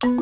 Welcome, 0.00 0.12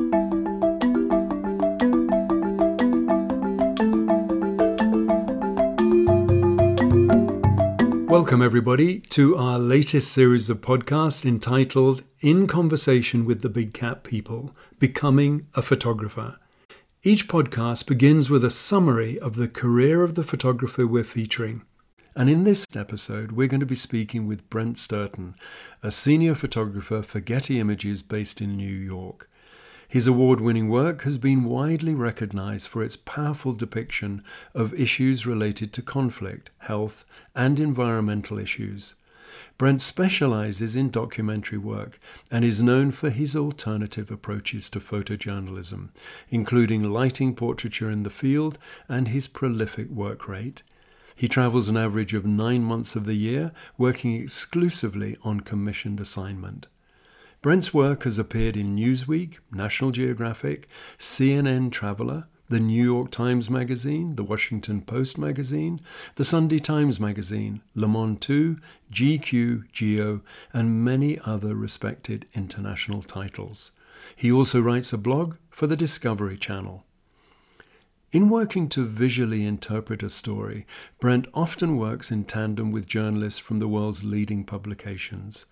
everybody, 8.41 9.01
to 9.01 9.37
our 9.37 9.59
latest 9.59 10.13
series 10.13 10.49
of 10.49 10.63
podcasts 10.63 11.27
entitled 11.27 12.05
In 12.21 12.47
Conversation 12.47 13.27
with 13.27 13.43
the 13.43 13.51
Big 13.51 13.75
Cat 13.75 14.03
People 14.03 14.57
Becoming 14.79 15.47
a 15.53 15.61
Photographer. 15.61 16.39
Each 17.03 17.29
podcast 17.29 17.87
begins 17.87 18.31
with 18.31 18.47
a 18.47 18.51
summary 18.51 19.19
of 19.19 19.37
the 19.37 19.47
career 19.47 20.03
of 20.03 20.15
the 20.15 20.23
photographer 20.23 20.87
we're 20.87 21.05
featuring. 21.05 21.67
And 22.15 22.31
in 22.31 22.45
this 22.45 22.65
episode, 22.75 23.33
we're 23.33 23.47
going 23.47 23.61
to 23.61 23.67
be 23.67 23.75
speaking 23.75 24.27
with 24.27 24.49
Brent 24.49 24.77
Stirton, 24.77 25.35
a 25.83 25.91
senior 25.91 26.35
photographer 26.35 27.03
for 27.03 27.21
Getty 27.21 27.61
Images 27.61 28.03
based 28.03 28.41
in 28.41 28.57
New 28.57 28.73
York. 28.73 29.29
His 29.89 30.07
award 30.07 30.41
winning 30.41 30.69
work 30.69 31.03
has 31.03 31.17
been 31.17 31.45
widely 31.45 31.95
recognized 31.95 32.69
for 32.69 32.83
its 32.83 32.97
powerful 32.97 33.53
depiction 33.53 34.23
of 34.55 34.75
issues 34.75 35.27
related 35.27 35.73
to 35.75 35.83
conflict, 35.83 36.51
health, 36.59 37.05
and 37.35 37.61
environmental 37.61 38.39
issues. 38.39 38.97
Brent 39.59 39.81
specializes 39.81 40.77
in 40.77 40.91
documentary 40.91 41.59
work 41.59 41.99
and 42.31 42.45
is 42.45 42.63
known 42.63 42.91
for 42.91 43.11
his 43.11 43.37
alternative 43.37 44.11
approaches 44.11 44.69
to 44.71 44.81
photojournalism, 44.81 45.91
including 46.31 46.83
lighting 46.83 47.35
portraiture 47.35 47.91
in 47.91 48.03
the 48.03 48.11
field 48.11 48.59
and 48.89 49.09
his 49.09 49.29
prolific 49.29 49.89
work 49.89 50.29
rate. 50.29 50.63
He 51.15 51.29
travels 51.29 51.69
an 51.69 51.77
average 51.77 52.13
of 52.13 52.27
nine 52.27 52.63
months 52.63 52.95
of 52.97 53.07
the 53.07 53.15
year, 53.15 53.53
working 53.79 54.15
exclusively 54.15 55.17
on 55.23 55.41
commissioned 55.41 56.01
assignment. 56.01 56.67
Brent's 57.47 57.73
work 57.73 58.03
has 58.03 58.19
appeared 58.19 58.57
in 58.57 58.75
Newsweek, 58.75 59.35
National 59.53 59.93
Geographic, 59.93 60.67
CNN 60.99 61.71
Traveler, 61.71 62.27
the 62.49 62.59
New 62.59 62.83
York 62.83 63.13
Times 63.13 63.49
Magazine, 63.49 64.17
the 64.17 64.25
Washington 64.25 64.81
Post 64.81 65.17
Magazine, 65.17 65.81
the 66.17 66.25
Sunday 66.25 66.59
Times 66.59 66.99
Magazine, 66.99 67.63
Le 67.77 67.87
Monde 67.87 68.21
2, 68.21 68.57
GQ, 68.91 69.71
Geo, 69.71 70.23
and 70.53 70.85
many 70.85 71.21
other 71.21 71.55
respected 71.55 72.27
international 72.35 73.01
titles. 73.01 73.71
He 74.17 74.33
also 74.33 74.61
writes 74.61 74.93
a 74.93 74.99
blog 74.99 75.37
for 75.49 75.69
the 75.69 75.77
Discovery 75.77 76.37
Channel. 76.37 76.83
In 78.13 78.29
working 78.29 78.69
to 78.69 78.87
visually 78.87 79.45
interpret 79.45 80.01
a 80.03 80.09
story, 80.09 80.65
Brent 81.01 81.27
often 81.35 81.77
works 81.77 82.13
in 82.13 82.25
tandem 82.25 82.71
with 82.71 82.87
journalists 82.87 83.41
from 83.41 83.59
the 83.59 83.67
world's 83.67 84.05
leading 84.05 84.45
publications. 84.45 85.45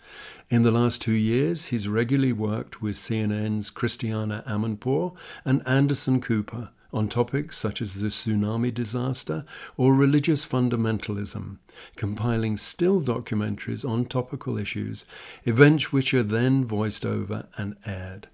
In 0.51 0.63
the 0.63 0.71
last 0.71 1.03
two 1.03 1.15
years, 1.15 1.67
he's 1.67 1.89
regularly 1.89 2.33
worked 2.33 2.81
with 2.81 2.95
CNN's 2.95 3.71
Christiane 3.71 4.43
Amanpour 4.47 5.17
and 5.45 5.67
Anderson 5.67 6.21
Cooper 6.21 6.71
on 6.93 7.09
topics 7.09 7.59
such 7.59 7.83
as 7.83 8.01
the 8.01 8.07
tsunami 8.07 8.73
disaster 8.73 9.45
or 9.77 9.93
religious 9.93 10.47
fundamentalism, 10.47 11.59
compiling 11.97 12.57
still 12.57 13.01
documentaries 13.01 13.87
on 13.87 14.05
topical 14.05 14.57
issues, 14.57 15.05
events 15.43 15.93
which 15.93 16.15
are 16.15 16.23
then 16.23 16.65
voiced 16.65 17.05
over 17.05 17.49
and 17.59 17.77
aired. 17.85 18.29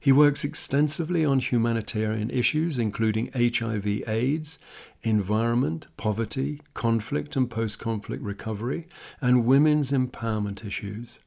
He 0.00 0.12
works 0.12 0.44
extensively 0.44 1.24
on 1.24 1.40
humanitarian 1.40 2.30
issues, 2.30 2.78
including 2.78 3.32
HIV 3.32 4.08
AIDS, 4.08 4.58
environment, 5.02 5.88
poverty, 5.96 6.62
conflict 6.74 7.34
and 7.34 7.50
post 7.50 7.78
conflict 7.80 8.22
recovery, 8.22 8.86
and 9.20 9.44
women's 9.44 9.90
empowerment 9.90 10.64
issues. 10.64 11.18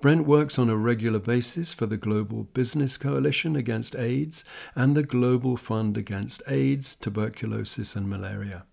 Brent 0.00 0.26
works 0.26 0.58
on 0.58 0.68
a 0.68 0.76
regular 0.76 1.18
basis 1.18 1.72
for 1.72 1.86
the 1.86 1.96
Global 1.96 2.44
Business 2.44 2.96
Coalition 2.96 3.56
Against 3.56 3.96
AIDS 3.96 4.44
and 4.74 4.96
the 4.96 5.02
Global 5.02 5.56
Fund 5.56 5.96
Against 5.96 6.42
AIDS, 6.46 6.94
Tuberculosis, 6.94 7.96
and 7.96 8.08
Malaria. 8.08 8.64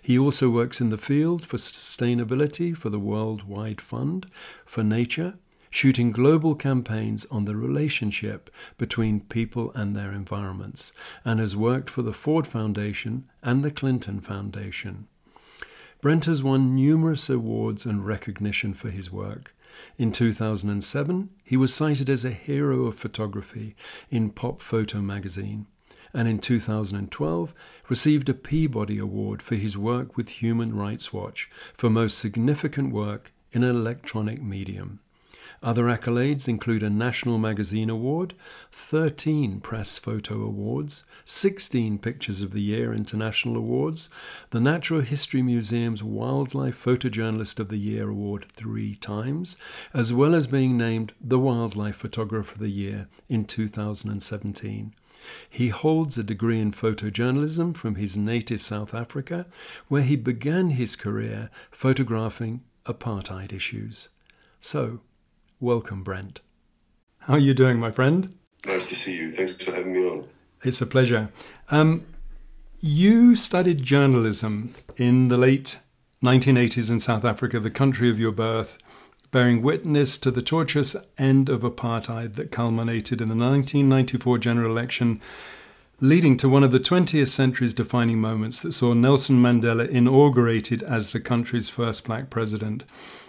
He 0.00 0.18
also 0.18 0.48
works 0.48 0.80
in 0.80 0.88
the 0.88 0.98
field 0.98 1.44
for 1.44 1.56
sustainability 1.56 2.76
for 2.76 2.88
the 2.88 2.98
Worldwide 2.98 3.80
Fund 3.80 4.26
for 4.64 4.82
Nature 4.82 5.34
shooting 5.74 6.12
global 6.12 6.54
campaigns 6.54 7.26
on 7.32 7.46
the 7.46 7.56
relationship 7.56 8.48
between 8.78 9.18
people 9.18 9.72
and 9.74 9.96
their 9.96 10.12
environments, 10.12 10.92
and 11.24 11.40
has 11.40 11.56
worked 11.56 11.90
for 11.90 12.02
the 12.02 12.12
Ford 12.12 12.46
Foundation 12.46 13.28
and 13.42 13.64
the 13.64 13.72
Clinton 13.72 14.20
Foundation. 14.20 15.08
Brent 16.00 16.26
has 16.26 16.44
won 16.44 16.76
numerous 16.76 17.28
awards 17.28 17.86
and 17.86 18.06
recognition 18.06 18.72
for 18.72 18.88
his 18.88 19.10
work. 19.10 19.52
In 19.98 20.12
2007, 20.12 21.30
he 21.42 21.56
was 21.56 21.74
cited 21.74 22.08
as 22.08 22.24
a 22.24 22.30
hero 22.30 22.86
of 22.86 22.94
photography 22.94 23.74
in 24.12 24.30
Pop 24.30 24.60
Photo 24.60 25.00
magazine, 25.00 25.66
and 26.12 26.28
in 26.28 26.38
2012 26.38 27.52
received 27.88 28.28
a 28.28 28.34
Peabody 28.34 28.98
Award 28.98 29.42
for 29.42 29.56
his 29.56 29.76
work 29.76 30.16
with 30.16 30.40
Human 30.40 30.76
Rights 30.76 31.12
Watch 31.12 31.50
for 31.72 31.90
most 31.90 32.16
significant 32.16 32.92
work 32.92 33.32
in 33.50 33.64
an 33.64 33.74
electronic 33.74 34.40
medium. 34.40 35.00
Other 35.64 35.84
accolades 35.84 36.46
include 36.46 36.82
a 36.82 36.90
National 36.90 37.38
Magazine 37.38 37.88
Award, 37.88 38.34
13 38.70 39.60
Press 39.60 39.96
Photo 39.96 40.42
Awards, 40.42 41.04
16 41.24 42.00
Pictures 42.00 42.42
of 42.42 42.50
the 42.50 42.60
Year 42.60 42.92
International 42.92 43.56
Awards, 43.56 44.10
the 44.50 44.60
Natural 44.60 45.00
History 45.00 45.40
Museum's 45.40 46.02
Wildlife 46.02 46.84
Photojournalist 46.84 47.58
of 47.58 47.70
the 47.70 47.78
Year 47.78 48.10
Award 48.10 48.44
three 48.44 48.94
times, 48.96 49.56
as 49.94 50.12
well 50.12 50.34
as 50.34 50.46
being 50.46 50.76
named 50.76 51.14
the 51.18 51.38
Wildlife 51.38 51.96
Photographer 51.96 52.52
of 52.52 52.60
the 52.60 52.68
Year 52.68 53.08
in 53.30 53.46
2017. 53.46 54.92
He 55.48 55.70
holds 55.70 56.18
a 56.18 56.22
degree 56.22 56.60
in 56.60 56.72
photojournalism 56.72 57.74
from 57.74 57.94
his 57.94 58.18
native 58.18 58.60
South 58.60 58.92
Africa, 58.92 59.46
where 59.88 60.02
he 60.02 60.16
began 60.16 60.70
his 60.70 60.94
career 60.94 61.48
photographing 61.70 62.60
apartheid 62.84 63.50
issues. 63.50 64.10
So, 64.60 65.00
Welcome, 65.64 66.02
Brent. 66.02 66.42
How 67.20 67.34
are 67.36 67.38
you 67.38 67.54
doing, 67.54 67.78
my 67.78 67.90
friend? 67.90 68.36
Nice 68.66 68.86
to 68.90 68.94
see 68.94 69.16
you. 69.16 69.32
Thanks 69.32 69.54
for 69.54 69.72
having 69.72 69.94
me 69.94 70.06
on. 70.06 70.28
It's 70.62 70.82
a 70.82 70.86
pleasure. 70.86 71.30
Um, 71.70 72.04
you 72.80 73.34
studied 73.34 73.82
journalism 73.82 74.74
in 74.98 75.28
the 75.28 75.38
late 75.38 75.78
1980s 76.22 76.90
in 76.90 77.00
South 77.00 77.24
Africa, 77.24 77.60
the 77.60 77.70
country 77.70 78.10
of 78.10 78.20
your 78.20 78.30
birth, 78.30 78.76
bearing 79.30 79.62
witness 79.62 80.18
to 80.18 80.30
the 80.30 80.42
tortuous 80.42 80.96
end 81.16 81.48
of 81.48 81.62
apartheid 81.62 82.34
that 82.34 82.50
culminated 82.50 83.22
in 83.22 83.28
the 83.28 83.34
1994 83.34 84.36
general 84.36 84.70
election, 84.70 85.18
leading 85.98 86.36
to 86.36 86.46
one 86.46 86.62
of 86.62 86.72
the 86.72 86.78
20th 86.78 87.28
century's 87.28 87.72
defining 87.72 88.20
moments 88.20 88.60
that 88.60 88.72
saw 88.72 88.92
Nelson 88.92 89.40
Mandela 89.40 89.88
inaugurated 89.88 90.82
as 90.82 91.12
the 91.12 91.20
country's 91.20 91.70
first 91.70 92.04
black 92.04 92.28
president. 92.28 92.84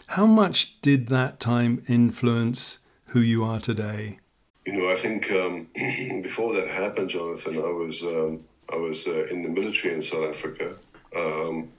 How 0.08 0.26
much 0.26 0.80
did 0.82 1.08
that 1.08 1.40
time 1.40 1.84
influence 1.88 2.80
who 3.08 3.20
you 3.20 3.44
are 3.44 3.60
today? 3.60 4.20
You 4.66 4.74
know, 4.74 4.92
I 4.92 4.96
think 4.96 5.32
um, 5.32 5.68
before 6.22 6.54
that 6.54 6.68
happened, 6.68 7.10
Jonathan, 7.10 7.58
I 7.58 7.72
was 7.72 8.04
um, 8.04 8.44
I 8.72 8.78
was 8.78 9.08
uh, 9.08 9.28
in 9.32 9.44
the 9.44 9.50
military 9.50 9.94
in 9.94 10.02
South 10.02 10.28
Africa, 10.28 10.76
um, 11.16 11.72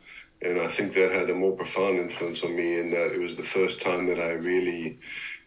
and 0.43 0.61
I 0.61 0.67
think 0.67 0.93
that 0.95 1.13
had 1.13 1.31
a 1.31 1.35
more 1.35 1.57
profound 1.57 1.99
influence 1.99 2.45
on 2.45 2.55
me 2.55 2.79
in 2.79 2.91
that 2.91 3.13
it 3.13 3.21
was 3.21 3.37
the 3.37 3.43
first 3.43 3.81
time 3.81 4.07
that 4.07 4.19
I 4.19 4.33
really, 4.33 4.99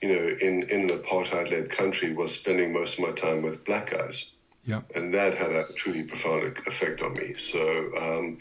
you 0.01 0.09
know, 0.09 0.35
in 0.41 0.63
in 0.69 0.89
an 0.89 0.99
apartheid-led 0.99 1.69
country, 1.69 2.13
was 2.13 2.33
spending 2.33 2.73
most 2.73 2.97
of 2.99 3.05
my 3.05 3.11
time 3.11 3.41
with 3.41 3.65
black 3.65 3.91
guys. 3.91 4.31
Yeah, 4.65 4.81
and 4.95 5.13
that 5.13 5.35
had 5.35 5.51
a 5.51 5.65
truly 5.75 6.03
profound 6.03 6.43
effect 6.65 7.01
on 7.01 7.13
me. 7.13 7.33
So, 7.35 7.61
um, 8.01 8.37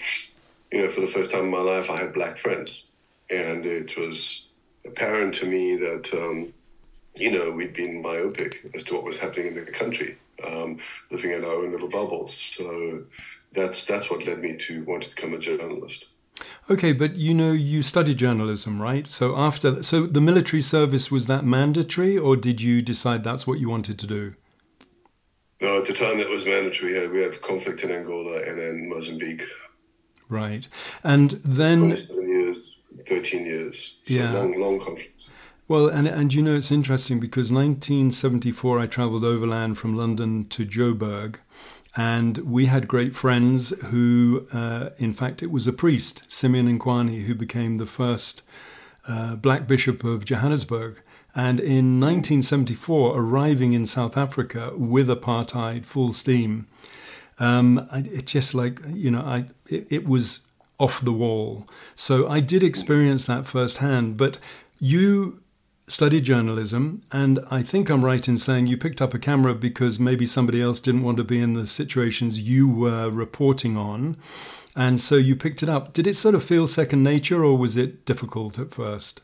you 0.72 0.82
know, 0.82 0.88
for 0.88 1.00
the 1.00 1.06
first 1.06 1.31
time 1.31 1.44
in 1.44 1.50
my 1.50 1.60
life, 1.60 1.91
I 1.91 1.97
had 1.97 2.12
black 2.12 2.37
friends 2.37 2.84
and 3.31 3.65
it 3.66 3.97
was 3.97 4.49
apparent 4.87 5.34
to 5.34 5.47
me 5.47 5.77
that 5.77 6.12
um, 6.15 6.53
you 7.15 7.31
know 7.31 7.50
we'd 7.50 7.75
been 7.75 8.03
myopic 8.03 8.61
as 8.75 8.83
to 8.84 8.94
what 8.94 9.05
was 9.05 9.19
happening 9.19 9.49
in 9.49 9.55
the 9.55 9.71
country, 9.71 10.16
um, 10.47 10.78
living 11.11 11.32
in 11.32 11.44
our 11.44 11.50
own 11.50 11.73
little 11.73 11.88
bubbles. 11.88 12.35
So 12.35 13.05
that's 13.53 13.85
that's 13.85 14.11
what 14.11 14.26
led 14.26 14.41
me 14.41 14.56
to 14.56 14.85
want 14.85 15.05
to 15.05 15.11
become 15.11 15.35
a 15.35 15.38
journalist. 15.38 16.06
Okay, 16.70 16.93
but 16.93 17.17
you 17.17 17.35
know 17.35 17.53
you 17.53 17.82
studied 17.82 18.19
journalism, 18.19 18.81
right? 18.81 19.08
So 19.08 19.37
after 19.37 19.82
so 19.82 20.06
the 20.06 20.20
military 20.20 20.62
service 20.62 21.11
was 21.11 21.26
that 21.26 21.44
mandatory, 21.44 22.17
or 22.17 22.37
did 22.37 22.61
you 22.61 22.82
decide 22.82 23.25
that's 23.25 23.47
what 23.47 23.58
you 23.58 23.69
wanted 23.69 23.99
to 23.99 24.06
do? 24.06 24.35
No, 25.61 25.79
at 25.79 25.87
the 25.87 25.93
time 25.93 26.19
that 26.19 26.29
was 26.29 26.47
mandatory. 26.47 26.93
We 26.93 26.99
had, 26.99 27.11
we 27.11 27.23
had 27.23 27.43
conflict 27.43 27.82
in 27.82 27.91
Angola 27.91 28.43
and 28.43 28.58
then 28.61 28.88
Mozambique. 28.88 29.43
Right, 30.29 30.69
and 31.03 31.33
then 31.45 31.79
twenty-seven 31.81 32.29
years 32.29 32.79
13 33.09 33.47
years. 33.47 33.99
So 34.05 34.15
yeah. 34.15 34.33
long, 34.33 34.61
long 34.61 34.79
conflicts. 34.79 35.31
Well, 35.67 35.89
and, 35.89 36.07
and 36.07 36.33
you 36.33 36.43
know, 36.43 36.57
it's 36.57 36.71
interesting 36.71 37.21
because 37.21 37.53
1974, 37.53 38.81
I 38.81 38.87
traveled 38.87 39.25
overland 39.25 39.79
from 39.79 39.97
London 39.97 40.47
to 40.49 40.65
Joburg. 40.65 41.37
And 41.97 42.39
we 42.39 42.67
had 42.67 42.87
great 42.87 43.15
friends 43.15 43.71
who, 43.87 44.47
uh, 44.53 44.91
in 44.99 45.13
fact, 45.13 45.43
it 45.43 45.51
was 45.51 45.67
a 45.67 45.73
priest, 45.73 46.23
Simeon 46.29 46.79
Nkoane, 46.79 47.25
who 47.25 47.35
became 47.35 47.77
the 47.77 47.87
first 47.87 48.43
uh, 49.07 49.37
black 49.37 49.67
bishop 49.67 50.05
of 50.05 50.25
Johannesburg. 50.25 51.03
and 51.35 51.61
in 51.61 52.01
1974 52.01 53.19
arriving 53.19 53.73
in 53.73 53.85
South 53.85 54.17
Africa 54.17 54.73
with 54.77 55.09
apartheid 55.09 55.85
full 55.85 56.13
steam. 56.13 56.67
Um, 57.38 57.88
it 57.93 58.26
just 58.26 58.55
like 58.55 58.81
you 58.88 59.11
know, 59.11 59.20
I 59.20 59.46
it, 59.69 59.87
it 59.90 60.08
was 60.08 60.46
off 60.79 61.00
the 61.00 61.12
wall. 61.12 61.69
So 61.94 62.29
I 62.29 62.40
did 62.40 62.62
experience 62.62 63.26
that 63.26 63.46
firsthand. 63.46 64.17
But 64.17 64.38
you 64.79 65.43
studied 65.88 66.25
journalism, 66.25 67.02
and 67.11 67.40
I 67.50 67.62
think 67.62 67.88
I'm 67.88 68.05
right 68.05 68.26
in 68.29 68.37
saying 68.37 68.67
you 68.67 68.76
picked 68.76 69.02
up 69.02 69.14
a 69.14 69.19
camera 69.19 69.55
because 69.55 69.99
maybe 69.99 70.26
somebody 70.26 70.62
else 70.62 70.81
didn't 70.81 71.02
want 71.02 71.17
to 71.17 71.25
be 71.25 71.40
in 71.40 71.55
the 71.55 71.67
situations 71.67 72.40
you 72.40 72.69
were 72.69 73.11
reporting 73.11 73.76
on. 73.76 74.17
And 74.76 75.00
so 75.00 75.17
you 75.17 75.34
picked 75.34 75.62
it 75.62 75.69
up. 75.69 75.93
Did 75.93 76.06
it 76.06 76.14
sort 76.14 76.34
of 76.34 76.44
feel 76.44 76.67
second 76.67 77.02
nature, 77.02 77.44
or 77.44 77.56
was 77.58 77.76
it 77.76 78.05
difficult 78.05 78.58
at 78.58 78.70
first? 78.70 79.23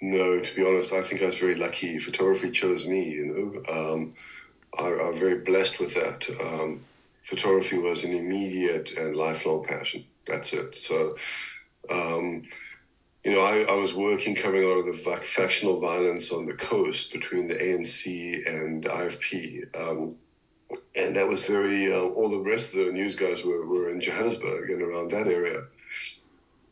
No, 0.00 0.40
to 0.40 0.56
be 0.56 0.64
honest, 0.64 0.92
I 0.92 1.02
think 1.02 1.22
I 1.22 1.26
was 1.26 1.38
very 1.38 1.56
lucky. 1.56 1.98
Photography 1.98 2.50
chose 2.50 2.86
me, 2.86 3.10
you 3.10 3.26
know. 3.26 3.92
Um, 3.92 4.14
I, 4.78 4.86
am 4.86 5.16
very 5.16 5.40
blessed 5.40 5.80
with 5.80 5.94
that. 5.94 6.28
Um, 6.40 6.84
photography 7.22 7.78
was 7.78 8.04
an 8.04 8.14
immediate 8.14 8.92
and 8.96 9.16
lifelong 9.16 9.64
passion. 9.64 10.04
That's 10.26 10.52
it. 10.52 10.74
So, 10.74 11.16
um, 11.90 12.44
you 13.24 13.32
know, 13.32 13.40
I, 13.40 13.66
I 13.68 13.74
was 13.74 13.94
working 13.94 14.34
covering 14.34 14.64
a 14.64 14.68
lot 14.68 14.78
of 14.78 14.86
the 14.86 14.92
factional 14.92 15.80
violence 15.80 16.32
on 16.32 16.46
the 16.46 16.54
coast 16.54 17.12
between 17.12 17.48
the 17.48 17.54
ANC 17.54 18.46
and 18.46 18.84
IFP. 18.84 19.76
Um, 19.76 20.16
and 20.94 21.16
that 21.16 21.26
was 21.26 21.46
very, 21.46 21.92
uh, 21.92 22.00
all 22.00 22.30
the 22.30 22.50
rest 22.50 22.74
of 22.74 22.86
the 22.86 22.92
news 22.92 23.16
guys 23.16 23.44
were, 23.44 23.66
were 23.66 23.90
in 23.90 24.00
Johannesburg 24.00 24.70
and 24.70 24.82
around 24.82 25.10
that 25.10 25.26
area. 25.26 25.62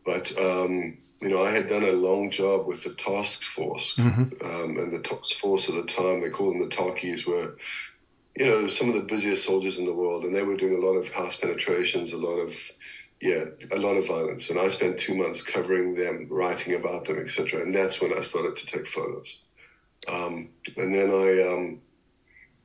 But, 0.05 0.33
um, 0.39 0.99
you 1.21 1.29
know, 1.29 1.45
I 1.45 1.51
had 1.51 1.69
done 1.69 1.83
a 1.83 1.93
long 1.93 2.31
job 2.31 2.67
with 2.67 2.85
the 2.85 2.95
task 2.95 3.43
force. 3.43 3.97
Mm-hmm. 3.97 4.47
Um, 4.47 4.79
and 4.79 4.93
the 4.93 5.01
task 5.01 5.33
force 5.35 5.69
at 5.69 5.75
the 5.75 5.83
time, 5.83 6.21
they 6.21 6.29
called 6.29 6.55
them 6.55 6.63
the 6.63 6.69
talkies, 6.69 7.27
were, 7.27 7.57
you 8.37 8.47
know, 8.47 8.67
some 8.67 8.89
of 8.89 8.95
the 8.95 9.01
busiest 9.01 9.45
soldiers 9.45 9.79
in 9.79 9.87
the 9.87 9.95
world. 9.95 10.25
And 10.25 10.35
they 10.35 10.43
were 10.43 10.57
doing 10.57 10.83
a 10.83 10.87
lot 10.87 10.95
of 10.95 11.13
house 11.13 11.37
penetrations, 11.37 12.13
a 12.13 12.19
lot 12.19 12.37
of 12.37 12.53
yeah, 13.21 13.45
a 13.73 13.79
lot 13.79 13.97
of 13.97 14.07
violence. 14.07 14.51
And 14.51 14.59
I 14.59 14.69
spent 14.69 14.99
two 14.99 15.15
months 15.15 15.43
covering 15.43 15.95
them, 15.95 16.29
writing 16.31 16.75
about 16.75 17.07
them, 17.07 17.19
etc. 17.19 17.63
And 17.63 17.75
that's 17.75 18.01
when 18.01 18.17
I 18.17 18.21
started 18.21 18.57
to 18.57 18.67
take 18.67 18.87
photos. 18.87 19.43
Um, 20.07 20.51
and 20.77 20.95
then 20.95 21.11
I, 21.11 21.53
um, 21.53 21.81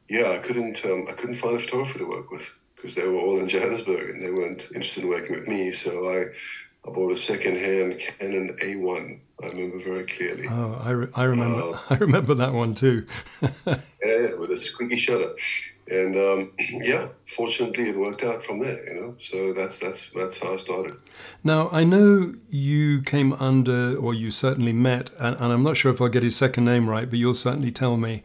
yeah, 0.09 0.31
I 0.31 0.39
couldn't, 0.39 0.83
um, 0.85 1.05
I 1.09 1.13
couldn't 1.13 1.35
find 1.35 1.55
a 1.55 1.57
photographer 1.57 1.99
to 1.99 2.09
work 2.09 2.31
with 2.31 2.53
because 2.75 2.95
they 2.95 3.07
were 3.07 3.19
all 3.19 3.39
in 3.39 3.47
Johannesburg 3.47 4.09
and 4.09 4.21
they 4.21 4.31
weren't 4.31 4.67
interested 4.75 5.03
in 5.03 5.09
working 5.09 5.35
with 5.35 5.47
me. 5.47 5.71
So 5.71 6.09
I, 6.09 6.25
I 6.85 6.91
bought 6.91 7.11
a 7.11 7.17
second-hand 7.17 7.99
Canon 7.99 8.57
A1. 8.61 9.19
I 9.43 9.47
remember 9.47 9.83
very 9.83 10.05
clearly. 10.05 10.47
Oh, 10.49 10.81
I, 10.83 10.89
re- 10.91 11.07
I 11.13 11.23
remember. 11.23 11.75
Uh, 11.75 11.79
I 11.89 11.95
remember 11.95 12.33
that 12.35 12.53
one 12.53 12.75
too. 12.75 13.05
yeah, 13.41 14.35
with 14.37 14.51
a 14.51 14.57
squeaky 14.57 14.97
shutter 14.97 15.33
and 15.91 16.15
um, 16.15 16.51
yeah, 16.81 17.09
fortunately, 17.25 17.89
it 17.89 17.97
worked 17.97 18.23
out 18.23 18.43
from 18.43 18.59
there. 18.59 18.83
You 18.87 19.01
know, 19.01 19.15
so 19.19 19.53
that's 19.53 19.79
that's 19.79 20.11
that's 20.11 20.41
how 20.41 20.53
I 20.53 20.55
started. 20.55 20.97
Now 21.43 21.69
I 21.71 21.83
know 21.83 22.33
you 22.49 23.01
came 23.01 23.33
under, 23.33 23.95
or 23.95 24.13
you 24.13 24.31
certainly 24.31 24.73
met, 24.73 25.11
and, 25.19 25.35
and 25.35 25.53
I'm 25.53 25.63
not 25.63 25.77
sure 25.77 25.91
if 25.91 26.01
I'll 26.01 26.07
get 26.09 26.23
his 26.23 26.35
second 26.35 26.65
name 26.65 26.89
right, 26.89 27.09
but 27.09 27.19
you'll 27.19 27.35
certainly 27.35 27.71
tell 27.71 27.97
me. 27.97 28.23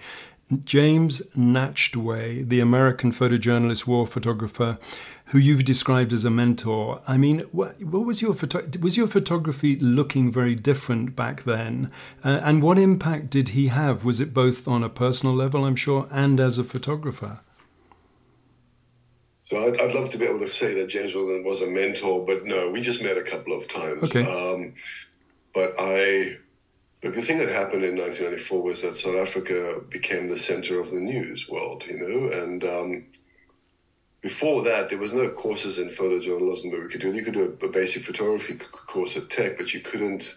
James 0.65 1.23
Nachtwey, 1.37 2.49
the 2.49 2.61
American 2.61 3.11
photojournalist, 3.11 3.89
war 3.89 4.07
photographer, 4.07 4.79
who 5.27 5.39
you've 5.39 5.65
described 5.65 6.13
as 6.13 6.25
a 6.25 6.31
mentor. 6.31 7.01
I 7.07 7.17
mean, 7.17 7.41
what, 7.51 7.83
what 7.83 8.05
was 8.05 8.23
your 8.23 8.33
photo- 8.33 8.69
was 8.81 8.97
your 8.97 9.09
photography 9.09 9.77
looking 9.77 10.31
very 10.31 10.55
different 10.55 11.17
back 11.17 11.43
then? 11.43 11.91
Uh, 12.25 12.41
and 12.43 12.63
what 12.63 12.79
impact 12.79 13.31
did 13.31 13.51
he 13.51 13.69
have? 13.69 14.05
Was 14.05 14.21
it 14.21 14.33
both 14.33 14.69
on 14.69 14.85
a 14.85 14.89
personal 14.89 15.35
level, 15.35 15.65
I'm 15.65 15.77
sure, 15.77 16.09
and 16.13 16.39
as 16.39 16.59
a 16.59 16.65
photographer? 16.65 17.41
So 19.43 19.57
I'd, 19.57 19.81
I'd, 19.81 19.95
love 19.95 20.11
to 20.11 20.19
be 20.19 20.25
able 20.25 20.41
to 20.41 20.49
say 20.49 20.75
that 20.75 20.89
James 20.89 21.15
Wilden 21.15 21.45
was 21.45 21.63
a 21.63 21.69
mentor, 21.69 22.25
but 22.25 22.45
no, 22.45 22.71
we 22.71 22.81
just 22.81 23.03
met 23.03 23.17
a 23.17 23.23
couple 23.23 23.57
of 23.57 23.69
times. 23.69 24.15
Okay. 24.15 24.25
Um, 24.25 24.75
but 25.55 25.75
I, 25.79 26.37
look, 27.03 27.15
the 27.15 27.23
thing 27.23 27.39
that 27.39 27.49
happened 27.49 27.85
in 27.85 27.97
1994 27.97 28.63
was 28.63 28.83
that 28.83 28.97
South 28.97 29.17
Africa 29.17 29.81
became 29.89 30.29
the 30.29 30.39
center 30.39 30.81
of 30.81 30.91
the 30.91 31.01
news 31.01 31.49
world, 31.49 31.85
you 31.87 31.97
know, 31.97 32.43
and 32.43 32.65
um, 32.65 33.07
before 34.27 34.65
that, 34.65 34.89
there 34.89 34.99
was 34.99 35.13
no 35.13 35.31
courses 35.31 35.79
in 35.79 35.87
photojournalism 35.87 36.73
that 36.73 36.83
we 36.83 36.89
could 36.89 37.01
do. 37.01 37.13
You 37.13 37.23
could 37.23 37.35
do 37.35 37.57
a, 37.63 37.67
a 37.67 37.71
basic 37.71 38.03
photography 38.03 38.57
course 38.57 39.17
at 39.17 39.31
Tech, 39.31 39.57
but 39.57 39.73
you 39.73 39.79
couldn't, 39.79 40.35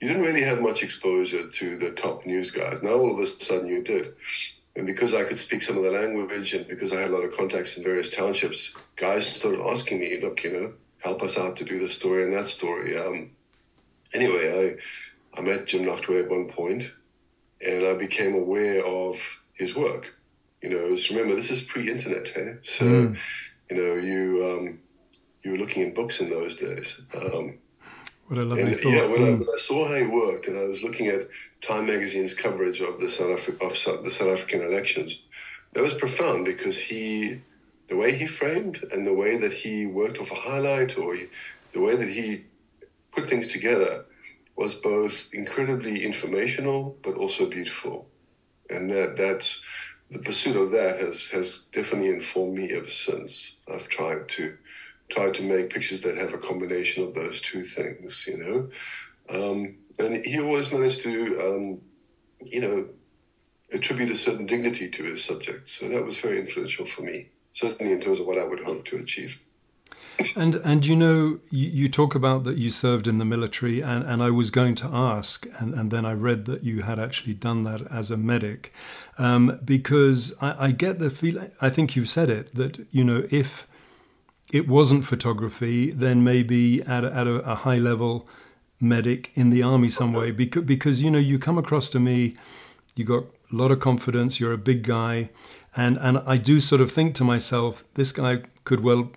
you 0.00 0.08
didn't 0.08 0.24
really 0.24 0.42
have 0.42 0.60
much 0.60 0.82
exposure 0.82 1.48
to 1.48 1.78
the 1.78 1.92
top 1.92 2.26
news 2.26 2.50
guys. 2.50 2.82
Now 2.82 2.94
all 2.94 3.12
of 3.12 3.20
a 3.20 3.26
sudden 3.26 3.68
you 3.68 3.84
did. 3.84 4.14
And 4.74 4.84
because 4.84 5.14
I 5.14 5.22
could 5.22 5.38
speak 5.38 5.62
some 5.62 5.76
of 5.76 5.84
the 5.84 5.92
language 5.92 6.54
and 6.54 6.66
because 6.66 6.92
I 6.92 7.02
had 7.02 7.12
a 7.12 7.14
lot 7.14 7.22
of 7.22 7.36
contacts 7.36 7.76
in 7.76 7.84
various 7.84 8.12
townships, 8.12 8.76
guys 8.96 9.28
started 9.28 9.60
asking 9.60 10.00
me, 10.00 10.18
look, 10.20 10.42
you 10.42 10.52
know, 10.52 10.72
help 11.04 11.22
us 11.22 11.38
out 11.38 11.54
to 11.58 11.64
do 11.64 11.78
this 11.78 11.94
story 11.94 12.24
and 12.24 12.32
that 12.32 12.46
story. 12.46 12.98
Um, 12.98 13.30
anyway, 14.12 14.76
I, 15.36 15.38
I 15.38 15.42
met 15.44 15.68
Jim 15.68 15.84
Nachtwey 15.84 16.24
at 16.24 16.28
one 16.28 16.48
point 16.48 16.92
and 17.64 17.84
I 17.84 17.94
became 17.96 18.34
aware 18.34 18.84
of 18.84 19.40
his 19.52 19.76
work. 19.76 20.16
You 20.62 20.70
know, 20.70 20.96
remember, 21.10 21.34
this 21.34 21.50
is 21.50 21.62
pre 21.62 21.90
internet, 21.90 22.28
hey? 22.28 22.56
So, 22.62 22.84
mm. 22.84 23.18
you 23.70 23.76
know, 23.76 23.94
you, 23.94 24.58
um, 24.58 24.78
you 25.42 25.52
were 25.52 25.58
looking 25.58 25.82
in 25.82 25.94
books 25.94 26.20
in 26.20 26.28
those 26.28 26.56
days. 26.56 27.00
Um, 27.14 27.58
what 28.26 28.38
a 28.38 28.44
lovely 28.44 28.62
and, 28.62 28.80
thought. 28.80 28.90
Yeah, 28.90 29.06
when, 29.06 29.20
mm. 29.20 29.26
I, 29.26 29.32
when 29.32 29.48
I 29.48 29.58
saw 29.58 29.88
how 29.88 29.94
he 29.94 30.06
worked 30.06 30.46
and 30.48 30.56
I 30.56 30.66
was 30.66 30.82
looking 30.82 31.08
at 31.08 31.28
Time 31.60 31.86
magazine's 31.86 32.34
coverage 32.34 32.80
of 32.80 33.00
the 33.00 33.08
South 33.08 33.38
Afri- 33.38 33.66
of 33.66 33.76
South, 33.76 34.04
the 34.04 34.10
South 34.10 34.28
African 34.28 34.62
elections, 34.62 35.24
that 35.72 35.82
was 35.82 35.94
profound 35.94 36.44
because 36.44 36.78
he, 36.78 37.40
the 37.88 37.96
way 37.96 38.16
he 38.16 38.26
framed 38.26 38.84
and 38.92 39.06
the 39.06 39.14
way 39.14 39.36
that 39.36 39.52
he 39.52 39.86
worked 39.86 40.18
off 40.18 40.32
a 40.32 40.36
highlight 40.36 40.96
or 40.98 41.14
he, 41.14 41.26
the 41.72 41.80
way 41.80 41.96
that 41.96 42.08
he 42.08 42.44
put 43.12 43.28
things 43.28 43.46
together 43.48 44.04
was 44.56 44.74
both 44.74 45.30
incredibly 45.32 46.04
informational 46.04 46.96
but 47.02 47.14
also 47.14 47.48
beautiful, 47.48 48.08
and 48.68 48.90
that 48.90 49.16
that's 49.16 49.62
the 50.10 50.18
pursuit 50.18 50.56
of 50.56 50.72
that 50.72 50.98
has 50.98 51.28
has 51.30 51.64
definitely 51.72 52.10
informed 52.10 52.54
me 52.54 52.72
ever 52.72 52.88
since. 52.88 53.60
I've 53.72 53.88
tried 53.88 54.28
to 54.30 54.56
tried 55.08 55.34
to 55.34 55.42
make 55.42 55.70
pictures 55.70 56.02
that 56.02 56.16
have 56.16 56.34
a 56.34 56.38
combination 56.38 57.04
of 57.04 57.14
those 57.14 57.40
two 57.40 57.64
things, 57.64 58.26
you 58.26 58.38
know. 58.38 58.70
Um, 59.28 59.78
and 59.98 60.24
he 60.24 60.40
always 60.40 60.72
managed 60.72 61.02
to, 61.02 61.40
um, 61.40 61.80
you 62.40 62.60
know, 62.60 62.88
attribute 63.72 64.10
a 64.10 64.16
certain 64.16 64.46
dignity 64.46 64.88
to 64.88 65.04
his 65.04 65.22
subject. 65.22 65.68
So 65.68 65.88
that 65.88 66.04
was 66.04 66.18
very 66.18 66.38
influential 66.38 66.86
for 66.86 67.02
me, 67.02 67.28
certainly 67.52 67.92
in 67.92 68.00
terms 68.00 68.20
of 68.20 68.26
what 68.26 68.38
I 68.38 68.44
would 68.44 68.60
hope 68.60 68.84
to 68.86 68.96
achieve. 68.96 69.40
And 70.36 70.56
and 70.56 70.84
you 70.84 70.96
know 70.96 71.40
you, 71.50 71.68
you, 71.68 71.88
talk 71.88 72.14
about 72.14 72.44
that 72.44 72.58
you 72.58 72.70
served 72.70 73.06
in 73.06 73.18
the 73.18 73.24
military 73.24 73.80
and, 73.80 74.04
and 74.04 74.22
I 74.22 74.30
was 74.30 74.50
going 74.50 74.74
to 74.76 74.86
ask 74.86 75.46
and, 75.58 75.74
and 75.74 75.90
then 75.90 76.04
I 76.04 76.12
read 76.12 76.44
that 76.44 76.62
you 76.62 76.82
had 76.82 76.98
actually 76.98 77.34
done 77.34 77.64
that 77.64 77.82
as 77.90 78.10
a 78.10 78.16
medic. 78.16 78.72
Um, 79.18 79.60
because 79.64 80.34
I, 80.40 80.66
I 80.66 80.70
get 80.72 80.98
the 80.98 81.10
feeling 81.10 81.50
I 81.60 81.70
think 81.70 81.96
you've 81.96 82.08
said 82.08 82.30
it 82.30 82.54
that 82.54 82.86
you 82.90 83.04
know 83.04 83.26
if 83.30 83.66
it 84.52 84.68
wasn't 84.68 85.04
photography 85.04 85.90
then 85.90 86.22
maybe 86.24 86.82
at 86.82 87.04
a, 87.04 87.12
at 87.14 87.26
a, 87.26 87.34
a 87.50 87.54
high 87.56 87.78
level 87.78 88.28
medic 88.80 89.30
in 89.34 89.50
the 89.50 89.62
army 89.62 89.90
some 89.90 90.12
way. 90.12 90.30
Because, 90.30 90.64
because 90.64 91.02
you 91.02 91.10
know 91.10 91.18
you 91.18 91.38
come 91.38 91.58
across 91.58 91.88
to 91.90 92.00
me 92.00 92.36
you 92.94 93.04
got 93.04 93.24
a 93.52 93.56
lot 93.56 93.70
of 93.70 93.80
confidence 93.80 94.38
you're 94.38 94.52
a 94.52 94.58
big 94.58 94.82
guy 94.82 95.30
and 95.76 95.96
and 95.98 96.18
I 96.18 96.36
do 96.36 96.60
sort 96.60 96.80
of 96.80 96.90
think 96.90 97.14
to 97.16 97.24
myself 97.24 97.84
this 97.94 98.12
guy 98.12 98.42
could 98.64 98.80
well 98.80 99.10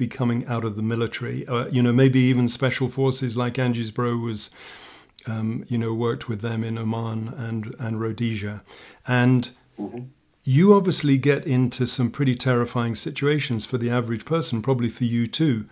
be 0.00 0.08
coming 0.08 0.44
out 0.46 0.64
of 0.64 0.74
the 0.76 0.82
military 0.82 1.46
uh, 1.46 1.66
you 1.66 1.82
know 1.82 1.92
maybe 1.92 2.18
even 2.18 2.48
special 2.48 2.88
forces 2.88 3.36
like 3.36 3.58
Angie's 3.58 3.90
bro 3.90 4.16
was 4.16 4.50
um, 5.26 5.64
you 5.68 5.78
know 5.78 5.94
worked 5.94 6.28
with 6.28 6.40
them 6.40 6.64
in 6.64 6.78
Oman 6.78 7.28
and 7.28 7.74
and 7.78 8.00
Rhodesia 8.00 8.62
and 9.06 9.50
mm-hmm. 9.78 10.04
you 10.42 10.74
obviously 10.74 11.18
get 11.18 11.46
into 11.46 11.86
some 11.86 12.10
pretty 12.10 12.34
terrifying 12.34 12.94
situations 12.94 13.66
for 13.66 13.78
the 13.78 13.90
average 13.90 14.24
person 14.24 14.62
probably 14.62 14.88
for 14.88 15.04
you 15.04 15.26
too 15.26 15.66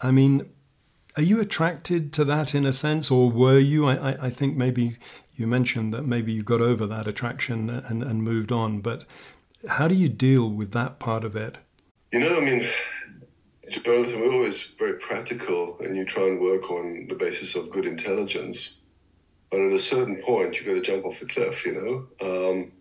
I 0.00 0.10
mean 0.10 0.46
are 1.16 1.22
you 1.22 1.40
attracted 1.40 2.12
to 2.14 2.24
that 2.24 2.56
in 2.56 2.66
a 2.66 2.72
sense, 2.72 3.08
or 3.08 3.30
were 3.30 3.60
you? 3.60 3.86
I, 3.86 3.94
I, 3.94 4.26
I 4.26 4.30
think 4.30 4.56
maybe 4.56 4.96
you 5.36 5.46
mentioned 5.46 5.94
that 5.94 6.02
maybe 6.02 6.32
you 6.32 6.42
got 6.42 6.60
over 6.60 6.86
that 6.86 7.06
attraction 7.06 7.70
and, 7.70 8.02
and 8.02 8.22
moved 8.22 8.50
on, 8.50 8.80
but 8.80 9.04
how 9.68 9.88
do 9.88 9.94
you 9.94 10.08
deal 10.08 10.48
with 10.50 10.72
that 10.72 10.98
part 10.98 11.24
of 11.24 11.36
it? 11.36 11.58
You 12.12 12.20
know, 12.20 12.36
I 12.36 12.40
mean, 12.40 12.66
Jonathan, 13.82 14.20
we're 14.20 14.32
always 14.32 14.66
very 14.78 14.94
practical 14.94 15.76
and 15.80 15.96
you 15.96 16.04
try 16.04 16.22
and 16.24 16.40
work 16.40 16.70
on 16.70 17.06
the 17.08 17.14
basis 17.14 17.56
of 17.56 17.70
good 17.70 17.86
intelligence. 17.86 18.78
But 19.50 19.60
at 19.60 19.72
a 19.72 19.78
certain 19.78 20.22
point, 20.22 20.56
you've 20.56 20.66
got 20.66 20.74
to 20.74 20.80
jump 20.80 21.04
off 21.04 21.20
the 21.20 21.26
cliff, 21.26 21.66
you 21.66 21.74
know? 21.74 22.06
Um, 22.24 22.72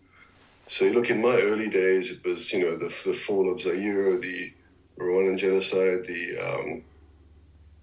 so 0.67 0.85
you 0.85 0.93
look 0.93 1.09
in 1.09 1.21
my 1.21 1.35
early 1.35 1.69
days, 1.69 2.12
it 2.12 2.23
was, 2.23 2.51
you 2.53 2.63
know, 2.63 2.77
the, 2.77 2.85
the 2.85 3.13
fall 3.13 3.51
of 3.51 3.59
Zaire, 3.59 4.17
the 4.17 4.53
Rwandan 5.00 5.38
genocide, 5.38 6.05
the 6.05 6.38
um, 6.38 6.83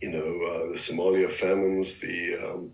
you 0.00 0.10
know, 0.10 0.18
uh, 0.18 0.68
the 0.70 0.78
Somalia 0.78 1.30
famines, 1.30 2.00
the 2.00 2.36
um, 2.36 2.72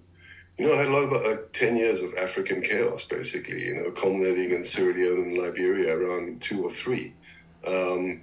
you 0.58 0.66
know, 0.66 0.74
I 0.74 0.78
had 0.78 0.86
a 0.86 0.90
lot 0.90 1.04
about 1.04 1.24
like 1.24 1.52
10 1.52 1.76
years 1.76 2.00
of 2.00 2.14
African 2.14 2.62
chaos, 2.62 3.04
basically, 3.04 3.66
you 3.66 3.74
know, 3.74 3.90
culminating 3.90 4.52
in 4.52 4.64
Sierra 4.64 4.94
Leone 4.94 5.22
and 5.24 5.38
Liberia 5.38 5.94
around 5.94 6.40
two 6.40 6.64
or 6.64 6.70
three. 6.70 7.12
Um, 7.66 8.22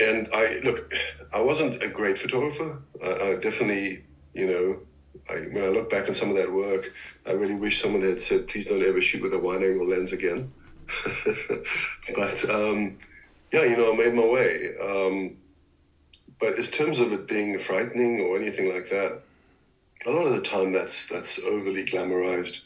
and 0.00 0.28
I, 0.32 0.60
look, 0.64 0.92
I 1.34 1.40
wasn't 1.40 1.82
a 1.82 1.88
great 1.88 2.18
photographer. 2.18 2.82
I, 3.04 3.08
I 3.08 3.36
definitely, 3.40 4.04
you 4.34 4.46
know, 4.46 4.80
I, 5.28 5.46
when 5.52 5.64
I 5.64 5.68
look 5.68 5.90
back 5.90 6.08
on 6.08 6.14
some 6.14 6.30
of 6.30 6.36
that 6.36 6.52
work, 6.52 6.92
I 7.26 7.32
really 7.32 7.54
wish 7.54 7.80
someone 7.80 8.02
had 8.02 8.20
said, 8.20 8.48
please 8.48 8.66
don't 8.66 8.82
ever 8.82 9.00
shoot 9.00 9.22
with 9.22 9.34
a 9.34 9.38
wide 9.38 9.62
angle 9.62 9.88
lens 9.88 10.12
again. 10.12 10.52
but 12.14 12.50
um, 12.50 12.98
yeah, 13.52 13.64
you 13.64 13.76
know, 13.76 13.92
I 13.92 13.96
made 13.96 14.14
my 14.14 14.26
way. 14.26 14.74
Um, 14.82 15.36
but 16.40 16.56
in 16.56 16.62
terms 16.64 16.98
of 16.98 17.12
it 17.12 17.28
being 17.28 17.58
frightening 17.58 18.20
or 18.20 18.36
anything 18.36 18.72
like 18.72 18.88
that, 18.88 19.20
a 20.06 20.10
lot 20.10 20.26
of 20.26 20.32
the 20.32 20.40
time 20.40 20.72
that's 20.72 21.06
that's 21.08 21.44
overly 21.44 21.84
glamorized. 21.84 22.62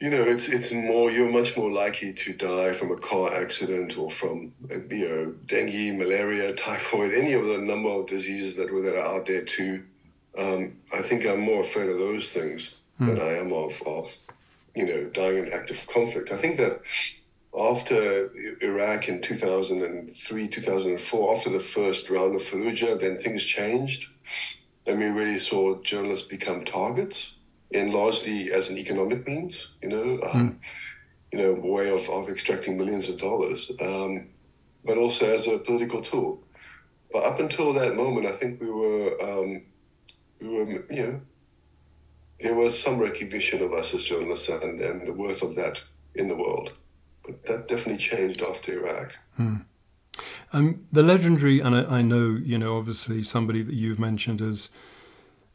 You 0.00 0.10
know, 0.10 0.22
it's 0.22 0.48
it's 0.48 0.72
more 0.72 1.10
you're 1.10 1.30
much 1.30 1.56
more 1.56 1.72
likely 1.72 2.12
to 2.12 2.32
die 2.32 2.72
from 2.72 2.92
a 2.92 2.96
car 2.96 3.34
accident 3.34 3.98
or 3.98 4.10
from 4.10 4.52
you 4.70 5.08
know 5.08 5.34
dengue, 5.46 5.98
malaria, 5.98 6.54
typhoid, 6.54 7.12
any 7.12 7.32
of 7.32 7.46
the 7.46 7.58
number 7.58 7.88
of 7.88 8.06
diseases 8.06 8.54
that 8.56 8.72
were 8.72 8.82
that 8.82 8.94
are 8.94 9.18
out 9.18 9.26
there 9.26 9.44
too. 9.44 9.84
Um, 10.38 10.76
I 10.94 11.02
think 11.02 11.26
I'm 11.26 11.40
more 11.40 11.62
afraid 11.62 11.88
of 11.88 11.98
those 11.98 12.32
things 12.32 12.78
mm. 13.00 13.06
than 13.06 13.20
I 13.20 13.38
am 13.38 13.52
of 13.52 13.82
of 13.86 14.16
you 14.76 14.86
know 14.86 15.10
dying 15.12 15.46
in 15.46 15.52
active 15.52 15.84
conflict. 15.92 16.30
I 16.30 16.36
think 16.36 16.58
that 16.58 16.80
after 17.58 18.30
Iraq 18.62 19.08
in 19.08 19.20
2003, 19.20 20.48
2004, 20.48 21.36
after 21.36 21.50
the 21.50 21.58
first 21.58 22.08
round 22.08 22.36
of 22.36 22.42
Fallujah, 22.42 23.00
then 23.00 23.16
things 23.16 23.42
changed 23.42 24.10
and 24.88 24.98
we 24.98 25.06
really 25.06 25.38
saw 25.38 25.80
journalists 25.82 26.26
become 26.26 26.64
targets, 26.64 27.36
and 27.72 27.92
largely 27.92 28.52
as 28.52 28.70
an 28.70 28.78
economic 28.78 29.26
means, 29.26 29.72
you 29.82 29.88
know, 29.88 30.20
um, 30.22 30.50
mm. 30.50 30.56
you 31.32 31.38
know, 31.38 31.52
way 31.60 31.90
of, 31.90 32.08
of 32.08 32.28
extracting 32.28 32.76
millions 32.76 33.08
of 33.08 33.18
dollars, 33.18 33.70
um, 33.80 34.28
but 34.84 34.96
also 34.96 35.26
as 35.26 35.46
a 35.46 35.58
political 35.58 36.00
tool. 36.00 36.42
But 37.12 37.24
up 37.24 37.40
until 37.40 37.72
that 37.74 37.94
moment, 37.94 38.26
I 38.26 38.32
think 38.32 38.60
we 38.60 38.70
were, 38.70 39.16
um, 39.22 39.62
we 40.40 40.48
were, 40.48 40.64
you 40.90 41.06
know, 41.06 41.20
there 42.40 42.54
was 42.54 42.80
some 42.80 42.98
recognition 42.98 43.62
of 43.62 43.72
us 43.72 43.94
as 43.94 44.02
journalists 44.02 44.48
and, 44.48 44.80
and 44.80 45.06
the 45.06 45.12
worth 45.12 45.42
of 45.42 45.56
that 45.56 45.82
in 46.14 46.28
the 46.28 46.36
world. 46.36 46.72
But 47.24 47.42
that 47.44 47.68
definitely 47.68 47.98
changed 47.98 48.42
after 48.42 48.72
Iraq. 48.72 49.16
Mm. 49.38 49.64
Um, 50.52 50.86
the 50.90 51.02
legendary, 51.02 51.60
and 51.60 51.74
I, 51.74 51.98
I, 51.98 52.02
know, 52.02 52.38
you 52.42 52.58
know, 52.58 52.78
obviously 52.78 53.22
somebody 53.22 53.62
that 53.62 53.74
you've 53.74 53.98
mentioned 53.98 54.40
as 54.40 54.70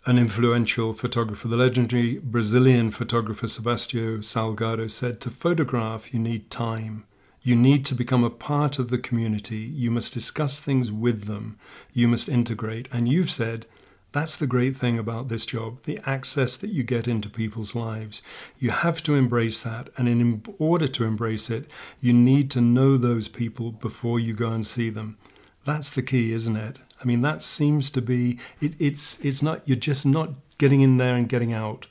an 0.06 0.18
influential 0.18 0.92
photographer, 0.92 1.48
the 1.48 1.56
legendary 1.56 2.20
Brazilian 2.20 2.92
photographer 2.92 3.48
Sebastião 3.48 4.20
Salgado 4.20 4.92
said, 4.92 5.22
To 5.22 5.30
photograph, 5.30 6.14
you 6.14 6.20
need 6.20 6.50
time. 6.50 7.06
You 7.42 7.56
need 7.56 7.86
to 7.86 7.96
become 7.96 8.24
a 8.24 8.30
part 8.30 8.80
of 8.80 8.90
the 8.90 8.98
community. 8.98 9.58
You 9.58 9.92
must 9.92 10.14
discuss 10.14 10.62
things 10.62 10.92
with 10.92 11.26
them. 11.26 11.58
You 11.94 12.08
must 12.08 12.28
integrate. 12.28 12.88
And 12.92 13.08
you've 13.08 13.32
said, 13.32 13.66
that's 14.14 14.38
the 14.38 14.46
great 14.46 14.78
thing 14.78 15.00
about 15.00 15.28
this 15.28 15.44
job, 15.44 15.82
the 15.84 16.00
access 16.06 16.56
that 16.58 16.70
you 16.70 16.84
get 16.84 17.08
into 17.08 17.30
people's 17.30 17.74
lives. 17.74 18.22
You 18.60 18.70
have 18.70 19.02
to 19.04 19.16
embrace 19.16 19.64
that. 19.64 19.90
And 19.98 20.08
in 20.08 20.44
order 20.60 20.88
to 20.88 21.04
embrace 21.04 21.50
it, 21.50 21.66
you 22.00 22.14
need 22.14 22.52
to 22.52 22.62
know 22.62 22.96
those 22.96 23.28
people 23.28 23.72
before 23.72 24.20
you 24.20 24.36
go 24.36 24.52
and 24.52 24.64
see 24.64 24.92
them. 24.92 25.18
That's 25.66 25.90
the 25.90 26.04
key, 26.04 26.32
isn't 26.32 26.56
it? 26.56 26.78
I 27.04 27.06
mean, 27.06 27.22
that 27.22 27.42
seems 27.42 27.90
to 27.92 28.02
be 28.02 28.40
it, 28.62 28.74
it's 28.80 29.20
it's 29.24 29.42
not 29.44 29.62
you're 29.66 29.76
just 29.76 30.06
not 30.06 30.30
getting 30.58 30.82
in 30.82 30.98
there 30.98 31.16
and 31.16 31.28
getting 31.28 31.54
out. 31.54 31.88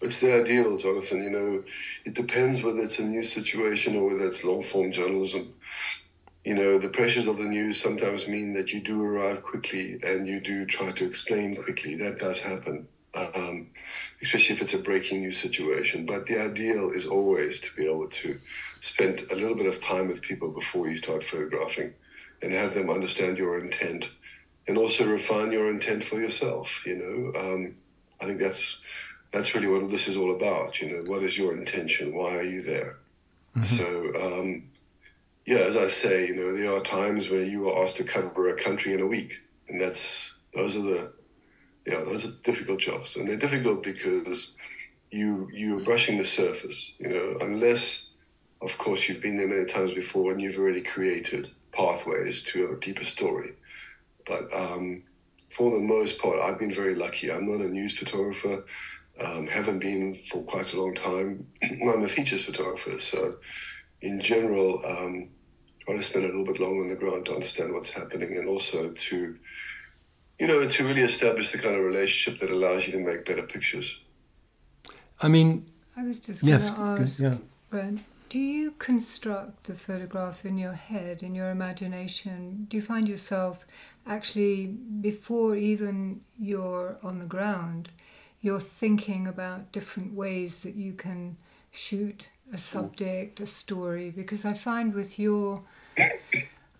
It's 0.00 0.20
the 0.20 0.40
ideal, 0.40 0.76
Jonathan. 0.76 1.22
You 1.22 1.30
know, 1.30 1.64
it 2.04 2.14
depends 2.14 2.62
whether 2.62 2.80
it's 2.80 2.98
a 2.98 3.04
news 3.04 3.32
situation 3.32 3.96
or 3.96 4.06
whether 4.06 4.26
it's 4.26 4.44
long 4.44 4.62
form 4.62 4.92
journalism 4.92 5.54
you 6.44 6.54
know, 6.54 6.78
the 6.78 6.88
pressures 6.88 7.26
of 7.26 7.38
the 7.38 7.44
news 7.44 7.80
sometimes 7.80 8.28
mean 8.28 8.52
that 8.52 8.72
you 8.72 8.80
do 8.82 9.02
arrive 9.02 9.42
quickly 9.42 9.98
and 10.02 10.26
you 10.26 10.40
do 10.40 10.66
try 10.66 10.92
to 10.92 11.06
explain 11.06 11.56
quickly. 11.56 11.96
That 11.96 12.18
does 12.18 12.40
happen, 12.40 12.86
um, 13.14 13.70
especially 14.20 14.56
if 14.56 14.62
it's 14.62 14.74
a 14.74 14.78
breaking 14.78 15.22
news 15.22 15.40
situation. 15.40 16.04
But 16.04 16.26
the 16.26 16.38
ideal 16.38 16.90
is 16.90 17.06
always 17.06 17.60
to 17.60 17.74
be 17.74 17.86
able 17.86 18.08
to 18.08 18.36
spend 18.82 19.22
a 19.32 19.34
little 19.34 19.54
bit 19.54 19.66
of 19.66 19.80
time 19.80 20.08
with 20.08 20.20
people 20.20 20.50
before 20.50 20.86
you 20.86 20.96
start 20.96 21.24
photographing 21.24 21.94
and 22.44 22.52
have 22.52 22.74
them 22.74 22.90
understand 22.90 23.38
your 23.38 23.58
intent 23.58 24.12
and 24.68 24.78
also 24.78 25.06
refine 25.06 25.52
your 25.52 25.68
intent 25.70 26.04
for 26.04 26.20
yourself. 26.20 26.86
You 26.86 26.96
know, 26.96 27.40
um, 27.40 27.76
I 28.20 28.26
think 28.26 28.40
that's 28.40 28.80
that's 29.32 29.54
really 29.54 29.66
what 29.66 29.90
this 29.90 30.06
is 30.06 30.16
all 30.16 30.34
about. 30.34 30.80
You 30.80 30.90
know, 30.90 31.10
what 31.10 31.22
is 31.22 31.36
your 31.36 31.56
intention? 31.56 32.14
Why 32.14 32.36
are 32.36 32.44
you 32.44 32.62
there? 32.62 32.98
Mm-hmm. 33.56 33.62
So. 33.62 33.86
Um, 34.22 34.70
yeah, 35.46 35.58
as 35.58 35.76
I 35.76 35.88
say, 35.88 36.26
you 36.26 36.34
know, 36.34 36.56
there 36.56 36.72
are 36.72 36.80
times 36.80 37.28
where 37.28 37.44
you 37.44 37.68
are 37.68 37.84
asked 37.84 37.96
to 37.96 38.04
cover 38.04 38.48
a 38.48 38.56
country 38.56 38.94
in 38.94 39.02
a 39.02 39.06
week, 39.06 39.40
and 39.68 39.78
that's 39.78 40.38
those 40.54 40.74
are 40.74 40.80
the, 40.80 41.12
yeah, 41.86 42.02
those 42.02 42.24
are 42.24 42.40
difficult 42.42 42.80
jobs, 42.80 43.16
and 43.16 43.28
they're 43.28 43.36
difficult 43.36 43.82
because 43.82 44.54
you 45.10 45.48
you're 45.52 45.80
brushing 45.80 46.18
the 46.18 46.24
surface, 46.24 46.94
you 46.98 47.08
know, 47.08 47.36
unless, 47.40 48.10
of 48.62 48.76
course, 48.78 49.08
you've 49.08 49.22
been 49.22 49.36
there 49.36 49.48
many 49.48 49.66
times 49.66 49.92
before 49.92 50.32
and 50.32 50.40
you've 50.40 50.58
already 50.58 50.80
created 50.80 51.50
pathways 51.76 52.42
to 52.44 52.72
a 52.72 52.80
deeper 52.80 53.04
story. 53.04 53.50
But 54.26 54.52
um, 54.54 55.04
for 55.48 55.70
the 55.70 55.80
most 55.80 56.20
part, 56.20 56.40
I've 56.40 56.58
been 56.58 56.72
very 56.72 56.94
lucky. 56.94 57.30
I'm 57.30 57.46
not 57.46 57.64
a 57.64 57.68
news 57.68 57.98
photographer. 57.98 58.64
Um, 59.24 59.46
haven't 59.46 59.78
been 59.78 60.14
for 60.14 60.42
quite 60.42 60.72
a 60.72 60.80
long 60.80 60.94
time. 60.94 61.46
I'm 61.62 62.02
a 62.02 62.08
features 62.08 62.44
photographer, 62.44 62.98
so 62.98 63.36
in 64.00 64.20
general, 64.20 64.80
um, 64.86 65.28
try 65.80 65.96
to 65.96 66.02
spend 66.02 66.24
a 66.24 66.28
little 66.28 66.44
bit 66.44 66.60
longer 66.60 66.82
on 66.82 66.88
the 66.88 66.96
ground 66.96 67.26
to 67.26 67.32
understand 67.32 67.72
what's 67.72 67.90
happening 67.90 68.36
and 68.36 68.48
also 68.48 68.90
to, 68.90 69.38
you 70.40 70.46
know, 70.46 70.66
to 70.66 70.86
really 70.86 71.02
establish 71.02 71.52
the 71.52 71.58
kind 71.58 71.76
of 71.76 71.84
relationship 71.84 72.40
that 72.40 72.50
allows 72.50 72.86
you 72.86 72.92
to 72.92 72.98
make 72.98 73.24
better 73.24 73.42
pictures. 73.42 74.02
I 75.20 75.28
mean, 75.28 75.66
I 75.96 76.02
was 76.02 76.20
just 76.20 76.44
going 76.44 76.58
to 76.58 76.66
ask, 76.66 77.20
yeah. 77.20 77.36
Brent, 77.70 78.00
do 78.34 78.40
you 78.40 78.72
construct 78.80 79.62
the 79.62 79.74
photograph 79.74 80.44
in 80.44 80.58
your 80.58 80.72
head, 80.72 81.22
in 81.22 81.36
your 81.36 81.50
imagination? 81.50 82.66
Do 82.68 82.76
you 82.76 82.82
find 82.82 83.08
yourself 83.08 83.64
actually, 84.08 84.66
before 84.66 85.54
even 85.54 86.20
you're 86.36 86.98
on 87.04 87.20
the 87.20 87.26
ground, 87.26 87.90
you're 88.40 88.58
thinking 88.58 89.28
about 89.28 89.70
different 89.70 90.14
ways 90.14 90.58
that 90.64 90.74
you 90.74 90.94
can 90.94 91.36
shoot 91.70 92.26
a 92.52 92.58
subject, 92.58 93.38
a 93.38 93.46
story? 93.46 94.10
Because 94.10 94.44
I 94.44 94.54
find 94.54 94.94
with 94.94 95.16
your 95.16 95.62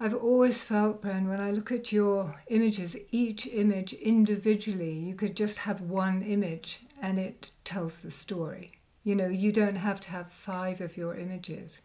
I've 0.00 0.14
always 0.14 0.64
felt, 0.64 1.02
Bren, 1.02 1.28
when 1.28 1.40
I 1.40 1.52
look 1.52 1.70
at 1.70 1.92
your 1.92 2.34
images, 2.48 2.96
each 3.12 3.46
image 3.46 3.92
individually, 3.92 4.94
you 4.94 5.14
could 5.14 5.36
just 5.36 5.58
have 5.58 5.80
one 5.80 6.24
image 6.24 6.80
and 7.00 7.20
it 7.20 7.52
tells 7.62 8.00
the 8.00 8.10
story. 8.10 8.72
You 9.04 9.14
know, 9.14 9.28
you 9.28 9.52
don't 9.52 9.76
have 9.76 10.00
to 10.00 10.10
have 10.10 10.32
five 10.32 10.80
of 10.80 10.96
your 10.96 11.14
images. 11.14 11.78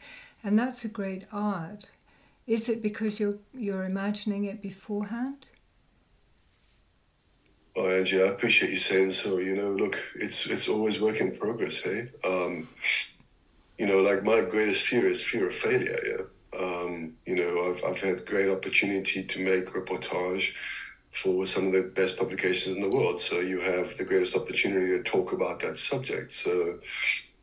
And 0.44 0.58
that's 0.58 0.86
a 0.86 0.88
great 0.88 1.26
art. 1.32 1.86
Is 2.48 2.70
it 2.70 2.82
because 2.82 3.20
you're, 3.20 3.40
you're 3.54 3.84
imagining 3.84 4.46
it 4.46 4.62
beforehand? 4.62 5.46
Oh, 7.76 7.88
Angie, 7.90 8.24
I 8.24 8.28
appreciate 8.28 8.72
you 8.72 8.78
saying 8.78 9.12
so. 9.12 9.38
You 9.38 9.56
know, 9.56 9.72
look, 9.72 10.02
it's 10.16 10.48
it's 10.48 10.68
always 10.68 11.00
work 11.00 11.22
in 11.22 11.36
progress, 11.38 11.80
hey? 11.80 12.10
Um, 12.26 12.68
you 13.78 13.86
know, 13.86 14.02
like 14.02 14.24
my 14.24 14.42
greatest 14.42 14.84
fear 14.84 15.08
is 15.08 15.24
fear 15.24 15.48
of 15.48 15.54
failure, 15.54 16.00
yeah? 16.06 16.60
Um, 16.60 17.16
you 17.26 17.36
know, 17.36 17.70
I've, 17.72 17.84
I've 17.88 18.02
had 18.02 18.26
great 18.26 18.50
opportunity 18.50 19.24
to 19.24 19.40
make 19.40 19.74
reportage 19.74 20.56
for 21.12 21.46
some 21.46 21.68
of 21.68 21.74
the 21.74 21.84
best 21.84 22.18
publications 22.18 22.76
in 22.76 22.82
the 22.82 22.96
world. 22.96 23.20
So 23.20 23.40
you 23.40 23.60
have 23.62 23.98
the 23.98 24.04
greatest 24.04 24.36
opportunity 24.36 24.88
to 24.98 25.04
talk 25.04 25.34
about 25.34 25.60
that 25.62 25.78
subject. 25.78 26.32
So 26.32 26.80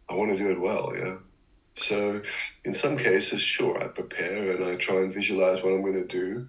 I 0.08 0.14
want 0.14 0.30
to 0.30 0.38
do 0.38 0.50
it 0.50 0.60
well, 0.60 0.92
yeah. 0.96 1.16
So 1.74 2.22
in 2.64 2.72
some 2.72 2.96
cases, 2.96 3.42
sure, 3.42 3.82
I 3.82 3.88
prepare 3.88 4.52
and 4.52 4.64
I 4.64 4.76
try 4.76 4.96
and 4.96 5.12
visualize 5.12 5.62
what 5.62 5.72
I'm 5.72 5.82
going 5.82 6.06
to 6.06 6.08
do. 6.08 6.48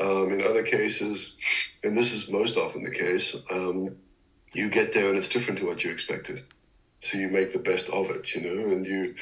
Um, 0.00 0.30
in 0.30 0.42
other 0.42 0.62
cases, 0.62 1.38
and 1.82 1.96
this 1.96 2.12
is 2.12 2.30
most 2.30 2.56
often 2.56 2.82
the 2.82 2.90
case, 2.90 3.34
um, 3.50 3.96
you 4.52 4.70
get 4.70 4.92
there 4.92 5.08
and 5.08 5.16
it's 5.16 5.28
different 5.28 5.58
to 5.60 5.66
what 5.66 5.84
you 5.84 5.90
expected. 5.90 6.42
So 7.00 7.18
you 7.18 7.28
make 7.28 7.52
the 7.52 7.58
best 7.58 7.88
of 7.90 8.10
it, 8.10 8.34
you 8.34 8.42
know, 8.42 8.72
and 8.72 8.86
you, 8.86 9.14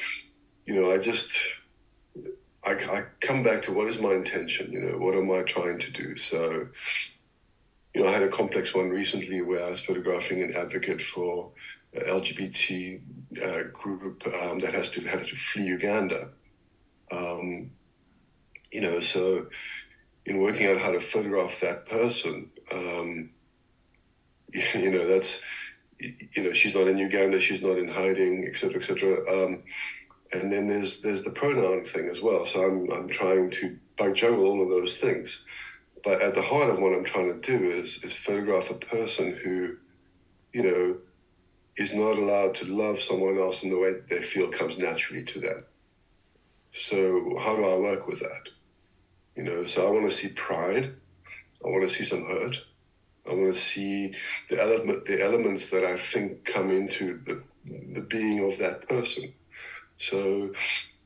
you 0.65 0.75
know, 0.75 0.91
I 0.91 0.97
just 0.97 1.39
I, 2.65 2.71
I 2.71 3.03
come 3.21 3.43
back 3.43 3.61
to 3.63 3.73
what 3.73 3.87
is 3.87 4.01
my 4.01 4.13
intention? 4.13 4.71
You 4.71 4.81
know, 4.81 4.97
what 4.97 5.15
am 5.15 5.31
I 5.31 5.43
trying 5.43 5.77
to 5.79 5.91
do? 5.91 6.15
So, 6.15 6.67
you 7.95 8.03
know, 8.03 8.09
I 8.09 8.11
had 8.11 8.23
a 8.23 8.27
complex 8.27 8.75
one 8.75 8.89
recently 8.89 9.41
where 9.41 9.65
I 9.65 9.69
was 9.69 9.79
photographing 9.79 10.41
an 10.41 10.53
advocate 10.53 11.01
for 11.01 11.53
LGBT 11.95 13.01
uh, 13.41 13.69
group 13.71 14.27
um, 14.27 14.59
that 14.59 14.73
has 14.73 14.91
to 14.91 15.07
had 15.07 15.25
to 15.25 15.35
flee 15.35 15.67
Uganda. 15.67 16.31
Um, 17.09 17.71
you 18.69 18.81
know, 18.81 18.99
so 18.99 19.47
in 20.25 20.41
working 20.41 20.67
out 20.67 20.81
how 20.81 20.91
to 20.91 20.99
photograph 20.99 21.61
that 21.61 21.85
person, 21.85 22.51
um, 22.73 23.29
you 24.53 24.91
know, 24.91 25.07
that's 25.07 25.41
you 25.97 26.43
know, 26.43 26.51
she's 26.51 26.75
not 26.75 26.89
in 26.89 26.97
Uganda, 26.97 27.39
she's 27.39 27.61
not 27.61 27.77
in 27.77 27.87
hiding, 27.87 28.45
etc., 28.45 28.75
etc. 28.75 29.19
Um, 29.31 29.63
and 30.33 30.51
then 30.51 30.67
there's 30.67 30.99
there's 30.99 31.23
the 31.23 31.31
pronoun 31.31 31.85
thing 31.85 32.09
as 32.11 32.21
well. 32.21 32.45
So 32.45 32.61
I'm 32.61 32.91
I'm 32.91 33.07
trying 33.07 33.51
to 33.51 33.77
juggle 34.13 34.47
all 34.47 34.61
of 34.61 34.67
those 34.67 34.97
things. 34.97 35.45
But 36.05 36.21
at 36.21 36.35
the 36.35 36.43
heart 36.43 36.69
of 36.69 36.79
what 36.79 36.93
I'm 36.93 37.03
trying 37.03 37.33
to 37.33 37.41
do 37.41 37.65
is 37.71 38.03
is 38.03 38.15
photograph 38.15 38.69
a 38.69 38.75
person 38.75 39.35
who, 39.43 39.77
you 40.53 40.63
know, 40.63 40.97
is 41.75 41.95
not 41.95 42.19
allowed 42.19 42.53
to 42.55 42.65
love 42.65 42.99
someone 42.99 43.39
else 43.39 43.63
in 43.63 43.71
the 43.71 43.79
way 43.79 43.93
that 43.93 44.07
they 44.07 44.21
feel 44.21 44.49
comes 44.49 44.77
naturally 44.77 45.23
to 45.23 45.39
them. 45.39 45.65
So 46.71 47.37
how 47.39 47.55
do 47.55 47.65
I 47.65 47.77
work 47.77 48.07
with 48.07 48.19
that? 48.19 48.49
You 49.35 49.43
know, 49.43 49.63
so 49.63 49.87
I 49.87 49.89
want 49.89 50.05
to 50.05 50.11
see 50.11 50.29
pride. 50.35 50.93
I 51.65 51.69
want 51.69 51.83
to 51.83 51.89
see 51.89 52.03
some 52.03 52.23
hurt. 52.23 52.63
I 53.27 53.33
want 53.33 53.47
to 53.47 53.59
see 53.59 54.13
the 54.49 54.61
element, 54.61 55.05
the 55.05 55.23
elements 55.23 55.71
that 55.71 55.83
I 55.83 55.97
think 55.97 56.45
come 56.45 56.69
into 56.69 57.17
the 57.17 57.41
the 57.65 58.01
being 58.01 58.47
of 58.47 58.59
that 58.59 58.87
person. 58.87 59.33
So, 59.97 60.53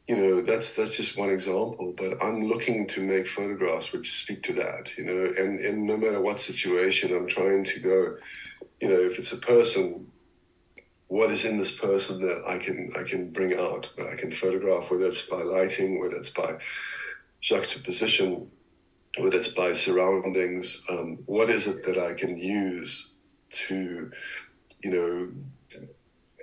you 0.10 0.18
know, 0.18 0.42
that's 0.42 0.76
that's 0.76 0.98
just 0.98 1.20
one 1.20 1.30
example. 1.30 1.94
But 1.96 2.18
I'm 2.24 2.48
looking 2.48 2.88
to 2.88 3.02
make 3.02 3.28
photographs 3.28 3.94
which 3.94 4.10
speak 4.10 4.42
to 4.44 4.54
that. 4.54 4.98
You 4.98 5.06
know, 5.06 5.32
and 5.38 5.60
and 5.60 5.84
no 5.84 5.98
matter 5.98 6.20
what 6.20 6.40
situation, 6.40 7.14
I'm 7.14 7.28
trying 7.28 7.64
to 7.66 7.80
go. 7.80 8.18
You 8.82 8.90
know, 8.90 9.00
if 9.00 9.20
it's 9.20 9.34
a 9.34 9.38
person, 9.38 10.08
what 11.10 11.30
is 11.30 11.46
in 11.46 11.60
this 11.60 11.80
person 11.80 12.22
that 12.22 12.42
I 12.50 12.58
can 12.58 12.90
I 13.00 13.04
can 13.04 13.30
bring 13.30 13.54
out 13.54 13.94
that 13.98 14.08
I 14.12 14.16
can 14.16 14.32
photograph, 14.32 14.90
whether 14.90 15.06
it's 15.06 15.30
by 15.30 15.44
lighting, 15.44 16.00
whether 16.00 16.16
it's 16.16 16.32
by 16.32 16.58
juxtaposition, 17.40 18.50
whether 19.20 19.38
it's 19.38 19.50
by 19.50 19.74
surroundings. 19.74 20.84
Um, 20.90 21.20
what 21.28 21.52
is 21.52 21.68
it 21.68 21.86
that 21.86 22.00
I 22.00 22.16
can 22.16 22.36
use 22.36 23.14
to, 23.68 24.12
you 24.84 24.92
know, 24.92 25.32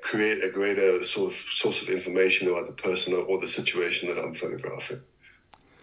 create 0.07 0.45
a 0.45 0.51
greater 0.51 1.03
sort 1.03 1.33
of 1.33 1.37
source 1.37 1.83
of 1.83 1.89
information 1.89 2.49
about 2.49 2.67
the 2.67 2.73
person 2.73 3.13
or 3.13 3.41
the 3.41 3.49
situation 3.49 4.09
that 4.09 4.23
I'm 4.23 4.35
photographing? 4.35 5.01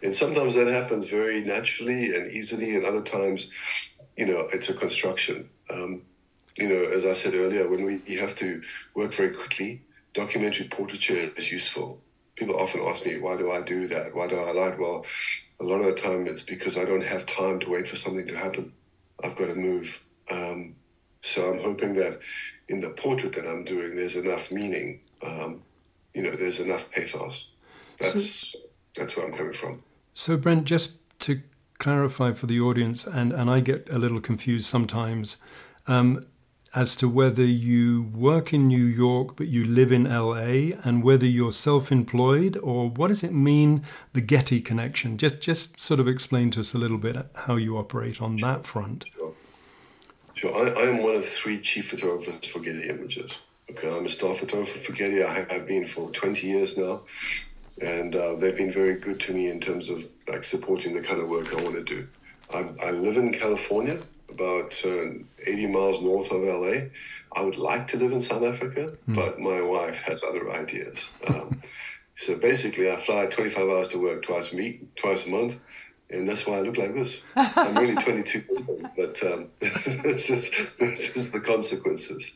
And 0.01 0.15
sometimes 0.15 0.56
that 0.56 0.68
happens 0.68 1.10
very 1.10 1.42
naturally 1.42 2.15
and 2.15 2.32
easily, 2.32 2.75
and 2.75 2.86
other 2.86 3.01
times, 3.01 3.51
you 4.18 4.25
know, 4.25 4.48
it's 4.53 4.70
a 4.70 4.74
construction. 4.74 5.50
Um, 5.70 6.03
you 6.58 6.70
know, 6.70 6.84
as 6.98 7.06
I 7.06 7.13
said 7.13 7.34
earlier, 7.34 7.70
when 7.70 7.84
we 7.84 8.01
you 8.06 8.20
have 8.20 8.36
to 8.36 8.62
work 8.96 9.13
very 9.13 9.34
quickly, 9.36 9.82
documentary 10.13 10.68
portraiture 10.68 11.32
is 11.36 11.51
useful. 11.51 12.01
People 12.36 12.60
often 12.60 12.82
ask 12.82 13.06
me, 13.06 13.20
why 13.20 13.36
do 13.38 13.51
I 13.51 13.62
do 13.62 13.88
that? 13.88 14.15
Why 14.15 14.27
do 14.27 14.38
I 14.39 14.51
light? 14.51 14.80
Well, 14.80 15.06
a 15.60 15.63
lot 15.63 15.82
of 15.82 15.86
the 15.86 16.01
time 16.01 16.27
it's 16.27 16.44
because 16.44 16.77
I 16.77 16.86
don't 16.86 17.03
have 17.13 17.25
time 17.25 17.60
to 17.62 17.70
wait 17.70 17.88
for 17.88 17.96
something 17.96 18.27
to 18.27 18.38
happen. 18.38 18.74
I've 19.24 19.38
got 19.38 19.48
to 19.48 19.56
move. 19.56 20.03
Um, 20.32 20.75
so 21.22 21.51
I'm 21.51 21.62
hoping 21.63 21.94
that 21.96 22.20
in 22.70 22.79
the 22.79 22.89
portrait 22.89 23.34
that 23.34 23.48
I'm 23.48 23.63
doing, 23.63 23.96
there's 23.96 24.15
enough 24.15 24.51
meaning. 24.51 25.01
Um, 25.25 25.62
you 26.13 26.24
know, 26.24 26.32
there's 26.32 26.60
enough 26.60 26.91
pathos. 26.91 27.50
That's 28.00 28.51
so, 28.51 28.60
that's 28.96 29.15
where 29.15 29.25
I'm 29.25 29.34
coming 29.34 29.53
from. 29.53 29.84
So, 30.13 30.38
Brent, 30.38 30.65
just 30.65 31.20
to 31.22 31.41
clarify 31.79 32.32
for 32.34 32.46
the 32.46 32.60
audience, 32.60 33.05
and, 33.05 33.34
and 33.34 33.50
I 33.50 33.60
get 33.60 33.88
a 33.89 33.98
little 33.98 34.22
confused 34.22 34.65
sometimes. 34.65 35.41
Um, 35.88 36.25
as 36.75 36.96
to 36.96 37.08
whether 37.08 37.43
you 37.43 38.03
work 38.13 38.53
in 38.53 38.67
New 38.67 38.84
York 38.84 39.36
but 39.36 39.48
you 39.48 39.65
live 39.65 39.91
in 39.91 40.05
LA 40.05 40.75
and 40.84 41.03
whether 41.03 41.25
you're 41.25 41.51
self-employed 41.51 42.58
or 42.58 42.89
what 42.89 43.10
does 43.10 43.24
it 43.24 43.34
mean 43.34 43.84
the 44.13 44.22
Getty 44.22 44.60
connection 44.62 45.17
just 45.17 45.39
just 45.39 45.82
sort 45.82 46.00
of 46.00 46.08
explain 46.08 46.50
to 46.51 46.60
us 46.60 46.74
a 46.74 46.77
little 46.77 46.98
bit 46.98 47.15
how 47.36 47.55
you 47.55 47.77
operate 47.77 48.22
on 48.22 48.38
that 48.38 48.65
front 48.65 49.05
sure, 50.33 50.51
sure. 50.51 50.77
I, 50.77 50.89
am 50.89 51.03
one 51.03 51.15
of 51.15 51.25
three 51.25 51.59
chief 51.59 51.89
photographers 51.89 52.45
for 52.47 52.59
Getty 52.59 52.89
Images 52.89 53.39
okay 53.69 53.95
I'm 53.95 54.05
a 54.05 54.09
staff 54.09 54.37
photographer 54.37 54.77
for 54.77 54.93
Getty 54.93 55.23
I 55.23 55.45
have 55.53 55.67
been 55.67 55.85
for 55.85 56.09
20 56.11 56.47
years 56.47 56.77
now 56.77 57.01
and 57.81 58.15
uh, 58.15 58.35
they've 58.35 58.55
been 58.55 58.71
very 58.71 58.99
good 58.99 59.19
to 59.21 59.33
me 59.33 59.49
in 59.49 59.59
terms 59.59 59.89
of 59.89 60.05
like 60.27 60.43
supporting 60.43 60.93
the 60.93 61.01
kind 61.01 61.21
of 61.21 61.29
work 61.29 61.53
I 61.53 61.61
want 61.61 61.75
to 61.75 61.83
do 61.83 62.07
I, 62.53 62.69
I 62.81 62.91
live 62.91 63.17
in 63.17 63.33
California 63.33 64.00
about 64.33 64.81
uh, 64.85 65.11
80 65.46 65.67
miles 65.67 66.01
north 66.01 66.31
of 66.31 66.43
LA. 66.43 66.89
I 67.35 67.41
would 67.41 67.57
like 67.57 67.87
to 67.87 67.98
live 67.98 68.11
in 68.11 68.22
South 68.22 68.43
Africa, 68.43 68.93
mm. 69.09 69.15
but 69.15 69.39
my 69.39 69.61
wife 69.61 70.01
has 70.03 70.24
other 70.24 70.51
ideas. 70.51 71.09
Um, 71.27 71.61
so 72.15 72.37
basically, 72.37 72.91
I 72.91 72.96
fly 72.96 73.25
25 73.25 73.69
hours 73.69 73.87
to 73.89 74.01
work 74.01 74.24
twice 74.24 74.53
a 74.53 74.55
week, 74.55 74.96
twice 74.96 75.27
a 75.27 75.29
month, 75.29 75.59
and 76.09 76.27
that's 76.27 76.46
why 76.46 76.57
I 76.57 76.61
look 76.61 76.77
like 76.77 76.94
this. 76.94 77.24
I'm 77.35 77.75
really 77.77 77.96
22 77.96 78.39
years 78.39 78.63
old, 78.70 78.87
but 78.96 79.24
um, 79.24 79.50
this, 79.59 80.29
is, 80.29 80.75
this 80.75 81.16
is 81.16 81.31
the 81.31 81.39
consequences. 81.39 82.35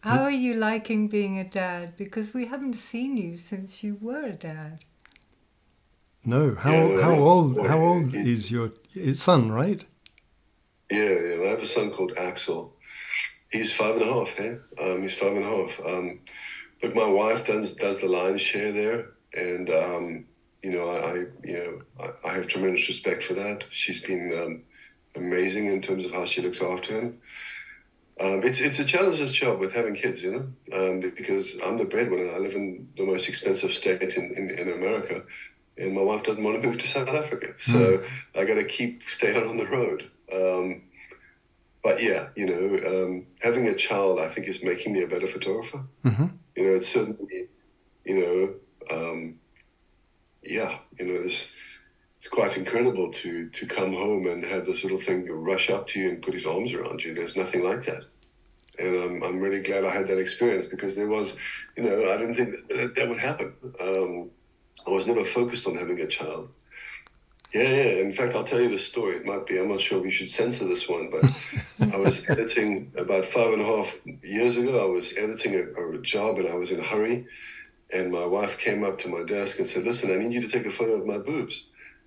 How 0.00 0.22
are 0.22 0.30
you 0.30 0.54
liking 0.54 1.08
being 1.08 1.38
a 1.38 1.44
dad? 1.44 1.94
Because 1.96 2.32
we 2.32 2.46
haven't 2.46 2.74
seen 2.74 3.16
you 3.16 3.36
since 3.36 3.84
you 3.84 3.98
were 4.00 4.24
a 4.24 4.32
dad. 4.32 4.84
No, 6.24 6.54
how 6.54 6.70
yeah, 6.70 7.02
how 7.02 7.14
old 7.14 7.66
how 7.66 7.80
old 7.80 8.14
is 8.14 8.50
your 8.50 8.72
son? 9.14 9.50
Right? 9.50 9.84
Yeah, 10.90 10.98
yeah. 10.98 11.44
I 11.44 11.48
have 11.48 11.62
a 11.62 11.66
son 11.66 11.90
called 11.90 12.12
Axel. 12.18 12.76
He's 13.50 13.74
five 13.74 13.96
and 13.96 14.02
a 14.02 14.12
half. 14.12 14.34
Hey, 14.34 14.58
um, 14.82 15.02
he's 15.02 15.14
five 15.14 15.34
and 15.34 15.44
a 15.44 15.48
half. 15.48 15.80
Um, 15.84 16.20
look, 16.82 16.94
my 16.94 17.08
wife 17.08 17.46
does 17.46 17.74
does 17.74 18.00
the 18.00 18.08
lion's 18.08 18.42
share 18.42 18.72
there, 18.72 19.06
and 19.34 19.70
um, 19.70 20.26
you 20.62 20.72
know, 20.72 20.88
I, 20.90 21.14
you 21.46 21.58
know 21.58 21.82
I, 22.04 22.28
I, 22.28 22.34
have 22.34 22.46
tremendous 22.46 22.88
respect 22.88 23.22
for 23.22 23.34
that. 23.34 23.66
She's 23.70 24.04
been 24.04 24.32
um, 24.36 24.62
amazing 25.16 25.66
in 25.66 25.80
terms 25.80 26.04
of 26.04 26.12
how 26.12 26.24
she 26.24 26.42
looks 26.42 26.62
after 26.62 27.00
him. 27.00 27.20
Um, 28.20 28.42
it's 28.44 28.60
it's 28.60 28.78
a 28.78 28.84
challenging 28.84 29.26
job 29.28 29.60
with 29.60 29.72
having 29.72 29.94
kids, 29.94 30.22
you 30.22 30.32
know, 30.32 30.78
um, 30.78 31.00
because 31.00 31.58
I'm 31.64 31.78
the 31.78 31.86
breadwinner. 31.86 32.34
I 32.34 32.38
live 32.38 32.54
in 32.54 32.88
the 32.96 33.06
most 33.06 33.28
expensive 33.28 33.70
state 33.70 34.02
in, 34.02 34.34
in, 34.36 34.50
in 34.50 34.72
America, 34.72 35.22
and 35.78 35.94
my 35.94 36.02
wife 36.02 36.22
doesn't 36.22 36.44
want 36.44 36.60
to 36.60 36.66
move 36.68 36.78
to 36.78 36.88
South 36.88 37.08
Africa, 37.08 37.54
so 37.56 37.78
mm. 37.78 38.08
I 38.36 38.44
got 38.44 38.56
to 38.56 38.64
keep 38.64 39.02
staying 39.04 39.48
on 39.48 39.56
the 39.56 39.66
road. 39.66 40.10
Um, 40.30 40.82
but 41.82 42.02
yeah, 42.02 42.28
you 42.36 42.46
know, 42.46 43.04
um, 43.04 43.26
having 43.40 43.66
a 43.68 43.74
child, 43.74 44.18
I 44.18 44.28
think, 44.28 44.46
is 44.48 44.62
making 44.62 44.92
me 44.92 45.02
a 45.02 45.08
better 45.08 45.26
photographer. 45.26 45.86
Mm-hmm. 46.04 46.26
You 46.56 46.64
know, 46.64 46.74
it's 46.74 46.88
certainly, 46.88 47.48
you 48.04 48.60
know, 48.90 48.94
um, 48.94 49.39
yeah, 50.42 50.78
you 50.98 51.06
know, 51.06 51.20
it's, 51.24 51.52
it's 52.16 52.28
quite 52.28 52.58
incredible 52.58 53.10
to 53.10 53.48
to 53.48 53.66
come 53.66 53.92
home 53.94 54.26
and 54.26 54.44
have 54.44 54.66
this 54.66 54.82
little 54.82 54.98
thing 54.98 55.26
rush 55.30 55.70
up 55.70 55.86
to 55.88 56.00
you 56.00 56.10
and 56.10 56.22
put 56.22 56.34
his 56.34 56.44
arms 56.44 56.74
around 56.74 57.02
you. 57.02 57.14
There's 57.14 57.36
nothing 57.36 57.64
like 57.64 57.84
that. 57.84 58.02
And 58.78 58.94
I'm, 58.94 59.22
I'm 59.22 59.40
really 59.40 59.62
glad 59.62 59.84
I 59.84 59.90
had 59.90 60.06
that 60.08 60.18
experience 60.18 60.66
because 60.66 60.96
there 60.96 61.08
was, 61.08 61.36
you 61.76 61.82
know, 61.82 62.10
I 62.10 62.16
didn't 62.16 62.34
think 62.34 62.50
that 62.68 62.94
that 62.94 63.08
would 63.08 63.18
happen. 63.18 63.54
Um, 63.80 64.30
I 64.86 64.90
was 64.90 65.06
never 65.06 65.24
focused 65.24 65.66
on 65.66 65.76
having 65.76 66.00
a 66.00 66.06
child. 66.06 66.50
Yeah, 67.54 67.62
yeah. 67.62 68.02
In 68.02 68.12
fact, 68.12 68.34
I'll 68.34 68.44
tell 68.44 68.60
you 68.60 68.68
the 68.68 68.78
story. 68.78 69.16
It 69.16 69.26
might 69.26 69.44
be, 69.46 69.58
I'm 69.58 69.68
not 69.68 69.80
sure 69.80 70.00
we 70.00 70.10
should 70.10 70.28
censor 70.28 70.66
this 70.66 70.88
one, 70.88 71.10
but 71.10 71.30
I 71.92 71.96
was 71.96 72.28
editing 72.30 72.92
about 72.96 73.24
five 73.24 73.52
and 73.52 73.60
a 73.60 73.64
half 73.64 74.00
years 74.22 74.56
ago. 74.56 74.82
I 74.82 74.88
was 74.88 75.16
editing 75.16 75.54
a, 75.54 75.98
a, 75.98 75.98
job 76.00 76.38
and 76.38 76.48
I 76.48 76.54
was 76.54 76.70
in 76.70 76.80
a 76.80 76.84
hurry. 76.84 77.26
And 77.92 78.12
my 78.12 78.24
wife 78.24 78.58
came 78.58 78.84
up 78.84 78.98
to 78.98 79.08
my 79.08 79.22
desk 79.24 79.58
and 79.58 79.66
said, 79.66 79.84
Listen, 79.84 80.10
I 80.12 80.16
need 80.16 80.32
you 80.32 80.40
to 80.40 80.48
take 80.48 80.66
a 80.66 80.70
photo 80.70 80.92
of 80.92 81.06
my 81.06 81.18
boobs. 81.18 81.64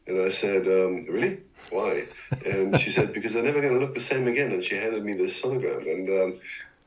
And 0.07 0.21
I 0.21 0.29
said, 0.29 0.65
um, 0.67 1.05
Really? 1.09 1.39
Why? 1.69 2.05
And 2.45 2.77
she 2.79 2.89
said, 2.89 3.13
Because 3.13 3.33
they're 3.33 3.43
never 3.43 3.61
going 3.61 3.73
to 3.73 3.79
look 3.79 3.93
the 3.93 3.99
same 3.99 4.27
again. 4.27 4.51
And 4.51 4.63
she 4.63 4.75
handed 4.75 5.03
me 5.03 5.13
this 5.13 5.41
sonogram. 5.41 5.81
And 5.81 6.09
um, 6.09 6.39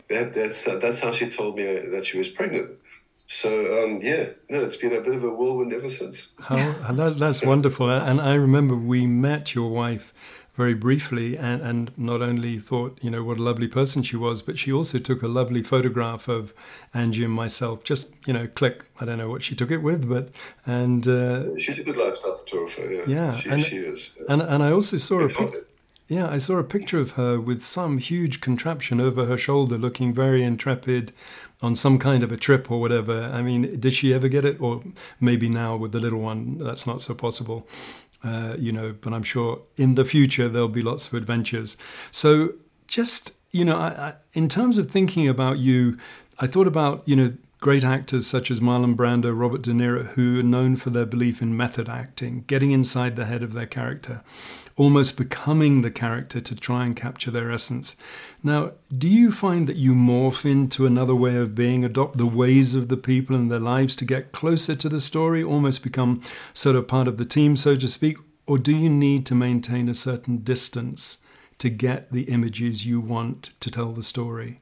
that, 0.08 0.34
that's, 0.34 0.64
that's 0.64 1.00
how 1.00 1.12
she 1.12 1.28
told 1.28 1.56
me 1.56 1.64
that 1.64 2.04
she 2.04 2.18
was 2.18 2.28
pregnant. 2.28 2.78
So 3.28 3.84
um, 3.84 3.98
yeah, 4.02 4.26
no, 4.48 4.60
it's 4.60 4.76
been 4.76 4.92
a 4.94 5.00
bit 5.00 5.14
of 5.14 5.24
a 5.24 5.30
whirlwind 5.30 5.72
ever 5.72 5.88
since. 5.88 6.28
How, 6.38 6.74
that, 6.92 7.18
that's 7.18 7.42
wonderful, 7.42 7.90
and 7.90 8.20
I 8.20 8.34
remember 8.34 8.76
we 8.76 9.04
met 9.06 9.52
your 9.52 9.68
wife 9.68 10.14
very 10.56 10.74
briefly, 10.74 11.36
and, 11.36 11.60
and 11.60 11.96
not 11.98 12.22
only 12.22 12.58
thought 12.58 12.98
you 13.02 13.10
know 13.10 13.22
what 13.22 13.38
a 13.38 13.42
lovely 13.42 13.68
person 13.68 14.02
she 14.02 14.16
was, 14.16 14.42
but 14.42 14.58
she 14.58 14.72
also 14.72 14.98
took 14.98 15.22
a 15.22 15.28
lovely 15.28 15.62
photograph 15.62 16.28
of 16.28 16.54
Angie 16.94 17.24
and 17.24 17.32
myself. 17.32 17.84
Just 17.84 18.14
you 18.26 18.32
know, 18.32 18.48
click. 18.48 18.86
I 18.98 19.04
don't 19.04 19.18
know 19.18 19.28
what 19.28 19.42
she 19.42 19.54
took 19.54 19.70
it 19.70 19.78
with, 19.78 20.08
but 20.08 20.30
and 20.64 21.06
uh, 21.06 21.56
she's 21.58 21.78
a 21.78 21.84
good 21.84 21.96
lifestyle 21.96 22.34
photographer. 22.34 22.82
Yeah, 22.82 23.04
yeah, 23.06 23.30
she, 23.32 23.48
and, 23.50 23.60
she 23.60 23.76
is. 23.76 24.16
And 24.28 24.40
and 24.42 24.62
I 24.62 24.72
also 24.72 24.96
saw 24.96 25.20
it's 25.20 25.34
a 25.34 25.36
picture. 25.36 25.66
Yeah, 26.08 26.28
I 26.30 26.38
saw 26.38 26.58
a 26.58 26.64
picture 26.64 27.00
of 27.00 27.12
her 27.12 27.40
with 27.40 27.62
some 27.62 27.98
huge 27.98 28.40
contraption 28.40 29.00
over 29.00 29.26
her 29.26 29.36
shoulder, 29.36 29.76
looking 29.76 30.14
very 30.14 30.42
intrepid 30.44 31.12
on 31.62 31.74
some 31.74 31.98
kind 31.98 32.22
of 32.22 32.30
a 32.30 32.36
trip 32.36 32.70
or 32.70 32.80
whatever. 32.80 33.24
I 33.24 33.42
mean, 33.42 33.80
did 33.80 33.94
she 33.94 34.14
ever 34.14 34.28
get 34.28 34.44
it? 34.44 34.60
Or 34.60 34.82
maybe 35.20 35.48
now 35.48 35.76
with 35.76 35.92
the 35.92 36.00
little 36.00 36.20
one, 36.20 36.58
that's 36.58 36.86
not 36.86 37.00
so 37.00 37.14
possible, 37.14 37.66
uh, 38.26 38.56
you 38.58 38.72
know, 38.72 38.94
but 39.00 39.12
I'm 39.12 39.22
sure 39.22 39.62
in 39.76 39.94
the 39.94 40.04
future 40.04 40.48
there'll 40.48 40.68
be 40.68 40.82
lots 40.82 41.06
of 41.06 41.14
adventures. 41.14 41.76
So 42.10 42.54
just, 42.86 43.32
you 43.52 43.64
know, 43.64 43.76
I, 43.76 43.88
I, 43.88 44.14
in 44.32 44.48
terms 44.48 44.78
of 44.78 44.90
thinking 44.90 45.28
about 45.28 45.58
you, 45.58 45.96
I 46.38 46.46
thought 46.46 46.66
about, 46.66 47.02
you 47.06 47.16
know, 47.16 47.32
great 47.60 47.84
actors 47.84 48.26
such 48.26 48.50
as 48.50 48.60
Marlon 48.60 48.94
Brando, 48.94 49.36
Robert 49.36 49.62
De 49.62 49.70
Niro, 49.70 50.06
who 50.08 50.40
are 50.40 50.42
known 50.42 50.76
for 50.76 50.90
their 50.90 51.06
belief 51.06 51.40
in 51.40 51.56
method 51.56 51.88
acting, 51.88 52.44
getting 52.46 52.70
inside 52.70 53.16
the 53.16 53.24
head 53.24 53.42
of 53.42 53.54
their 53.54 53.66
character, 53.66 54.22
almost 54.76 55.16
becoming 55.16 55.80
the 55.80 55.90
character 55.90 56.40
to 56.40 56.54
try 56.54 56.84
and 56.84 56.94
capture 56.94 57.30
their 57.30 57.50
essence. 57.50 57.96
Now, 58.42 58.72
do 58.96 59.08
you 59.08 59.32
find 59.32 59.66
that 59.68 59.76
you 59.76 59.94
morph 59.94 60.44
into 60.44 60.86
another 60.86 61.14
way 61.14 61.36
of 61.36 61.54
being, 61.54 61.82
adopt 61.82 62.18
the 62.18 62.26
ways 62.26 62.74
of 62.74 62.88
the 62.88 62.96
people 62.96 63.34
and 63.34 63.50
their 63.50 63.58
lives 63.58 63.96
to 63.96 64.04
get 64.04 64.32
closer 64.32 64.74
to 64.76 64.88
the 64.88 65.00
story, 65.00 65.42
almost 65.42 65.82
become 65.82 66.22
sort 66.52 66.76
of 66.76 66.86
part 66.86 67.08
of 67.08 67.16
the 67.16 67.24
team, 67.24 67.56
so 67.56 67.74
to 67.74 67.88
speak? 67.88 68.18
Or 68.46 68.58
do 68.58 68.76
you 68.76 68.88
need 68.90 69.26
to 69.26 69.34
maintain 69.34 69.88
a 69.88 69.94
certain 69.94 70.38
distance 70.38 71.18
to 71.58 71.70
get 71.70 72.12
the 72.12 72.24
images 72.24 72.86
you 72.86 73.00
want 73.00 73.50
to 73.60 73.70
tell 73.70 73.92
the 73.92 74.02
story? 74.02 74.60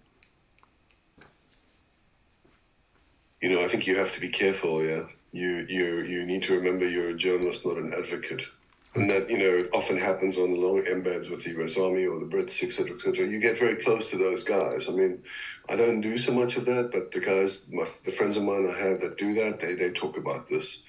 You 3.45 3.51
know, 3.51 3.63
I 3.63 3.69
think 3.69 3.87
you 3.87 3.99
have 3.99 4.11
to 4.13 4.23
be 4.23 4.31
careful. 4.31 4.83
Yeah, 4.83 5.03
you 5.31 5.67
you 5.69 6.03
you 6.03 6.25
need 6.25 6.45
to 6.45 6.57
remember 6.57 6.89
you're 6.89 7.11
a 7.11 7.15
journalist, 7.15 7.67
not 7.67 7.77
an 7.77 7.93
advocate, 7.93 8.47
and 8.95 9.11
that 9.11 9.29
you 9.29 9.37
know 9.37 9.45
it 9.45 9.69
often 9.75 9.99
happens 9.99 10.39
on 10.39 10.59
long 10.63 10.83
embeds 10.91 11.29
with 11.29 11.45
the 11.45 11.51
U.S. 11.59 11.77
Army 11.79 12.07
or 12.07 12.19
the 12.19 12.25
Brits, 12.25 12.63
etc., 12.65 12.95
etc. 12.95 13.29
You 13.29 13.39
get 13.39 13.59
very 13.59 13.77
close 13.77 14.11
to 14.13 14.17
those 14.17 14.45
guys. 14.45 14.89
I 14.89 14.93
mean, 14.93 15.23
I 15.69 15.77
don't 15.77 16.01
do 16.01 16.17
so 16.17 16.33
much 16.33 16.57
of 16.57 16.65
that, 16.65 16.91
but 16.91 17.11
the 17.11 17.21
guys, 17.21 17.69
my, 17.71 17.85
the 18.07 18.13
friends 18.13 18.39
of 18.39 18.45
mine 18.45 18.67
I 18.67 18.81
have 18.81 19.03
that 19.03 19.19
do 19.19 19.35
that, 19.35 19.61
they 19.61 19.75
they 19.75 19.91
talk 19.91 20.17
about 20.17 20.47
this, 20.47 20.83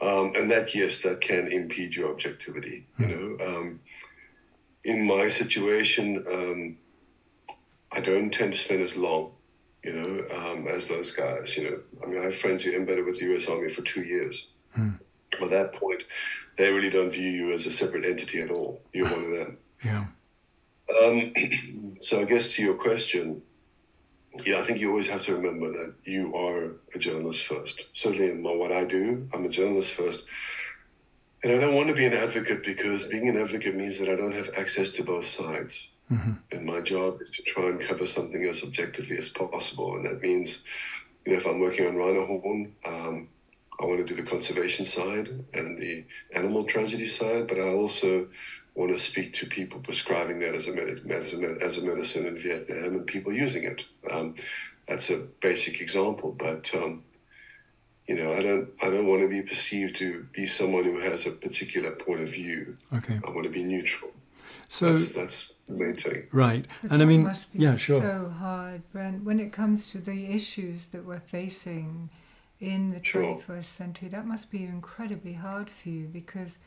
um, 0.00 0.32
and 0.34 0.50
that 0.50 0.74
yes, 0.74 1.02
that 1.02 1.20
can 1.20 1.52
impede 1.52 1.94
your 1.94 2.10
objectivity. 2.10 2.86
You 2.98 3.08
know, 3.08 3.44
um, 3.46 3.80
in 4.82 5.06
my 5.06 5.28
situation, 5.28 6.24
um, 6.32 6.78
I 7.92 8.00
don't 8.00 8.32
tend 8.32 8.54
to 8.54 8.58
spend 8.58 8.80
as 8.80 8.96
long 8.96 9.32
you 9.84 9.92
know, 9.92 10.24
um, 10.36 10.66
as 10.68 10.88
those 10.88 11.10
guys. 11.10 11.56
You 11.56 11.70
know, 11.70 11.78
I 12.02 12.06
mean, 12.06 12.20
I 12.20 12.24
have 12.24 12.34
friends 12.34 12.62
who 12.62 12.72
embedded 12.72 13.04
with 13.04 13.18
the 13.18 13.26
U.S. 13.26 13.48
Army 13.48 13.68
for 13.68 13.82
two 13.82 14.02
years. 14.02 14.50
Mm. 14.78 14.98
By 15.40 15.48
that 15.48 15.74
point, 15.74 16.04
they 16.56 16.70
really 16.70 16.90
don't 16.90 17.12
view 17.12 17.28
you 17.28 17.52
as 17.52 17.66
a 17.66 17.70
separate 17.70 18.04
entity 18.04 18.40
at 18.40 18.50
all. 18.50 18.80
You're 18.92 19.10
one 19.10 19.24
of 19.24 19.30
them. 19.30 19.58
Yeah. 19.84 20.04
Um, 21.04 21.96
so 22.00 22.20
I 22.20 22.24
guess 22.24 22.54
to 22.54 22.62
your 22.62 22.76
question, 22.76 23.42
yeah, 24.44 24.58
I 24.58 24.62
think 24.62 24.80
you 24.80 24.90
always 24.90 25.08
have 25.08 25.22
to 25.24 25.34
remember 25.34 25.70
that 25.70 25.94
you 26.04 26.34
are 26.34 26.76
a 26.94 26.98
journalist 26.98 27.44
first. 27.44 27.86
Certainly 27.92 28.30
in 28.30 28.42
my, 28.42 28.54
what 28.54 28.72
I 28.72 28.84
do, 28.84 29.28
I'm 29.34 29.44
a 29.44 29.48
journalist 29.48 29.92
first. 29.92 30.26
And 31.42 31.52
I 31.52 31.60
don't 31.60 31.74
want 31.74 31.88
to 31.88 31.94
be 31.94 32.06
an 32.06 32.12
advocate 32.12 32.62
because 32.62 33.08
being 33.08 33.28
an 33.28 33.36
advocate 33.36 33.74
means 33.74 33.98
that 33.98 34.08
I 34.08 34.16
don't 34.16 34.34
have 34.34 34.50
access 34.56 34.90
to 34.92 35.04
both 35.04 35.26
sides. 35.26 35.91
Mm-hmm. 36.10 36.32
And 36.50 36.66
my 36.66 36.80
job 36.80 37.20
is 37.22 37.30
to 37.30 37.42
try 37.42 37.66
and 37.66 37.80
cover 37.80 38.06
something 38.06 38.44
as 38.44 38.62
objectively 38.62 39.16
as 39.16 39.28
possible. 39.28 39.96
And 39.96 40.04
that 40.04 40.20
means, 40.20 40.64
you 41.24 41.32
know, 41.32 41.38
if 41.38 41.46
I'm 41.46 41.60
working 41.60 41.86
on 41.86 41.96
rhino 41.96 42.26
horn, 42.26 42.74
um, 42.86 43.28
I 43.80 43.86
want 43.86 44.06
to 44.06 44.14
do 44.14 44.20
the 44.20 44.28
conservation 44.28 44.84
side 44.84 45.28
and 45.54 45.78
the 45.78 46.04
animal 46.34 46.64
tragedy 46.64 47.06
side, 47.06 47.48
but 47.48 47.58
I 47.58 47.68
also 47.72 48.28
want 48.74 48.92
to 48.92 48.98
speak 48.98 49.32
to 49.34 49.46
people 49.46 49.80
prescribing 49.80 50.38
that 50.40 50.54
as 50.54 50.68
a, 50.68 50.74
med- 50.74 51.10
as 51.10 51.32
a, 51.32 51.64
as 51.64 51.78
a 51.78 51.82
medicine 51.82 52.26
in 52.26 52.36
Vietnam 52.36 52.96
and 52.96 53.06
people 53.06 53.32
using 53.32 53.64
it. 53.64 53.84
Um, 54.10 54.34
that's 54.86 55.10
a 55.10 55.26
basic 55.40 55.80
example, 55.80 56.32
but 56.32 56.70
um, 56.74 57.04
you 58.06 58.16
know, 58.16 58.32
I 58.34 58.42
don't 58.42 58.68
I 58.82 58.90
don't 58.90 59.06
want 59.06 59.22
to 59.22 59.28
be 59.28 59.42
perceived 59.42 59.96
to 59.96 60.26
be 60.32 60.46
someone 60.46 60.84
who 60.84 61.00
has 61.00 61.26
a 61.26 61.30
particular 61.30 61.92
point 61.92 62.20
of 62.20 62.28
view. 62.32 62.76
Okay, 62.92 63.20
I 63.24 63.30
want 63.30 63.44
to 63.44 63.50
be 63.50 63.62
neutral. 63.62 64.10
So 64.68 64.88
that's, 64.88 65.12
that's 65.12 65.51
the 65.68 65.74
main 65.74 65.96
thing. 65.96 66.26
Right. 66.32 66.66
But 66.82 66.92
and 66.92 67.02
I 67.02 67.06
mean, 67.06 67.24
must 67.24 67.52
be 67.52 67.60
yeah, 67.60 67.76
sure. 67.76 68.00
so 68.00 68.34
hard, 68.38 68.82
Brent, 68.92 69.24
when 69.24 69.40
it 69.40 69.52
comes 69.52 69.90
to 69.92 69.98
the 69.98 70.26
issues 70.26 70.86
that 70.86 71.04
we're 71.04 71.20
facing 71.20 72.10
in 72.62 72.90
the 72.90 73.04
sure. 73.04 73.42
21st 73.48 73.64
century. 73.64 74.08
That 74.08 74.24
must 74.24 74.50
be 74.50 74.62
incredibly 74.62 75.32
hard 75.34 75.68
for 75.68 75.88
you 75.88 76.06
because 76.06 76.58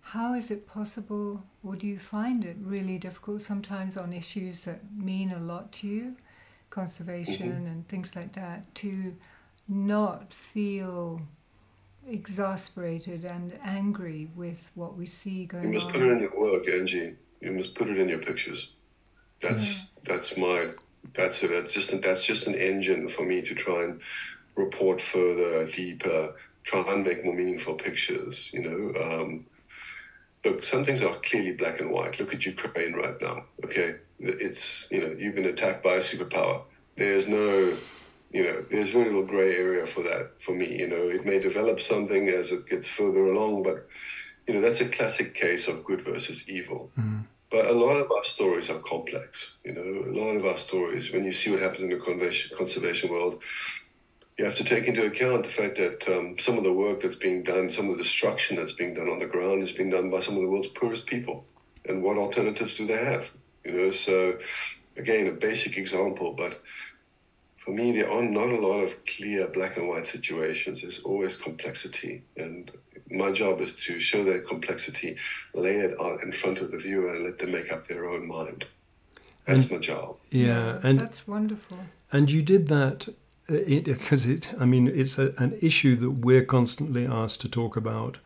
how 0.00 0.34
is 0.34 0.50
it 0.50 0.66
possible, 0.66 1.44
or 1.64 1.76
do 1.76 1.86
you 1.86 1.98
find 1.98 2.44
it 2.44 2.56
really 2.60 2.98
difficult 2.98 3.42
sometimes 3.42 3.96
on 3.96 4.12
issues 4.12 4.62
that 4.62 4.80
mean 4.92 5.30
a 5.32 5.38
lot 5.38 5.72
to 5.72 5.86
you, 5.86 6.16
conservation 6.70 7.52
mm-hmm. 7.52 7.66
and 7.66 7.88
things 7.88 8.16
like 8.16 8.32
that, 8.34 8.74
to 8.76 9.16
not 9.68 10.32
feel 10.32 11.22
exasperated 12.08 13.24
and 13.24 13.56
angry 13.64 14.28
with 14.34 14.70
what 14.74 14.96
we 14.96 15.06
see 15.06 15.46
going 15.46 15.66
on? 15.66 15.72
You 15.72 15.78
must 15.78 15.86
on? 15.86 15.92
put 15.92 16.02
it 16.02 16.10
in 16.10 16.20
your 16.20 16.38
work, 16.38 16.68
Angie 16.68 17.16
you 17.40 17.52
must 17.52 17.74
put 17.74 17.88
it 17.88 17.98
in 17.98 18.08
your 18.08 18.18
pictures. 18.18 18.72
That's 19.40 19.78
mm. 19.78 19.88
that's 20.04 20.36
my 20.36 20.70
that's 21.14 21.42
it. 21.42 21.50
That's 21.50 21.72
just 21.72 22.02
that's 22.02 22.26
just 22.26 22.46
an 22.46 22.54
engine 22.54 23.08
for 23.08 23.24
me 23.24 23.42
to 23.42 23.54
try 23.54 23.84
and 23.84 24.00
report 24.56 25.00
further, 25.00 25.66
deeper, 25.66 26.34
try 26.64 26.82
and 26.88 27.04
make 27.04 27.24
more 27.24 27.34
meaningful 27.34 27.74
pictures. 27.74 28.50
You 28.52 28.62
know, 28.62 29.00
um, 29.02 29.46
look, 30.44 30.62
some 30.62 30.84
things 30.84 31.02
are 31.02 31.14
clearly 31.16 31.52
black 31.52 31.80
and 31.80 31.90
white. 31.90 32.18
Look 32.18 32.34
at 32.34 32.46
Ukraine 32.46 32.94
right 32.94 33.20
now. 33.20 33.44
Okay, 33.64 33.96
it's 34.18 34.90
you 34.90 35.00
know 35.00 35.14
you've 35.18 35.34
been 35.34 35.46
attacked 35.46 35.84
by 35.84 35.94
a 35.94 35.98
superpower. 35.98 36.62
There's 36.96 37.28
no 37.28 37.76
you 38.32 38.44
know, 38.44 38.64
there's 38.70 38.90
very 38.90 39.06
little 39.06 39.24
gray 39.24 39.56
area 39.56 39.86
for 39.86 40.02
that 40.02 40.40
for 40.40 40.54
me. 40.54 40.78
You 40.78 40.88
know, 40.88 41.08
it 41.08 41.24
may 41.24 41.38
develop 41.38 41.80
something 41.80 42.28
as 42.28 42.52
it 42.52 42.66
gets 42.66 42.88
further 42.88 43.24
along, 43.24 43.62
but 43.62 43.88
you 44.46 44.54
know, 44.54 44.60
that's 44.60 44.80
a 44.80 44.88
classic 44.88 45.34
case 45.34 45.68
of 45.68 45.84
good 45.84 46.00
versus 46.02 46.48
evil. 46.48 46.90
Mm. 46.98 47.24
But 47.50 47.66
a 47.66 47.72
lot 47.72 47.96
of 47.96 48.10
our 48.10 48.24
stories 48.24 48.70
are 48.70 48.78
complex. 48.78 49.56
You 49.64 49.74
know, 49.74 50.10
a 50.10 50.14
lot 50.18 50.36
of 50.36 50.44
our 50.44 50.56
stories, 50.56 51.12
when 51.12 51.24
you 51.24 51.32
see 51.32 51.50
what 51.50 51.60
happens 51.60 51.82
in 51.82 51.90
the 51.90 52.54
conservation 52.56 53.10
world, 53.10 53.42
you 54.36 54.44
have 54.44 54.56
to 54.56 54.64
take 54.64 54.86
into 54.86 55.06
account 55.06 55.44
the 55.44 55.48
fact 55.48 55.76
that 55.76 56.06
um, 56.14 56.38
some 56.38 56.58
of 56.58 56.64
the 56.64 56.72
work 56.72 57.00
that's 57.00 57.16
being 57.16 57.42
done, 57.42 57.70
some 57.70 57.88
of 57.88 57.96
the 57.96 58.02
destruction 58.02 58.56
that's 58.56 58.72
being 58.72 58.94
done 58.94 59.08
on 59.08 59.18
the 59.18 59.26
ground 59.26 59.62
is 59.62 59.72
being 59.72 59.90
done 59.90 60.10
by 60.10 60.20
some 60.20 60.34
of 60.34 60.42
the 60.42 60.48
world's 60.48 60.66
poorest 60.66 61.06
people. 61.06 61.46
And 61.88 62.02
what 62.02 62.18
alternatives 62.18 62.76
do 62.76 62.86
they 62.86 63.04
have? 63.04 63.32
You 63.64 63.72
know, 63.72 63.90
so 63.90 64.38
again, 64.96 65.26
a 65.26 65.32
basic 65.32 65.78
example, 65.78 66.34
but 66.34 66.60
for 67.66 67.72
me, 67.72 67.90
there 67.90 68.08
are 68.08 68.22
not 68.22 68.48
a 68.48 68.60
lot 68.60 68.78
of 68.78 69.04
clear 69.04 69.48
black 69.48 69.76
and 69.76 69.88
white 69.88 70.06
situations. 70.06 70.82
There's 70.82 71.02
always 71.02 71.36
complexity. 71.36 72.22
And 72.36 72.70
my 73.10 73.32
job 73.32 73.60
is 73.60 73.74
to 73.86 73.98
show 73.98 74.22
that 74.22 74.46
complexity, 74.46 75.16
lay 75.52 75.74
it 75.78 76.00
out 76.00 76.22
in 76.22 76.30
front 76.30 76.60
of 76.60 76.70
the 76.70 76.78
viewer, 76.78 77.12
and 77.12 77.24
let 77.24 77.40
them 77.40 77.50
make 77.50 77.72
up 77.72 77.88
their 77.88 78.08
own 78.08 78.28
mind. 78.28 78.66
That's 79.46 79.64
and, 79.64 79.72
my 79.72 79.78
job. 79.78 80.16
Yeah, 80.30 80.78
and 80.84 81.00
that's 81.00 81.26
wonderful. 81.26 81.78
And 82.12 82.30
you 82.30 82.40
did 82.40 82.68
that 82.68 83.08
because 83.48 84.26
uh, 84.26 84.30
it, 84.30 84.46
it, 84.46 84.60
I 84.60 84.64
mean, 84.64 84.86
it's 84.86 85.18
a, 85.18 85.34
an 85.38 85.58
issue 85.60 85.96
that 85.96 86.10
we're 86.10 86.44
constantly 86.44 87.04
asked 87.04 87.40
to 87.40 87.48
talk 87.48 87.76
about, 87.76 88.18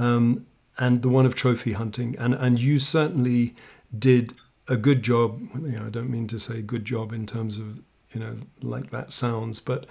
um, 0.00 0.44
and 0.76 1.02
the 1.02 1.08
one 1.08 1.24
of 1.24 1.36
trophy 1.36 1.74
hunting. 1.74 2.16
And 2.18 2.34
and 2.34 2.58
you 2.58 2.80
certainly 2.80 3.54
did 3.96 4.34
a 4.66 4.76
good 4.76 5.04
job. 5.04 5.40
You 5.54 5.78
know, 5.78 5.86
I 5.86 5.90
don't 5.90 6.10
mean 6.10 6.26
to 6.28 6.38
say 6.40 6.62
good 6.62 6.84
job 6.84 7.12
in 7.12 7.26
terms 7.26 7.58
of 7.58 7.78
you 8.12 8.20
know 8.20 8.36
like 8.60 8.90
that 8.90 9.12
sounds, 9.12 9.60
but 9.60 9.86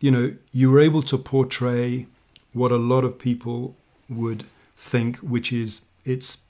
you 0.00 0.10
know, 0.10 0.34
you 0.52 0.70
were 0.70 0.80
able 0.80 1.02
to 1.02 1.18
portray 1.18 2.06
what 2.52 2.72
a 2.72 2.76
lot 2.76 3.04
of 3.04 3.18
people 3.18 3.76
would 4.08 4.44
think, 4.76 5.18
which 5.18 5.52
is 5.52 5.82
it's 6.04 6.44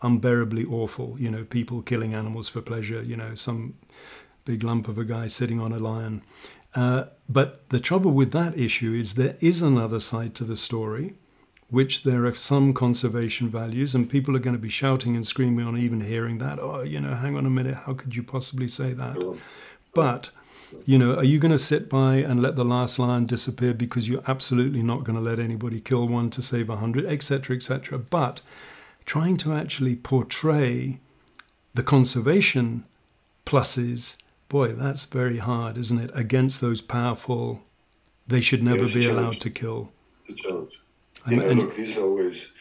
unbearably 0.00 0.64
awful. 0.64 1.16
You 1.18 1.30
know, 1.30 1.44
people 1.44 1.82
killing 1.82 2.14
animals 2.14 2.48
for 2.48 2.60
pleasure. 2.60 3.02
You 3.02 3.16
know, 3.16 3.34
some 3.34 3.74
big 4.44 4.62
lump 4.62 4.88
of 4.88 4.98
a 4.98 5.04
guy 5.04 5.26
sitting 5.26 5.60
on 5.60 5.72
a 5.72 5.78
lion. 5.78 6.22
Uh, 6.74 7.04
but 7.28 7.68
the 7.68 7.80
trouble 7.80 8.12
with 8.12 8.32
that 8.32 8.58
issue 8.58 8.94
is 8.94 9.14
there 9.14 9.36
is 9.40 9.60
another 9.60 10.00
side 10.00 10.34
to 10.36 10.44
the 10.44 10.56
story, 10.56 11.14
which 11.68 12.02
there 12.02 12.24
are 12.24 12.34
some 12.34 12.72
conservation 12.72 13.48
values, 13.48 13.94
and 13.94 14.08
people 14.08 14.34
are 14.34 14.40
going 14.40 14.56
to 14.56 14.62
be 14.62 14.68
shouting 14.70 15.14
and 15.14 15.26
screaming 15.26 15.66
on 15.66 15.76
even 15.76 16.00
hearing 16.00 16.38
that. 16.38 16.58
Oh, 16.58 16.82
you 16.82 17.00
know, 17.00 17.14
hang 17.14 17.36
on 17.36 17.46
a 17.46 17.50
minute, 17.50 17.74
how 17.84 17.94
could 17.94 18.16
you 18.16 18.22
possibly 18.22 18.68
say 18.68 18.92
that? 18.94 19.16
But 19.94 20.30
you 20.84 20.98
know, 20.98 21.16
are 21.16 21.24
you 21.24 21.38
going 21.38 21.52
to 21.52 21.58
sit 21.58 21.88
by 21.88 22.16
and 22.16 22.42
let 22.42 22.56
the 22.56 22.64
last 22.64 22.98
lion 22.98 23.26
disappear 23.26 23.74
because 23.74 24.08
you're 24.08 24.22
absolutely 24.26 24.82
not 24.82 25.04
going 25.04 25.16
to 25.16 25.22
let 25.22 25.38
anybody 25.38 25.80
kill 25.80 26.06
one 26.08 26.30
to 26.30 26.42
save 26.42 26.68
a 26.68 26.76
hundred, 26.76 27.06
etc., 27.06 27.56
etc.? 27.56 27.98
But 27.98 28.40
trying 29.04 29.36
to 29.38 29.52
actually 29.52 29.96
portray 29.96 31.00
the 31.74 31.82
conservation 31.82 32.84
pluses, 33.46 34.16
boy, 34.48 34.72
that's 34.72 35.06
very 35.06 35.38
hard, 35.38 35.78
isn't 35.78 35.98
it? 35.98 36.10
Against 36.14 36.60
those 36.60 36.80
powerful, 36.80 37.62
they 38.26 38.40
should 38.40 38.62
never 38.62 38.84
yeah, 38.84 38.94
be 38.94 39.08
allowed 39.08 39.40
to 39.40 39.50
kill. 39.50 39.92
It's 40.26 40.40
a 40.40 40.42
challenge. 40.42 40.80
You 41.28 41.36
know, 41.36 41.48
and, 41.48 41.60
look, 41.60 41.74
these 41.76 41.96
are 41.98 42.02
always, 42.02 42.52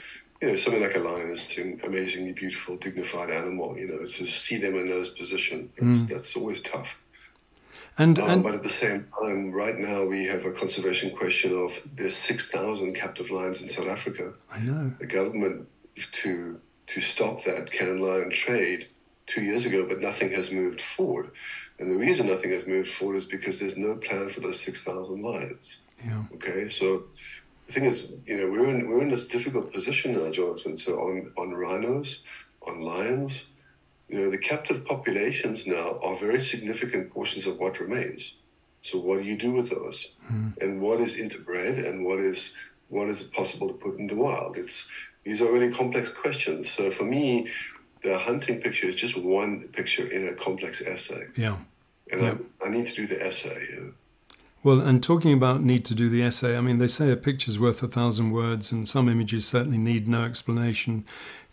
you 0.42 0.50
know, 0.50 0.56
something 0.56 0.82
like 0.82 0.96
a 0.96 1.00
lion 1.00 1.32
is 1.32 1.58
an 1.58 1.80
amazingly 1.84 2.34
beautiful, 2.34 2.78
dignified 2.78 3.32
animal. 3.32 3.78
You 3.78 3.88
know, 3.88 4.06
to 4.06 4.26
see 4.26 4.58
them 4.58 4.76
in 4.76 4.88
those 4.88 5.10
positions, 5.10 5.76
that's, 5.76 6.04
mm. 6.04 6.10
that's 6.10 6.36
always 6.36 6.62
tough. 6.62 7.02
And, 7.98 8.18
um, 8.20 8.30
and 8.30 8.44
but 8.44 8.54
at 8.54 8.64
the 8.64 8.70
same 8.70 9.08
time, 9.22 9.52
right 9.52 9.78
now 9.78 10.06
we 10.06 10.26
have 10.26 10.46
a 10.46 10.52
conservation 10.52 11.12
question 11.12 11.54
of 11.54 11.84
there's 11.94 12.16
six 12.16 12.50
thousand 12.50 12.96
captive 12.96 13.32
lions 13.32 13.62
in 13.62 13.70
South 13.70 13.88
Africa. 13.88 14.34
I 14.52 14.60
know 14.60 14.94
the 15.00 15.08
government 15.08 15.68
to 16.12 16.60
to 16.88 17.02
stop 17.02 17.44
that 17.44 17.72
canned 17.72 18.02
lion 18.02 18.30
trade 18.32 18.88
two 19.26 19.42
years 19.42 19.66
ago, 19.66 19.86
but 19.88 20.02
nothing 20.02 20.32
has 20.32 20.52
moved 20.52 20.82
forward. 20.82 21.32
And 21.80 21.90
the 21.90 21.96
reason 21.96 22.28
nothing 22.28 22.52
has 22.52 22.68
moved 22.68 22.90
forward 22.90 23.16
is 23.16 23.26
because 23.26 23.60
there's 23.60 23.78
no 23.78 23.96
plan 23.96 24.28
for 24.28 24.42
those 24.42 24.60
6,000 24.60 25.22
lions. 25.22 25.82
Yeah. 26.04 26.24
Okay, 26.34 26.68
so 26.68 27.04
the 27.66 27.74
thing 27.74 27.86
is, 27.86 28.14
you 28.26 28.38
know, 28.38 28.52
we're 28.52 28.68
in, 28.68 28.90
we're 28.90 29.02
in 29.02 29.10
this 29.10 29.28
difficult 29.28 29.72
position 29.72 30.12
now, 30.14 30.30
Jonathan. 30.32 30.76
So 30.76 30.94
on, 30.96 31.32
on 31.38 31.54
rhinos, 31.54 32.24
on 32.68 32.82
lions, 32.82 33.52
you 34.12 34.20
know, 34.20 34.30
the 34.30 34.38
captive 34.38 34.86
populations 34.86 35.66
now 35.66 35.98
are 36.04 36.16
very 36.16 36.40
significant 36.40 37.10
portions 37.12 37.48
of 37.48 37.58
what 37.58 37.80
remains. 37.80 38.36
So 38.82 39.00
what 39.00 39.22
do 39.22 39.28
you 39.28 39.38
do 39.38 39.54
with 39.54 39.70
those? 39.70 40.14
Mm. 40.32 40.58
And 40.62 40.82
what 40.82 41.00
is 41.00 41.16
interbred 41.16 41.88
and 41.88 42.06
what 42.06 42.20
is 42.20 42.58
what 42.90 43.08
is 43.08 43.24
possible 43.24 43.70
to 43.70 43.74
put 43.74 43.98
in 43.98 44.08
the 44.08 44.16
wild? 44.16 44.58
It's 44.58 44.92
these 45.24 45.42
are 45.42 45.52
really 45.52 45.72
complex 45.72 46.10
questions. 46.10 46.70
So 46.70 46.92
for 46.92 47.06
me, 47.06 47.48
the 48.02 48.18
hunting 48.18 48.60
picture 48.60 48.88
is 48.88 48.96
just 48.96 49.16
one 49.18 49.68
picture 49.72 50.06
in 50.06 50.28
a 50.28 50.34
complex 50.34 50.86
essay. 50.86 51.28
Yeah. 51.38 51.58
And 52.12 52.22
yeah. 52.22 52.34
I, 52.64 52.68
I, 52.68 52.70
need 52.70 52.88
to 52.88 52.96
do 52.96 53.08
the 53.08 53.24
essay. 53.24 53.64
You 53.70 53.80
know? 53.80 53.94
Well, 54.64 54.82
and 54.82 55.02
talking 55.02 55.32
about 55.32 55.62
need 55.62 55.86
to 55.86 55.96
do 55.96 56.10
the 56.10 56.24
essay, 56.24 56.58
I 56.58 56.62
mean, 56.62 56.80
they 56.80 56.88
say 56.88 57.12
a 57.12 57.16
picture's 57.16 57.60
worth 57.60 57.82
a 57.84 57.88
thousand 57.88 58.32
words, 58.32 58.72
and 58.72 58.90
some 58.90 59.08
images 59.08 59.48
certainly 59.48 59.78
need 59.78 60.08
no 60.08 60.26
explanation 60.26 61.06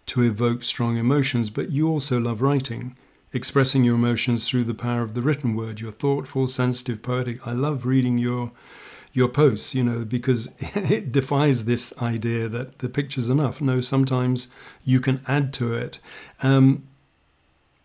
to 0.08 0.22
evoke 0.22 0.62
strong 0.62 0.96
emotions, 0.96 1.50
but 1.50 1.70
you 1.70 1.88
also 1.88 2.18
love 2.18 2.42
writing, 2.42 2.96
expressing 3.32 3.84
your 3.84 3.94
emotions 3.94 4.48
through 4.48 4.64
the 4.64 4.74
power 4.74 5.02
of 5.02 5.14
the 5.14 5.22
written 5.22 5.54
word. 5.54 5.80
You're 5.80 5.92
thoughtful, 5.92 6.48
sensitive, 6.48 7.02
poetic. 7.02 7.46
I 7.46 7.52
love 7.52 7.86
reading 7.86 8.18
your 8.18 8.52
your 9.12 9.28
posts, 9.28 9.74
you 9.74 9.82
know, 9.82 10.04
because 10.04 10.48
it 10.60 11.10
defies 11.10 11.64
this 11.64 11.96
idea 12.00 12.48
that 12.48 12.78
the 12.78 12.88
picture's 12.88 13.28
enough. 13.28 13.60
No, 13.60 13.80
sometimes 13.80 14.48
you 14.84 15.00
can 15.00 15.22
add 15.26 15.52
to 15.54 15.74
it. 15.74 15.98
Um, 16.42 16.86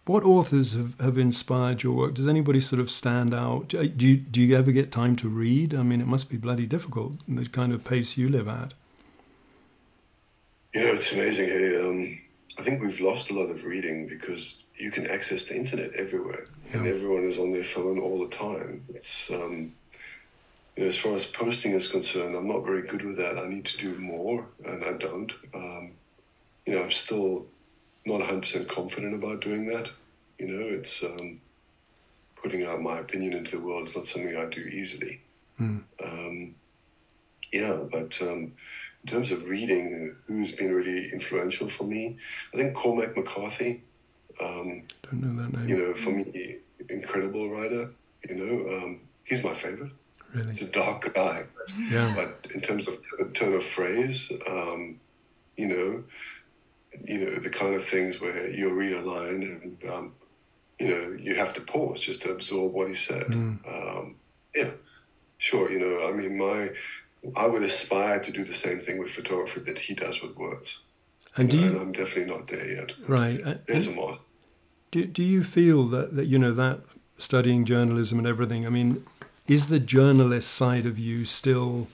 what 0.05 0.23
authors 0.23 0.73
have, 0.73 0.99
have 0.99 1.17
inspired 1.17 1.81
your 1.81 1.93
work? 1.93 2.13
Does 2.13 2.27
anybody 2.27 2.59
sort 2.59 2.81
of 2.81 2.91
stand 2.91 3.33
out? 3.33 3.69
Do 3.69 3.89
you, 3.97 4.17
do 4.17 4.41
you 4.41 4.55
ever 4.55 4.71
get 4.71 4.91
time 4.91 5.15
to 5.17 5.29
read? 5.29 5.73
I 5.73 5.81
mean, 5.81 6.01
it 6.01 6.07
must 6.07 6.29
be 6.29 6.37
bloody 6.37 6.65
difficult, 6.65 7.15
the 7.27 7.45
kind 7.45 7.71
of 7.71 7.85
pace 7.85 8.17
you 8.17 8.27
live 8.27 8.47
at. 8.47 8.73
You 10.73 10.85
know, 10.85 10.93
it's 10.93 11.13
amazing. 11.13 11.49
Hey, 11.49 11.79
um, 11.79 12.19
I 12.57 12.63
think 12.63 12.81
we've 12.81 12.99
lost 12.99 13.29
a 13.29 13.33
lot 13.35 13.51
of 13.51 13.63
reading 13.63 14.07
because 14.07 14.65
you 14.75 14.89
can 14.89 15.05
access 15.05 15.45
the 15.45 15.55
internet 15.55 15.93
everywhere, 15.93 16.47
yeah. 16.71 16.77
and 16.77 16.87
everyone 16.87 17.25
is 17.25 17.37
on 17.37 17.53
their 17.53 17.63
phone 17.63 17.99
all 17.99 18.19
the 18.19 18.35
time. 18.35 18.83
It's 18.89 19.31
um, 19.31 19.73
you 20.75 20.83
know, 20.83 20.89
as 20.89 20.97
far 20.97 21.13
as 21.13 21.27
posting 21.27 21.73
is 21.73 21.87
concerned, 21.87 22.35
I'm 22.35 22.47
not 22.47 22.65
very 22.65 22.81
good 22.81 23.05
with 23.05 23.17
that. 23.17 23.37
I 23.37 23.47
need 23.47 23.65
to 23.65 23.77
do 23.77 23.95
more, 23.99 24.47
and 24.65 24.83
I 24.83 24.93
don't. 24.93 25.31
Um, 25.53 25.91
you 26.65 26.73
know, 26.73 26.83
I'm 26.83 26.91
still 26.91 27.45
not 28.05 28.21
100% 28.21 28.67
confident 28.67 29.13
about 29.13 29.41
doing 29.41 29.67
that. 29.67 29.91
You 30.39 30.47
know, 30.47 30.75
it's 30.75 31.03
um, 31.03 31.39
putting 32.41 32.65
out 32.65 32.81
my 32.81 32.97
opinion 32.97 33.33
into 33.33 33.57
the 33.57 33.63
world 33.63 33.89
is 33.89 33.95
not 33.95 34.07
something 34.07 34.35
I 34.35 34.45
do 34.45 34.61
easily. 34.61 35.21
Mm. 35.61 35.83
Um, 36.03 36.55
yeah, 37.51 37.83
but 37.91 38.19
um, 38.21 38.53
in 39.03 39.11
terms 39.11 39.31
of 39.31 39.49
reading, 39.49 40.15
who's 40.27 40.51
been 40.53 40.73
really 40.73 41.09
influential 41.11 41.67
for 41.67 41.83
me, 41.83 42.17
I 42.53 42.57
think 42.57 42.73
Cormac 42.73 43.17
McCarthy. 43.17 43.83
Um, 44.41 44.83
Don't 45.03 45.21
know 45.21 45.43
that 45.43 45.57
name. 45.57 45.67
You 45.67 45.77
know, 45.77 45.93
for 45.93 46.11
me, 46.11 46.57
incredible 46.89 47.49
writer. 47.49 47.91
You 48.29 48.35
know, 48.35 48.77
um, 48.77 49.01
he's 49.25 49.43
my 49.43 49.53
favorite. 49.53 49.91
Really? 50.33 50.49
He's 50.49 50.63
a 50.63 50.71
dark 50.71 51.13
guy. 51.13 51.43
But, 51.53 51.73
yeah. 51.91 52.13
but 52.15 52.51
in 52.53 52.61
terms 52.61 52.87
of 52.87 52.97
turn 53.33 53.53
of 53.53 53.63
phrase, 53.63 54.31
um, 54.49 54.99
you 55.57 55.67
know, 55.67 56.03
you 57.03 57.19
know 57.19 57.35
the 57.35 57.49
kind 57.49 57.75
of 57.75 57.83
things 57.83 58.21
where 58.21 58.49
you'll 58.49 58.73
read 58.73 58.93
a 58.93 59.01
line 59.01 59.43
and 59.43 59.91
um, 59.91 60.13
you 60.79 60.89
know 60.89 61.17
you 61.19 61.35
have 61.35 61.53
to 61.53 61.61
pause 61.61 61.99
just 61.99 62.21
to 62.21 62.31
absorb 62.31 62.73
what 62.73 62.87
he 62.87 62.93
said. 62.93 63.27
Mm. 63.27 63.59
Um, 63.67 64.15
yeah, 64.55 64.71
sure. 65.37 65.71
You 65.71 65.79
know, 65.79 66.07
I 66.07 66.11
mean, 66.11 66.37
my 66.37 66.69
I 67.37 67.47
would 67.47 67.63
aspire 67.63 68.19
to 68.19 68.31
do 68.31 68.43
the 68.43 68.53
same 68.53 68.79
thing 68.79 68.99
with 68.99 69.11
photography 69.11 69.61
that 69.61 69.79
he 69.79 69.93
does 69.93 70.21
with 70.21 70.35
words. 70.35 70.79
And 71.35 71.49
do 71.49 71.57
you, 71.57 71.67
and 71.67 71.77
I'm 71.77 71.91
definitely 71.91 72.33
not 72.33 72.47
there 72.47 72.69
yet. 72.69 72.93
Right. 73.07 73.41
Uh, 73.43 73.55
There's 73.65 73.87
and, 73.87 73.97
a 73.97 74.01
more. 74.01 74.19
Do, 74.91 75.05
do 75.05 75.23
you 75.23 75.43
feel 75.43 75.87
that, 75.87 76.15
that, 76.15 76.25
you 76.25 76.37
know, 76.37 76.53
that 76.53 76.81
studying 77.17 77.65
journalism 77.65 78.19
and 78.19 78.27
everything, 78.27 78.65
I 78.65 78.69
mean, 78.69 79.03
is 79.47 79.67
the 79.67 79.79
journalist 79.79 80.53
side 80.53 80.85
of 80.85 80.99
you 80.99 81.25
still 81.25 81.87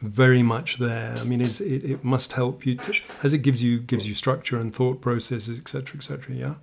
very 0.00 0.42
much 0.42 0.78
there? 0.78 1.14
I 1.18 1.24
mean, 1.24 1.40
is 1.40 1.60
it, 1.60 1.84
it 1.84 2.04
must 2.04 2.34
help 2.34 2.66
you, 2.66 2.76
to, 2.76 3.00
as 3.22 3.32
it 3.32 3.38
gives 3.38 3.62
you, 3.62 3.80
gives 3.80 4.06
you 4.06 4.14
structure 4.14 4.58
and 4.58 4.74
thought 4.74 5.00
processes, 5.00 5.58
etc., 5.58 5.96
etc., 5.96 6.34
yeah? 6.34 6.54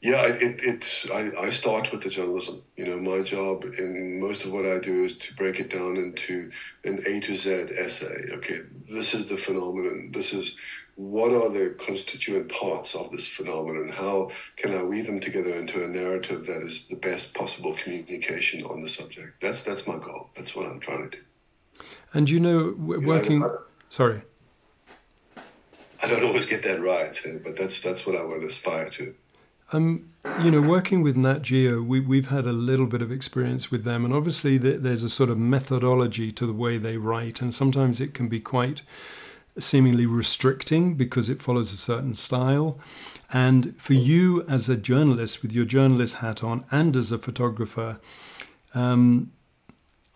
Yeah, 0.00 0.26
it, 0.26 0.60
it's. 0.62 1.10
I, 1.10 1.30
I 1.38 1.50
start 1.50 1.90
with 1.90 2.02
the 2.02 2.10
journalism. 2.10 2.62
You 2.76 2.86
know, 2.86 2.98
my 2.98 3.22
job 3.22 3.64
and 3.64 4.20
most 4.20 4.44
of 4.44 4.52
what 4.52 4.66
I 4.66 4.78
do 4.78 5.04
is 5.04 5.16
to 5.18 5.34
break 5.34 5.58
it 5.58 5.70
down 5.70 5.96
into 5.96 6.50
an 6.84 7.00
A 7.06 7.20
to 7.20 7.34
Z 7.34 7.68
essay. 7.78 8.26
Okay, 8.34 8.60
this 8.90 9.14
is 9.14 9.28
the 9.28 9.38
phenomenon. 9.38 10.10
This 10.12 10.34
is 10.34 10.56
what 10.96 11.30
are 11.30 11.50
the 11.50 11.74
constituent 11.78 12.50
parts 12.50 12.94
of 12.94 13.10
this 13.10 13.28
phenomenon? 13.28 13.90
How 13.90 14.30
can 14.56 14.74
I 14.74 14.82
weave 14.82 15.06
them 15.06 15.20
together 15.20 15.54
into 15.54 15.84
a 15.84 15.88
narrative 15.88 16.46
that 16.46 16.62
is 16.62 16.88
the 16.88 16.96
best 16.96 17.34
possible 17.34 17.74
communication 17.74 18.64
on 18.64 18.82
the 18.82 18.88
subject? 18.88 19.40
That's 19.40 19.62
that's 19.62 19.86
my 19.86 19.98
goal. 19.98 20.30
That's 20.36 20.56
what 20.56 20.66
I'm 20.66 20.80
trying 20.80 21.10
to 21.10 21.18
do. 21.18 21.22
And 22.12 22.28
you 22.28 22.40
know, 22.40 22.74
working. 22.78 23.32
You 23.32 23.40
know, 23.40 23.58
sorry. 23.88 24.22
I 26.02 26.08
don't 26.08 26.24
always 26.24 26.46
get 26.46 26.62
that 26.64 26.80
right, 26.80 27.18
eh, 27.24 27.38
but 27.42 27.56
that's 27.56 27.80
that's 27.80 28.06
what 28.06 28.16
I 28.16 28.24
would 28.24 28.42
aspire 28.42 28.88
to. 28.90 29.14
Um, 29.72 30.10
you 30.42 30.50
know, 30.50 30.60
working 30.60 31.02
with 31.02 31.16
Nat 31.16 31.42
Geo, 31.42 31.82
we, 31.82 31.98
we've 31.98 32.28
had 32.28 32.46
a 32.46 32.52
little 32.52 32.86
bit 32.86 33.02
of 33.02 33.10
experience 33.10 33.70
with 33.70 33.84
them, 33.84 34.04
and 34.04 34.14
obviously 34.14 34.58
there's 34.58 35.02
a 35.02 35.08
sort 35.08 35.30
of 35.30 35.38
methodology 35.38 36.30
to 36.32 36.46
the 36.46 36.52
way 36.52 36.78
they 36.78 36.96
write, 36.96 37.40
and 37.40 37.52
sometimes 37.52 38.00
it 38.00 38.14
can 38.14 38.28
be 38.28 38.40
quite 38.40 38.82
seemingly 39.58 40.06
restricting 40.06 40.94
because 40.94 41.28
it 41.28 41.40
follows 41.40 41.72
a 41.72 41.76
certain 41.76 42.14
style. 42.14 42.78
And 43.32 43.76
for 43.76 43.94
you 43.94 44.44
as 44.48 44.68
a 44.68 44.76
journalist, 44.76 45.42
with 45.42 45.52
your 45.52 45.64
journalist 45.64 46.16
hat 46.16 46.44
on, 46.44 46.64
and 46.70 46.96
as 46.96 47.10
a 47.10 47.18
photographer, 47.18 47.98
um, 48.74 49.32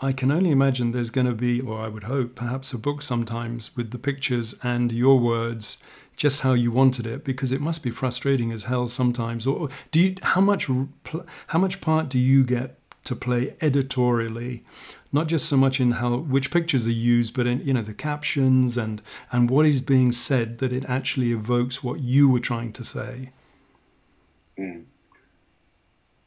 I 0.00 0.12
can 0.12 0.30
only 0.30 0.50
imagine 0.50 0.92
there's 0.92 1.10
going 1.10 1.26
to 1.26 1.34
be, 1.34 1.60
or 1.60 1.80
I 1.80 1.88
would 1.88 2.04
hope, 2.04 2.34
perhaps 2.34 2.72
a 2.72 2.78
book 2.78 3.02
sometimes 3.02 3.76
with 3.76 3.90
the 3.90 3.98
pictures 3.98 4.54
and 4.62 4.92
your 4.92 5.18
words 5.18 5.82
just 6.20 6.42
how 6.42 6.52
you 6.52 6.70
wanted 6.70 7.06
it 7.06 7.24
because 7.24 7.50
it 7.50 7.62
must 7.62 7.83
be 7.83 7.90
frustrating 7.90 8.52
as 8.52 8.64
hell 8.64 8.88
sometimes. 8.88 9.46
Or 9.46 9.70
do 9.90 9.98
you 10.00 10.16
how 10.20 10.42
much 10.42 10.68
how 11.46 11.59
much 11.59 11.80
part 11.80 12.11
do 12.11 12.18
you 12.18 12.44
get 12.44 12.78
to 13.04 13.16
play 13.16 13.54
editorially? 13.62 14.62
Not 15.12 15.28
just 15.28 15.48
so 15.48 15.56
much 15.56 15.80
in 15.80 15.92
how 15.92 16.18
which 16.18 16.50
pictures 16.50 16.87
are 16.87 16.90
used 16.90 17.35
but 17.35 17.46
in 17.46 17.66
you 17.66 17.72
know 17.72 17.80
the 17.80 17.94
captions 17.94 18.76
and 18.76 19.00
and 19.33 19.48
what 19.48 19.64
is 19.64 19.80
being 19.80 20.12
said 20.12 20.59
that 20.59 20.74
it 20.74 20.85
actually 20.85 21.33
evokes 21.33 21.83
what 21.83 22.00
you 22.00 22.28
were 22.28 22.44
trying 22.50 22.74
to 22.74 22.85
say. 22.85 23.30
Mm. 24.59 24.85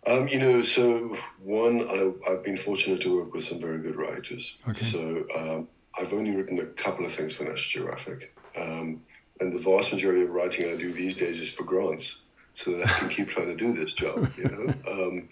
um, 0.07 0.27
you 0.27 0.39
know 0.39 0.63
so 0.63 1.15
one 1.43 1.87
I, 1.87 2.31
have 2.31 2.43
been 2.43 2.57
fortunate 2.57 2.99
to 3.01 3.15
work 3.15 3.31
with 3.31 3.43
some 3.43 3.61
very 3.61 3.77
good 3.77 3.95
writers. 3.95 4.57
Okay. 4.67 4.85
so 4.93 5.23
um, 5.37 5.67
i've 5.99 6.13
only 6.13 6.35
written 6.35 6.57
a 6.59 6.65
couple 6.65 7.05
of 7.05 7.11
things 7.11 7.35
for 7.35 7.43
national 7.43 7.83
geographic. 7.83 8.35
Um, 8.59 9.03
and 9.43 9.53
the 9.53 9.59
vast 9.59 9.93
majority 9.93 10.23
of 10.23 10.29
writing 10.29 10.71
I 10.71 10.77
do 10.77 10.93
these 10.93 11.17
days 11.17 11.39
is 11.39 11.51
for 11.51 11.63
grants, 11.63 12.21
so 12.53 12.71
that 12.71 12.87
I 12.87 12.99
can 12.99 13.09
keep 13.09 13.27
trying 13.27 13.47
to 13.47 13.55
do 13.55 13.73
this 13.73 13.93
job. 13.93 14.31
You 14.37 14.43
know, 14.49 14.73
um, 14.91 15.29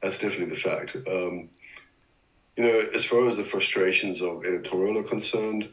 that's 0.00 0.18
definitely 0.18 0.46
the 0.46 0.56
fact. 0.56 0.96
Um, 1.06 1.50
you 2.56 2.64
know, 2.64 2.82
as 2.94 3.04
far 3.04 3.26
as 3.26 3.36
the 3.36 3.44
frustrations 3.44 4.22
of 4.22 4.44
editorial 4.44 4.98
are 4.98 5.04
concerned, 5.04 5.68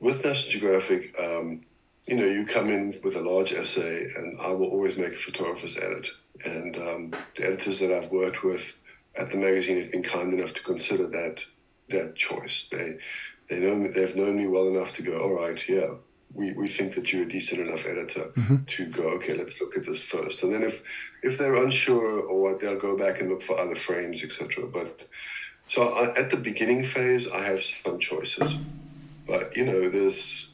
with 0.00 0.24
National 0.24 0.52
Geographic, 0.52 1.14
um, 1.20 1.62
you 2.06 2.16
know, 2.16 2.24
you 2.24 2.46
come 2.46 2.68
in 2.68 2.94
with 3.02 3.16
a 3.16 3.20
large 3.20 3.52
essay, 3.52 4.06
and 4.16 4.38
I 4.40 4.52
will 4.52 4.68
always 4.68 4.96
make 4.96 5.12
a 5.12 5.16
photographer's 5.16 5.76
edit. 5.76 6.08
And 6.44 6.76
um, 6.76 7.10
the 7.34 7.46
editors 7.46 7.80
that 7.80 7.90
I've 7.90 8.12
worked 8.12 8.44
with 8.44 8.78
at 9.16 9.30
the 9.30 9.36
magazine 9.36 9.78
have 9.78 9.90
been 9.90 10.02
kind 10.02 10.32
enough 10.32 10.54
to 10.54 10.62
consider 10.62 11.08
that 11.08 11.44
that 11.90 12.14
choice. 12.16 12.68
They 12.70 12.98
they 13.48 13.60
know 13.60 13.76
me, 13.76 13.88
they've 13.88 14.14
known 14.14 14.36
me 14.36 14.46
well 14.46 14.68
enough 14.68 14.92
to 14.94 15.02
go, 15.02 15.20
all 15.20 15.34
right, 15.34 15.68
yeah, 15.68 15.94
we, 16.32 16.52
we 16.52 16.68
think 16.68 16.94
that 16.94 17.12
you're 17.12 17.22
a 17.22 17.28
decent 17.28 17.66
enough 17.66 17.86
editor 17.86 18.30
mm-hmm. 18.36 18.64
to 18.64 18.86
go, 18.86 19.04
okay, 19.14 19.36
let's 19.36 19.60
look 19.60 19.76
at 19.76 19.86
this 19.86 20.02
first. 20.02 20.42
And 20.42 20.52
then 20.52 20.62
if 20.62 20.82
if 21.22 21.38
they're 21.38 21.62
unsure 21.62 22.20
or 22.20 22.40
what, 22.40 22.60
they'll 22.60 22.78
go 22.78 22.96
back 22.96 23.20
and 23.20 23.28
look 23.30 23.42
for 23.42 23.58
other 23.58 23.74
frames, 23.74 24.22
etc. 24.22 24.66
But 24.66 25.08
so 25.68 25.82
I, 25.82 26.18
at 26.18 26.30
the 26.30 26.36
beginning 26.36 26.82
phase, 26.82 27.30
I 27.30 27.42
have 27.42 27.62
some 27.62 27.98
choices. 27.98 28.56
But, 29.26 29.54
you 29.54 29.66
know, 29.66 29.90
there's, 29.90 30.52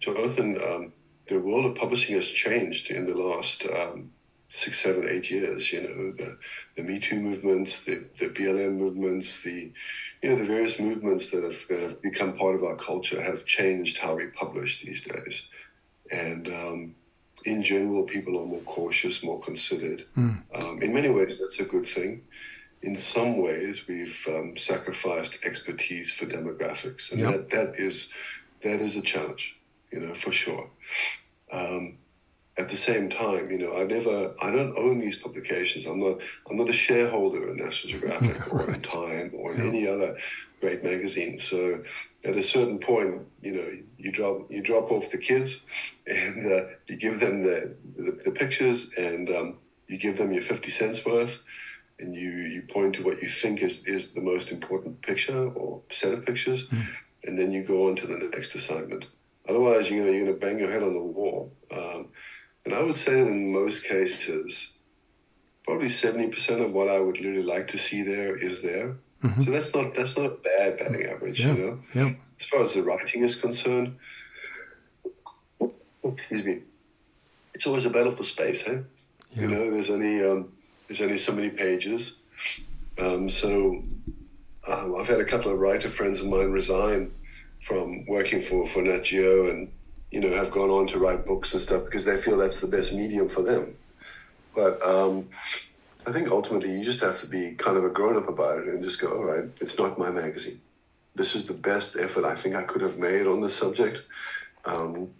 Jonathan, 0.00 0.58
um, 0.68 0.92
the 1.28 1.38
world 1.38 1.66
of 1.66 1.76
publishing 1.76 2.16
has 2.16 2.28
changed 2.28 2.90
in 2.90 3.06
the 3.06 3.16
last 3.16 3.64
um, 3.64 4.10
six, 4.48 4.80
seven, 4.80 5.06
eight 5.08 5.30
years. 5.30 5.72
You 5.72 5.82
know, 5.82 6.12
the, 6.12 6.38
the 6.76 6.82
Me 6.82 6.98
Too 6.98 7.20
movements, 7.20 7.84
the, 7.84 8.04
the 8.18 8.26
BLM 8.26 8.76
movements, 8.76 9.44
the, 9.44 9.72
you 10.22 10.30
know, 10.30 10.36
the 10.36 10.44
various 10.44 10.80
movements 10.80 11.30
that 11.30 11.44
have 11.44 11.66
that 11.68 11.80
have 11.80 12.02
become 12.02 12.32
part 12.32 12.54
of 12.54 12.62
our 12.62 12.76
culture 12.76 13.22
have 13.22 13.44
changed 13.44 13.98
how 13.98 14.16
we 14.16 14.26
publish 14.26 14.82
these 14.82 15.02
days, 15.02 15.48
and 16.10 16.48
um, 16.48 16.94
in 17.44 17.62
general, 17.62 18.02
people 18.04 18.40
are 18.40 18.46
more 18.46 18.60
cautious, 18.60 19.22
more 19.22 19.40
considered. 19.40 20.04
Mm. 20.16 20.42
Um, 20.54 20.82
in 20.82 20.92
many 20.92 21.10
ways, 21.10 21.40
that's 21.40 21.60
a 21.60 21.64
good 21.64 21.86
thing. 21.86 22.24
In 22.82 22.96
some 22.96 23.42
ways, 23.42 23.86
we've 23.88 24.26
um, 24.28 24.56
sacrificed 24.56 25.38
expertise 25.44 26.12
for 26.12 26.26
demographics, 26.26 27.12
and 27.12 27.20
yep. 27.20 27.32
that, 27.32 27.50
that 27.50 27.74
is 27.76 28.12
that 28.62 28.80
is 28.80 28.96
a 28.96 29.02
challenge, 29.02 29.56
you 29.92 30.00
know, 30.00 30.14
for 30.14 30.32
sure. 30.32 30.70
Um, 31.52 31.98
at 32.58 32.68
the 32.68 32.76
same 32.76 33.08
time, 33.08 33.50
you 33.50 33.58
know, 33.58 33.76
I 33.76 33.84
never, 33.84 34.34
I 34.42 34.50
don't 34.50 34.76
own 34.76 34.98
these 34.98 35.16
publications. 35.16 35.86
I'm 35.86 36.00
not, 36.00 36.20
I'm 36.50 36.56
not 36.56 36.68
a 36.68 36.72
shareholder 36.72 37.50
in 37.50 37.56
National 37.56 37.92
Geographic 37.92 38.52
or 38.52 38.70
in 38.70 38.82
Time 38.82 39.32
or 39.34 39.54
in 39.54 39.60
any 39.60 39.86
other 39.86 40.16
great 40.60 40.82
magazine. 40.82 41.38
So 41.38 41.82
at 42.24 42.36
a 42.36 42.42
certain 42.42 42.78
point, 42.78 43.26
you 43.42 43.52
know, 43.52 43.68
you 43.96 44.10
drop, 44.10 44.50
you 44.50 44.62
drop 44.62 44.90
off 44.90 45.10
the 45.10 45.18
kids, 45.18 45.64
and 46.06 46.52
uh, 46.52 46.66
you 46.88 46.96
give 46.96 47.20
them 47.20 47.42
the, 47.42 47.74
the, 47.96 48.18
the 48.24 48.30
pictures, 48.30 48.92
and 48.98 49.30
um, 49.30 49.58
you 49.86 49.98
give 49.98 50.18
them 50.18 50.32
your 50.32 50.42
fifty 50.42 50.70
cents 50.70 51.04
worth, 51.06 51.42
and 51.98 52.14
you 52.14 52.30
you 52.30 52.62
point 52.62 52.96
to 52.96 53.04
what 53.04 53.22
you 53.22 53.28
think 53.28 53.62
is 53.62 53.86
is 53.86 54.14
the 54.14 54.20
most 54.20 54.50
important 54.50 55.02
picture 55.02 55.48
or 55.52 55.82
set 55.90 56.12
of 56.12 56.26
pictures, 56.26 56.68
mm. 56.68 56.86
and 57.24 57.38
then 57.38 57.52
you 57.52 57.64
go 57.64 57.88
on 57.88 57.96
to 57.96 58.06
the 58.06 58.30
next 58.32 58.54
assignment. 58.54 59.06
Otherwise, 59.48 59.90
you 59.90 60.04
know, 60.04 60.10
you're 60.10 60.26
going 60.26 60.38
to 60.38 60.46
bang 60.46 60.58
your 60.58 60.70
head 60.70 60.82
on 60.82 60.92
the 60.92 61.02
wall. 61.02 61.52
Um, 61.74 62.08
and 62.68 62.76
I 62.76 62.82
would 62.82 62.96
say 62.96 63.14
that 63.14 63.26
in 63.26 63.50
most 63.50 63.88
cases, 63.88 64.74
probably 65.64 65.88
70% 65.88 66.62
of 66.62 66.74
what 66.74 66.86
I 66.88 67.00
would 67.00 67.18
really 67.18 67.42
like 67.42 67.66
to 67.68 67.78
see 67.78 68.02
there 68.02 68.36
is 68.36 68.60
there. 68.62 68.98
Mm-hmm. 69.24 69.40
So 69.40 69.50
that's 69.50 69.74
not 69.74 69.94
that's 69.94 70.18
not 70.18 70.26
a 70.26 70.36
bad 70.36 70.76
batting 70.76 71.06
average, 71.06 71.40
yeah. 71.40 71.54
you 71.54 71.58
know. 71.58 71.80
Yeah. 71.94 72.12
As 72.38 72.44
far 72.44 72.62
as 72.62 72.74
the 72.74 72.82
writing 72.82 73.22
is 73.22 73.40
concerned, 73.40 73.96
excuse 76.04 76.44
me, 76.44 76.60
it's 77.54 77.66
always 77.66 77.86
a 77.86 77.90
battle 77.90 78.12
for 78.12 78.22
space, 78.22 78.66
hey? 78.66 78.84
Yeah. 79.34 79.42
You 79.42 79.48
know, 79.48 79.70
there's 79.70 79.90
only 79.90 80.22
um, 80.22 80.52
there's 80.86 81.00
only 81.00 81.16
so 81.16 81.32
many 81.32 81.48
pages. 81.48 82.18
Um, 83.02 83.30
so 83.30 83.82
um, 84.70 84.94
I've 84.94 85.08
had 85.08 85.20
a 85.20 85.24
couple 85.24 85.50
of 85.52 85.58
writer 85.58 85.88
friends 85.88 86.20
of 86.20 86.28
mine 86.28 86.52
resign 86.52 87.12
from 87.60 88.04
working 88.06 88.42
for 88.42 88.66
for 88.66 88.82
Nat 88.82 89.04
Geo 89.04 89.48
and 89.48 89.72
you 90.10 90.20
know, 90.20 90.32
have 90.34 90.50
gone 90.50 90.70
on 90.70 90.86
to 90.88 90.98
write 90.98 91.26
books 91.26 91.52
and 91.52 91.60
stuff 91.60 91.84
because 91.84 92.04
they 92.04 92.16
feel 92.16 92.38
that's 92.38 92.60
the 92.60 92.68
best 92.68 92.94
medium 92.94 93.28
for 93.28 93.42
them. 93.42 93.76
But 94.54 94.82
um, 94.82 95.28
I 96.06 96.12
think 96.12 96.28
ultimately 96.30 96.72
you 96.72 96.84
just 96.84 97.00
have 97.00 97.18
to 97.18 97.26
be 97.26 97.54
kind 97.56 97.76
of 97.76 97.84
a 97.84 97.90
grown 97.90 98.16
up 98.16 98.28
about 98.28 98.58
it 98.58 98.68
and 98.68 98.82
just 98.82 99.00
go, 99.00 99.08
all 99.08 99.24
right, 99.24 99.44
it's 99.60 99.78
not 99.78 99.98
my 99.98 100.10
magazine. 100.10 100.60
This 101.14 101.34
is 101.34 101.46
the 101.46 101.54
best 101.54 101.96
effort 101.96 102.24
I 102.24 102.34
think 102.34 102.54
I 102.54 102.62
could 102.62 102.82
have 102.82 102.98
made 102.98 103.26
on 103.26 103.42
this 103.42 103.56
subject. 103.56 104.02
Um, 104.64 105.10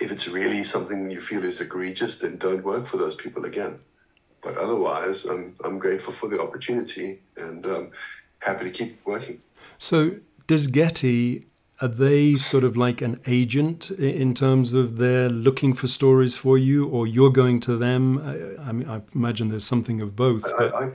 if 0.00 0.10
it's 0.10 0.28
really 0.28 0.64
something 0.64 1.10
you 1.10 1.20
feel 1.20 1.44
is 1.44 1.60
egregious, 1.60 2.18
then 2.18 2.36
don't 2.36 2.64
work 2.64 2.86
for 2.86 2.96
those 2.96 3.14
people 3.14 3.44
again. 3.44 3.80
But 4.42 4.56
otherwise, 4.56 5.24
I'm, 5.24 5.56
I'm 5.64 5.78
grateful 5.78 6.12
for 6.12 6.28
the 6.28 6.40
opportunity 6.40 7.20
and 7.36 7.64
um, 7.66 7.90
happy 8.40 8.64
to 8.64 8.70
keep 8.70 9.04
working. 9.06 9.40
So, 9.78 10.16
does 10.46 10.66
Getty 10.66 11.46
are 11.84 11.88
they 11.88 12.34
sort 12.34 12.64
of 12.64 12.78
like 12.78 13.02
an 13.02 13.20
agent 13.26 13.90
in 13.90 14.32
terms 14.32 14.72
of 14.72 14.96
they're 14.96 15.28
looking 15.28 15.74
for 15.74 15.86
stories 15.86 16.34
for 16.34 16.56
you 16.56 16.88
or 16.88 17.06
you're 17.06 17.28
going 17.42 17.60
to 17.60 17.76
them? 17.76 18.18
I, 18.18 18.68
I 18.68 18.72
mean 18.72 18.88
i 18.88 19.02
imagine 19.14 19.48
there's 19.48 19.66
something 19.74 20.00
of 20.00 20.16
both 20.16 20.44
I, 20.58 20.92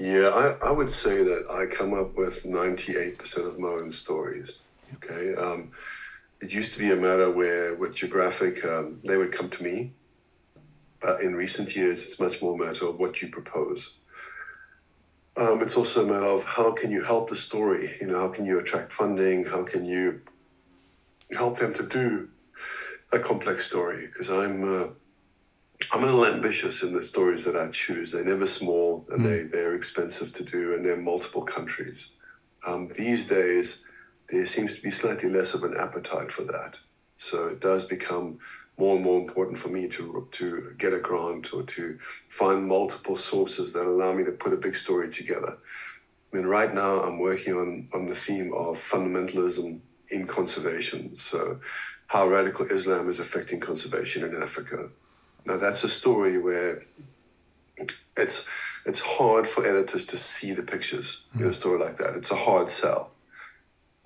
yeah 0.00 0.28
I, 0.34 0.68
I 0.68 0.72
would 0.72 0.90
say 0.90 1.22
that 1.22 1.42
i 1.48 1.62
come 1.72 1.94
up 1.94 2.16
with 2.16 2.42
98% 2.42 3.46
of 3.46 3.60
my 3.60 3.68
own 3.68 3.90
stories 3.92 4.58
okay? 4.96 5.34
Um, 5.36 5.70
it 6.40 6.52
used 6.52 6.72
to 6.72 6.80
be 6.80 6.90
a 6.90 6.96
matter 6.96 7.30
where 7.30 7.76
with 7.76 7.94
geographic 7.94 8.64
um, 8.64 8.98
they 9.04 9.16
would 9.16 9.30
come 9.30 9.48
to 9.48 9.62
me 9.62 9.92
but 11.00 11.20
in 11.20 11.36
recent 11.36 11.76
years 11.76 12.04
it's 12.04 12.18
much 12.18 12.42
more 12.42 12.54
a 12.56 12.66
matter 12.66 12.86
of 12.86 12.98
what 12.98 13.22
you 13.22 13.28
propose 13.28 13.94
um, 15.36 15.62
it's 15.62 15.76
also 15.76 16.04
a 16.04 16.06
matter 16.06 16.26
of 16.26 16.44
how 16.44 16.72
can 16.72 16.90
you 16.90 17.02
help 17.02 17.30
the 17.30 17.36
story? 17.36 17.96
You 18.00 18.08
know, 18.08 18.18
how 18.18 18.28
can 18.28 18.44
you 18.44 18.58
attract 18.58 18.92
funding? 18.92 19.44
How 19.44 19.64
can 19.64 19.84
you 19.86 20.20
help 21.32 21.58
them 21.58 21.72
to 21.74 21.86
do 21.86 22.28
a 23.12 23.18
complex 23.18 23.66
story? 23.66 24.06
Because 24.06 24.30
I'm 24.30 24.62
uh, 24.62 24.88
I'm 25.92 26.02
a 26.02 26.06
little 26.06 26.26
ambitious 26.26 26.82
in 26.82 26.92
the 26.92 27.02
stories 27.02 27.44
that 27.46 27.56
I 27.56 27.70
choose. 27.70 28.12
They're 28.12 28.24
never 28.24 28.46
small, 28.46 29.06
and 29.10 29.24
mm. 29.24 29.24
they 29.24 29.42
they're 29.44 29.74
expensive 29.74 30.32
to 30.34 30.44
do, 30.44 30.74
and 30.74 30.84
they're 30.84 31.00
multiple 31.00 31.42
countries. 31.42 32.16
Um, 32.66 32.90
these 32.96 33.26
days, 33.26 33.82
there 34.28 34.46
seems 34.46 34.74
to 34.74 34.82
be 34.82 34.90
slightly 34.90 35.30
less 35.30 35.54
of 35.54 35.64
an 35.64 35.74
appetite 35.78 36.30
for 36.30 36.42
that. 36.44 36.78
So 37.16 37.48
it 37.48 37.60
does 37.60 37.84
become 37.84 38.38
more 38.78 38.96
and 38.96 39.04
more 39.04 39.20
important 39.20 39.58
for 39.58 39.68
me 39.68 39.86
to 39.88 40.28
to 40.32 40.74
get 40.78 40.92
a 40.92 41.00
grant 41.00 41.52
or 41.52 41.62
to 41.62 41.98
find 42.28 42.66
multiple 42.66 43.16
sources 43.16 43.72
that 43.72 43.86
allow 43.86 44.12
me 44.12 44.24
to 44.24 44.32
put 44.32 44.52
a 44.52 44.56
big 44.56 44.74
story 44.74 45.08
together. 45.08 45.58
I 46.32 46.36
mean, 46.36 46.46
right 46.46 46.72
now 46.72 47.00
I'm 47.00 47.18
working 47.18 47.54
on 47.54 47.86
on 47.94 48.06
the 48.06 48.14
theme 48.14 48.52
of 48.54 48.76
fundamentalism 48.76 49.80
in 50.10 50.26
conservation. 50.26 51.14
So, 51.14 51.60
how 52.06 52.28
radical 52.28 52.66
Islam 52.66 53.08
is 53.08 53.20
affecting 53.20 53.60
conservation 53.60 54.24
in 54.24 54.42
Africa. 54.42 54.88
Now, 55.44 55.56
that's 55.56 55.84
a 55.84 55.88
story 55.88 56.38
where 56.38 56.84
it's 58.16 58.48
it's 58.84 59.00
hard 59.00 59.46
for 59.46 59.66
editors 59.66 60.04
to 60.06 60.16
see 60.16 60.52
the 60.52 60.62
pictures 60.62 61.24
in 61.38 61.46
a 61.46 61.52
story 61.52 61.78
like 61.78 61.96
that. 61.98 62.16
It's 62.16 62.30
a 62.30 62.36
hard 62.36 62.68
sell. 62.68 63.12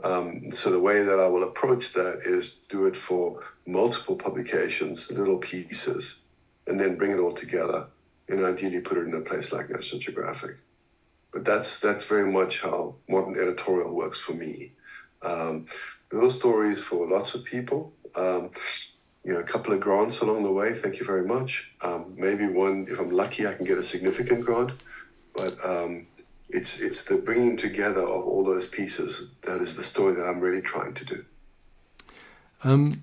Um, 0.04 0.52
so 0.52 0.70
the 0.70 0.80
way 0.80 1.02
that 1.02 1.18
I 1.18 1.28
will 1.28 1.44
approach 1.44 1.94
that 1.94 2.20
is 2.24 2.54
do 2.54 2.86
it 2.86 2.94
for 2.94 3.42
multiple 3.66 4.16
publications, 4.16 5.10
little 5.10 5.38
pieces, 5.38 6.20
and 6.66 6.78
then 6.78 6.96
bring 6.96 7.10
it 7.10 7.20
all 7.20 7.32
together, 7.32 7.88
and 8.28 8.44
ideally 8.44 8.80
put 8.80 8.98
it 8.98 9.06
in 9.06 9.14
a 9.14 9.20
place 9.20 9.52
like 9.52 9.70
National 9.70 10.00
Geographic. 10.00 10.56
But 11.32 11.44
that's 11.44 11.80
that's 11.80 12.04
very 12.04 12.30
much 12.30 12.62
how 12.62 12.94
modern 13.08 13.36
editorial 13.36 13.94
works 13.94 14.18
for 14.18 14.32
me. 14.32 14.72
Um, 15.22 15.66
little 16.12 16.30
stories 16.30 16.82
for 16.82 17.08
lots 17.08 17.34
of 17.34 17.44
people. 17.44 17.92
Um, 18.16 18.50
you 19.24 19.32
know, 19.32 19.40
a 19.40 19.44
couple 19.44 19.72
of 19.72 19.80
grants 19.80 20.20
along 20.20 20.44
the 20.44 20.52
way. 20.52 20.72
Thank 20.72 21.00
you 21.00 21.04
very 21.04 21.26
much. 21.26 21.72
Um, 21.84 22.14
maybe 22.16 22.46
one, 22.46 22.86
if 22.88 23.00
I'm 23.00 23.10
lucky, 23.10 23.44
I 23.46 23.54
can 23.54 23.64
get 23.64 23.76
a 23.76 23.82
significant 23.82 24.44
grant. 24.44 24.72
But 25.34 25.56
um, 25.64 26.06
it's 26.48 26.80
it's 26.80 27.04
the 27.04 27.16
bringing 27.16 27.56
together 27.56 28.02
of 28.02 28.24
all 28.24 28.44
those 28.44 28.68
pieces 28.68 29.32
that 29.42 29.60
is 29.60 29.76
the 29.76 29.82
story 29.82 30.14
that 30.14 30.24
I'm 30.24 30.40
really 30.40 30.62
trying 30.62 30.94
to 30.94 31.04
do. 31.04 31.24
Um, 32.62 33.02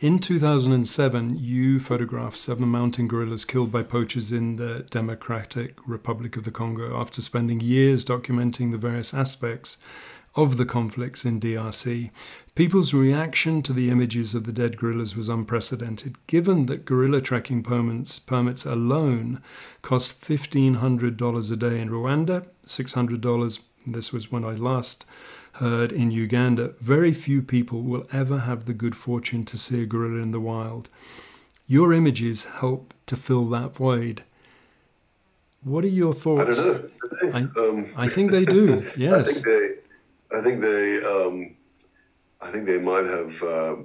in 0.00 0.20
2007, 0.20 1.36
you 1.38 1.80
photographed 1.80 2.36
seven 2.36 2.68
mountain 2.68 3.08
gorillas 3.08 3.44
killed 3.44 3.72
by 3.72 3.82
poachers 3.82 4.30
in 4.30 4.56
the 4.56 4.86
Democratic 4.90 5.76
Republic 5.86 6.36
of 6.36 6.44
the 6.44 6.52
Congo 6.52 7.00
after 7.00 7.20
spending 7.20 7.60
years 7.60 8.04
documenting 8.04 8.70
the 8.70 8.76
various 8.76 9.12
aspects 9.12 9.76
of 10.36 10.56
the 10.56 10.64
conflicts 10.64 11.24
in 11.24 11.40
DRC. 11.40 12.10
People's 12.54 12.94
reaction 12.94 13.60
to 13.62 13.72
the 13.72 13.90
images 13.90 14.36
of 14.36 14.44
the 14.44 14.52
dead 14.52 14.76
gorillas 14.76 15.16
was 15.16 15.28
unprecedented, 15.28 16.14
given 16.28 16.66
that 16.66 16.84
gorilla 16.84 17.20
tracking 17.20 17.64
permits, 17.64 18.20
permits 18.20 18.64
alone 18.64 19.42
cost 19.82 20.20
$1,500 20.22 21.52
a 21.52 21.56
day 21.56 21.80
in 21.80 21.88
Rwanda, 21.88 22.46
$600, 22.64 23.58
this 23.84 24.12
was 24.12 24.30
when 24.30 24.44
I 24.44 24.52
last 24.52 25.04
heard 25.60 25.92
in 25.92 26.10
Uganda. 26.10 26.74
Very 26.80 27.12
few 27.12 27.42
people 27.42 27.82
will 27.82 28.06
ever 28.12 28.40
have 28.40 28.64
the 28.64 28.74
good 28.74 28.96
fortune 28.96 29.44
to 29.44 29.56
see 29.56 29.82
a 29.82 29.86
gorilla 29.86 30.22
in 30.22 30.30
the 30.30 30.40
wild. 30.40 30.88
Your 31.66 31.92
images 31.92 32.44
help 32.44 32.94
to 33.06 33.16
fill 33.16 33.44
that 33.50 33.76
void. 33.76 34.24
What 35.62 35.84
are 35.84 35.88
your 35.88 36.14
thoughts? 36.14 36.66
I 36.66 36.72
don't 36.72 37.32
know. 37.32 37.38
I, 37.38 37.40
um, 37.68 37.86
I 37.96 38.08
think 38.08 38.30
they 38.30 38.44
do. 38.44 38.82
Yes. 38.96 39.28
I 39.28 39.32
think 39.32 39.44
they 39.44 39.78
I 40.30 40.42
think 40.42 40.60
they, 40.60 41.02
um, 41.02 41.56
I 42.40 42.48
think 42.48 42.66
they 42.66 42.78
might 42.78 43.06
have 43.06 43.42
uh, 43.42 43.76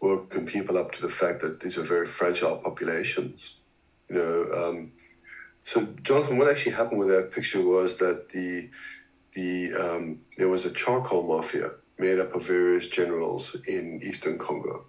woken 0.00 0.46
people 0.46 0.76
up 0.76 0.92
to 0.92 1.02
the 1.02 1.08
fact 1.08 1.40
that 1.40 1.60
these 1.60 1.78
are 1.78 1.82
very 1.82 2.06
fragile 2.06 2.58
populations. 2.58 3.60
You 4.08 4.16
know, 4.16 4.46
um, 4.56 4.92
so 5.62 5.86
Jonathan, 6.02 6.38
what 6.38 6.50
actually 6.50 6.72
happened 6.72 6.98
with 6.98 7.08
that 7.08 7.30
picture 7.30 7.64
was 7.64 7.98
that 7.98 8.30
the 8.30 8.68
the 9.34 9.72
um, 9.74 10.20
there 10.36 10.48
was 10.48 10.66
a 10.66 10.72
charcoal 10.72 11.22
mafia 11.22 11.70
made 11.98 12.18
up 12.18 12.34
of 12.34 12.46
various 12.46 12.88
generals 12.88 13.56
in 13.66 14.00
eastern 14.02 14.38
Congo, 14.38 14.84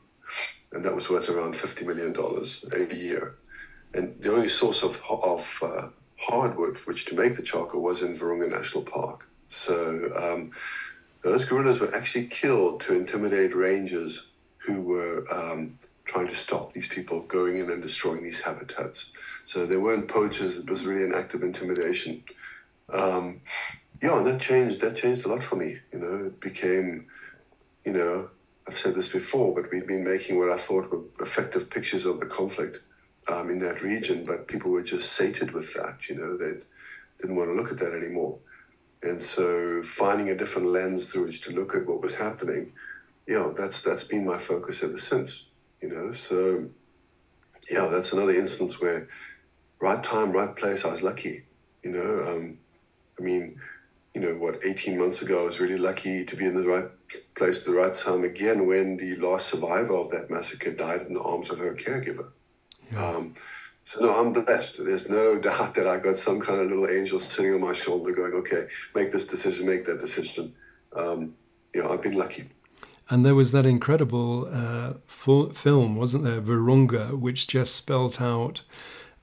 and 0.71 0.83
that 0.83 0.95
was 0.95 1.09
worth 1.09 1.29
around 1.29 1.55
fifty 1.55 1.85
million 1.85 2.13
dollars 2.13 2.65
a 2.73 2.95
year. 2.95 3.35
And 3.93 4.19
the 4.21 4.33
only 4.33 4.47
source 4.47 4.83
of 4.83 5.01
of 5.09 5.59
uh, 5.63 5.89
hardwood 6.19 6.77
which 6.85 7.05
to 7.05 7.15
make 7.15 7.35
the 7.35 7.43
charcoal 7.43 7.81
was 7.81 8.01
in 8.01 8.13
Virunga 8.13 8.49
National 8.49 8.83
Park. 8.83 9.29
So 9.47 10.09
um, 10.19 10.51
those 11.21 11.45
gorillas 11.45 11.79
were 11.79 11.93
actually 11.95 12.25
killed 12.27 12.81
to 12.81 12.95
intimidate 12.95 13.55
rangers 13.55 14.27
who 14.57 14.81
were 14.81 15.25
um, 15.31 15.77
trying 16.05 16.27
to 16.27 16.35
stop 16.35 16.73
these 16.73 16.87
people 16.87 17.21
going 17.21 17.57
in 17.57 17.69
and 17.69 17.81
destroying 17.81 18.23
these 18.23 18.41
habitats. 18.41 19.11
So 19.45 19.65
they 19.65 19.77
weren't 19.77 20.07
poachers; 20.07 20.57
it 20.57 20.69
was 20.69 20.85
really 20.85 21.03
an 21.03 21.13
act 21.15 21.33
of 21.33 21.43
intimidation. 21.43 22.23
Um, 22.91 23.41
yeah, 24.03 24.17
and 24.17 24.27
that 24.27 24.41
changed. 24.41 24.81
That 24.81 24.97
changed 24.97 25.25
a 25.25 25.29
lot 25.29 25.41
for 25.41 25.55
me. 25.55 25.77
You 25.93 25.99
know, 25.99 26.25
it 26.25 26.41
became, 26.41 27.07
you 27.85 27.93
know, 27.93 28.29
I've 28.67 28.73
said 28.73 28.95
this 28.95 29.07
before, 29.07 29.55
but 29.55 29.71
we'd 29.71 29.87
been 29.87 30.03
making 30.03 30.37
what 30.37 30.49
I 30.49 30.57
thought 30.57 30.91
were 30.91 31.05
effective 31.21 31.69
pictures 31.69 32.05
of 32.05 32.19
the 32.19 32.25
conflict 32.25 32.79
um, 33.31 33.49
in 33.49 33.59
that 33.59 33.81
region, 33.81 34.25
but 34.25 34.49
people 34.49 34.71
were 34.71 34.83
just 34.83 35.13
sated 35.13 35.51
with 35.51 35.73
that. 35.75 36.09
You 36.09 36.15
know, 36.15 36.37
they 36.37 36.59
didn't 37.17 37.37
want 37.37 37.49
to 37.49 37.55
look 37.55 37.71
at 37.71 37.77
that 37.77 37.93
anymore. 37.93 38.39
And 39.01 39.21
so 39.21 39.81
finding 39.81 40.29
a 40.29 40.35
different 40.35 40.67
lens 40.67 41.09
through 41.09 41.25
which 41.25 41.41
to 41.43 41.53
look 41.53 41.73
at 41.73 41.85
what 41.85 42.01
was 42.01 42.15
happening, 42.15 42.73
you 43.25 43.35
know, 43.35 43.53
that's 43.53 43.81
that's 43.81 44.03
been 44.03 44.25
my 44.25 44.37
focus 44.37 44.83
ever 44.83 44.97
since. 44.97 45.45
You 45.81 45.89
know, 45.89 46.11
so 46.11 46.65
yeah, 47.71 47.87
that's 47.89 48.11
another 48.11 48.33
instance 48.33 48.81
where 48.81 49.07
right 49.79 50.03
time, 50.03 50.33
right 50.33 50.53
place. 50.53 50.83
I 50.83 50.89
was 50.89 51.03
lucky. 51.03 51.43
You 51.83 51.91
know, 51.91 52.23
um, 52.29 52.57
I 53.17 53.21
mean, 53.21 53.59
you 54.13 54.21
know, 54.21 54.35
what, 54.35 54.63
18 54.65 54.99
months 54.99 55.21
ago, 55.21 55.41
I 55.41 55.45
was 55.45 55.59
really 55.59 55.77
lucky 55.77 56.23
to 56.23 56.35
be 56.35 56.45
in 56.45 56.53
the 56.53 56.67
right 56.67 56.85
place 57.35 57.61
at 57.61 57.65
the 57.65 57.73
right 57.73 57.93
time 57.93 58.23
again 58.23 58.67
when 58.67 58.97
the 58.97 59.15
last 59.15 59.47
survivor 59.47 59.95
of 59.95 60.11
that 60.11 60.29
massacre 60.29 60.71
died 60.71 61.01
in 61.01 61.15
the 61.15 61.21
arms 61.21 61.49
of 61.49 61.57
her 61.57 61.73
caregiver. 61.73 62.31
Yeah. 62.91 63.05
Um, 63.05 63.33
so, 63.83 64.05
no, 64.05 64.13
I'm 64.13 64.31
blessed. 64.31 64.85
There's 64.85 65.09
no 65.09 65.39
doubt 65.39 65.73
that 65.75 65.87
I 65.87 65.97
got 65.97 66.17
some 66.17 66.39
kind 66.39 66.61
of 66.61 66.67
little 66.67 66.87
angel 66.87 67.19
sitting 67.19 67.53
on 67.53 67.61
my 67.61 67.73
shoulder 67.73 68.11
going, 68.11 68.33
okay, 68.33 68.67
make 68.93 69.11
this 69.11 69.25
decision, 69.25 69.65
make 69.65 69.85
that 69.85 69.99
decision. 69.99 70.53
Um, 70.95 71.33
you 71.73 71.81
know, 71.81 71.89
I've 71.89 72.03
been 72.03 72.17
lucky. 72.17 72.49
And 73.09 73.25
there 73.25 73.35
was 73.35 73.51
that 73.51 73.65
incredible 73.65 74.47
uh, 74.49 74.93
film, 75.07 75.95
wasn't 75.95 76.23
there, 76.23 76.39
Virunga, 76.39 77.19
which 77.19 77.47
just 77.47 77.75
spelt 77.75 78.21
out 78.21 78.61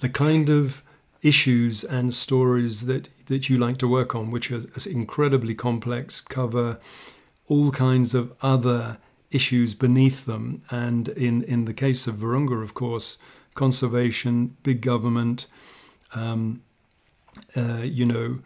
the 0.00 0.08
kind 0.08 0.50
of 0.50 0.82
issues 1.22 1.84
and 1.84 2.14
stories 2.14 2.86
that, 2.86 3.08
that 3.26 3.48
you 3.48 3.58
like 3.58 3.78
to 3.78 3.88
work 3.88 4.14
on, 4.14 4.30
which 4.30 4.50
is, 4.50 4.86
incredibly 4.86 5.54
complex, 5.54 6.20
cover 6.20 6.78
all 7.46 7.70
kinds 7.70 8.14
of 8.14 8.32
other 8.42 8.98
issues 9.30 9.74
beneath 9.74 10.24
them. 10.24 10.62
And 10.70 11.08
in, 11.10 11.42
in 11.42 11.64
the 11.64 11.74
case 11.74 12.06
of 12.06 12.16
Virunga, 12.16 12.62
of 12.62 12.74
course, 12.74 13.18
conservation, 13.54 14.56
big 14.62 14.80
government, 14.80 15.46
um, 16.14 16.62
uh, 17.56 17.82
you 17.82 18.06
know, 18.06 18.40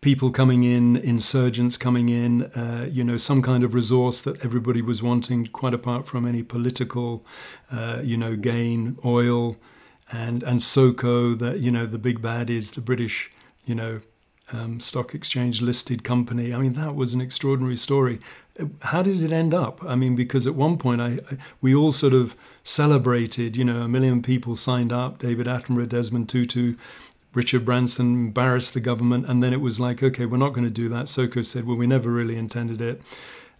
people 0.00 0.30
coming 0.30 0.62
in, 0.62 0.96
insurgents 0.96 1.76
coming 1.76 2.08
in, 2.08 2.44
uh, 2.54 2.88
you 2.90 3.02
know, 3.02 3.16
some 3.16 3.42
kind 3.42 3.64
of 3.64 3.74
resource 3.74 4.22
that 4.22 4.44
everybody 4.44 4.80
was 4.80 5.02
wanting, 5.02 5.46
quite 5.46 5.74
apart 5.74 6.06
from 6.06 6.26
any 6.26 6.42
political, 6.42 7.24
uh, 7.72 8.00
you 8.04 8.16
know, 8.16 8.36
gain, 8.36 8.96
oil, 9.04 9.56
and 10.12 10.42
and 10.42 10.62
SOCO, 10.62 11.34
that 11.34 11.60
you 11.60 11.70
know, 11.70 11.86
the 11.86 11.98
big 11.98 12.20
bad 12.22 12.50
is 12.50 12.72
the 12.72 12.80
British, 12.80 13.30
you 13.64 13.74
know, 13.74 14.00
um, 14.52 14.78
stock 14.80 15.14
exchange 15.14 15.60
listed 15.60 16.04
company. 16.04 16.54
I 16.54 16.58
mean, 16.58 16.74
that 16.74 16.94
was 16.94 17.14
an 17.14 17.20
extraordinary 17.20 17.76
story. 17.76 18.20
How 18.82 19.02
did 19.02 19.22
it 19.22 19.32
end 19.32 19.52
up? 19.52 19.82
I 19.84 19.96
mean, 19.96 20.16
because 20.16 20.46
at 20.46 20.54
one 20.54 20.78
point 20.78 21.00
I, 21.00 21.18
I, 21.30 21.36
we 21.60 21.74
all 21.74 21.92
sort 21.92 22.14
of 22.14 22.36
celebrated, 22.62 23.56
you 23.56 23.64
know, 23.64 23.82
a 23.82 23.88
million 23.88 24.22
people 24.22 24.56
signed 24.56 24.92
up, 24.92 25.18
David 25.18 25.46
Attenborough, 25.46 25.88
Desmond 25.88 26.28
Tutu, 26.28 26.76
Richard 27.34 27.66
Branson 27.66 28.14
embarrassed 28.14 28.72
the 28.72 28.80
government, 28.80 29.26
and 29.28 29.42
then 29.42 29.52
it 29.52 29.60
was 29.60 29.78
like, 29.78 30.02
okay, 30.02 30.24
we're 30.24 30.38
not 30.38 30.54
going 30.54 30.64
to 30.64 30.70
do 30.70 30.88
that. 30.88 31.06
SOCO 31.06 31.42
said, 31.42 31.66
well, 31.66 31.76
we 31.76 31.86
never 31.86 32.10
really 32.10 32.36
intended 32.36 32.80
it. 32.80 33.02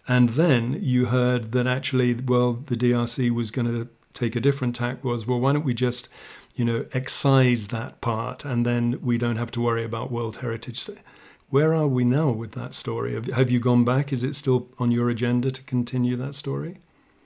And 0.07 0.29
then 0.29 0.79
you 0.81 1.07
heard 1.07 1.51
that 1.51 1.67
actually, 1.67 2.15
well, 2.15 2.53
the 2.53 2.75
DRC 2.75 3.29
was 3.29 3.51
going 3.51 3.67
to 3.67 3.89
take 4.13 4.35
a 4.35 4.39
different 4.39 4.75
tack, 4.75 5.03
was, 5.03 5.27
well, 5.27 5.39
why 5.39 5.53
don't 5.53 5.65
we 5.65 5.75
just 5.75 6.09
you 6.57 6.65
know, 6.65 6.85
excise 6.91 7.67
that 7.67 8.01
part, 8.01 8.43
and 8.43 8.65
then 8.65 8.99
we 9.01 9.19
don't 9.19 9.35
have 9.35 9.51
to 9.51 9.61
worry 9.61 9.83
about 9.83 10.11
World 10.11 10.37
Heritage. 10.37 10.89
Where 11.49 11.73
are 11.73 11.87
we 11.87 12.03
now 12.03 12.31
with 12.31 12.53
that 12.53 12.73
story? 12.73 13.13
Have, 13.13 13.27
have 13.27 13.51
you 13.51 13.59
gone 13.59 13.85
back? 13.85 14.11
Is 14.11 14.23
it 14.23 14.35
still 14.35 14.67
on 14.79 14.91
your 14.91 15.09
agenda 15.09 15.51
to 15.51 15.63
continue 15.63 16.15
that 16.17 16.33
story? 16.33 16.79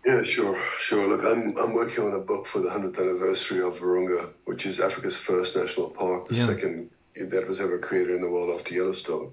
Yeah, 0.06 0.24
sure, 0.24 0.58
sure. 0.80 1.08
Look, 1.08 1.22
I'm, 1.24 1.58
I'm 1.58 1.74
working 1.74 2.04
on 2.04 2.14
a 2.14 2.20
book 2.20 2.46
for 2.46 2.60
the 2.60 2.70
100th 2.70 3.00
anniversary 3.00 3.62
of 3.62 3.74
Virunga, 3.80 4.34
which 4.46 4.66
is 4.66 4.82
Africa's 4.82 5.18
first 5.18 5.56
national 5.56 5.92
park, 5.92 6.28
the 6.28 6.36
yeah. 6.36 6.42
second 6.42 6.90
that 7.16 7.48
was 7.48 7.62
ever 7.62 7.80
created 7.80 8.16
in 8.16 8.22
the 8.22 8.30
world 8.30 8.50
after 8.54 8.74
Yellowstone. 8.74 9.32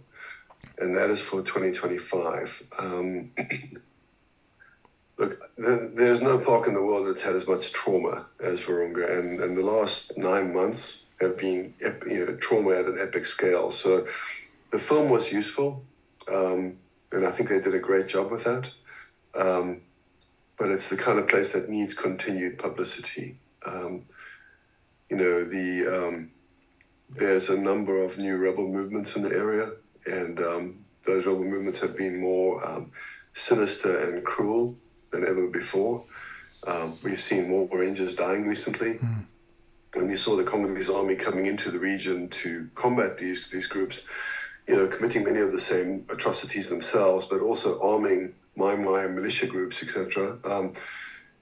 And 0.78 0.96
that 0.96 1.11
is 1.11 1.20
for 1.20 1.42
2025. 1.42 2.62
Um, 2.80 3.32
Look, 5.18 5.40
there's 5.56 6.22
no 6.22 6.38
park 6.38 6.68
in 6.68 6.74
the 6.74 6.82
world 6.82 7.08
that's 7.08 7.22
had 7.22 7.34
as 7.34 7.48
much 7.48 7.72
trauma 7.72 8.26
as 8.42 8.62
Virunga, 8.62 9.18
and, 9.18 9.40
and 9.40 9.56
the 9.56 9.64
last 9.64 10.16
nine 10.16 10.54
months 10.54 11.06
have 11.20 11.36
been 11.36 11.74
you 12.06 12.24
know, 12.24 12.36
trauma 12.36 12.70
at 12.70 12.84
an 12.84 12.98
epic 13.00 13.26
scale. 13.26 13.72
So 13.72 14.06
the 14.70 14.78
film 14.78 15.10
was 15.10 15.32
useful, 15.32 15.82
um, 16.32 16.78
and 17.10 17.26
I 17.26 17.32
think 17.32 17.48
they 17.48 17.60
did 17.60 17.74
a 17.74 17.80
great 17.80 18.06
job 18.06 18.30
with 18.30 18.44
that. 18.44 18.70
Um, 19.34 19.80
but 20.56 20.70
it's 20.70 20.88
the 20.88 20.96
kind 20.96 21.18
of 21.18 21.26
place 21.26 21.52
that 21.52 21.68
needs 21.68 21.94
continued 21.94 22.58
publicity. 22.58 23.38
Um, 23.66 24.04
you 25.10 25.16
know, 25.16 25.42
the 25.42 26.06
um, 26.08 26.30
there's 27.10 27.48
a 27.48 27.60
number 27.60 28.04
of 28.04 28.18
new 28.18 28.36
rebel 28.36 28.68
movements 28.68 29.16
in 29.16 29.22
the 29.22 29.34
area, 29.34 29.70
and 30.06 30.38
um, 30.38 30.84
those 31.04 31.26
rebel 31.26 31.44
movements 31.44 31.80
have 31.80 31.96
been 31.96 32.20
more 32.20 32.64
um, 32.64 32.92
sinister 33.32 34.14
and 34.14 34.24
cruel 34.24 34.76
than 35.11 35.24
ever 35.24 35.48
before. 35.48 36.04
Um, 36.66 36.94
we've 37.02 37.16
seen 37.16 37.48
more 37.48 37.68
Rangers 37.72 38.14
dying 38.14 38.46
recently. 38.46 38.94
Mm. 38.94 39.24
And 39.94 40.09
we 40.09 40.16
saw 40.16 40.36
the 40.36 40.44
Congolese 40.44 40.90
army 40.90 41.16
coming 41.16 41.46
into 41.46 41.70
the 41.70 41.78
region 41.78 42.28
to 42.28 42.68
combat 42.74 43.16
these, 43.16 43.50
these 43.50 43.66
groups, 43.66 44.06
you 44.66 44.76
know, 44.76 44.86
committing 44.86 45.24
many 45.24 45.40
of 45.40 45.50
the 45.50 45.59
same 45.59 46.04
atrocities 46.11 46.68
themselves, 46.68 47.24
but 47.24 47.40
also 47.40 47.80
arming 47.82 48.34
Mai 48.56 48.74
Mai 48.74 49.06
militia 49.06 49.46
groups, 49.46 49.82
etc., 49.82 50.38
um, 50.44 50.72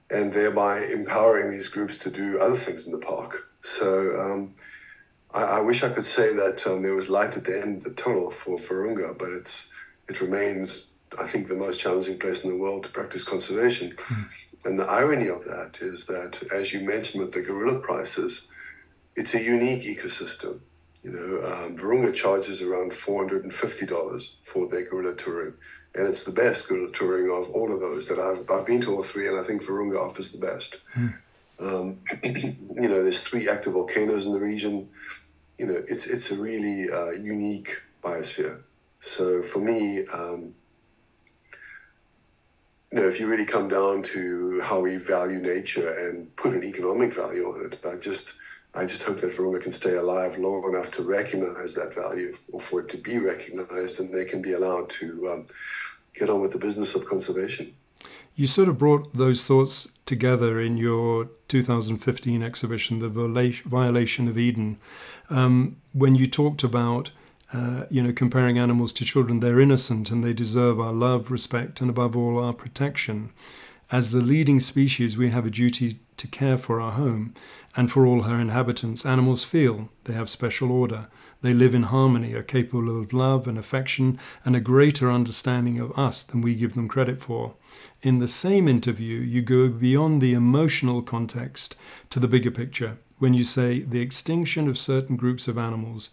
and 0.09 0.31
thereby 0.31 0.87
empowering 0.93 1.49
these 1.49 1.67
groups 1.67 1.99
to 1.99 2.09
do 2.09 2.39
other 2.39 2.55
things 2.55 2.85
in 2.85 2.93
the 2.93 3.05
park. 3.05 3.49
So 3.61 4.15
um, 4.15 4.53
I, 5.33 5.57
I, 5.57 5.59
wish 5.59 5.83
I 5.83 5.89
could 5.89 6.05
say 6.05 6.33
that 6.33 6.65
um, 6.65 6.81
there 6.81 6.95
was 6.95 7.09
light 7.09 7.35
at 7.35 7.43
the 7.43 7.59
end 7.59 7.77
of 7.77 7.83
the 7.83 7.91
tunnel 7.91 8.31
for 8.31 8.57
Virunga, 8.57 9.17
but 9.17 9.31
it's 9.31 9.73
it 10.07 10.21
remains 10.21 10.93
I 11.19 11.25
think, 11.25 11.47
the 11.47 11.55
most 11.55 11.79
challenging 11.79 12.19
place 12.19 12.43
in 12.43 12.51
the 12.51 12.57
world 12.57 12.83
to 12.83 12.89
practice 12.89 13.23
conservation. 13.23 13.91
Mm. 13.91 14.31
And 14.65 14.79
the 14.79 14.85
irony 14.85 15.27
of 15.27 15.45
that 15.45 15.79
is 15.81 16.07
that, 16.07 16.43
as 16.53 16.73
you 16.73 16.85
mentioned 16.85 17.23
with 17.23 17.33
the 17.33 17.41
gorilla 17.41 17.79
prices, 17.79 18.47
it's 19.15 19.33
a 19.33 19.41
unique 19.41 19.83
ecosystem. 19.83 20.59
You 21.03 21.11
know, 21.11 21.47
um, 21.47 21.77
Virunga 21.77 22.13
charges 22.13 22.61
around 22.61 22.91
$450 22.91 24.35
for 24.43 24.67
their 24.67 24.83
gorilla 24.83 25.15
touring. 25.15 25.53
And 25.95 26.07
it's 26.07 26.23
the 26.23 26.33
best 26.33 26.67
gorilla 26.67 26.91
touring 26.91 27.29
of 27.29 27.49
all 27.51 27.71
of 27.71 27.79
those 27.79 28.07
that 28.09 28.19
I've, 28.19 28.49
I've 28.51 28.67
been 28.67 28.81
to 28.81 28.95
all 28.95 29.03
three, 29.03 29.27
and 29.27 29.39
I 29.39 29.43
think 29.43 29.63
Virunga 29.63 29.99
offers 29.99 30.31
the 30.31 30.45
best. 30.45 30.81
Mm. 30.95 31.13
Um, 31.59 31.99
you 32.23 32.89
know, 32.89 33.01
there's 33.01 33.21
three 33.21 33.47
active 33.47 33.73
volcanoes 33.73 34.25
in 34.25 34.31
the 34.31 34.39
region. 34.39 34.89
You 35.57 35.67
know, 35.67 35.83
it's, 35.87 36.07
it's 36.07 36.31
a 36.31 36.39
really 36.39 36.91
uh, 36.91 37.11
unique 37.11 37.81
biosphere. 38.03 38.61
So 38.99 39.41
for 39.41 39.59
me, 39.59 40.03
um, 40.13 40.53
you 42.91 42.99
know, 42.99 43.07
if 43.07 43.19
you 43.19 43.27
really 43.27 43.45
come 43.45 43.67
down 43.67 44.01
to 44.01 44.61
how 44.61 44.79
we 44.79 44.97
value 44.97 45.39
nature 45.39 45.89
and 45.89 46.33
put 46.35 46.53
an 46.53 46.63
economic 46.63 47.13
value 47.13 47.43
on 47.43 47.65
it, 47.65 47.79
I 47.85 47.97
just, 47.97 48.35
I 48.73 48.83
just 48.83 49.03
hope 49.03 49.17
that 49.17 49.31
Virunga 49.31 49.61
can 49.61 49.73
stay 49.73 49.95
alive 49.95 50.37
long 50.37 50.63
enough 50.73 50.91
to 50.91 51.03
recognize 51.03 51.75
that 51.75 51.93
value, 51.93 52.33
or 52.51 52.59
for 52.59 52.79
it 52.79 52.89
to 52.89 52.97
be 52.97 53.19
recognized, 53.19 53.99
and 53.99 54.09
they 54.09 54.23
can 54.23 54.41
be 54.41 54.53
allowed 54.53 54.89
to 54.91 55.29
um, 55.33 55.47
get 56.13 56.29
on 56.29 56.41
with 56.41 56.51
the 56.51 56.59
business 56.59 56.95
of 56.95 57.05
conservation. 57.05 57.73
You 58.35 58.47
sort 58.47 58.69
of 58.69 58.77
brought 58.77 59.13
those 59.15 59.43
thoughts 59.45 59.97
together 60.05 60.61
in 60.61 60.77
your 60.77 61.29
2015 61.49 62.43
exhibition, 62.43 62.99
The 62.99 63.09
Violation 63.65 64.27
of 64.27 64.37
Eden, 64.37 64.77
um, 65.29 65.77
when 65.91 66.15
you 66.15 66.27
talked 66.27 66.63
about 66.63 67.11
uh, 67.53 67.85
you 67.89 68.03
know, 68.03 68.11
comparing 68.11 68.57
animals 68.57 68.91
to 68.93 69.05
children, 69.05 69.39
they're 69.39 69.59
innocent 69.59 70.11
and 70.11 70.23
they 70.23 70.33
deserve 70.33 70.79
our 70.79 70.91
love, 70.91 71.31
respect, 71.31 71.79
and 71.79 71.89
above 71.89 72.15
all, 72.17 72.43
our 72.43 72.53
protection. 72.53 73.31
As 73.89 74.11
the 74.11 74.21
leading 74.21 74.59
species, 74.59 75.17
we 75.17 75.29
have 75.29 75.45
a 75.45 75.49
duty 75.49 75.99
to 76.17 76.27
care 76.27 76.57
for 76.57 76.81
our 76.81 76.91
home 76.91 77.33
and 77.75 77.89
for 77.89 78.05
all 78.05 78.23
her 78.23 78.39
inhabitants. 78.39 79.05
Animals 79.05 79.45
feel, 79.45 79.89
they 80.03 80.13
have 80.13 80.29
special 80.29 80.71
order, 80.71 81.07
they 81.41 81.53
live 81.53 81.73
in 81.73 81.83
harmony, 81.83 82.33
are 82.33 82.43
capable 82.43 82.99
of 82.99 83.13
love 83.13 83.47
and 83.47 83.57
affection 83.57 84.19
and 84.43 84.55
a 84.55 84.59
greater 84.59 85.09
understanding 85.09 85.79
of 85.79 85.97
us 85.97 86.23
than 86.23 86.41
we 86.41 86.55
give 86.55 86.73
them 86.73 86.89
credit 86.89 87.21
for. 87.21 87.53
In 88.01 88.17
the 88.17 88.27
same 88.27 88.67
interview, 88.67 89.19
you 89.19 89.41
go 89.41 89.69
beyond 89.69 90.21
the 90.21 90.33
emotional 90.33 91.01
context 91.01 91.75
to 92.09 92.19
the 92.19 92.27
bigger 92.27 92.51
picture 92.51 92.97
when 93.19 93.33
you 93.33 93.43
say 93.43 93.81
the 93.81 94.01
extinction 94.01 94.67
of 94.67 94.77
certain 94.77 95.15
groups 95.15 95.47
of 95.47 95.57
animals 95.57 96.09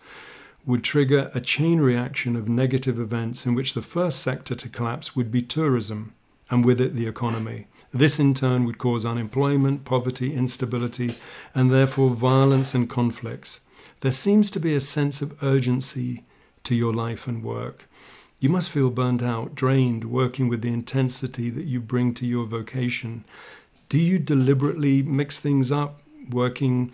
would 0.67 0.83
trigger 0.83 1.31
a 1.35 1.41
chain 1.41 1.81
reaction 1.81 2.37
of 2.37 2.49
negative 2.49 2.99
events 2.99 3.45
in 3.45 3.55
which 3.55 3.75
the 3.75 3.83
first 3.83 4.21
sector 4.21 4.55
to 4.55 4.69
collapse 4.69 5.15
would 5.15 5.31
be 5.31 5.43
tourism, 5.43 6.15
and 6.51 6.65
with 6.65 6.81
it 6.81 6.95
the 6.95 7.07
economy. 7.07 7.67
This 7.93 8.19
in 8.19 8.35
turn 8.35 8.65
would 8.65 8.79
cause 8.79 9.07
unemployment, 9.07 9.85
poverty, 9.85 10.35
instability, 10.35 11.15
and 11.55 11.71
therefore 11.71 12.11
violence 12.11 12.75
and 12.75 12.89
conflicts. 12.89 13.67
There 14.01 14.13
seems 14.13 14.51
to 14.51 14.61
be 14.61 14.75
a 14.75 14.81
sense 14.81 15.23
of 15.23 15.43
urgency 15.43 16.25
to 16.65 16.75
your 16.75 16.93
life 16.93 17.29
and 17.29 17.43
work. 17.43 17.89
You 18.41 18.49
must 18.49 18.71
feel 18.71 18.91
burnt 18.91 19.23
out, 19.23 19.55
drained, 19.55 20.05
working 20.05 20.49
with 20.49 20.63
the 20.63 20.73
intensity 20.73 21.51
that 21.51 21.65
you 21.65 21.81
bring 21.81 22.13
to 22.15 22.27
your 22.27 22.45
vocation. 22.45 23.25
Do 23.89 23.99
you 23.99 24.19
deliberately 24.19 25.03
mix 25.03 25.41
things 25.41 25.71
up, 25.71 26.03
working 26.29 26.93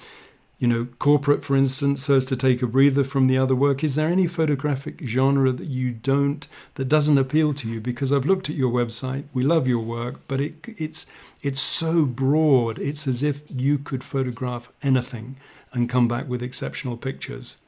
you 0.60 0.68
know, 0.68 0.86
corporate, 0.98 1.42
for 1.42 1.56
instance, 1.56 2.04
so 2.04 2.16
as 2.16 2.26
to 2.26 2.36
take 2.36 2.60
a 2.60 2.66
breather 2.66 3.02
from 3.02 3.24
the 3.24 3.38
other 3.38 3.56
work? 3.56 3.82
Is 3.82 3.94
there 3.94 4.08
any 4.08 4.26
photographic 4.26 5.00
genre 5.02 5.52
that 5.52 5.66
you 5.66 5.90
don't, 5.90 6.46
that 6.74 6.84
doesn't 6.84 7.16
appeal 7.16 7.54
to 7.54 7.68
you? 7.68 7.80
Because 7.80 8.12
I've 8.12 8.26
looked 8.26 8.50
at 8.50 8.56
your 8.56 8.70
website, 8.70 9.24
we 9.32 9.42
love 9.42 9.66
your 9.66 9.82
work, 9.82 10.20
but 10.28 10.38
it, 10.38 10.54
it's 10.76 11.10
it's 11.42 11.62
so 11.62 12.04
broad. 12.04 12.78
It's 12.78 13.08
as 13.08 13.22
if 13.22 13.42
you 13.50 13.78
could 13.78 14.04
photograph 14.04 14.70
anything 14.82 15.36
and 15.72 15.88
come 15.88 16.06
back 16.06 16.28
with 16.28 16.42
exceptional 16.42 16.98
pictures. 16.98 17.62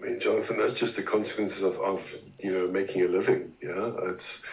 I 0.00 0.06
mean, 0.06 0.18
Jonathan, 0.18 0.58
that's 0.58 0.78
just 0.78 0.96
the 0.96 1.04
consequences 1.04 1.62
of, 1.62 1.80
of 1.84 2.16
you 2.40 2.52
know 2.52 2.66
making 2.66 3.02
a 3.02 3.06
living. 3.06 3.52
Yeah, 3.62 3.92
it's 4.10 4.44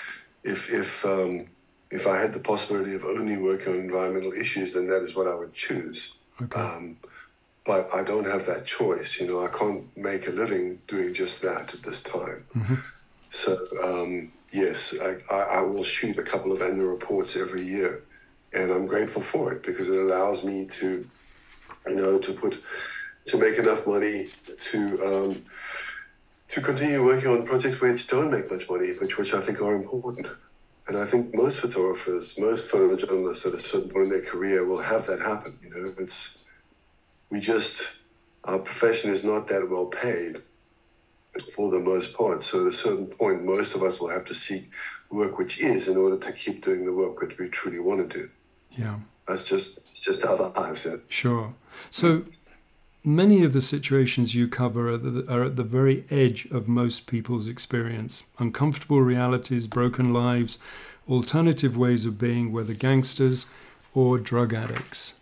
if 0.44 0.72
if 0.72 1.04
um, 1.04 1.48
if 1.90 2.06
I 2.06 2.18
had 2.18 2.32
the 2.32 2.40
possibility 2.40 2.94
of 2.94 3.04
only 3.06 3.40
working 3.40 3.74
on 3.74 3.80
environmental 3.80 4.34
issues, 4.34 4.74
then 4.74 4.86
that 4.90 5.02
is 5.02 5.16
what 5.16 5.26
I 5.26 5.34
would 5.34 5.54
choose. 5.54 6.19
Okay. 6.42 6.60
Um, 6.60 6.98
but 7.66 7.94
I 7.94 8.04
don't 8.04 8.26
have 8.26 8.46
that 8.46 8.66
choice. 8.66 9.20
You 9.20 9.28
know, 9.28 9.46
I 9.46 9.50
can't 9.50 9.86
make 9.96 10.28
a 10.28 10.32
living 10.32 10.80
doing 10.88 11.14
just 11.14 11.42
that 11.44 11.74
at 11.74 11.84
this 11.84 12.02
time. 12.02 12.46
Mm-hmm. 12.56 12.76
So 13.30 13.68
um, 13.84 14.32
yes, 14.52 14.96
I, 15.00 15.60
I, 15.60 15.62
will 15.62 15.84
shoot 15.84 16.18
a 16.18 16.24
couple 16.24 16.52
of 16.52 16.62
annual 16.62 16.88
reports 16.88 17.36
every 17.36 17.64
year, 17.64 18.04
and 18.54 18.72
I'm 18.72 18.88
grateful 18.88 19.22
for 19.22 19.54
it 19.54 19.64
because 19.64 19.90
it 19.90 20.00
allows 20.00 20.44
me 20.44 20.66
to, 20.66 21.08
you 21.86 21.96
know, 21.96 22.18
to 22.18 22.34
put 22.34 22.62
to 23.28 23.38
make 23.38 23.60
enough 23.60 23.86
money 23.86 24.30
to 24.58 24.80
um, 25.04 25.46
to 26.48 26.62
continue 26.62 27.06
working 27.06 27.30
on 27.30 27.46
projects 27.46 27.80
which 27.80 28.08
don't 28.08 28.32
make 28.32 28.50
much 28.50 28.68
money, 28.70 28.94
which 29.00 29.18
which 29.18 29.34
I 29.34 29.42
think 29.42 29.62
are 29.62 29.76
important. 29.76 30.28
And 30.90 30.98
I 30.98 31.06
think 31.06 31.36
most 31.36 31.62
photographers, 31.62 32.40
most 32.40 32.74
photojournalists 32.74 33.46
at 33.46 33.54
a 33.54 33.60
certain 33.60 33.90
point 33.90 34.06
in 34.06 34.10
their 34.10 34.24
career 34.24 34.66
will 34.66 34.82
have 34.82 35.06
that 35.06 35.20
happen. 35.20 35.56
You 35.62 35.70
know, 35.70 35.94
it's 36.00 36.44
we 37.30 37.40
just 37.40 38.00
our 38.44 38.58
profession 38.58 39.12
is 39.12 39.24
not 39.24 39.48
that 39.48 39.70
well 39.70 39.86
paid 39.86 40.38
for 41.54 41.70
the 41.70 41.80
most 41.80 42.18
part. 42.18 42.42
So 42.42 42.62
at 42.62 42.68
a 42.68 42.72
certain 42.72 43.06
point, 43.06 43.44
most 43.44 43.76
of 43.76 43.84
us 43.84 44.00
will 44.00 44.10
have 44.10 44.26
to 44.26 44.34
seek 44.34 44.72
work 45.12 45.38
which 45.38 45.62
is 45.62 45.88
in 45.88 45.96
order 45.96 46.18
to 46.18 46.32
keep 46.32 46.66
doing 46.66 46.86
the 46.86 46.94
work 46.94 47.22
which 47.22 47.38
we 47.38 47.50
truly 47.50 47.80
want 47.80 48.10
to 48.10 48.18
do. 48.18 48.30
Yeah, 48.72 48.98
that's 49.28 49.48
just 49.48 49.82
it's 49.92 50.02
just 50.02 50.26
our 50.26 50.38
lives. 50.38 50.86
Yeah. 50.86 50.98
Sure. 51.08 51.54
So 51.92 52.26
Many 53.04 53.46
of 53.46 53.54
the 53.54 53.62
situations 53.62 54.36
you 54.36 54.50
cover 54.50 54.90
are, 54.90 54.98
the, 54.98 55.32
are, 55.32 55.44
at 55.44 55.56
the 55.56 55.64
very 55.64 56.04
edge 56.10 56.46
of 56.52 56.68
most 56.68 57.08
people's 57.08 57.48
experience 57.48 58.28
uncomfortable 58.40 59.02
realities, 59.02 59.68
broken 59.68 60.14
lives, 60.14 60.60
alternative 61.08 61.78
ways 61.78 62.06
of 62.06 62.20
being, 62.20 62.52
whether 62.52 62.74
gangsters 62.74 63.50
or 63.94 64.18
drug 64.18 64.54
addicts. 64.54 65.14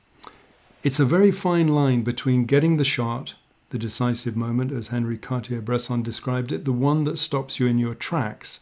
It's 0.82 1.00
a 1.00 1.06
very 1.06 1.32
fine 1.32 1.68
line 1.68 2.02
between 2.02 2.46
getting 2.46 2.78
the 2.78 2.84
shot, 2.84 3.36
the 3.70 3.78
decisive 3.78 4.36
moment, 4.36 4.72
as 4.72 4.88
Henri 4.88 5.18
Cartier 5.18 5.62
Bresson 5.62 6.02
described 6.02 6.52
it, 6.52 6.66
the 6.66 6.72
one 6.72 7.04
that 7.04 7.18
stops 7.20 7.60
you 7.60 7.68
in 7.68 7.78
your 7.78 7.96
tracks, 7.96 8.60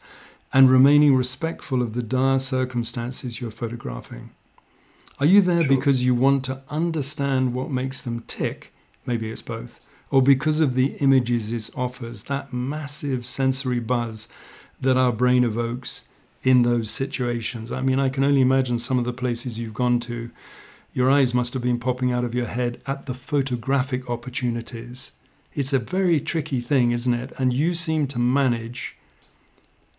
and 0.51 0.69
remaining 0.69 1.15
respectful 1.15 1.81
of 1.81 1.93
the 1.93 2.03
dire 2.03 2.39
circumstances 2.39 3.39
you're 3.39 3.51
photographing. 3.51 4.31
Are 5.19 5.25
you 5.25 5.41
there 5.41 5.61
sure. 5.61 5.75
because 5.75 6.03
you 6.03 6.13
want 6.13 6.43
to 6.45 6.61
understand 6.69 7.53
what 7.53 7.71
makes 7.71 8.01
them 8.01 8.23
tick? 8.27 8.73
Maybe 9.05 9.31
it's 9.31 9.41
both, 9.41 9.79
or 10.11 10.21
because 10.21 10.59
of 10.59 10.73
the 10.73 10.95
images 10.99 11.51
it 11.51 11.77
offers, 11.77 12.25
that 12.25 12.53
massive 12.53 13.25
sensory 13.25 13.79
buzz 13.79 14.29
that 14.79 14.97
our 14.97 15.11
brain 15.11 15.43
evokes 15.43 16.09
in 16.43 16.61
those 16.61 16.91
situations. 16.91 17.71
I 17.71 17.81
mean, 17.81 17.99
I 17.99 18.09
can 18.09 18.23
only 18.23 18.41
imagine 18.41 18.77
some 18.77 18.99
of 18.99 19.05
the 19.05 19.13
places 19.13 19.57
you've 19.57 19.73
gone 19.73 19.99
to. 20.01 20.29
Your 20.93 21.09
eyes 21.09 21.33
must 21.33 21.53
have 21.53 21.63
been 21.63 21.79
popping 21.79 22.11
out 22.11 22.23
of 22.23 22.35
your 22.35 22.45
head 22.45 22.79
at 22.85 23.05
the 23.05 23.13
photographic 23.13 24.09
opportunities. 24.09 25.11
It's 25.53 25.73
a 25.73 25.79
very 25.79 26.19
tricky 26.19 26.61
thing, 26.61 26.91
isn't 26.91 27.13
it? 27.13 27.31
And 27.37 27.51
you 27.51 27.73
seem 27.73 28.07
to 28.07 28.19
manage 28.19 28.95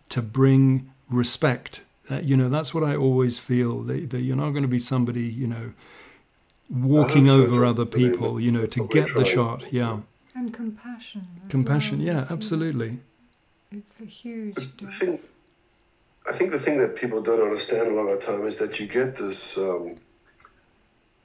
to 0.09 0.21
bring 0.21 0.89
respect. 1.09 1.83
Uh, 2.09 2.19
you 2.19 2.37
know, 2.37 2.47
that's 2.47 2.73
what 2.73 2.83
I 2.83 2.95
always 2.95 3.39
feel 3.39 3.81
that, 3.83 4.09
that 4.11 4.21
you're 4.21 4.35
not 4.37 4.51
going 4.51 4.63
to 4.63 4.69
be 4.69 4.79
somebody, 4.79 5.23
you 5.23 5.47
know, 5.47 5.73
walking 6.69 7.29
over 7.29 7.65
other 7.65 7.85
people, 7.85 8.39
you 8.39 8.51
know, 8.51 8.65
to 8.65 8.87
get 8.87 9.13
the 9.13 9.25
shot. 9.25 9.63
Yeah. 9.71 9.99
And 10.35 10.53
compassion. 10.53 11.27
Compassion, 11.49 11.97
well, 11.99 12.07
yeah, 12.07 12.27
absolutely. 12.29 12.99
It's 13.71 13.99
a 13.99 14.05
huge. 14.05 14.57
I 14.85 14.91
think, 14.91 15.21
I 16.29 16.31
think 16.31 16.51
the 16.51 16.59
thing 16.59 16.77
that 16.77 16.95
people 16.95 17.21
don't 17.21 17.41
understand 17.41 17.89
a 17.89 17.93
lot 17.93 18.07
of 18.07 18.19
the 18.19 18.25
time 18.25 18.45
is 18.45 18.59
that 18.59 18.79
you 18.79 18.87
get 18.87 19.15
this, 19.15 19.57
um, 19.57 19.95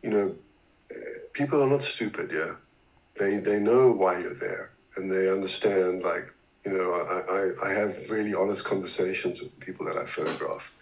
you 0.02 0.10
know, 0.10 0.34
people 1.32 1.62
are 1.62 1.68
not 1.68 1.82
stupid, 1.82 2.30
yeah. 2.32 2.54
They, 3.18 3.36
they 3.36 3.58
know 3.58 3.92
why 3.92 4.18
you're 4.20 4.34
there 4.34 4.70
and 4.96 5.10
they 5.10 5.30
understand, 5.30 6.02
like, 6.02 6.32
you 6.64 6.72
know, 6.72 6.90
I, 6.90 7.68
I, 7.68 7.70
I 7.70 7.72
have 7.80 8.10
really 8.10 8.34
honest 8.34 8.64
conversations 8.64 9.42
with 9.42 9.58
the 9.58 9.64
people 9.64 9.84
that 9.86 9.96
I 9.96 10.04
photograph 10.04 10.72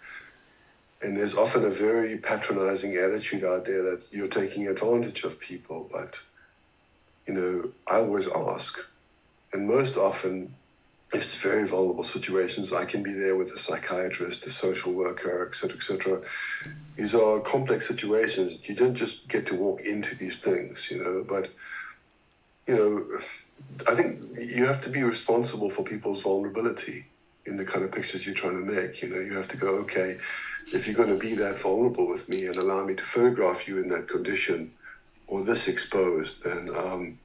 and 1.01 1.17
there's 1.17 1.35
often 1.35 1.65
a 1.65 1.69
very 1.69 2.17
patronizing 2.17 2.95
attitude 2.95 3.43
out 3.43 3.65
there 3.65 3.81
that 3.81 4.09
you're 4.11 4.27
taking 4.27 4.67
advantage 4.67 5.23
of 5.23 5.39
people. 5.39 5.89
But, 5.91 6.21
you 7.27 7.33
know, 7.33 7.71
I 7.89 7.97
always 7.99 8.31
ask. 8.31 8.79
And 9.51 9.67
most 9.67 9.97
often, 9.97 10.53
if 11.13 11.21
it's 11.21 11.41
very 11.41 11.67
vulnerable 11.67 12.03
situations, 12.03 12.71
I 12.71 12.85
can 12.85 13.01
be 13.01 13.13
there 13.13 13.35
with 13.35 13.51
a 13.51 13.57
psychiatrist, 13.57 14.45
a 14.45 14.49
social 14.49 14.93
worker, 14.93 15.45
etc., 15.47 15.75
etc. 15.75 16.21
These 16.95 17.15
are 17.15 17.39
complex 17.39 17.87
situations. 17.87 18.69
You 18.69 18.75
don't 18.75 18.95
just 18.95 19.27
get 19.27 19.47
to 19.47 19.55
walk 19.55 19.81
into 19.81 20.15
these 20.15 20.37
things, 20.37 20.89
you 20.91 21.03
know. 21.03 21.25
But, 21.27 21.49
you 22.67 22.75
know, 22.75 23.91
I 23.91 23.95
think 23.95 24.21
you 24.37 24.65
have 24.65 24.81
to 24.81 24.89
be 24.89 25.03
responsible 25.03 25.69
for 25.69 25.83
people's 25.83 26.21
vulnerability 26.21 27.07
in 27.45 27.57
the 27.57 27.65
kind 27.65 27.83
of 27.83 27.91
pictures 27.91 28.25
you're 28.25 28.35
trying 28.35 28.65
to 28.65 28.71
make. 28.71 29.01
You 29.01 29.09
know, 29.09 29.19
you 29.19 29.35
have 29.35 29.47
to 29.49 29.57
go, 29.57 29.79
okay, 29.81 30.17
if 30.73 30.87
you're 30.87 30.95
going 30.95 31.09
to 31.09 31.17
be 31.17 31.33
that 31.35 31.57
vulnerable 31.57 32.07
with 32.07 32.29
me 32.29 32.45
and 32.45 32.55
allow 32.55 32.85
me 32.85 32.95
to 32.95 33.03
photograph 33.03 33.67
you 33.67 33.79
in 33.79 33.87
that 33.89 34.07
condition 34.07 34.71
or 35.27 35.43
this 35.43 35.67
exposed, 35.67 36.43
then 36.43 36.69
um, 36.75 37.19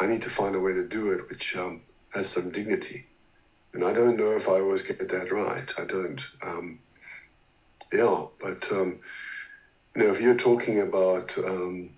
I 0.00 0.06
need 0.06 0.22
to 0.22 0.30
find 0.30 0.54
a 0.54 0.60
way 0.60 0.72
to 0.74 0.86
do 0.86 1.12
it 1.12 1.28
which 1.28 1.56
um, 1.56 1.82
has 2.14 2.28
some 2.28 2.50
dignity. 2.50 3.06
And 3.72 3.84
I 3.84 3.92
don't 3.92 4.16
know 4.16 4.32
if 4.32 4.48
I 4.48 4.60
always 4.60 4.82
get 4.82 4.98
that 4.98 5.30
right. 5.30 5.72
I 5.78 5.84
don't. 5.84 6.20
Um, 6.46 6.78
yeah, 7.92 8.24
but 8.40 8.70
um, 8.72 9.00
you 9.94 10.02
know, 10.02 10.10
if 10.10 10.20
you're 10.20 10.36
talking 10.36 10.80
about, 10.80 11.36
um, 11.38 11.90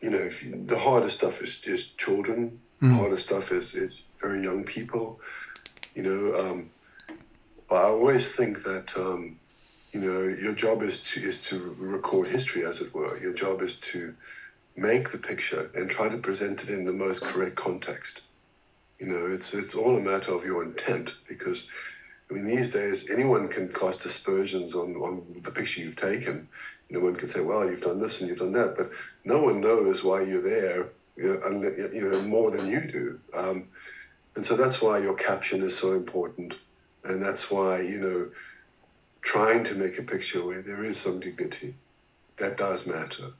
you 0.00 0.10
know, 0.10 0.18
if 0.18 0.44
you, 0.44 0.62
the 0.66 0.78
hardest 0.78 1.18
stuff 1.18 1.40
is 1.40 1.60
just 1.60 1.98
children. 1.98 2.60
Mm. 2.82 2.90
The 2.90 2.94
hardest 2.94 3.26
stuff 3.26 3.50
is 3.50 3.74
is 3.74 4.02
very 4.20 4.42
young 4.42 4.64
people. 4.64 5.20
You 5.96 6.02
know, 6.02 6.38
um, 6.38 6.70
I 7.70 7.84
always 7.84 8.36
think 8.36 8.64
that 8.64 8.94
um, 8.98 9.38
you 9.92 10.00
know 10.00 10.28
your 10.28 10.52
job 10.52 10.82
is 10.82 11.10
to 11.10 11.20
is 11.20 11.48
to 11.48 11.74
record 11.78 12.28
history, 12.28 12.64
as 12.66 12.82
it 12.82 12.94
were. 12.94 13.18
Your 13.18 13.32
job 13.32 13.62
is 13.62 13.80
to 13.92 14.14
make 14.76 15.10
the 15.10 15.18
picture 15.18 15.70
and 15.74 15.90
try 15.90 16.10
to 16.10 16.18
present 16.18 16.62
it 16.64 16.68
in 16.68 16.84
the 16.84 16.92
most 16.92 17.22
correct 17.22 17.56
context. 17.56 18.20
You 19.00 19.06
know, 19.06 19.26
it's 19.26 19.54
it's 19.54 19.74
all 19.74 19.96
a 19.96 20.00
matter 20.00 20.32
of 20.32 20.44
your 20.44 20.62
intent 20.62 21.16
because. 21.26 21.70
I 22.28 22.34
mean, 22.34 22.44
these 22.44 22.70
days, 22.70 23.08
anyone 23.08 23.46
can 23.46 23.68
cast 23.68 24.04
aspersions 24.04 24.74
on, 24.74 24.96
on 24.96 25.22
the 25.44 25.52
picture 25.52 25.80
you've 25.80 25.94
taken. 25.94 26.48
You 26.88 26.98
know, 26.98 27.04
one 27.04 27.14
can 27.14 27.28
say, 27.28 27.40
well, 27.40 27.64
you've 27.64 27.82
done 27.82 28.00
this 28.00 28.20
and 28.20 28.28
you've 28.28 28.40
done 28.40 28.50
that, 28.50 28.74
but 28.76 28.88
no 29.24 29.40
one 29.40 29.60
knows 29.60 30.02
why 30.02 30.22
you're 30.22 30.42
there, 30.42 30.88
you 31.16 32.10
know 32.10 32.20
more 32.22 32.50
than 32.50 32.68
you 32.68 32.80
do. 32.80 33.20
Um, 33.32 33.68
and 34.36 34.44
so 34.44 34.54
that's 34.54 34.82
why 34.82 34.98
your 34.98 35.16
caption 35.16 35.62
is 35.62 35.76
so 35.76 35.94
important. 35.94 36.58
And 37.04 37.22
that's 37.22 37.50
why, 37.50 37.80
you 37.80 37.98
know, 37.98 38.30
trying 39.22 39.64
to 39.64 39.74
make 39.74 39.98
a 39.98 40.02
picture 40.02 40.44
where 40.46 40.62
there 40.62 40.84
is 40.84 40.96
some 40.96 41.18
dignity, 41.18 41.74
that 42.36 42.58
does 42.58 42.86
matter. 42.86 43.32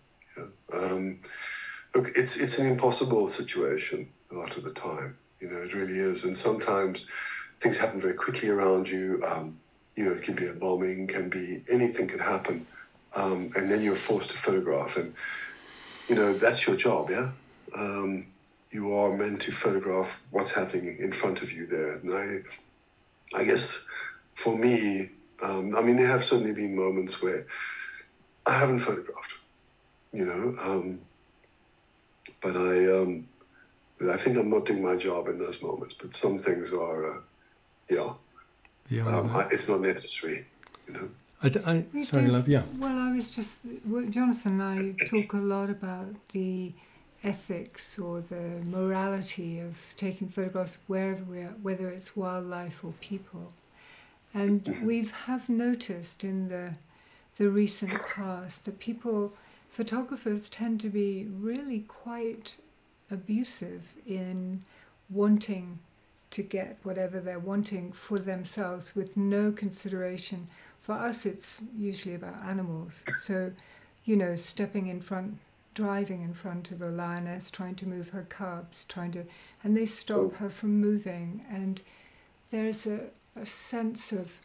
Um, 0.73 1.21
look, 1.95 2.09
it's, 2.17 2.37
it's 2.37 2.59
an 2.59 2.67
impossible 2.67 3.29
situation 3.29 4.09
a 4.33 4.35
lot 4.35 4.57
of 4.57 4.65
the 4.65 4.73
time. 4.73 5.19
You 5.39 5.51
know, 5.51 5.59
it 5.59 5.75
really 5.75 5.99
is. 5.99 6.25
And 6.25 6.37
sometimes 6.37 7.07
things 7.61 7.77
happen 7.79 8.01
very 8.01 8.15
quickly 8.15 8.49
around 8.49 8.89
you. 8.89 9.23
Um, 9.31 9.59
you 9.97 10.05
know, 10.05 10.13
it 10.13 10.23
can 10.23 10.35
be 10.35 10.47
a 10.47 10.55
bombing, 10.55 11.07
can 11.07 11.29
be 11.29 11.63
anything 11.71 12.09
can 12.09 12.19
happen. 12.21 12.67
Um, 13.15 13.51
and 13.55 13.71
then 13.71 13.83
you're 13.83 13.95
forced 13.95 14.31
to 14.31 14.37
photograph. 14.37 14.97
And, 14.97 15.15
you 16.09 16.15
know, 16.15 16.33
that's 16.33 16.67
your 16.67 16.77
job, 16.77 17.11
yeah? 17.11 17.33
Um, 17.79 18.27
you 18.71 18.93
are 18.93 19.17
meant 19.17 19.41
to 19.43 19.53
photograph 19.53 20.23
what's 20.31 20.55
happening 20.55 20.97
in 20.99 21.13
front 21.13 21.43
of 21.43 21.53
you 21.53 21.67
there. 21.67 21.97
And 21.97 22.11
I, 22.13 23.41
I 23.41 23.45
guess 23.45 23.87
for 24.35 24.57
me, 24.57 25.11
um, 25.43 25.75
I 25.77 25.83
mean, 25.83 25.97
there 25.97 26.07
have 26.09 26.23
certainly 26.23 26.53
been 26.53 26.77
moments 26.77 27.23
where 27.23 27.47
I 28.47 28.59
haven't 28.59 28.81
photographed, 28.81 29.39
you 30.13 30.25
know, 30.25 30.55
um, 30.63 31.01
but 32.41 32.57
I, 32.57 33.03
um, 33.03 33.29
I 34.11 34.17
think 34.17 34.37
I'm 34.37 34.51
not 34.51 34.67
doing 34.67 34.83
my 34.83 34.97
job 34.97 35.29
in 35.29 35.39
those 35.39 35.63
moments, 35.63 35.95
but 35.95 36.15
some 36.15 36.39
things 36.39 36.73
are, 36.73 37.07
uh, 37.07 37.21
yeah, 37.89 38.13
yeah. 38.91 39.03
Um, 39.03 39.31
I, 39.31 39.47
it's 39.51 39.69
not 39.69 39.81
necessary, 39.81 40.47
you 40.87 40.95
know. 40.95 41.09
I, 41.43 41.85
I 41.95 42.03
sorry, 42.03 42.29
love. 42.29 42.49
Yeah. 42.49 42.63
Well, 42.79 42.99
I 42.99 43.13
was 43.15 43.31
just 43.31 43.59
Jonathan 44.11 44.61
and 44.61 44.97
I 45.01 45.05
talk 45.05 45.33
a 45.35 45.37
lot 45.37 45.71
about 45.71 46.15
the 46.31 46.73
ethics 47.27 47.99
or 47.99 48.21
the 48.21 48.61
morality 48.65 49.59
of 49.59 49.77
taking 49.97 50.29
photographs 50.29 50.79
wherever 50.87 51.25
we 51.25 51.41
are, 51.41 51.55
whether 51.61 51.89
it's 51.89 52.17
wildlife 52.17 52.85
or 52.85 52.93
people, 53.01 53.53
and 54.33 54.77
we 54.85 55.09
have 55.27 55.49
noticed 55.49 56.23
in 56.25 56.49
the 56.49 56.75
the 57.37 57.51
recent 57.51 57.93
past 58.15 58.65
that 58.65 58.79
people, 58.79 59.37
photographers, 59.71 60.49
tend 60.49 60.81
to 60.81 60.89
be 60.89 61.27
really 61.31 61.81
quite 61.81 62.57
abusive 63.11 63.93
in 64.07 64.63
wanting 65.11 65.79
to 66.31 66.43
get 66.43 66.79
whatever 66.83 67.21
they're 67.21 67.39
wanting 67.39 67.93
for 67.93 68.19
themselves 68.19 68.97
with 68.97 69.17
no 69.17 69.53
consideration. 69.53 70.49
For 70.81 70.95
us, 70.95 71.27
it's 71.27 71.61
usually 71.77 72.15
about 72.15 72.43
animals. 72.43 73.05
So, 73.19 73.53
you 74.05 74.17
know, 74.17 74.35
stepping 74.37 74.87
in 74.87 75.01
front, 75.01 75.39
driving 75.77 76.23
in 76.23 76.33
front 76.33 76.71
of 76.71 76.81
a 76.81 76.89
lioness, 76.89 77.51
trying 77.51 77.75
to 77.77 77.87
move 77.87 78.09
her 78.09 78.27
cubs, 78.29 78.85
trying 78.87 79.13
to, 79.13 79.25
and 79.63 79.77
they 79.77 79.87
stop 79.87 80.19
oh. 80.19 80.33
her 80.39 80.51
from 80.51 80.81
moving. 80.81 81.45
And 81.49 81.83
there's 82.51 82.87
a, 82.87 83.11
a 83.37 83.47
sense 83.47 84.11
of 84.11 84.39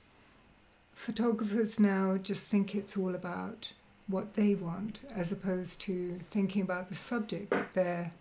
photographers 0.93 1.79
now 1.79 2.17
just 2.17 2.45
think 2.45 2.75
it's 2.75 2.97
all 2.97 3.15
about 3.15 3.71
what 4.07 4.33
they 4.33 4.53
want 4.53 4.99
as 5.15 5.31
opposed 5.31 5.79
to 5.81 6.19
thinking 6.27 6.61
about 6.61 6.89
the 6.89 6.95
subject 6.95 7.49
that 7.49 7.73
they're 7.73 8.11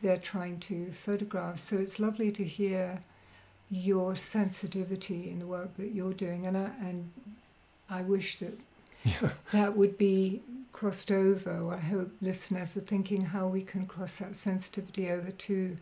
they're 0.00 0.16
trying 0.16 0.58
to 0.58 0.90
photograph. 0.92 1.60
So 1.60 1.76
it's 1.76 2.00
lovely 2.00 2.32
to 2.32 2.42
hear 2.42 3.02
your 3.70 4.16
sensitivity 4.16 5.28
in 5.28 5.40
the 5.40 5.46
work 5.46 5.74
that 5.74 5.92
you're 5.92 6.14
doing, 6.14 6.46
and 6.46 6.56
I, 6.56 6.70
and 6.80 7.10
I 7.90 8.00
wish 8.00 8.38
that 8.38 8.58
yeah. 9.04 9.30
that 9.52 9.76
would 9.76 9.96
be 9.98 10.42
crossed 10.72 11.10
over. 11.10 11.74
I 11.74 11.78
hope 11.78 12.10
listeners 12.20 12.76
are 12.76 12.80
thinking 12.80 13.26
how 13.26 13.46
we 13.46 13.62
can 13.62 13.86
cross 13.86 14.16
that 14.16 14.36
sensitivity 14.36 15.10
over 15.10 15.30
to 15.30 15.76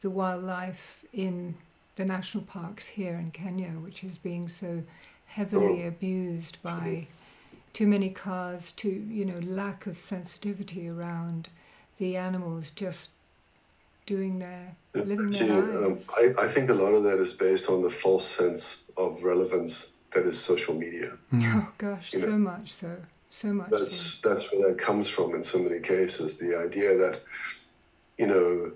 the 0.00 0.10
wildlife 0.10 1.04
in 1.12 1.56
the 1.96 2.04
national 2.04 2.44
parks 2.44 2.88
here 2.88 3.14
in 3.14 3.30
Kenya, 3.30 3.70
which 3.70 4.04
is 4.04 4.18
being 4.18 4.48
so 4.48 4.82
heavily 5.26 5.84
oh. 5.84 5.88
abused 5.88 6.62
by 6.62 7.06
too 7.72 7.86
many 7.86 8.10
cars, 8.10 8.70
to 8.72 8.88
you 8.88 9.24
know 9.24 9.40
lack 9.40 9.86
of 9.86 9.98
sensitivity 9.98 10.88
around 10.88 11.48
the 11.98 12.16
animals 12.16 12.70
just 12.70 13.10
doing 14.06 14.38
their 14.38 14.76
living 14.94 15.30
their 15.30 15.58
um, 15.58 15.82
lives. 15.82 16.08
Um, 16.08 16.14
I, 16.38 16.44
I 16.44 16.46
think 16.46 16.70
a 16.70 16.74
lot 16.74 16.92
of 16.92 17.02
that 17.04 17.18
is 17.18 17.32
based 17.32 17.68
on 17.68 17.82
the 17.82 17.90
false 17.90 18.24
sense 18.24 18.84
of 18.96 19.24
relevance 19.24 19.94
that 20.14 20.24
is 20.24 20.40
social 20.40 20.74
media. 20.74 21.12
Mm. 21.32 21.54
Oh 21.56 21.72
gosh, 21.78 22.12
you 22.12 22.20
so 22.20 22.30
know, 22.30 22.38
much 22.38 22.72
so, 22.72 22.96
so 23.30 23.52
much. 23.52 23.70
That's 23.70 23.96
so. 23.96 24.28
that's 24.28 24.52
where 24.52 24.70
that 24.70 24.78
comes 24.78 25.08
from 25.08 25.34
in 25.34 25.42
so 25.42 25.58
many 25.58 25.80
cases. 25.80 26.38
The 26.38 26.58
idea 26.58 26.96
that 26.96 27.20
you 28.18 28.26
know 28.26 28.72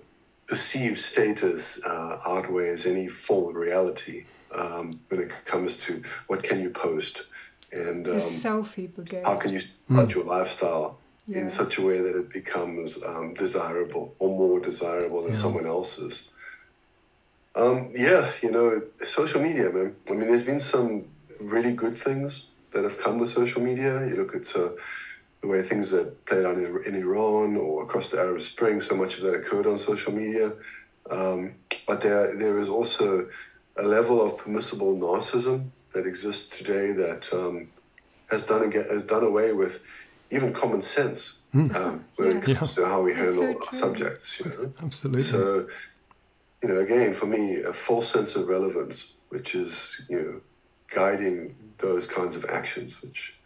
perceived 0.47 0.97
status 0.97 1.85
uh, 1.85 2.17
outweighs 2.27 2.85
any 2.85 3.07
form 3.07 3.49
of 3.49 3.55
reality 3.55 4.25
um, 4.57 4.99
when 5.09 5.21
it 5.21 5.31
comes 5.45 5.77
to 5.85 6.01
what 6.27 6.41
can 6.43 6.59
you 6.59 6.71
post 6.71 7.25
and 7.71 8.07
um, 8.07 8.15
selfie 8.15 8.93
brigade. 8.93 9.23
How 9.25 9.35
can 9.35 9.51
you 9.51 9.59
start 9.59 10.09
mm. 10.09 10.13
your 10.15 10.23
lifestyle 10.23 10.99
yeah. 11.29 11.41
in 11.41 11.49
such 11.49 11.77
a 11.77 11.81
way 11.81 11.99
that 11.99 12.17
it 12.17 12.29
becomes 12.29 13.03
um, 13.05 13.33
desirable 13.35 14.15
or 14.19 14.29
more 14.29 14.59
desirable 14.59 15.21
than 15.21 15.29
yeah. 15.29 15.35
someone 15.35 15.67
else's. 15.67 16.33
Um, 17.55 17.91
yeah, 17.95 18.31
you 18.41 18.51
know, 18.51 18.81
social 19.03 19.41
media, 19.41 19.69
man. 19.69 19.95
I 20.09 20.13
mean, 20.13 20.21
there's 20.21 20.43
been 20.43 20.59
some 20.59 21.05
really 21.39 21.73
good 21.73 21.95
things 21.97 22.47
that 22.71 22.83
have 22.83 22.99
come 22.99 23.19
with 23.19 23.29
social 23.29 23.61
media. 23.61 24.05
You 24.07 24.15
look 24.15 24.35
at 24.35 24.55
uh, 24.55 24.69
the 25.41 25.47
way 25.47 25.61
things 25.61 25.93
are 25.93 26.05
played 26.25 26.45
out 26.45 26.55
in, 26.55 26.83
in, 26.85 26.95
Iran 26.95 27.55
or 27.55 27.83
across 27.83 28.11
the 28.11 28.19
Arab 28.19 28.41
Spring, 28.41 28.79
so 28.79 28.95
much 28.95 29.17
of 29.17 29.23
that 29.23 29.33
occurred 29.33 29.67
on 29.67 29.77
social 29.77 30.11
media. 30.11 30.51
Um, 31.09 31.55
but 31.87 32.01
there, 32.01 32.37
there 32.37 32.59
is 32.59 32.69
also 32.69 33.27
a 33.77 33.83
level 33.83 34.21
of 34.23 34.37
permissible 34.37 34.95
narcissism 34.95 35.69
that 35.93 36.05
exists 36.05 36.57
today 36.57 36.91
that 36.91 37.33
um, 37.33 37.69
has 38.29 38.43
done 38.45 38.71
has 38.71 39.03
done 39.03 39.23
away 39.23 39.53
with 39.53 39.83
even 40.31 40.53
common 40.53 40.81
sense 40.81 41.39
mm. 41.55 41.73
um, 41.75 42.05
when 42.17 42.31
yeah. 42.31 42.37
it 42.37 42.57
comes 42.57 42.77
yeah. 42.77 42.83
to 42.83 42.89
how 42.89 43.01
we 43.01 43.13
handle 43.13 43.59
so 43.69 43.87
subjects. 43.87 44.39
You 44.39 44.51
know? 44.51 44.73
Absolutely. 44.83 45.21
So, 45.21 45.67
you 46.61 46.69
know, 46.69 46.79
again, 46.79 47.13
for 47.13 47.25
me, 47.25 47.61
a 47.61 47.73
false 47.73 48.07
sense 48.07 48.35
of 48.35 48.47
relevance, 48.47 49.15
which 49.29 49.55
is 49.55 50.05
you 50.09 50.21
know, 50.21 50.41
guiding 50.89 51.55
those 51.77 52.07
kinds 52.07 52.35
of 52.35 52.45
actions, 52.45 53.01
which 53.01 53.37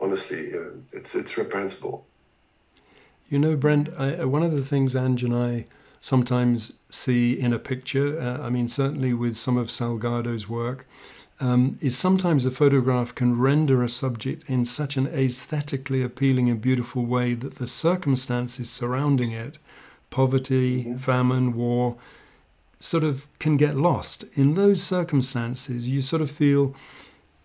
honestly, 0.00 0.50
you 0.50 0.52
know, 0.52 0.72
it's 0.92 1.14
it's 1.14 1.36
reprehensible. 1.36 2.06
You 3.28 3.38
know, 3.38 3.56
Brent, 3.56 3.88
I, 3.96 4.24
one 4.24 4.42
of 4.42 4.52
the 4.52 4.64
things 4.64 4.96
Ange 4.96 5.22
and 5.22 5.34
I 5.34 5.66
sometimes 6.00 6.78
see 6.90 7.38
in 7.38 7.52
a 7.52 7.58
picture, 7.58 8.20
uh, 8.20 8.44
I 8.44 8.50
mean, 8.50 8.66
certainly 8.66 9.12
with 9.12 9.36
some 9.36 9.56
of 9.56 9.68
Salgado's 9.68 10.48
work, 10.48 10.86
um, 11.38 11.78
is 11.80 11.96
sometimes 11.96 12.44
a 12.44 12.50
photograph 12.50 13.14
can 13.14 13.38
render 13.38 13.82
a 13.82 13.88
subject 13.88 14.48
in 14.48 14.64
such 14.64 14.96
an 14.96 15.06
aesthetically 15.06 16.02
appealing 16.02 16.50
and 16.50 16.60
beautiful 16.60 17.06
way 17.06 17.34
that 17.34 17.56
the 17.56 17.66
circumstances 17.66 18.68
surrounding 18.68 19.32
it, 19.32 19.58
poverty, 20.10 20.84
mm-hmm. 20.84 20.96
famine, 20.96 21.54
war, 21.54 21.96
sort 22.80 23.04
of 23.04 23.28
can 23.38 23.56
get 23.56 23.76
lost. 23.76 24.24
In 24.34 24.54
those 24.54 24.82
circumstances, 24.82 25.88
you 25.88 26.00
sort 26.00 26.22
of 26.22 26.30
feel 26.30 26.74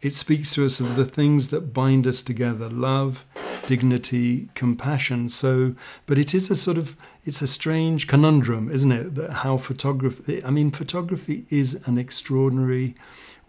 it 0.02 0.14
speaks 0.14 0.54
to 0.54 0.66
us 0.66 0.80
of 0.80 0.96
the 0.96 1.06
things 1.06 1.50
that 1.50 1.74
bind 1.74 2.08
us 2.08 2.22
together 2.22 2.70
love, 2.70 3.26
dignity, 3.68 4.50
compassion. 4.56 5.30
So, 5.30 5.76
but 6.06 6.18
it 6.18 6.34
is 6.34 6.50
a 6.50 6.56
sort 6.56 6.78
of, 6.78 6.96
it's 7.26 7.42
a 7.42 7.48
strange 7.48 8.08
conundrum, 8.08 8.72
isn't 8.72 8.92
it? 8.92 9.16
That 9.16 9.32
how 9.44 9.58
photography, 9.58 10.44
I 10.44 10.52
mean, 10.52 10.72
photography 10.72 11.46
is 11.50 11.82
an 11.86 11.98
extraordinary 11.98 12.96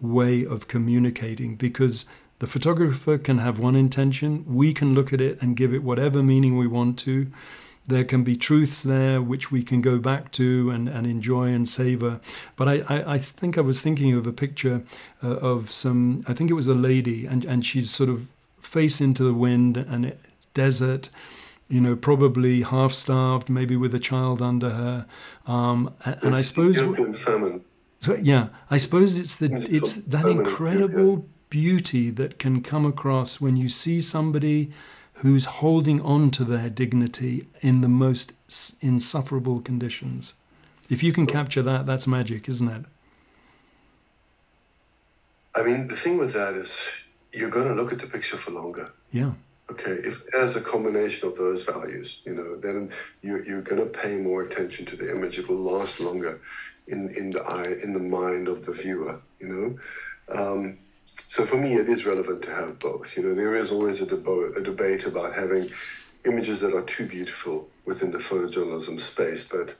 way 0.00 0.44
of 0.44 0.66
communicating 0.66 1.56
because 1.56 2.06
the 2.38 2.46
photographer 2.46 3.16
can 3.16 3.38
have 3.38 3.58
one 3.58 3.76
intention, 3.76 4.44
we 4.46 4.74
can 4.74 4.94
look 4.94 5.12
at 5.12 5.20
it 5.20 5.40
and 5.40 5.56
give 5.56 5.72
it 5.72 5.82
whatever 5.82 6.22
meaning 6.22 6.56
we 6.56 6.66
want 6.66 6.98
to. 7.00 7.30
There 7.88 8.04
can 8.04 8.24
be 8.24 8.36
truths 8.36 8.82
there 8.82 9.22
which 9.22 9.50
we 9.50 9.62
can 9.62 9.80
go 9.80 9.98
back 9.98 10.32
to 10.32 10.70
and, 10.70 10.88
and 10.88 11.06
enjoy 11.06 11.48
and 11.48 11.68
savor. 11.68 12.20
But 12.56 12.68
I, 12.68 12.74
I, 12.88 13.14
I 13.14 13.18
think 13.18 13.56
I 13.56 13.60
was 13.60 13.80
thinking 13.80 14.12
of 14.14 14.26
a 14.26 14.32
picture 14.32 14.82
uh, 15.22 15.36
of 15.36 15.70
some, 15.70 16.22
I 16.26 16.34
think 16.34 16.50
it 16.50 16.54
was 16.54 16.66
a 16.66 16.74
lady, 16.74 17.26
and, 17.26 17.44
and 17.44 17.64
she's 17.64 17.90
sort 17.90 18.10
of 18.10 18.28
face 18.58 19.00
into 19.00 19.22
the 19.22 19.34
wind 19.34 19.76
and 19.76 20.06
it, 20.06 20.20
desert 20.54 21.10
you 21.68 21.80
know, 21.80 21.96
probably 21.96 22.62
half 22.62 22.92
starved, 22.92 23.48
maybe 23.50 23.76
with 23.76 23.94
a 23.94 23.98
child 23.98 24.40
under 24.40 24.70
her. 24.70 25.06
Um, 25.46 25.94
and, 26.04 26.16
and 26.22 26.34
I 26.34 26.42
suppose. 26.42 26.80
So 28.00 28.14
yeah, 28.14 28.48
I 28.70 28.76
suppose 28.76 29.16
it's 29.16 29.36
the 29.36 29.66
it's 29.70 29.94
that 29.94 30.26
incredible 30.26 31.26
beauty 31.48 32.10
that 32.10 32.38
can 32.38 32.62
come 32.62 32.84
across 32.84 33.40
when 33.40 33.56
you 33.56 33.68
see 33.68 34.00
somebody 34.00 34.70
who's 35.20 35.46
holding 35.46 36.00
on 36.02 36.30
to 36.30 36.44
their 36.44 36.68
dignity 36.68 37.46
in 37.60 37.80
the 37.80 37.88
most 37.88 38.34
insufferable 38.82 39.60
conditions. 39.60 40.34
If 40.90 41.02
you 41.02 41.12
can 41.12 41.26
capture 41.26 41.62
that, 41.62 41.86
that's 41.86 42.06
magic, 42.06 42.48
isn't 42.48 42.68
it? 42.68 42.84
I 45.56 45.62
mean, 45.62 45.88
the 45.88 45.96
thing 45.96 46.18
with 46.18 46.34
that 46.34 46.54
is 46.54 46.86
you're 47.32 47.50
going 47.50 47.66
to 47.66 47.74
look 47.74 47.92
at 47.92 47.98
the 47.98 48.06
picture 48.06 48.36
for 48.36 48.50
longer. 48.50 48.92
Yeah. 49.10 49.32
Okay, 49.70 49.92
if 49.92 50.24
there's 50.26 50.54
a 50.54 50.60
combination 50.60 51.28
of 51.28 51.36
those 51.36 51.64
values, 51.64 52.22
you 52.24 52.34
know, 52.34 52.56
then 52.56 52.90
you, 53.22 53.42
you're 53.44 53.62
going 53.62 53.82
to 53.82 53.98
pay 53.98 54.16
more 54.16 54.42
attention 54.42 54.86
to 54.86 54.96
the 54.96 55.10
image. 55.10 55.38
It 55.38 55.48
will 55.48 55.56
last 55.56 55.98
longer 55.98 56.40
in, 56.86 57.08
in 57.16 57.30
the 57.30 57.42
eye, 57.42 57.74
in 57.82 57.92
the 57.92 57.98
mind 57.98 58.48
of 58.48 58.64
the 58.64 58.72
viewer, 58.72 59.20
you 59.40 59.48
know. 59.48 59.78
Um, 60.28 60.78
so 61.26 61.44
for 61.44 61.56
me, 61.56 61.74
it 61.74 61.88
is 61.88 62.06
relevant 62.06 62.42
to 62.42 62.54
have 62.54 62.78
both. 62.78 63.16
You 63.16 63.22
know, 63.22 63.34
there 63.34 63.54
is 63.54 63.72
always 63.72 64.00
a, 64.00 64.06
debo- 64.06 64.56
a 64.56 64.62
debate 64.62 65.06
about 65.06 65.34
having 65.34 65.70
images 66.24 66.60
that 66.60 66.74
are 66.74 66.82
too 66.82 67.06
beautiful 67.06 67.68
within 67.84 68.10
the 68.10 68.18
photojournalism 68.18 69.00
space, 69.00 69.48
but 69.48 69.76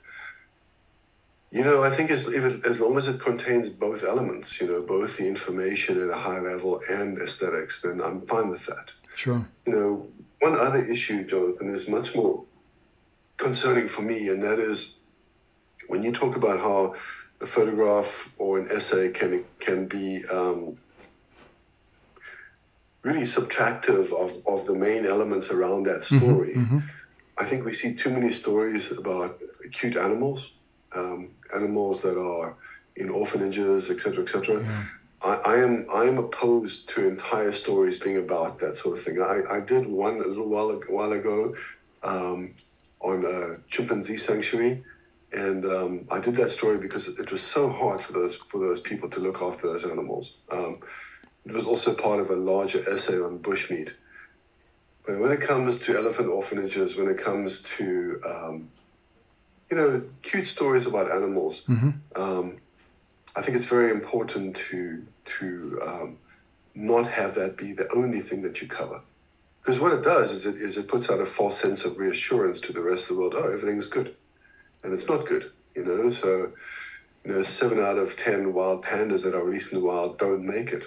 you 1.50 1.62
know, 1.62 1.82
I 1.82 1.90
think 1.90 2.10
as, 2.10 2.26
it, 2.26 2.66
as 2.66 2.80
long 2.80 2.96
as 2.96 3.06
it 3.08 3.20
contains 3.20 3.70
both 3.70 4.02
elements, 4.04 4.60
you 4.60 4.66
know, 4.66 4.82
both 4.82 5.16
the 5.16 5.28
information 5.28 6.00
at 6.02 6.10
a 6.10 6.14
high 6.16 6.40
level 6.40 6.80
and 6.90 7.16
aesthetics, 7.18 7.82
then 7.82 8.00
I'm 8.04 8.20
fine 8.22 8.48
with 8.48 8.66
that. 8.66 8.92
Sure. 9.14 9.46
You 9.64 9.72
know, 9.72 10.08
one 10.40 10.54
other 10.54 10.78
issue, 10.84 11.24
Jonathan, 11.24 11.70
is 11.70 11.88
much 11.88 12.14
more 12.14 12.44
concerning 13.36 13.88
for 13.88 14.02
me, 14.02 14.28
and 14.28 14.42
that 14.42 14.58
is 14.58 14.98
when 15.88 16.02
you 16.02 16.12
talk 16.12 16.36
about 16.36 16.58
how 16.58 16.94
a 17.40 17.46
photograph 17.46 18.34
or 18.38 18.58
an 18.58 18.66
essay 18.70 19.10
can 19.10 19.44
can 19.58 19.86
be 19.86 20.22
um, 20.32 20.78
really 23.06 23.22
subtractive 23.22 24.12
of, 24.12 24.30
of 24.46 24.66
the 24.66 24.74
main 24.74 25.06
elements 25.06 25.50
around 25.52 25.84
that 25.84 26.00
mm-hmm, 26.00 26.18
story. 26.18 26.54
Mm-hmm, 26.54 26.78
mm-hmm. 26.78 27.38
I 27.38 27.44
think 27.44 27.64
we 27.64 27.72
see 27.72 27.94
too 27.94 28.10
many 28.10 28.30
stories 28.30 28.96
about 28.98 29.40
cute 29.72 29.96
animals, 29.96 30.52
um, 30.94 31.30
animals 31.54 32.02
that 32.02 32.18
are 32.18 32.56
in 32.96 33.08
orphanages, 33.08 33.90
etc., 33.90 34.22
etc. 34.22 34.64
Yeah. 34.64 34.82
I, 35.22 35.40
I, 35.46 35.56
am 35.56 35.86
I 35.94 36.02
am 36.04 36.18
opposed 36.18 36.88
to 36.90 37.06
entire 37.06 37.52
stories 37.52 37.98
being 37.98 38.18
about 38.18 38.58
that 38.58 38.74
sort 38.74 38.98
of 38.98 39.04
thing. 39.04 39.20
I, 39.20 39.56
I 39.56 39.60
did 39.60 39.86
one 39.86 40.14
a 40.14 40.26
little 40.26 40.48
while 40.48 40.70
a 40.70 40.78
while 40.92 41.12
ago 41.12 41.54
um, 42.02 42.54
on 43.00 43.24
a 43.24 43.58
chimpanzee 43.68 44.16
sanctuary, 44.16 44.82
and 45.32 45.64
um, 45.64 46.06
I 46.10 46.20
did 46.20 46.34
that 46.36 46.48
story 46.48 46.78
because 46.78 47.18
it 47.20 47.30
was 47.30 47.42
so 47.42 47.70
hard 47.70 48.00
for 48.00 48.12
those 48.12 48.34
for 48.36 48.58
those 48.58 48.80
people 48.80 49.08
to 49.10 49.20
look 49.20 49.42
after 49.42 49.68
those 49.68 49.84
animals. 49.90 50.38
Um, 50.50 50.80
it 51.46 51.52
was 51.52 51.66
also 51.66 51.94
part 51.94 52.18
of 52.18 52.28
a 52.30 52.36
larger 52.36 52.80
essay 52.90 53.18
on 53.20 53.38
bushmeat. 53.38 53.94
But 55.06 55.20
when 55.20 55.30
it 55.30 55.40
comes 55.40 55.80
to 55.84 55.96
elephant 55.96 56.28
orphanages, 56.28 56.96
when 56.96 57.08
it 57.08 57.16
comes 57.16 57.62
to 57.76 58.20
um, 58.28 58.70
you 59.70 59.76
know 59.76 60.02
cute 60.22 60.46
stories 60.46 60.86
about 60.86 61.10
animals, 61.10 61.64
mm-hmm. 61.66 61.90
Um, 62.20 62.58
I 63.36 63.42
think 63.42 63.56
it's 63.56 63.68
very 63.68 63.90
important 63.90 64.56
to 64.56 65.06
to 65.36 65.72
um, 65.86 66.18
not 66.74 67.06
have 67.06 67.34
that 67.36 67.56
be 67.56 67.72
the 67.72 67.88
only 67.94 68.20
thing 68.20 68.42
that 68.42 68.60
you 68.60 68.66
cover. 68.66 69.00
Because 69.60 69.80
what 69.80 69.92
it 69.92 70.02
does 70.02 70.30
is 70.32 70.46
it, 70.46 70.56
is 70.56 70.76
it 70.76 70.86
puts 70.88 71.10
out 71.10 71.20
a 71.20 71.24
false 71.24 71.58
sense 71.58 71.84
of 71.84 71.98
reassurance 71.98 72.60
to 72.60 72.72
the 72.72 72.82
rest 72.82 73.10
of 73.10 73.16
the 73.16 73.22
world. 73.22 73.34
Oh, 73.36 73.52
everything's 73.52 73.88
good, 73.88 74.14
and 74.82 74.92
it's 74.92 75.08
not 75.08 75.26
good. 75.26 75.52
You 75.76 75.84
know, 75.84 76.08
so 76.08 76.52
you 77.24 77.32
know, 77.32 77.42
seven 77.42 77.78
out 77.78 77.98
of 77.98 78.16
ten 78.16 78.52
wild 78.52 78.84
pandas 78.84 79.24
that 79.24 79.34
are 79.34 79.44
released 79.44 79.72
in 79.72 79.80
the 79.80 79.84
wild 79.84 80.18
don't 80.18 80.44
make 80.44 80.70
it. 80.70 80.86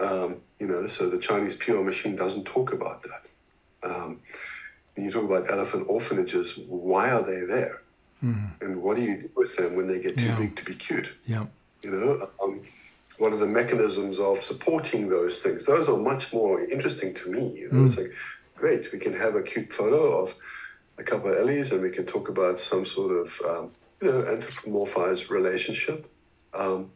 Um, 0.00 0.40
you 0.58 0.66
know, 0.66 0.86
so 0.86 1.08
the 1.08 1.18
Chinese 1.18 1.54
PR 1.54 1.80
machine 1.80 2.16
doesn't 2.16 2.44
talk 2.44 2.72
about 2.72 3.02
that. 3.02 3.88
Um, 3.88 4.20
when 4.94 5.06
you 5.06 5.12
talk 5.12 5.24
about 5.24 5.50
elephant 5.50 5.86
orphanages, 5.88 6.58
why 6.68 7.10
are 7.10 7.22
they 7.22 7.44
there? 7.46 7.82
Mm-hmm. 8.24 8.64
And 8.64 8.82
what 8.82 8.96
do 8.96 9.02
you 9.02 9.20
do 9.22 9.30
with 9.34 9.56
them 9.56 9.76
when 9.76 9.86
they 9.86 10.00
get 10.00 10.18
too 10.18 10.26
yeah. 10.26 10.36
big 10.36 10.56
to 10.56 10.64
be 10.64 10.74
cute? 10.74 11.14
Yeah. 11.26 11.46
You 11.82 11.90
know, 11.92 12.18
um, 12.42 12.62
what 13.18 13.32
are 13.32 13.36
the 13.36 13.46
mechanisms 13.46 14.18
of 14.18 14.38
supporting 14.38 15.08
those 15.08 15.42
things? 15.42 15.66
Those 15.66 15.88
are 15.88 15.96
much 15.96 16.32
more 16.32 16.60
interesting 16.60 17.14
to 17.14 17.30
me. 17.30 17.52
You 17.56 17.68
know, 17.70 17.80
mm. 17.80 17.84
it's 17.84 17.98
like, 17.98 18.12
great, 18.54 18.92
we 18.92 18.98
can 18.98 19.14
have 19.14 19.34
a 19.34 19.42
cute 19.42 19.72
photo 19.72 20.22
of 20.22 20.34
a 20.98 21.02
couple 21.02 21.30
of 21.30 21.38
Ellies 21.38 21.72
and 21.72 21.82
we 21.82 21.90
can 21.90 22.04
talk 22.04 22.28
about 22.28 22.58
some 22.58 22.84
sort 22.84 23.16
of, 23.16 23.40
um, 23.48 23.70
you 24.02 24.10
know, 24.10 24.22
anthropomorphized 24.22 25.30
relationship. 25.30 26.06
Um, 26.52 26.90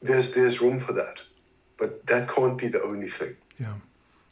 there's 0.00 0.32
there's 0.34 0.60
room 0.60 0.78
for 0.78 0.92
that, 0.92 1.22
but 1.78 2.06
that 2.06 2.28
can't 2.28 2.58
be 2.58 2.68
the 2.68 2.82
only 2.82 3.08
thing. 3.08 3.36
Yeah. 3.58 3.74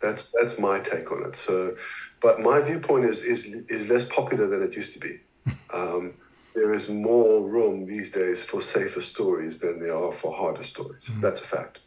That's 0.01 0.31
that's 0.31 0.59
my 0.59 0.79
take 0.81 1.11
on 1.11 1.25
it. 1.25 1.37
So, 1.37 1.75
but 2.21 2.41
my 2.41 2.61
viewpoint 2.61 3.05
is 3.05 3.23
is 3.25 3.47
is 3.69 3.89
less 3.91 4.05
popular 4.05 4.47
than 4.47 4.63
it 4.63 4.77
used 4.77 4.93
to 4.95 5.01
be. 5.01 5.21
Um, 5.75 6.15
there 6.55 6.73
is 6.73 6.89
more 6.89 7.47
room 7.47 7.87
these 7.87 8.11
days 8.11 8.43
for 8.43 8.63
safer 8.63 9.03
stories 9.03 9.59
than 9.59 9.79
there 9.79 9.95
are 9.95 10.11
for 10.11 10.35
harder 10.35 10.63
stories. 10.63 11.11
Mm. 11.11 11.21
That's 11.21 11.41
a 11.41 11.57
fact. 11.57 11.81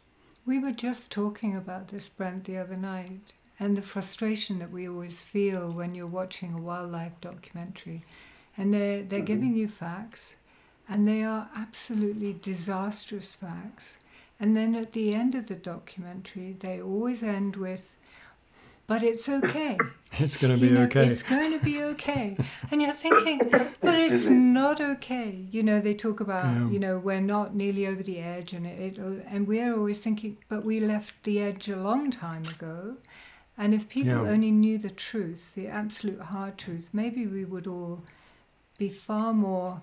We 0.46 0.60
were 0.60 0.72
just 0.72 1.10
talking 1.10 1.56
about 1.56 1.88
this, 1.88 2.08
Brent, 2.08 2.44
the 2.44 2.58
other 2.58 2.76
night, 2.76 3.32
and 3.58 3.76
the 3.76 3.82
frustration 3.82 4.60
that 4.60 4.70
we 4.70 4.88
always 4.88 5.20
feel 5.20 5.70
when 5.70 5.94
you're 5.94 6.06
watching 6.06 6.54
a 6.54 6.60
wildlife 6.60 7.20
documentary, 7.20 8.04
and 8.56 8.72
they're 8.72 9.02
they're 9.02 9.18
mm-hmm. 9.18 9.26
giving 9.26 9.54
you 9.56 9.68
facts, 9.68 10.36
and 10.88 11.06
they 11.06 11.22
are 11.24 11.50
absolutely 11.56 12.32
disastrous 12.40 13.34
facts. 13.34 13.98
And 14.40 14.56
then 14.56 14.74
at 14.74 14.92
the 14.92 15.14
end 15.14 15.34
of 15.34 15.48
the 15.48 15.54
documentary, 15.54 16.56
they 16.58 16.80
always 16.80 17.22
end 17.22 17.56
with, 17.56 17.96
but 18.86 19.02
it's 19.02 19.28
okay. 19.28 19.76
it's 20.18 20.38
going 20.38 20.54
to 20.54 20.60
be 20.60 20.70
know, 20.70 20.84
okay. 20.84 21.04
It's 21.04 21.22
going 21.22 21.56
to 21.56 21.62
be 21.62 21.82
okay. 21.82 22.38
And 22.70 22.80
you're 22.80 22.90
thinking, 23.06 23.50
but 23.50 23.94
it's 23.94 24.28
not 24.28 24.80
okay. 24.80 25.46
You 25.50 25.62
know, 25.62 25.78
they 25.78 25.92
talk 25.92 26.20
about, 26.20 26.46
yeah. 26.46 26.70
you 26.70 26.78
know, 26.78 26.98
we're 26.98 27.20
not 27.20 27.54
nearly 27.54 27.86
over 27.86 28.02
the 28.02 28.18
edge, 28.18 28.54
and 28.54 28.66
it, 28.66 28.96
and 28.96 29.46
we're 29.46 29.76
always 29.76 30.00
thinking, 30.00 30.38
but 30.48 30.64
we 30.64 30.80
left 30.80 31.12
the 31.24 31.38
edge 31.38 31.68
a 31.68 31.76
long 31.76 32.10
time 32.10 32.42
ago. 32.44 32.96
And 33.58 33.74
if 33.74 33.90
people 33.90 34.24
yeah. 34.24 34.30
only 34.30 34.50
knew 34.50 34.78
the 34.78 34.88
truth, 34.88 35.54
the 35.54 35.66
absolute 35.66 36.22
hard 36.22 36.56
truth, 36.56 36.88
maybe 36.94 37.26
we 37.26 37.44
would 37.44 37.66
all 37.66 38.04
be 38.78 38.88
far 38.88 39.34
more 39.34 39.82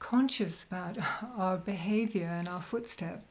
conscious 0.00 0.64
about 0.64 0.98
our 1.38 1.56
behavior 1.56 2.26
and 2.26 2.48
our 2.48 2.60
footstep. 2.60 3.22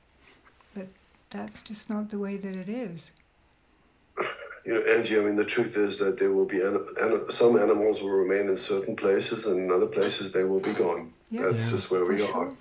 But 1.36 1.48
that's 1.48 1.64
just 1.64 1.90
not 1.90 2.10
the 2.10 2.20
way 2.20 2.38
that 2.38 2.56
it 2.56 2.70
is 2.70 3.12
you 4.66 4.74
know, 4.74 4.82
Angie, 4.96 5.20
I 5.20 5.24
mean, 5.24 5.36
the 5.36 5.46
truth 5.46 5.78
is 5.78 6.00
that 6.00 6.18
there 6.18 6.32
will 6.32 6.46
be 6.46 6.60
some 7.30 7.58
animals 7.58 8.02
will 8.02 8.10
remain 8.10 8.50
in 8.50 8.56
certain 8.56 8.96
places, 8.96 9.46
and 9.46 9.60
in 9.60 9.72
other 9.72 9.86
places 9.86 10.32
they 10.32 10.44
will 10.44 10.60
be 10.60 10.74
gone. 10.74 11.14
Yeah. 11.30 11.44
That's 11.44 11.66
yeah. 11.68 11.72
just 11.72 11.92
where 11.92 12.06
we 12.06 12.24
are. 12.24 12.52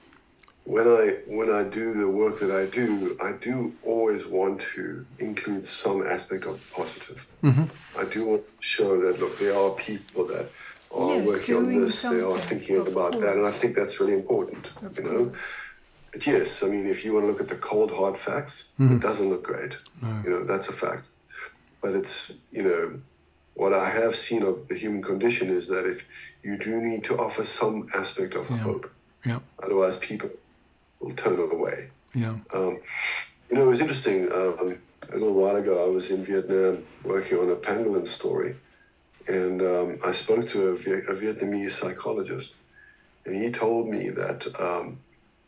When 0.64 0.86
I 0.86 1.18
when 1.26 1.50
I 1.50 1.62
do 1.62 1.94
the 1.94 2.08
work 2.08 2.38
that 2.40 2.50
I 2.50 2.66
do, 2.66 3.16
I 3.22 3.32
do 3.40 3.72
always 3.84 4.26
want 4.26 4.60
to 4.74 5.06
include 5.18 5.64
some 5.64 6.02
aspect 6.06 6.44
of 6.44 6.60
positive. 6.72 7.26
Mm-hmm. 7.42 7.98
I 7.98 8.04
do 8.04 8.26
want 8.26 8.46
to 8.46 8.52
show 8.62 9.00
that 9.00 9.20
look, 9.20 9.38
there 9.38 9.56
are 9.56 9.70
people 9.70 10.26
that 10.26 10.50
are 10.94 11.16
yes, 11.16 11.26
working 11.26 11.56
on 11.56 11.74
this, 11.74 12.02
they 12.02 12.20
are 12.20 12.38
thinking 12.38 12.80
about 12.80 13.12
course. 13.12 13.24
that, 13.24 13.36
and 13.36 13.46
I 13.46 13.50
think 13.50 13.76
that's 13.76 13.98
really 14.00 14.14
important. 14.14 14.70
Of 14.82 14.98
you 14.98 15.04
know. 15.04 15.32
But 16.14 16.26
yes, 16.26 16.62
I 16.62 16.68
mean, 16.68 16.86
if 16.86 17.04
you 17.04 17.12
want 17.12 17.24
to 17.24 17.26
look 17.30 17.42
at 17.42 17.48
the 17.48 17.56
cold 17.56 17.92
hard 17.92 18.16
facts, 18.16 18.72
mm-hmm. 18.80 18.96
it 18.96 19.02
doesn't 19.02 19.28
look 19.28 19.42
great. 19.44 19.76
No. 20.00 20.22
You 20.24 20.30
know, 20.30 20.44
that's 20.44 20.68
a 20.68 20.72
fact 20.72 21.08
but 21.84 21.94
it's 21.94 22.40
you 22.50 22.62
know 22.62 22.98
what 23.52 23.74
I 23.74 23.88
have 23.90 24.14
seen 24.14 24.42
of 24.42 24.66
the 24.68 24.74
human 24.74 25.02
condition 25.02 25.48
is 25.48 25.68
that 25.68 25.84
if 25.86 26.08
you 26.42 26.58
do 26.58 26.80
need 26.80 27.04
to 27.04 27.18
offer 27.18 27.44
some 27.44 27.86
aspect 27.94 28.34
of 28.34 28.50
yeah. 28.50 28.56
hope, 28.56 28.90
yeah. 29.24 29.40
otherwise 29.62 29.96
people 29.98 30.30
will 30.98 31.12
turn 31.12 31.38
away. 31.38 31.90
Yeah. 32.14 32.36
Um, 32.52 32.80
you 33.48 33.56
know, 33.56 33.64
it 33.66 33.72
was 33.74 33.80
interesting. 33.80 34.32
Um, 34.32 34.78
a 35.12 35.18
little 35.18 35.34
while 35.34 35.56
ago, 35.56 35.84
I 35.86 35.88
was 35.88 36.10
in 36.10 36.24
Vietnam 36.24 36.82
working 37.04 37.38
on 37.38 37.50
a 37.50 37.56
pangolin 37.56 38.06
story, 38.06 38.56
and 39.28 39.60
um, 39.60 39.98
I 40.04 40.10
spoke 40.10 40.46
to 40.48 40.68
a, 40.68 40.72
a, 40.72 41.14
Vietnamese 41.22 41.70
psychologist, 41.70 42.54
and 43.26 43.36
he 43.36 43.50
told 43.50 43.88
me 43.88 44.08
that 44.08 44.40
um, 44.58 44.98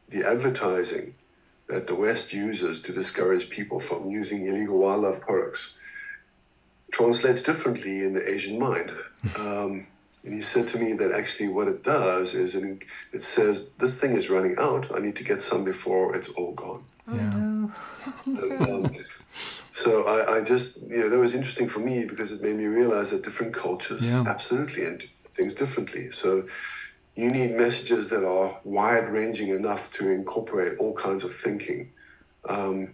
the 0.09 0.26
advertising 0.26 1.14
that 1.68 1.86
the 1.86 1.94
West 1.94 2.32
uses 2.32 2.80
to 2.82 2.92
discourage 2.92 3.50
people 3.50 3.80
from 3.80 4.09
using 4.09 4.46
illegal 4.46 4.78
wildlife 4.78 5.20
products 5.20 5.78
translates 6.92 7.42
differently 7.42 8.04
in 8.04 8.12
the 8.12 8.28
Asian 8.28 8.59
mind. 8.59 8.92
Um, 9.40 9.88
and 10.24 10.34
he 10.34 10.40
said 10.40 10.68
to 10.68 10.78
me 10.78 10.92
that 10.94 11.11
actually 11.12 11.48
what 11.48 11.68
it 11.68 11.82
does 11.82 12.34
is 12.34 12.54
it, 12.54 12.84
it 13.12 13.22
says, 13.22 13.70
This 13.78 14.00
thing 14.00 14.12
is 14.12 14.28
running 14.30 14.57
out. 14.59 14.94
I 14.94 14.98
need 15.00 15.16
to 15.16 15.24
get 15.24 15.40
some 15.40 15.64
before 15.64 16.14
it's 16.14 16.28
all 16.34 16.52
gone. 16.52 16.84
Oh, 17.09 17.14
no. 17.14 17.72
and, 18.26 18.86
um, 18.86 18.92
so 19.72 20.02
I, 20.04 20.38
I, 20.38 20.44
just, 20.44 20.82
you 20.82 20.98
know, 20.98 21.09
that 21.09 21.18
was 21.18 21.34
interesting 21.34 21.68
for 21.68 21.78
me 21.78 22.04
because 22.07 22.32
it 22.32 22.42
made 22.42 22.57
me 22.57 22.66
realize 22.66 23.11
that 23.11 23.22
different 23.22 23.54
cultures 23.54 24.09
yeah. 24.09 24.24
absolutely 24.26 24.84
and 24.84 25.04
things 25.34 25.54
differently. 25.54 26.11
So 26.11 26.46
you 27.17 27.31
need 27.31 27.53
messages 27.53 28.11
that 28.11 28.25
are 28.25 28.61
wide 28.64 29.09
ranging 29.09 29.49
enough 29.49 29.91
to 29.93 30.11
incorporate 30.11 30.79
all 30.79 30.93
kinds 30.95 31.25
of 31.25 31.35
thinking. 31.35 31.91
Um, 32.49 32.93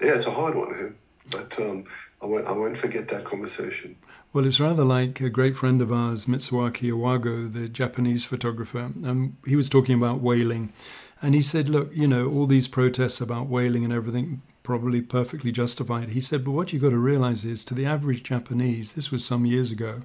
yeah, 0.00 0.14
it's 0.14 0.26
a 0.26 0.30
hard 0.30 0.54
one, 0.54 0.96
but 1.30 1.58
um, 1.58 1.84
I 2.22 2.26
won't, 2.26 2.46
I 2.46 2.52
won't 2.52 2.76
forget 2.76 3.08
that 3.08 3.24
conversation. 3.24 3.96
Well, 4.32 4.46
it's 4.46 4.60
rather 4.60 4.84
like 4.84 5.20
a 5.20 5.28
great 5.28 5.56
friend 5.56 5.82
of 5.82 5.92
ours, 5.92 6.26
Mitsuaki 6.26 6.90
Iwago, 6.90 7.52
the 7.52 7.68
Japanese 7.68 8.24
photographer. 8.24 8.90
Um, 9.04 9.36
he 9.46 9.56
was 9.56 9.68
talking 9.68 9.96
about 9.96 10.20
whaling. 10.20 10.72
And 11.20 11.34
he 11.34 11.42
said, 11.42 11.68
look, 11.68 11.94
you 11.94 12.08
know, 12.08 12.28
all 12.28 12.46
these 12.46 12.66
protests 12.66 13.20
about 13.20 13.46
whaling 13.46 13.84
and 13.84 13.92
everything, 13.92 14.42
probably 14.62 15.00
perfectly 15.00 15.52
justified. 15.52 16.10
He 16.10 16.20
said, 16.20 16.44
but 16.44 16.50
what 16.50 16.72
you've 16.72 16.82
got 16.82 16.90
to 16.90 16.98
realize 16.98 17.44
is 17.44 17.64
to 17.66 17.74
the 17.74 17.86
average 17.86 18.24
Japanese, 18.24 18.94
this 18.94 19.12
was 19.12 19.24
some 19.24 19.46
years 19.46 19.70
ago, 19.70 20.02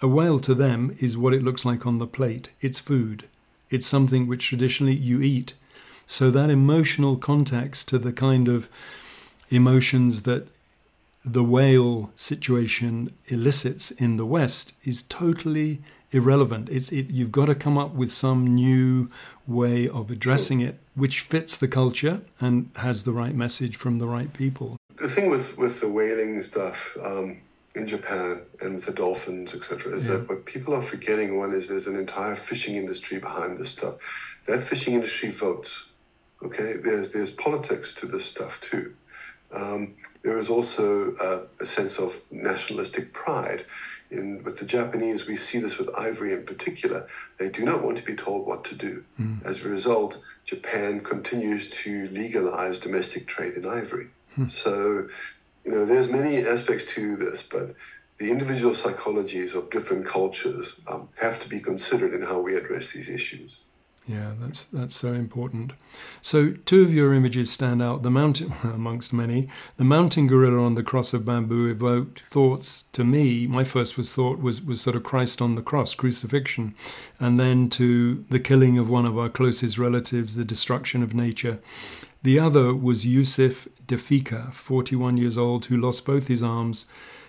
a 0.00 0.08
whale 0.08 0.38
to 0.40 0.54
them 0.54 0.96
is 1.00 1.16
what 1.16 1.34
it 1.34 1.42
looks 1.42 1.64
like 1.64 1.86
on 1.86 1.98
the 1.98 2.06
plate. 2.06 2.48
It's 2.60 2.78
food, 2.78 3.28
it's 3.70 3.86
something 3.86 4.26
which 4.26 4.48
traditionally 4.48 4.94
you 4.94 5.20
eat. 5.22 5.54
So 6.06 6.30
that 6.30 6.50
emotional 6.50 7.16
context 7.16 7.88
to 7.88 7.98
the 7.98 8.12
kind 8.12 8.48
of 8.48 8.68
emotions 9.48 10.22
that 10.22 10.46
the 11.24 11.42
whale 11.42 12.10
situation 12.16 13.14
elicits 13.28 13.90
in 13.90 14.16
the 14.16 14.26
West 14.26 14.74
is 14.84 15.02
totally 15.02 15.80
irrelevant. 16.12 16.68
It's 16.68 16.92
it, 16.92 17.10
you've 17.10 17.32
got 17.32 17.46
to 17.46 17.54
come 17.54 17.78
up 17.78 17.94
with 17.94 18.12
some 18.12 18.54
new 18.54 19.08
way 19.46 19.88
of 19.88 20.10
addressing 20.10 20.60
sure. 20.60 20.68
it, 20.70 20.78
which 20.94 21.20
fits 21.20 21.56
the 21.56 21.68
culture 21.68 22.20
and 22.40 22.70
has 22.76 23.04
the 23.04 23.12
right 23.12 23.34
message 23.34 23.76
from 23.76 23.98
the 23.98 24.06
right 24.06 24.32
people. 24.32 24.76
The 24.96 25.08
thing 25.08 25.30
with 25.30 25.58
with 25.58 25.80
the 25.80 25.88
whaling 25.88 26.42
stuff 26.42 26.96
um, 27.02 27.40
in 27.74 27.86
Japan 27.86 28.42
and 28.60 28.74
with 28.74 28.86
the 28.86 28.92
dolphins, 28.92 29.54
etc., 29.54 29.94
is 29.94 30.08
yeah. 30.08 30.16
that 30.16 30.28
what 30.28 30.46
people 30.46 30.74
are 30.74 30.80
forgetting 30.80 31.38
one 31.38 31.52
is 31.52 31.68
there's 31.68 31.86
an 31.86 31.96
entire 31.96 32.34
fishing 32.34 32.76
industry 32.76 33.18
behind 33.18 33.58
this 33.58 33.70
stuff. 33.70 34.38
That 34.46 34.62
fishing 34.62 34.94
industry 34.94 35.30
votes. 35.30 35.90
Okay, 36.42 36.74
there's 36.74 37.12
there's 37.12 37.30
politics 37.30 37.92
to 37.94 38.06
this 38.06 38.24
stuff 38.24 38.60
too. 38.60 38.94
Um, 39.52 39.94
there 40.22 40.38
is 40.38 40.48
also 40.48 41.12
a 41.60 41.64
sense 41.64 41.98
of 41.98 42.22
nationalistic 42.30 43.12
pride. 43.12 43.64
In, 44.10 44.42
with 44.44 44.58
the 44.58 44.64
Japanese, 44.64 45.26
we 45.26 45.36
see 45.36 45.58
this 45.58 45.78
with 45.78 45.90
ivory 45.98 46.32
in 46.32 46.44
particular. 46.44 47.06
They 47.38 47.48
do 47.48 47.64
not 47.64 47.82
want 47.82 47.96
to 47.98 48.04
be 48.04 48.14
told 48.14 48.46
what 48.46 48.64
to 48.64 48.74
do. 48.74 49.04
Mm. 49.20 49.44
As 49.44 49.64
a 49.64 49.68
result, 49.68 50.18
Japan 50.44 51.00
continues 51.00 51.68
to 51.82 52.08
legalize 52.08 52.78
domestic 52.78 53.26
trade 53.26 53.54
in 53.54 53.66
ivory. 53.66 54.08
Mm. 54.38 54.48
So, 54.48 55.08
you 55.64 55.72
know, 55.72 55.84
there's 55.84 56.12
many 56.12 56.38
aspects 56.38 56.84
to 56.94 57.16
this, 57.16 57.42
but 57.42 57.74
the 58.18 58.30
individual 58.30 58.72
psychologies 58.72 59.56
of 59.56 59.70
different 59.70 60.06
cultures 60.06 60.80
um, 60.86 61.08
have 61.20 61.38
to 61.40 61.48
be 61.48 61.60
considered 61.60 62.12
in 62.12 62.22
how 62.22 62.38
we 62.40 62.54
address 62.54 62.92
these 62.92 63.08
issues. 63.08 63.62
Yeah, 64.06 64.34
that's 64.38 64.64
that's 64.64 64.94
so 64.94 65.14
important. 65.14 65.72
So 66.20 66.52
two 66.66 66.82
of 66.82 66.92
your 66.92 67.14
images 67.14 67.50
stand 67.50 67.82
out. 67.82 68.02
The 68.02 68.10
mountain, 68.10 68.52
amongst 68.62 69.14
many, 69.14 69.48
the 69.78 69.84
mountain 69.84 70.26
gorilla 70.26 70.62
on 70.62 70.74
the 70.74 70.82
cross 70.82 71.14
of 71.14 71.24
bamboo 71.24 71.70
evoked 71.70 72.20
thoughts 72.20 72.82
to 72.92 73.02
me. 73.02 73.46
My 73.46 73.64
first 73.64 73.96
was 73.96 74.14
thought 74.14 74.40
was 74.40 74.60
was 74.60 74.82
sort 74.82 74.96
of 74.96 75.04
Christ 75.04 75.40
on 75.40 75.54
the 75.54 75.62
cross, 75.62 75.94
crucifixion, 75.94 76.74
and 77.18 77.40
then 77.40 77.70
to 77.70 78.26
the 78.28 78.40
killing 78.40 78.76
of 78.76 78.90
one 78.90 79.06
of 79.06 79.16
our 79.16 79.30
closest 79.30 79.78
relatives, 79.78 80.36
the 80.36 80.44
destruction 80.44 81.02
of 81.02 81.14
nature. 81.14 81.58
The 82.22 82.38
other 82.38 82.74
was 82.74 83.06
Yusuf 83.06 83.68
Defika, 83.86 84.52
41 84.52 85.16
years 85.16 85.38
old, 85.38 85.66
who 85.66 85.76
lost 85.76 86.06
both 86.06 86.28
his 86.28 86.42
arms 86.42 86.86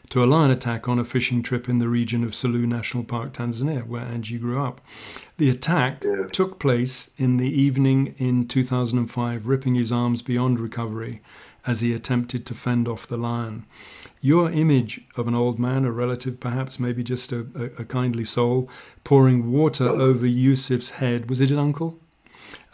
to 0.09 0.23
a 0.23 0.25
lion 0.25 0.51
attack 0.51 0.87
on 0.87 0.99
a 0.99 1.03
fishing 1.03 1.41
trip 1.41 1.67
in 1.67 1.79
the 1.79 1.87
region 1.87 2.23
of 2.23 2.31
Selous 2.31 2.67
National 2.67 3.03
Park, 3.03 3.33
Tanzania, 3.33 3.85
where 3.85 4.03
Angie 4.03 4.37
grew 4.37 4.61
up. 4.61 4.81
The 5.37 5.49
attack 5.49 6.03
yeah. 6.03 6.27
took 6.31 6.59
place 6.59 7.11
in 7.17 7.37
the 7.37 7.49
evening 7.49 8.15
in 8.17 8.47
2005, 8.47 9.47
ripping 9.47 9.75
his 9.75 9.91
arms 9.91 10.21
beyond 10.21 10.59
recovery 10.59 11.21
as 11.65 11.81
he 11.81 11.93
attempted 11.93 12.45
to 12.45 12.53
fend 12.53 12.87
off 12.87 13.07
the 13.07 13.17
lion. 13.17 13.65
Your 14.21 14.51
image 14.51 15.01
of 15.17 15.27
an 15.27 15.35
old 15.35 15.57
man, 15.57 15.85
a 15.85 15.91
relative 15.91 16.39
perhaps, 16.39 16.79
maybe 16.79 17.03
just 17.03 17.31
a, 17.31 17.47
a, 17.55 17.81
a 17.81 17.85
kindly 17.85 18.23
soul, 18.23 18.69
pouring 19.03 19.51
water 19.51 19.89
oh. 19.89 19.99
over 19.99 20.27
Yusuf's 20.27 20.91
head, 20.91 21.29
was 21.29 21.41
it 21.41 21.51
an 21.51 21.59
uncle? 21.59 21.99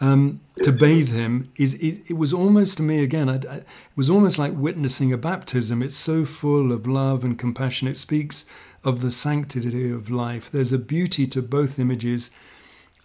Um, 0.02 0.40
to 0.64 0.72
bathe 0.72 1.10
him 1.10 1.52
is 1.56 1.74
it, 1.74 2.02
it, 2.08 2.14
was 2.14 2.32
almost 2.32 2.76
to 2.76 2.82
me 2.82 3.04
again 3.04 3.28
I, 3.28 3.34
I, 3.34 3.56
it 3.58 3.66
was 3.94 4.10
almost 4.10 4.36
like 4.36 4.52
witnessing 4.52 5.12
a 5.12 5.16
baptism. 5.16 5.80
It's 5.80 5.96
so 5.96 6.24
full 6.24 6.72
of 6.72 6.88
love 6.88 7.22
and 7.22 7.38
compassion. 7.38 7.86
It 7.86 7.96
speaks 7.96 8.44
of 8.82 9.00
the 9.00 9.12
sanctity 9.12 9.92
of 9.92 10.10
life. 10.10 10.50
There's 10.50 10.72
a 10.72 10.78
beauty 10.78 11.28
to 11.28 11.40
both 11.40 11.78
images 11.78 12.32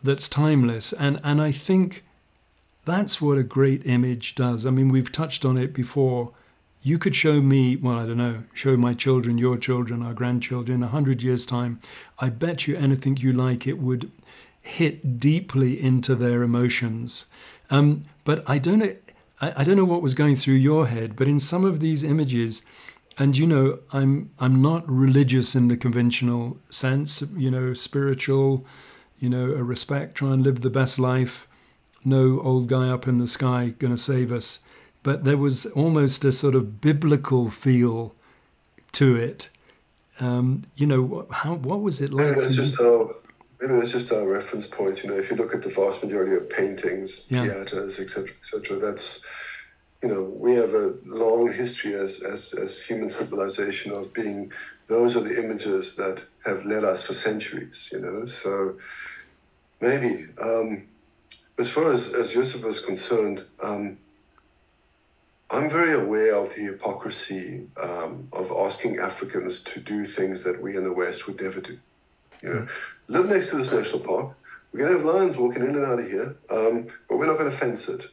that's 0.03 0.27
timeless. 0.27 0.91
And 0.91 1.19
and 1.23 1.39
I 1.39 1.51
think 1.51 2.03
that's 2.85 3.21
what 3.21 3.37
a 3.37 3.43
great 3.43 3.85
image 3.85 4.33
does. 4.33 4.65
I 4.65 4.71
mean 4.71 4.89
we've 4.89 5.11
touched 5.11 5.45
on 5.45 5.55
it 5.55 5.75
before. 5.75 6.31
You 6.81 6.97
could 6.97 7.15
show 7.15 7.41
me 7.41 7.75
well 7.75 7.99
I 7.99 8.07
don't 8.07 8.17
know 8.17 8.43
show 8.55 8.75
my 8.75 8.95
children 8.95 9.37
your 9.37 9.57
children 9.57 10.01
our 10.01 10.15
grandchildren 10.15 10.81
a 10.81 10.87
hundred 10.87 11.21
years 11.21 11.45
time. 11.45 11.79
I 12.17 12.29
bet 12.29 12.67
you 12.67 12.75
anything 12.75 13.17
you 13.17 13.33
like 13.33 13.67
it 13.67 13.77
would 13.77 14.11
hit 14.67 15.19
deeply 15.19 15.81
into 15.81 16.13
their 16.13 16.43
emotions. 16.43 17.25
Um, 17.69 18.05
but 18.25 18.43
I 18.47 18.57
don't 18.57 18.79
know. 18.79 18.95
I, 19.39 19.61
I 19.61 19.63
don't 19.63 19.77
know 19.77 19.85
what 19.85 20.01
was 20.01 20.13
going 20.13 20.35
through 20.35 20.55
your 20.55 20.87
head, 20.87 21.15
but 21.15 21.27
in 21.27 21.39
some 21.39 21.63
of 21.63 21.79
these 21.79 22.03
images, 22.03 22.65
and 23.17 23.37
you 23.37 23.47
know, 23.47 23.79
I'm 23.91 24.31
I'm 24.39 24.61
not 24.61 24.89
religious 24.89 25.55
in 25.55 25.69
the 25.69 25.77
conventional 25.77 26.57
sense. 26.69 27.23
You 27.35 27.49
know, 27.49 27.73
spiritual. 27.73 28.65
You 29.19 29.29
know, 29.29 29.45
a 29.45 29.63
respect, 29.63 30.13
try 30.13 30.31
and 30.33 30.43
live 30.43 30.61
the 30.61 30.69
best 30.69 30.99
life. 30.99 31.47
No 32.05 32.39
old 32.41 32.67
guy 32.67 32.87
up 32.87 33.07
in 33.07 33.17
the 33.17 33.25
sky 33.25 33.73
going 33.79 33.95
to 33.95 33.97
save 33.97 34.31
us. 34.31 34.59
But 35.01 35.23
there 35.23 35.37
was 35.37 35.65
almost 35.67 36.23
a 36.23 36.31
sort 36.31 36.53
of 36.53 36.81
biblical 36.81 37.49
feel 37.49 38.13
to 38.91 39.15
it. 39.15 39.49
Um, 40.19 40.65
you 40.75 40.85
know, 40.85 41.25
how 41.31 41.55
what 41.55 41.81
was 41.81 41.99
it 41.99 42.13
like? 42.13 42.27
Yeah, 42.27 42.33
that's 42.33 42.55
just 42.55 42.77
how 42.79 43.15
Maybe 43.59 43.73
that's 43.73 43.91
just 43.91 44.11
a 44.11 44.25
reference 44.25 44.67
point. 44.67 45.03
You 45.03 45.09
know, 45.09 45.17
if 45.17 45.31
you 45.31 45.37
look 45.37 45.53
at 45.55 45.63
the 45.63 45.69
vast 45.69 46.03
majority 46.03 46.35
of 46.35 46.49
paintings, 46.49 47.25
yeah. 47.29 47.43
theaters, 47.43 47.99
etc., 47.99 48.35
etc., 48.37 48.77
that's 48.77 49.25
you 50.03 50.09
know 50.09 50.21
we 50.21 50.53
have 50.53 50.73
a 50.75 50.93
long 51.05 51.51
history 51.51 51.95
as, 51.95 52.23
as 52.23 52.53
as 52.53 52.83
human 52.85 53.09
civilization 53.09 53.91
of 53.91 54.13
being 54.13 54.51
those 54.85 55.17
are 55.17 55.21
the 55.21 55.43
images 55.43 55.95
that 55.95 56.23
have 56.45 56.65
led 56.65 56.83
us 56.83 57.05
for 57.05 57.13
centuries. 57.13 57.89
You 57.91 57.99
know, 57.99 58.25
so 58.25 58.77
maybe 59.81 60.25
um, 60.41 60.87
as 61.57 61.71
far 61.71 61.91
as 61.91 62.13
as 62.13 62.35
Yusuf 62.35 62.63
is 62.65 62.79
concerned. 62.79 63.45
Um, 63.63 63.97
I'm 65.49 65.69
very 65.69 65.93
aware 65.93 66.35
of 66.35 66.53
the 66.53 66.63
hypocrisy 66.63 67.67
um, 67.81 68.27
of 68.33 68.51
asking 68.51 68.97
Africans 68.97 69.61
to 69.61 69.79
do 69.79 70.03
things 70.03 70.43
that 70.43 70.61
we 70.61 70.75
in 70.75 70.83
the 70.83 70.91
West 70.91 71.25
would 71.25 71.39
never 71.41 71.61
do. 71.61 71.79
You 72.41 72.53
know, 72.53 72.67
live 73.07 73.29
next 73.29 73.51
to 73.51 73.57
this 73.57 73.71
national 73.71 74.01
park. 74.01 74.35
We're 74.71 74.79
going 74.79 74.91
to 74.91 74.97
have 74.97 75.15
lions 75.15 75.37
walking 75.37 75.63
in 75.63 75.69
and 75.69 75.85
out 75.85 75.99
of 75.99 76.07
here, 76.07 76.35
um, 76.51 76.87
but 77.09 77.17
we're 77.17 77.25
not 77.25 77.37
going 77.37 77.49
to 77.49 77.55
fence 77.55 77.89
it. 77.89 78.07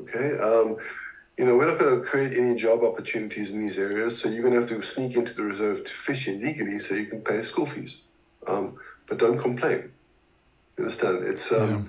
Okay. 0.00 0.38
Um, 0.38 0.76
you 1.36 1.44
know, 1.44 1.56
we're 1.56 1.68
not 1.68 1.78
going 1.78 1.94
to 1.94 2.04
create 2.04 2.32
any 2.36 2.56
job 2.56 2.82
opportunities 2.82 3.52
in 3.52 3.60
these 3.60 3.78
areas, 3.78 4.20
so 4.20 4.28
you're 4.28 4.42
going 4.42 4.54
to 4.54 4.60
have 4.60 4.68
to 4.70 4.82
sneak 4.82 5.16
into 5.16 5.34
the 5.34 5.44
reserve 5.44 5.84
to 5.84 5.92
fish 5.92 6.26
illegally 6.26 6.78
so 6.80 6.96
you 6.96 7.06
can 7.06 7.20
pay 7.20 7.42
school 7.42 7.66
fees. 7.66 8.02
Um, 8.48 8.76
but 9.06 9.18
don't 9.18 9.38
complain. 9.38 9.92
You 10.76 10.84
understand? 10.84 11.24
It's, 11.24 11.52
um, 11.52 11.70
yeah. 11.70 11.82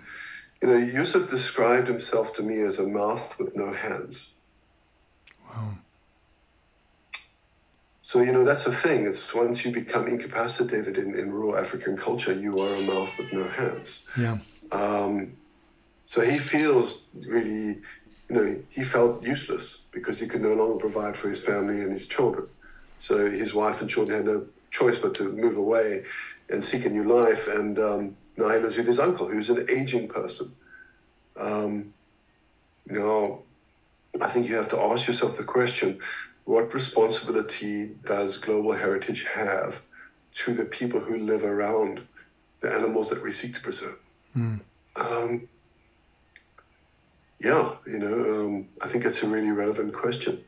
you 0.62 0.68
know, 0.68 0.78
Yusuf 0.78 1.28
described 1.28 1.88
himself 1.88 2.36
to 2.36 2.44
me 2.44 2.62
as 2.62 2.80
a 2.80 2.88
mouth 2.88 3.38
with 3.40 3.56
no 3.56 3.74
hands. 3.74 4.32
Wow. 5.48 5.80
So, 8.10 8.22
you 8.22 8.32
know, 8.32 8.44
that's 8.44 8.66
a 8.66 8.72
thing. 8.72 9.06
It's 9.06 9.36
once 9.36 9.64
you 9.64 9.72
become 9.72 10.08
incapacitated 10.08 10.98
in, 10.98 11.14
in 11.14 11.32
rural 11.32 11.56
African 11.56 11.96
culture, 11.96 12.34
you 12.34 12.60
are 12.60 12.74
a 12.74 12.82
mouth 12.82 13.16
with 13.20 13.32
no 13.32 13.48
hands. 13.48 14.04
Yeah. 14.18 14.40
Um, 14.72 15.34
so 16.06 16.22
he 16.22 16.40
feels 16.40 17.06
really, 17.14 17.78
you 18.28 18.36
know, 18.36 18.64
he 18.72 18.82
felt 18.82 19.24
useless 19.24 19.84
because 19.92 20.20
he 20.20 20.26
could 20.26 20.42
no 20.42 20.56
longer 20.56 20.80
provide 20.80 21.16
for 21.16 21.30
his 21.30 21.46
family 21.46 21.82
and 21.82 21.92
his 21.92 22.08
children. 22.08 22.48
So 22.98 23.30
his 23.30 23.54
wife 23.54 23.80
and 23.80 23.88
children 23.88 24.18
had 24.18 24.26
no 24.26 24.48
choice 24.72 24.98
but 24.98 25.14
to 25.14 25.32
move 25.32 25.58
away 25.58 26.04
and 26.50 26.64
seek 26.64 26.86
a 26.88 26.90
new 26.90 27.04
life. 27.04 27.48
And 27.48 27.78
um, 27.78 28.18
now 28.38 28.50
he 28.50 28.58
lives 28.58 28.76
with 28.76 28.88
his 28.88 28.98
uncle, 28.98 29.28
who's 29.28 29.52
an 29.52 29.68
aging 29.70 30.08
person. 30.08 30.52
Um, 31.40 31.94
you 32.90 32.98
know, 32.98 33.46
I 34.20 34.26
think 34.30 34.50
you 34.50 34.56
have 34.56 34.70
to 34.70 34.80
ask 34.80 35.06
yourself 35.06 35.38
the 35.38 35.44
question 35.44 36.00
what 36.50 36.74
responsibility 36.74 37.92
does 38.04 38.40
global 38.40 38.72
heritage 38.72 39.24
have 39.36 39.84
to 40.32 40.52
the 40.52 40.66
people 40.66 41.00
who 41.00 41.16
live 41.16 41.44
around 41.44 42.08
the 42.62 42.74
animals 42.74 43.12
that 43.12 43.22
we 43.24 43.32
seek 43.32 43.54
to 43.54 43.62
preserve? 43.62 44.00
Mm. 44.36 44.60
Um, 45.00 45.48
yeah, 47.40 47.76
you 47.86 48.00
know, 48.00 48.18
um, 48.34 48.68
I 48.82 48.88
think 48.88 49.06
it's 49.06 49.22
a 49.22 49.28
really 49.28 49.52
relevant 49.52 49.94
question. 49.94 50.44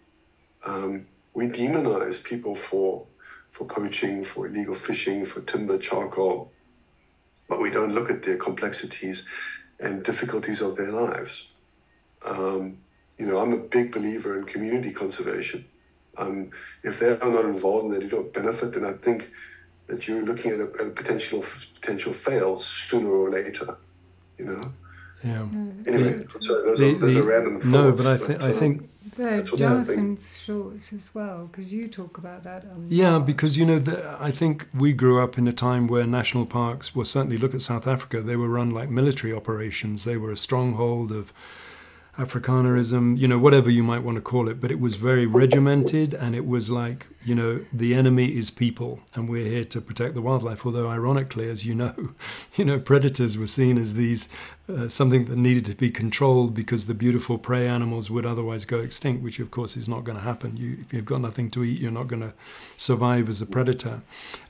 Um, 0.65 1.05
we 1.35 1.45
demonize 1.45 2.23
people 2.23 2.55
for 2.55 3.05
for 3.51 3.67
poaching, 3.67 4.23
for 4.23 4.47
illegal 4.47 4.73
fishing, 4.73 5.23
for 5.23 5.41
timber, 5.41 5.77
charcoal, 5.77 6.51
but 7.47 7.61
we 7.61 7.69
don't 7.69 7.93
look 7.93 8.09
at 8.09 8.23
their 8.23 8.37
complexities 8.37 9.27
and 9.79 10.01
difficulties 10.01 10.61
of 10.61 10.75
their 10.77 10.91
lives. 10.91 11.53
Um, 12.27 12.79
you 13.19 13.27
know, 13.27 13.37
I'm 13.37 13.53
a 13.53 13.57
big 13.57 13.91
believer 13.91 14.35
in 14.39 14.45
community 14.45 14.91
conservation. 14.91 15.65
Um, 16.17 16.51
if 16.83 16.99
they're 16.99 17.17
not 17.17 17.45
involved 17.45 17.85
and 17.85 18.01
they 18.01 18.07
don't 18.07 18.33
benefit, 18.33 18.73
then 18.73 18.85
I 18.85 18.93
think 18.93 19.31
that 19.87 20.07
you're 20.07 20.23
looking 20.23 20.51
at 20.51 20.59
a, 20.59 20.71
at 20.81 20.87
a 20.87 20.89
potential 20.91 21.43
potential 21.73 22.13
fail 22.13 22.57
sooner 22.57 23.09
or 23.09 23.29
later. 23.29 23.77
You 24.37 24.45
know. 24.45 24.73
Yeah. 25.23 25.47
Mm. 25.51 25.87
Anyway, 25.87 26.25
sorry, 26.39 26.63
those, 26.63 26.79
the, 26.79 26.95
are, 26.95 26.99
those 26.99 27.13
the, 27.13 27.21
are 27.21 27.23
random 27.23 27.59
thoughts. 27.59 27.71
No, 27.71 27.91
but 27.91 28.07
I 28.07 28.17
think 28.17 28.43
um, 28.43 28.49
I 28.49 28.53
think. 28.53 28.87
There, 29.17 29.41
Jonathan's 29.41 30.41
shorts 30.41 30.93
as 30.93 31.13
well, 31.13 31.49
because 31.51 31.73
you 31.73 31.89
talk 31.89 32.17
about 32.17 32.43
that. 32.43 32.63
Um, 32.63 32.85
yeah, 32.87 33.19
because 33.19 33.57
you 33.57 33.65
know, 33.65 33.77
the, 33.77 34.17
I 34.19 34.31
think 34.31 34.67
we 34.73 34.93
grew 34.93 35.21
up 35.21 35.37
in 35.37 35.49
a 35.49 35.53
time 35.53 35.87
where 35.87 36.07
national 36.07 36.45
parks 36.45 36.95
well, 36.95 37.03
certainly 37.03 37.37
look 37.37 37.53
at 37.53 37.59
South 37.59 37.87
Africa. 37.87 38.21
They 38.21 38.37
were 38.37 38.47
run 38.47 38.71
like 38.71 38.89
military 38.89 39.33
operations. 39.33 40.05
They 40.05 40.15
were 40.15 40.31
a 40.31 40.37
stronghold 40.37 41.11
of 41.11 41.33
Afrikanerism, 42.17 43.17
you 43.17 43.27
know, 43.27 43.39
whatever 43.39 43.69
you 43.69 43.83
might 43.83 44.03
want 44.03 44.15
to 44.15 44.21
call 44.21 44.49
it, 44.49 44.59
but 44.59 44.69
it 44.69 44.79
was 44.79 44.97
very 44.97 45.25
regimented 45.25 46.13
and 46.13 46.35
it 46.35 46.45
was 46.45 46.69
like, 46.69 47.07
you 47.23 47.33
know, 47.33 47.63
the 47.71 47.95
enemy 47.95 48.37
is 48.37 48.51
people 48.51 48.99
and 49.15 49.29
we're 49.29 49.47
here 49.47 49.65
to 49.65 49.79
protect 49.79 50.13
the 50.13 50.21
wildlife. 50.21 50.65
Although, 50.65 50.89
ironically, 50.89 51.49
as 51.49 51.65
you 51.65 51.73
know, 51.73 52.09
you 52.55 52.65
know, 52.65 52.79
predators 52.79 53.37
were 53.37 53.47
seen 53.47 53.77
as 53.77 53.93
these 53.93 54.27
uh, 54.71 54.89
something 54.89 55.25
that 55.25 55.37
needed 55.37 55.65
to 55.65 55.75
be 55.75 55.89
controlled 55.89 56.53
because 56.53 56.85
the 56.85 56.93
beautiful 56.93 57.37
prey 57.37 57.67
animals 57.67 58.09
would 58.09 58.25
otherwise 58.25 58.65
go 58.65 58.79
extinct, 58.79 59.21
which 59.23 59.39
of 59.39 59.51
course 59.51 59.75
is 59.75 59.89
not 59.89 60.03
going 60.03 60.17
to 60.17 60.23
happen. 60.23 60.57
You, 60.57 60.77
if 60.81 60.93
you've 60.93 61.05
got 61.05 61.21
nothing 61.21 61.51
to 61.51 61.63
eat, 61.63 61.79
you're 61.79 61.91
not 61.91 62.07
going 62.07 62.21
to 62.21 62.33
survive 62.77 63.29
as 63.29 63.41
a 63.41 63.45
predator. 63.45 64.01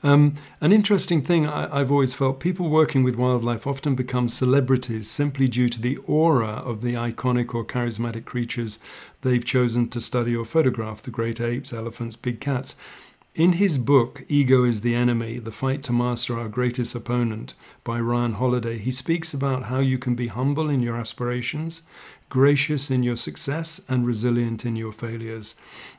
Um, 0.02 0.34
an 0.60 0.72
interesting 0.72 1.22
thing 1.22 1.46
I, 1.46 1.80
I've 1.80 1.90
always 1.90 2.14
felt 2.14 2.40
people 2.40 2.68
working 2.68 3.02
with 3.02 3.16
wildlife 3.16 3.66
often 3.66 3.94
become 3.94 4.28
celebrities 4.28 5.10
simply 5.10 5.48
due 5.48 5.68
to 5.68 5.80
the 5.80 5.96
aura 6.06 6.62
of 6.64 6.80
the 6.80 6.94
iconic 6.94 7.54
or 7.54 7.64
charismatic 7.64 8.24
creatures 8.24 8.78
they've 9.22 9.44
chosen 9.44 9.88
to 9.88 10.00
study 10.00 10.34
or 10.34 10.44
photograph 10.44 11.02
the 11.02 11.10
great 11.10 11.40
apes, 11.40 11.72
elephants, 11.72 12.16
big 12.16 12.40
cats. 12.40 12.76
In 13.34 13.54
his 13.54 13.78
book, 13.78 14.24
Ego 14.28 14.62
is 14.64 14.82
the 14.82 14.94
Enemy 14.94 15.38
The 15.38 15.50
Fight 15.50 15.82
to 15.84 15.92
Master 15.94 16.38
Our 16.38 16.48
Greatest 16.48 16.94
Opponent 16.94 17.54
by 17.82 17.98
Ryan 17.98 18.34
Holiday, 18.34 18.76
he 18.76 18.90
speaks 18.90 19.32
about 19.32 19.64
how 19.64 19.78
you 19.78 19.96
can 19.96 20.14
be 20.14 20.26
humble 20.26 20.68
in 20.68 20.82
your 20.82 20.98
aspirations, 20.98 21.80
gracious 22.28 22.90
in 22.90 23.02
your 23.02 23.16
success, 23.16 23.80
and 23.88 24.06
resilient 24.06 24.66
in 24.66 24.76
your 24.76 24.92
failures, 24.92 25.54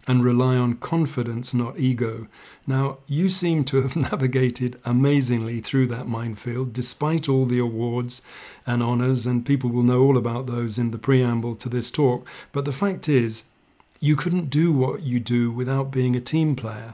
and 0.05 0.23
rely 0.23 0.57
on 0.57 0.75
confidence, 0.75 1.55
not 1.55 1.79
ego. 1.79 2.27
Now, 2.67 2.99
you 3.07 3.29
seem 3.29 3.63
to 3.63 3.81
have 3.81 3.95
navigated 4.11 4.79
amazingly 4.86 5.59
through 5.59 5.88
that 5.88 6.07
minefield, 6.07 6.71
despite 6.71 7.27
all 7.27 7.47
the 7.47 7.57
awards 7.57 8.21
and 8.67 8.84
honours, 8.84 9.25
and 9.25 9.43
people 9.43 9.71
will 9.71 9.81
know 9.81 10.03
all 10.03 10.17
about 10.17 10.45
those 10.45 10.77
in 10.77 10.91
the 10.91 10.99
preamble 10.99 11.55
to 11.55 11.67
this 11.67 11.89
talk. 11.89 12.29
But 12.51 12.65
the 12.65 12.71
fact 12.71 13.09
is, 13.09 13.45
you 13.99 14.15
couldn't 14.15 14.51
do 14.51 14.71
what 14.71 15.01
you 15.01 15.19
do 15.19 15.49
without 15.49 15.89
being 15.89 16.15
a 16.15 16.21
team 16.21 16.55
player 16.55 16.93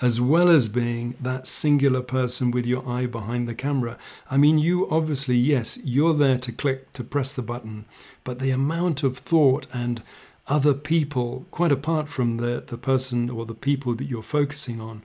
as 0.00 0.20
well 0.20 0.48
as 0.48 0.68
being 0.68 1.16
that 1.20 1.46
singular 1.46 2.02
person 2.02 2.50
with 2.50 2.64
your 2.64 2.88
eye 2.88 3.06
behind 3.06 3.48
the 3.48 3.54
camera. 3.54 3.98
I 4.30 4.36
mean, 4.36 4.58
you 4.58 4.88
obviously, 4.90 5.36
yes, 5.36 5.78
you're 5.84 6.14
there 6.14 6.38
to 6.38 6.52
click, 6.52 6.92
to 6.92 7.02
press 7.02 7.34
the 7.34 7.42
button, 7.42 7.84
but 8.22 8.38
the 8.38 8.50
amount 8.50 9.02
of 9.02 9.18
thought 9.18 9.66
and 9.72 10.02
other 10.46 10.74
people, 10.74 11.46
quite 11.50 11.72
apart 11.72 12.08
from 12.08 12.38
the, 12.38 12.62
the 12.66 12.78
person 12.78 13.28
or 13.28 13.44
the 13.44 13.54
people 13.54 13.94
that 13.94 14.06
you're 14.06 14.22
focusing 14.22 14.80
on, 14.80 15.02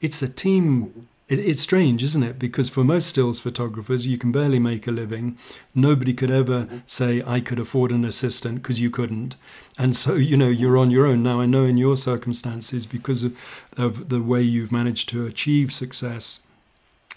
it's 0.00 0.20
a 0.20 0.28
team 0.28 1.08
it, 1.28 1.38
it's 1.38 1.60
strange, 1.60 2.02
isn't 2.02 2.22
it? 2.22 2.38
Because 2.38 2.68
for 2.68 2.84
most 2.84 3.08
stills 3.08 3.40
photographers, 3.40 4.06
you 4.06 4.18
can 4.18 4.32
barely 4.32 4.58
make 4.58 4.86
a 4.86 4.90
living. 4.90 5.38
Nobody 5.74 6.12
could 6.12 6.30
ever 6.30 6.62
mm-hmm. 6.62 6.78
say, 6.86 7.22
I 7.26 7.40
could 7.40 7.58
afford 7.58 7.92
an 7.92 8.04
assistant 8.04 8.62
because 8.62 8.80
you 8.80 8.90
couldn't. 8.90 9.36
And 9.78 9.96
so, 9.96 10.14
you 10.16 10.36
know, 10.36 10.48
you're 10.48 10.78
on 10.78 10.90
your 10.90 11.06
own. 11.06 11.22
Now, 11.22 11.40
I 11.40 11.46
know 11.46 11.64
in 11.64 11.78
your 11.78 11.96
circumstances, 11.96 12.86
because 12.86 13.22
of, 13.22 13.36
of 13.76 14.08
the 14.08 14.20
way 14.20 14.42
you've 14.42 14.72
managed 14.72 15.08
to 15.10 15.26
achieve 15.26 15.72
success, 15.72 16.40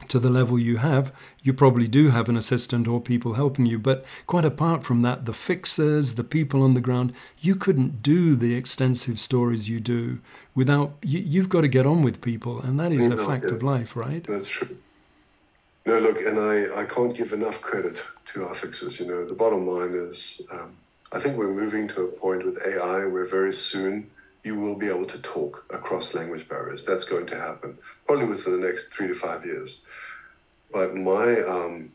to 0.08 0.20
the 0.20 0.30
level 0.30 0.60
you 0.60 0.78
have, 0.78 1.12
you 1.42 1.54
probably 1.54 1.88
do 1.88 2.12
have 2.12 2.30
an 2.30 2.38
assistant 2.38 2.88
or 2.88 3.02
people 3.02 3.34
helping 3.34 3.66
you. 3.66 3.80
But 3.80 4.06
quite 4.28 4.46
apart 4.46 4.84
from 4.84 5.02
that, 5.02 5.26
the 5.26 5.34
fixers, 5.34 6.14
the 6.14 6.24
people 6.24 6.62
on 6.62 6.76
the 6.76 6.82
ground, 6.82 7.14
you 7.40 7.56
couldn't 7.56 8.04
do 8.04 8.36
the 8.36 8.54
extensive 8.54 9.20
stories 9.20 9.70
you 9.70 9.80
do 9.80 10.20
without. 10.58 10.98
You, 11.04 11.40
have 11.40 11.50
got 11.50 11.62
to 11.62 11.70
get 11.70 11.86
on 11.86 12.02
with 12.02 12.20
people, 12.20 12.60
and 12.60 12.78
that 12.82 12.92
is 12.92 13.08
a 13.08 13.16
fact 13.16 13.46
yeah. 13.48 13.56
of 13.56 13.64
life, 13.64 13.96
right? 13.96 14.26
That's 14.28 14.50
true. 14.50 14.76
No, 15.86 16.00
look, 16.00 16.18
and 16.18 16.38
I, 16.38 16.82
I 16.82 16.84
can't 16.84 17.16
give 17.16 17.32
enough 17.32 17.62
credit 17.62 18.06
to 18.26 18.44
our 18.44 18.54
fixers. 18.54 19.00
You 19.00 19.06
know, 19.06 19.26
the 19.26 19.36
bottom 19.36 19.66
line 19.66 19.94
is 19.94 20.42
um, 20.52 20.76
I 21.14 21.20
think 21.20 21.38
we're 21.38 21.54
moving 21.54 21.88
to 21.90 22.02
a 22.02 22.08
point 22.08 22.44
with 22.44 22.62
AI 22.68 23.08
where 23.08 23.26
very 23.26 23.54
soon 23.54 24.10
you 24.44 24.60
will 24.60 24.78
be 24.78 24.90
able 24.90 25.06
to 25.06 25.22
talk 25.22 25.66
across 25.70 26.14
language 26.14 26.50
barriers. 26.50 26.84
That's 26.84 27.06
going 27.06 27.28
to 27.28 27.38
happen 27.38 27.78
probably 28.06 28.26
within 28.26 28.60
the 28.60 28.68
next 28.68 28.94
three 28.94 29.08
to 29.08 29.14
five 29.14 29.46
years. 29.46 29.82
But 30.74 30.96
my, 30.96 31.40
um, 31.48 31.92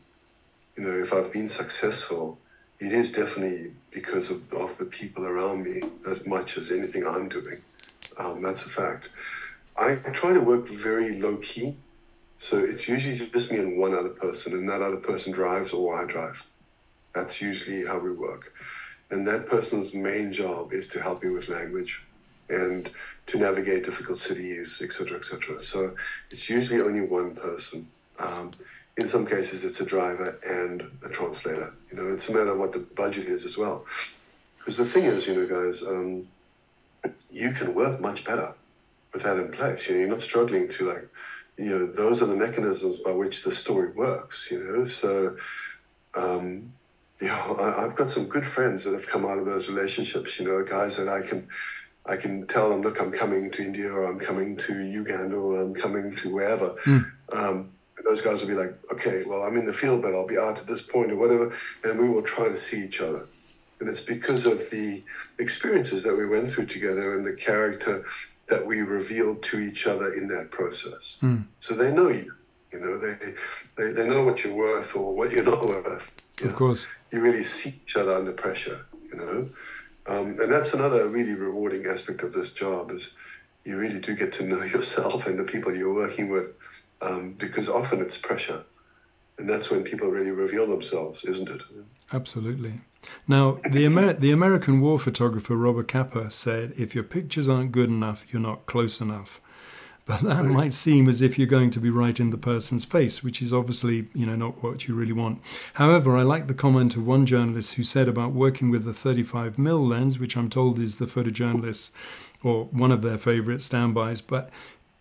you 0.75 0.83
know, 0.83 0.97
if 0.97 1.13
I've 1.13 1.31
been 1.31 1.47
successful, 1.47 2.39
it 2.79 2.91
is 2.91 3.11
definitely 3.11 3.73
because 3.91 4.31
of, 4.31 4.51
of 4.59 4.77
the 4.77 4.85
people 4.85 5.27
around 5.27 5.63
me 5.63 5.81
as 6.09 6.25
much 6.25 6.57
as 6.57 6.71
anything 6.71 7.05
I'm 7.07 7.29
doing. 7.29 7.61
Um, 8.19 8.41
that's 8.41 8.65
a 8.65 8.69
fact. 8.69 9.09
I 9.77 9.95
try 10.13 10.33
to 10.33 10.39
work 10.39 10.67
very 10.67 11.19
low 11.19 11.37
key. 11.37 11.77
So 12.37 12.57
it's 12.57 12.89
usually 12.89 13.15
just 13.15 13.51
me 13.51 13.59
and 13.59 13.77
one 13.77 13.93
other 13.93 14.09
person, 14.09 14.53
and 14.53 14.67
that 14.69 14.81
other 14.81 14.97
person 14.97 15.31
drives 15.31 15.71
or 15.71 16.01
I 16.01 16.05
drive. 16.05 16.45
That's 17.15 17.41
usually 17.41 17.85
how 17.85 17.99
we 17.99 18.11
work. 18.11 18.53
And 19.11 19.25
that 19.27 19.45
person's 19.45 19.93
main 19.93 20.31
job 20.31 20.73
is 20.73 20.87
to 20.87 21.01
help 21.01 21.23
me 21.23 21.29
with 21.29 21.47
language 21.49 22.03
and 22.49 22.89
to 23.27 23.37
navigate 23.37 23.83
difficult 23.83 24.17
cities, 24.17 24.81
etc., 24.83 25.17
etc. 25.17 25.61
So 25.61 25.95
it's 26.29 26.49
usually 26.49 26.81
only 26.81 27.01
one 27.01 27.33
person. 27.35 27.87
Um, 28.19 28.51
in 28.97 29.05
some 29.05 29.25
cases, 29.25 29.63
it's 29.63 29.81
a 29.81 29.85
driver 29.85 30.37
and 30.47 30.83
a 31.05 31.09
translator. 31.09 31.73
You 31.91 31.97
know, 31.97 32.11
it's 32.11 32.29
a 32.29 32.33
matter 32.33 32.51
of 32.51 32.59
what 32.59 32.73
the 32.73 32.79
budget 32.79 33.25
is 33.25 33.45
as 33.45 33.57
well. 33.57 33.85
Because 34.57 34.77
the 34.77 34.85
thing 34.85 35.05
is, 35.05 35.27
you 35.27 35.35
know, 35.35 35.47
guys, 35.47 35.81
um, 35.83 36.27
you 37.29 37.51
can 37.51 37.73
work 37.73 37.99
much 37.99 38.25
better 38.25 38.55
with 39.11 39.23
that 39.23 39.37
in 39.37 39.51
place. 39.51 39.87
You 39.87 39.93
know, 39.93 39.99
you're 40.01 40.09
not 40.09 40.21
struggling 40.21 40.67
to 40.69 40.85
like, 40.85 41.07
you 41.57 41.69
know, 41.69 41.85
those 41.85 42.21
are 42.21 42.25
the 42.25 42.35
mechanisms 42.35 42.99
by 42.99 43.11
which 43.11 43.43
the 43.43 43.51
story 43.51 43.91
works. 43.91 44.49
You 44.51 44.63
know, 44.63 44.85
so. 44.85 45.37
Um, 46.15 46.73
you 47.21 47.27
know, 47.27 47.57
I, 47.59 47.85
I've 47.85 47.95
got 47.95 48.09
some 48.09 48.25
good 48.25 48.45
friends 48.45 48.83
that 48.83 48.93
have 48.93 49.07
come 49.07 49.25
out 49.25 49.37
of 49.37 49.45
those 49.45 49.69
relationships. 49.69 50.39
You 50.39 50.47
know, 50.47 50.63
guys 50.63 50.97
that 50.97 51.07
I 51.07 51.25
can 51.25 51.47
I 52.05 52.17
can 52.17 52.45
tell 52.47 52.69
them, 52.69 52.81
look, 52.81 52.99
I'm 53.01 53.11
coming 53.11 53.49
to 53.51 53.61
India 53.61 53.89
or 53.89 54.11
I'm 54.11 54.19
coming 54.19 54.57
to 54.57 54.83
Uganda 54.83 55.35
or 55.35 55.61
I'm 55.61 55.73
coming 55.73 56.11
to 56.15 56.33
wherever. 56.33 56.75
Mm. 56.85 57.11
Um, 57.35 57.71
those 58.03 58.21
guys 58.21 58.41
will 58.41 58.49
be 58.49 58.55
like, 58.55 58.77
okay, 58.91 59.23
well, 59.25 59.43
I'm 59.43 59.55
in 59.55 59.65
the 59.65 59.71
field, 59.71 60.01
but 60.01 60.13
I'll 60.13 60.27
be 60.27 60.37
out 60.37 60.59
at 60.59 60.67
this 60.67 60.81
point 60.81 61.11
or 61.11 61.15
whatever. 61.15 61.53
And 61.85 61.99
we 61.99 62.09
will 62.09 62.21
try 62.21 62.49
to 62.49 62.57
see 62.57 62.83
each 62.83 62.99
other. 62.99 63.27
And 63.79 63.89
it's 63.89 64.01
because 64.01 64.45
of 64.45 64.69
the 64.69 65.03
experiences 65.39 66.03
that 66.03 66.15
we 66.15 66.25
went 66.25 66.49
through 66.49 66.67
together 66.67 67.15
and 67.15 67.25
the 67.25 67.33
character 67.33 68.05
that 68.47 68.65
we 68.65 68.81
revealed 68.81 69.41
to 69.43 69.59
each 69.59 69.87
other 69.87 70.13
in 70.13 70.27
that 70.27 70.51
process. 70.51 71.17
Mm. 71.21 71.45
So 71.59 71.73
they 71.73 71.93
know 71.93 72.09
you. 72.09 72.33
You 72.71 72.79
know, 72.79 72.97
they, 72.97 73.15
they, 73.77 73.91
they 73.91 74.09
know 74.09 74.23
what 74.23 74.43
you're 74.43 74.55
worth 74.55 74.95
or 74.95 75.13
what 75.13 75.31
you're 75.31 75.43
not 75.43 75.65
worth. 75.65 76.11
of 76.41 76.47
know? 76.47 76.53
course. 76.53 76.87
You 77.11 77.21
really 77.21 77.43
see 77.43 77.81
each 77.85 77.95
other 77.95 78.13
under 78.13 78.31
pressure, 78.31 78.85
you 79.11 79.17
know. 79.17 79.49
Um, 80.09 80.35
and 80.39 80.51
that's 80.51 80.73
another 80.73 81.07
really 81.07 81.35
rewarding 81.35 81.85
aspect 81.85 82.23
of 82.23 82.33
this 82.33 82.51
job 82.51 82.91
is 82.91 83.15
you 83.63 83.77
really 83.77 83.99
do 83.99 84.15
get 84.15 84.31
to 84.33 84.43
know 84.43 84.63
yourself 84.75 85.27
and 85.27 85.37
the 85.37 85.43
people 85.43 85.73
you're 85.73 85.93
working 85.93 86.29
with 86.29 86.55
um, 87.01 87.33
because 87.33 87.69
often 87.69 88.01
it's 88.01 88.17
pressure. 88.17 88.63
And 89.37 89.49
that's 89.49 89.71
when 89.71 89.83
people 89.83 90.09
really 90.09 90.31
reveal 90.31 90.67
themselves, 90.67 91.23
isn't 91.23 91.49
it? 91.49 91.63
Absolutely. 92.11 92.81
Now, 93.27 93.59
the, 93.71 93.85
Amer- 93.85 94.13
the 94.13 94.31
American 94.31 94.81
war 94.81 94.99
photographer 94.99 95.55
Robert 95.55 95.87
Capa 95.87 96.29
said, 96.29 96.73
if 96.77 96.95
your 96.95 97.03
pictures 97.03 97.49
aren't 97.49 97.71
good 97.71 97.89
enough, 97.89 98.25
you're 98.31 98.41
not 98.41 98.65
close 98.65 99.01
enough. 99.01 99.39
But 100.05 100.19
that 100.23 100.43
might 100.43 100.73
seem 100.73 101.07
as 101.07 101.21
if 101.21 101.37
you're 101.37 101.47
going 101.47 101.69
to 101.69 101.79
be 101.79 101.89
right 101.89 102.19
in 102.19 102.29
the 102.29 102.37
person's 102.37 102.83
face, 102.83 103.23
which 103.23 103.41
is 103.41 103.53
obviously, 103.53 104.09
you 104.13 104.25
know, 104.25 104.35
not 104.35 104.61
what 104.61 104.85
you 104.85 104.95
really 104.95 105.13
want. 105.13 105.41
However, 105.75 106.17
I 106.17 106.23
like 106.23 106.47
the 106.47 106.53
comment 106.53 106.97
of 106.97 107.07
one 107.07 107.25
journalist 107.25 107.75
who 107.75 107.83
said 107.83 108.09
about 108.09 108.33
working 108.33 108.69
with 108.69 108.83
the 108.83 108.91
35mm 108.91 109.89
lens, 109.89 110.19
which 110.19 110.35
I'm 110.35 110.49
told 110.49 110.77
is 110.77 110.97
the 110.97 111.05
photojournalists 111.05 111.91
or 112.43 112.65
one 112.65 112.91
of 112.91 113.01
their 113.01 113.17
favorite 113.17 113.61
standbys, 113.61 114.19
but 114.19 114.49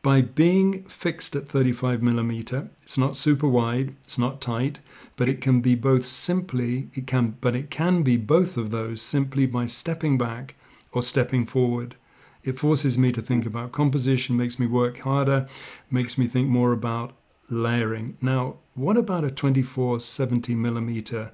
by 0.03 0.21
being 0.21 0.83
fixed 0.85 1.37
at 1.37 1.45
35mm, 1.45 2.71
it's 2.83 2.99
not 2.99 3.17
super 3.17 3.47
wide, 3.47 3.95
it's 4.03 4.19
not 4.19 4.41
tight, 4.41 4.81
but 5.15 5.29
it 5.29 5.41
can 5.41 5.61
be 5.61 5.77
both 5.77 6.05
simply, 6.05 6.91
it 6.95 7.07
can, 7.07 7.37
but 7.41 7.55
it 7.55 7.71
can 7.71 8.03
be 8.03 8.17
both 8.17 8.57
of 8.57 8.73
those 8.73 9.01
simply 9.01 9.47
by 9.47 9.67
stepping 9.67 10.19
back 10.19 10.57
or 10.91 11.03
stepping 11.03 11.47
forward. 11.47 11.95
It 12.43 12.59
forces 12.59 12.99
me 12.99 13.13
to 13.13 13.23
think 13.23 13.47
about 13.47 13.71
composition, 13.71 14.37
makes 14.37 14.59
me 14.59 14.67
work 14.67 14.99
harder, 14.99 15.47
makes 15.89 16.19
me 16.19 16.27
think 16.27 16.49
more 16.49 16.73
about 16.73 17.13
layering. 17.49 18.17
Now, 18.21 18.57
what 18.75 18.97
about 18.97 19.25
a 19.25 19.31
24 19.31 20.01
70 20.01 20.57
millimeter 20.57 21.31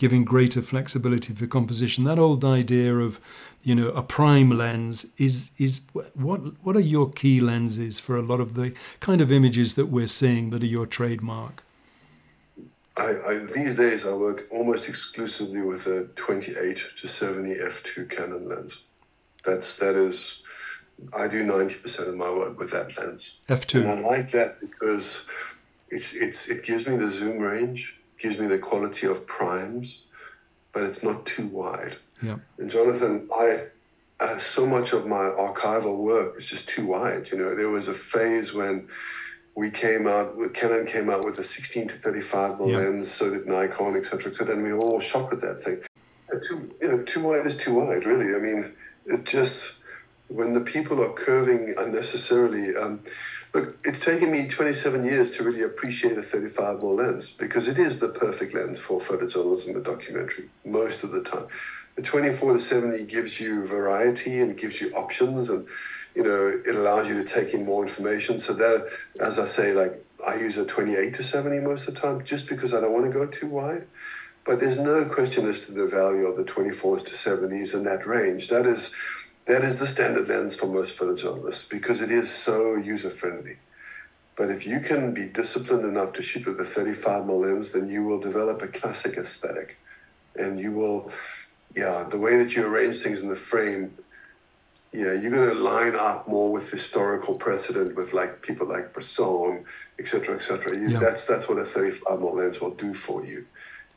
giving 0.00 0.24
greater 0.24 0.62
flexibility 0.62 1.34
for 1.34 1.46
composition? 1.46 2.04
That 2.04 2.18
old 2.18 2.42
idea 2.42 2.96
of, 2.96 3.20
you 3.62 3.74
know, 3.74 3.88
a 3.90 4.02
prime 4.02 4.50
lens 4.50 5.12
is 5.18 5.50
is 5.58 5.82
what 6.14 6.40
what 6.64 6.74
are 6.74 6.86
your 6.96 7.10
key 7.10 7.38
lenses 7.40 8.00
for 8.00 8.16
a 8.16 8.22
lot 8.22 8.40
of 8.40 8.54
the 8.54 8.72
kind 9.00 9.20
of 9.20 9.30
images 9.30 9.74
that 9.74 9.86
we're 9.86 10.06
seeing 10.06 10.48
that 10.50 10.62
are 10.62 10.72
your 10.78 10.86
trademark? 10.86 11.62
I, 12.96 13.10
I, 13.28 13.46
these 13.54 13.74
days 13.74 14.06
I 14.06 14.14
work 14.14 14.46
almost 14.50 14.88
exclusively 14.88 15.60
with 15.60 15.86
a 15.86 16.08
28 16.16 16.82
to 16.96 17.06
70 17.06 17.54
f2 17.54 18.08
Canon 18.08 18.48
lens. 18.48 18.82
That's 19.44 19.76
that 19.76 19.96
is 19.96 20.42
I 21.14 21.28
do 21.28 21.44
90% 21.44 22.08
of 22.08 22.14
my 22.14 22.30
work 22.30 22.58
with 22.58 22.70
that 22.72 22.96
lens. 22.98 23.38
F2. 23.48 23.80
And 23.80 23.88
I 23.88 24.00
like 24.00 24.30
that 24.30 24.60
because 24.60 25.26
it's, 25.90 26.14
it's, 26.22 26.50
it 26.50 26.64
gives 26.64 26.86
me 26.86 26.96
the 26.96 27.08
zoom 27.08 27.38
range, 27.38 27.99
gives 28.20 28.38
me 28.38 28.46
the 28.46 28.58
quality 28.58 29.06
of 29.06 29.26
primes, 29.26 30.04
but 30.72 30.82
it's 30.82 31.02
not 31.02 31.26
too 31.26 31.48
wide. 31.48 31.96
Yeah. 32.22 32.36
And 32.58 32.70
Jonathan, 32.70 33.28
I, 33.34 33.66
uh, 34.20 34.36
so 34.36 34.66
much 34.66 34.92
of 34.92 35.06
my 35.06 35.32
archival 35.38 35.96
work 35.96 36.36
is 36.36 36.50
just 36.50 36.68
too 36.68 36.86
wide. 36.86 37.30
You 37.32 37.38
know, 37.38 37.54
there 37.54 37.70
was 37.70 37.88
a 37.88 37.94
phase 37.94 38.52
when 38.52 38.88
we 39.56 39.70
came 39.70 40.06
out, 40.06 40.34
Canon 40.54 40.86
came 40.86 41.10
out 41.10 41.24
with 41.24 41.38
a 41.38 41.42
16 41.42 41.88
to 41.88 41.94
35 41.94 42.52
mm 42.52 42.70
yeah. 42.70 42.76
lens, 42.76 43.10
so 43.10 43.30
did 43.30 43.46
Nikon, 43.46 43.96
et 43.96 44.04
cetera, 44.04 44.30
et 44.30 44.36
cetera, 44.36 44.54
and 44.54 44.62
we 44.62 44.72
were 44.72 44.80
all 44.80 45.00
shocked 45.00 45.32
with 45.32 45.40
that 45.40 45.58
thing. 45.58 45.82
Too, 46.46 46.72
you 46.80 46.88
know, 46.88 47.02
too 47.02 47.24
wide 47.26 47.44
is 47.46 47.56
too 47.56 47.74
wide, 47.80 48.04
really. 48.06 48.34
I 48.34 48.38
mean, 48.38 48.72
it 49.06 49.26
just 49.26 49.80
when 50.28 50.54
the 50.54 50.60
people 50.60 51.02
are 51.02 51.12
curving 51.12 51.74
unnecessarily. 51.76 52.76
Um, 52.76 53.00
look, 53.54 53.76
it's 53.84 54.04
taken 54.04 54.30
me 54.30 54.46
27 54.46 55.04
years 55.04 55.30
to 55.32 55.44
really 55.44 55.62
appreciate 55.62 56.16
a 56.16 56.22
35 56.22 56.78
mm 56.78 56.96
lens 56.96 57.30
because 57.30 57.68
it 57.68 57.78
is 57.78 58.00
the 58.00 58.08
perfect 58.08 58.54
lens 58.54 58.78
for 58.78 58.98
photojournalism 58.98 59.74
and 59.74 59.84
documentary 59.84 60.48
most 60.64 61.04
of 61.04 61.12
the 61.12 61.22
time. 61.22 61.46
The 61.96 62.02
24 62.02 62.54
to 62.54 62.58
70 62.58 63.04
gives 63.04 63.40
you 63.40 63.64
variety 63.64 64.40
and 64.40 64.56
gives 64.56 64.80
you 64.80 64.90
options 64.92 65.48
and 65.48 65.66
you 66.14 66.22
know 66.22 66.60
it 66.66 66.74
allows 66.74 67.08
you 67.08 67.14
to 67.14 67.24
take 67.24 67.54
in 67.54 67.64
more 67.64 67.82
information. 67.82 68.38
So 68.38 68.52
that, 68.54 68.88
as 69.20 69.38
I 69.38 69.44
say, 69.44 69.72
like 69.72 70.04
I 70.26 70.34
use 70.34 70.56
a 70.56 70.66
28 70.66 71.14
to 71.14 71.22
70 71.22 71.60
most 71.60 71.88
of 71.88 71.94
the 71.94 72.00
time 72.00 72.24
just 72.24 72.48
because 72.48 72.74
I 72.74 72.80
don't 72.80 72.92
want 72.92 73.06
to 73.06 73.10
go 73.10 73.26
too 73.26 73.48
wide. 73.48 73.86
But 74.46 74.60
there's 74.60 74.78
no 74.78 75.04
question 75.04 75.46
as 75.46 75.66
to 75.66 75.72
the 75.72 75.86
value 75.86 76.26
of 76.26 76.36
the 76.36 76.44
24s 76.44 77.04
to 77.04 77.10
70s 77.10 77.74
in 77.74 77.84
that 77.84 78.06
range. 78.06 78.48
That 78.48 78.66
is 78.66 78.94
that 79.50 79.62
is 79.62 79.80
the 79.80 79.86
standard 79.86 80.28
lens 80.28 80.54
for 80.54 80.66
most 80.66 80.98
photojournalists 80.98 81.68
because 81.68 82.00
it 82.00 82.10
is 82.10 82.30
so 82.30 82.76
user 82.76 83.10
friendly. 83.10 83.56
But 84.36 84.50
if 84.50 84.66
you 84.66 84.80
can 84.80 85.12
be 85.12 85.26
disciplined 85.26 85.84
enough 85.84 86.12
to 86.14 86.22
shoot 86.22 86.46
with 86.46 86.60
a 86.60 86.64
35 86.64 87.24
mm 87.24 87.40
lens, 87.40 87.72
then 87.72 87.88
you 87.88 88.04
will 88.04 88.18
develop 88.18 88.62
a 88.62 88.68
classic 88.68 89.16
aesthetic. 89.16 89.78
And 90.36 90.58
you 90.58 90.72
will, 90.72 91.12
yeah, 91.74 92.06
the 92.08 92.18
way 92.18 92.38
that 92.38 92.54
you 92.54 92.66
arrange 92.66 92.96
things 92.96 93.22
in 93.22 93.28
the 93.28 93.36
frame, 93.36 93.92
yeah, 94.92 95.12
you're 95.12 95.30
going 95.30 95.50
to 95.50 95.62
line 95.62 95.94
up 95.94 96.26
more 96.26 96.50
with 96.50 96.70
historical 96.70 97.34
precedent 97.34 97.96
with 97.96 98.12
like 98.12 98.42
people 98.42 98.66
like 98.66 98.92
Bresson, 98.92 99.64
et 99.98 100.06
cetera, 100.06 100.34
et 100.34 100.42
cetera. 100.42 100.74
You, 100.74 100.90
yeah. 100.90 100.98
That's, 100.98 101.26
that's 101.26 101.48
what 101.48 101.58
a 101.58 101.64
35 101.64 102.18
mm 102.18 102.34
lens 102.34 102.60
will 102.60 102.74
do 102.74 102.94
for 102.94 103.24
you 103.24 103.46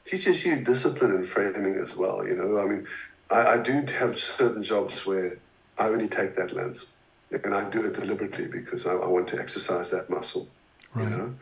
teaches 0.06 0.46
you 0.46 0.58
discipline 0.58 1.12
in 1.12 1.24
framing 1.24 1.76
as 1.76 1.96
well. 1.96 2.28
You 2.28 2.36
know, 2.36 2.58
I 2.58 2.66
mean, 2.66 2.88
I, 3.32 3.54
I 3.54 3.58
do 3.62 3.84
have 4.00 4.18
certain 4.18 4.64
jobs 4.64 5.06
where 5.06 5.38
I 5.80 5.88
only 5.88 6.08
take 6.08 6.36
that 6.36 6.54
lens, 6.54 6.88
and 7.32 7.54
I 7.54 7.70
do 7.70 7.86
it 7.86 7.94
deliberately 7.94 8.48
because 8.48 8.86
I, 8.86 8.94
I 8.94 9.08
want 9.08 9.28
to 9.30 9.40
exercise 9.40 9.90
that 9.92 10.10
muscle. 10.10 10.48
Right. 10.94 11.10
You 11.10 11.10
know, 11.10 11.36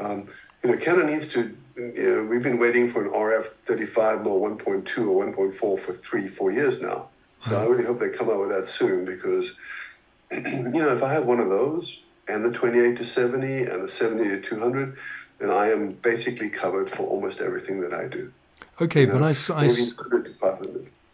um, 0.00 0.24
you 0.62 0.70
know, 0.70 0.76
Canon 0.76 1.06
needs 1.06 1.26
to. 1.28 1.56
You 1.76 2.16
know, 2.16 2.26
we've 2.26 2.42
been 2.42 2.58
waiting 2.58 2.86
for 2.86 3.02
an 3.02 3.10
RF 3.10 3.46
35 3.64 4.26
or 4.26 4.50
1.2 4.50 5.08
or 5.08 5.24
1.4 5.24 5.54
for 5.54 5.78
three, 5.78 6.26
four 6.26 6.52
years 6.52 6.82
now. 6.82 7.08
So 7.40 7.56
right. 7.56 7.62
I 7.62 7.66
really 7.66 7.84
hope 7.84 7.98
they 7.98 8.10
come 8.10 8.28
out 8.28 8.38
with 8.38 8.50
that 8.50 8.66
soon 8.66 9.06
because, 9.06 9.56
you 10.30 10.82
know, 10.82 10.92
if 10.92 11.02
I 11.02 11.12
have 11.12 11.26
one 11.26 11.40
of 11.40 11.48
those 11.48 12.02
and 12.28 12.44
the 12.44 12.52
28 12.52 12.96
to 12.98 13.04
70 13.04 13.64
and 13.64 13.82
the 13.82 13.88
70 13.88 14.28
to 14.28 14.40
200, 14.40 14.96
then 15.38 15.50
I 15.50 15.68
am 15.68 15.92
basically 15.92 16.50
covered 16.50 16.88
for 16.88 17.06
almost 17.06 17.40
everything 17.40 17.80
that 17.80 17.92
I 17.92 18.06
do. 18.06 18.32
Okay, 18.80 19.00
you 19.00 19.06
know, 19.08 19.14
but 19.14 19.22
I, 19.22 19.30
I, 19.30 19.68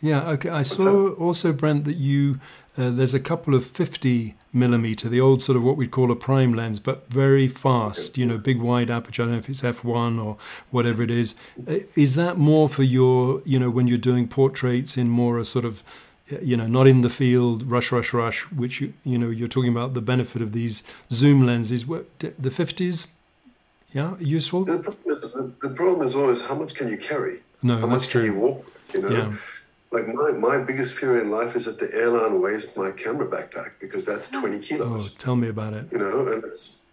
yeah, 0.01 0.28
okay. 0.30 0.49
I 0.49 0.59
What's 0.59 0.76
saw 0.76 1.11
that? 1.11 1.14
also, 1.14 1.53
Brent, 1.53 1.84
that 1.84 1.96
you 1.96 2.40
uh, 2.78 2.90
there's 2.90 3.14
a 3.14 3.20
couple 3.20 3.57
of 3.57 3.66
50 3.66 4.36
millimeter, 4.53 5.09
the 5.09 5.20
old 5.20 5.42
sort 5.42 5.57
of 5.57 5.64
what 5.64 5.76
we'd 5.76 5.90
call 5.90 6.12
a 6.12 6.16
prime 6.16 6.55
lens, 6.55 6.78
but 6.78 7.11
very 7.11 7.49
fast, 7.49 8.16
you 8.16 8.24
know, 8.24 8.38
big 8.38 8.61
wide 8.61 8.88
aperture. 8.88 9.22
I 9.22 9.26
don't 9.26 9.32
know 9.32 9.38
if 9.38 9.49
it's 9.49 9.62
f1 9.62 10.24
or 10.24 10.36
whatever 10.70 11.03
it 11.03 11.11
is. 11.11 11.34
Uh, 11.66 11.78
is 11.96 12.14
that 12.14 12.38
more 12.38 12.68
for 12.68 12.84
your, 12.84 13.42
you 13.44 13.59
know, 13.59 13.68
when 13.68 13.88
you're 13.88 13.99
doing 13.99 14.28
portraits 14.28 14.96
in 14.96 15.09
more 15.09 15.40
a 15.40 15.44
sort 15.44 15.64
of, 15.64 15.82
you 16.40 16.57
know, 16.57 16.68
not 16.68 16.86
in 16.86 17.01
the 17.01 17.11
field, 17.11 17.64
rush, 17.64 17.90
rush, 17.90 18.12
rush, 18.12 18.42
which, 18.53 18.80
you, 18.80 18.94
you 19.03 19.18
know, 19.18 19.28
you're 19.28 19.49
talking 19.49 19.72
about 19.72 19.94
the 19.94 20.01
benefit 20.01 20.40
of 20.40 20.53
these 20.53 20.84
zoom 21.11 21.44
lenses. 21.44 21.84
The 21.84 22.51
50s, 22.51 23.09
yeah, 23.92 24.14
useful? 24.20 24.64
The 24.64 24.78
problem 24.78 25.03
is, 25.07 25.32
the 25.32 25.70
problem 25.70 26.03
is 26.03 26.14
always 26.14 26.46
how 26.46 26.55
much 26.55 26.74
can 26.74 26.88
you 26.88 26.96
carry? 26.96 27.40
No, 27.61 27.80
how 27.80 27.86
much 27.88 28.07
true. 28.07 28.22
can 28.22 28.32
you 28.32 28.38
walk 28.38 28.64
with, 28.72 28.94
you 28.94 29.03
know? 29.03 29.09
Yeah 29.09 29.32
like 29.91 30.07
my, 30.09 30.32
my 30.32 30.59
biggest 30.59 30.95
fear 30.99 31.18
in 31.20 31.30
life 31.30 31.57
is 31.57 31.64
that 31.64 31.78
the 31.78 31.91
airline 31.95 32.41
weighs 32.43 32.76
my 32.76 32.91
camera 32.91 33.26
backpack 33.26 33.80
because 33.80 34.05
that's 34.05 34.30
20 34.30 34.59
kilos. 34.61 35.11
Oh, 35.11 35.14
tell 35.18 35.36
me 35.36 35.49
about 35.49 35.74
it. 35.74 35.86
You 35.91 35.99
know, 35.99 36.26
and 36.26 36.45
it's, 36.45 36.86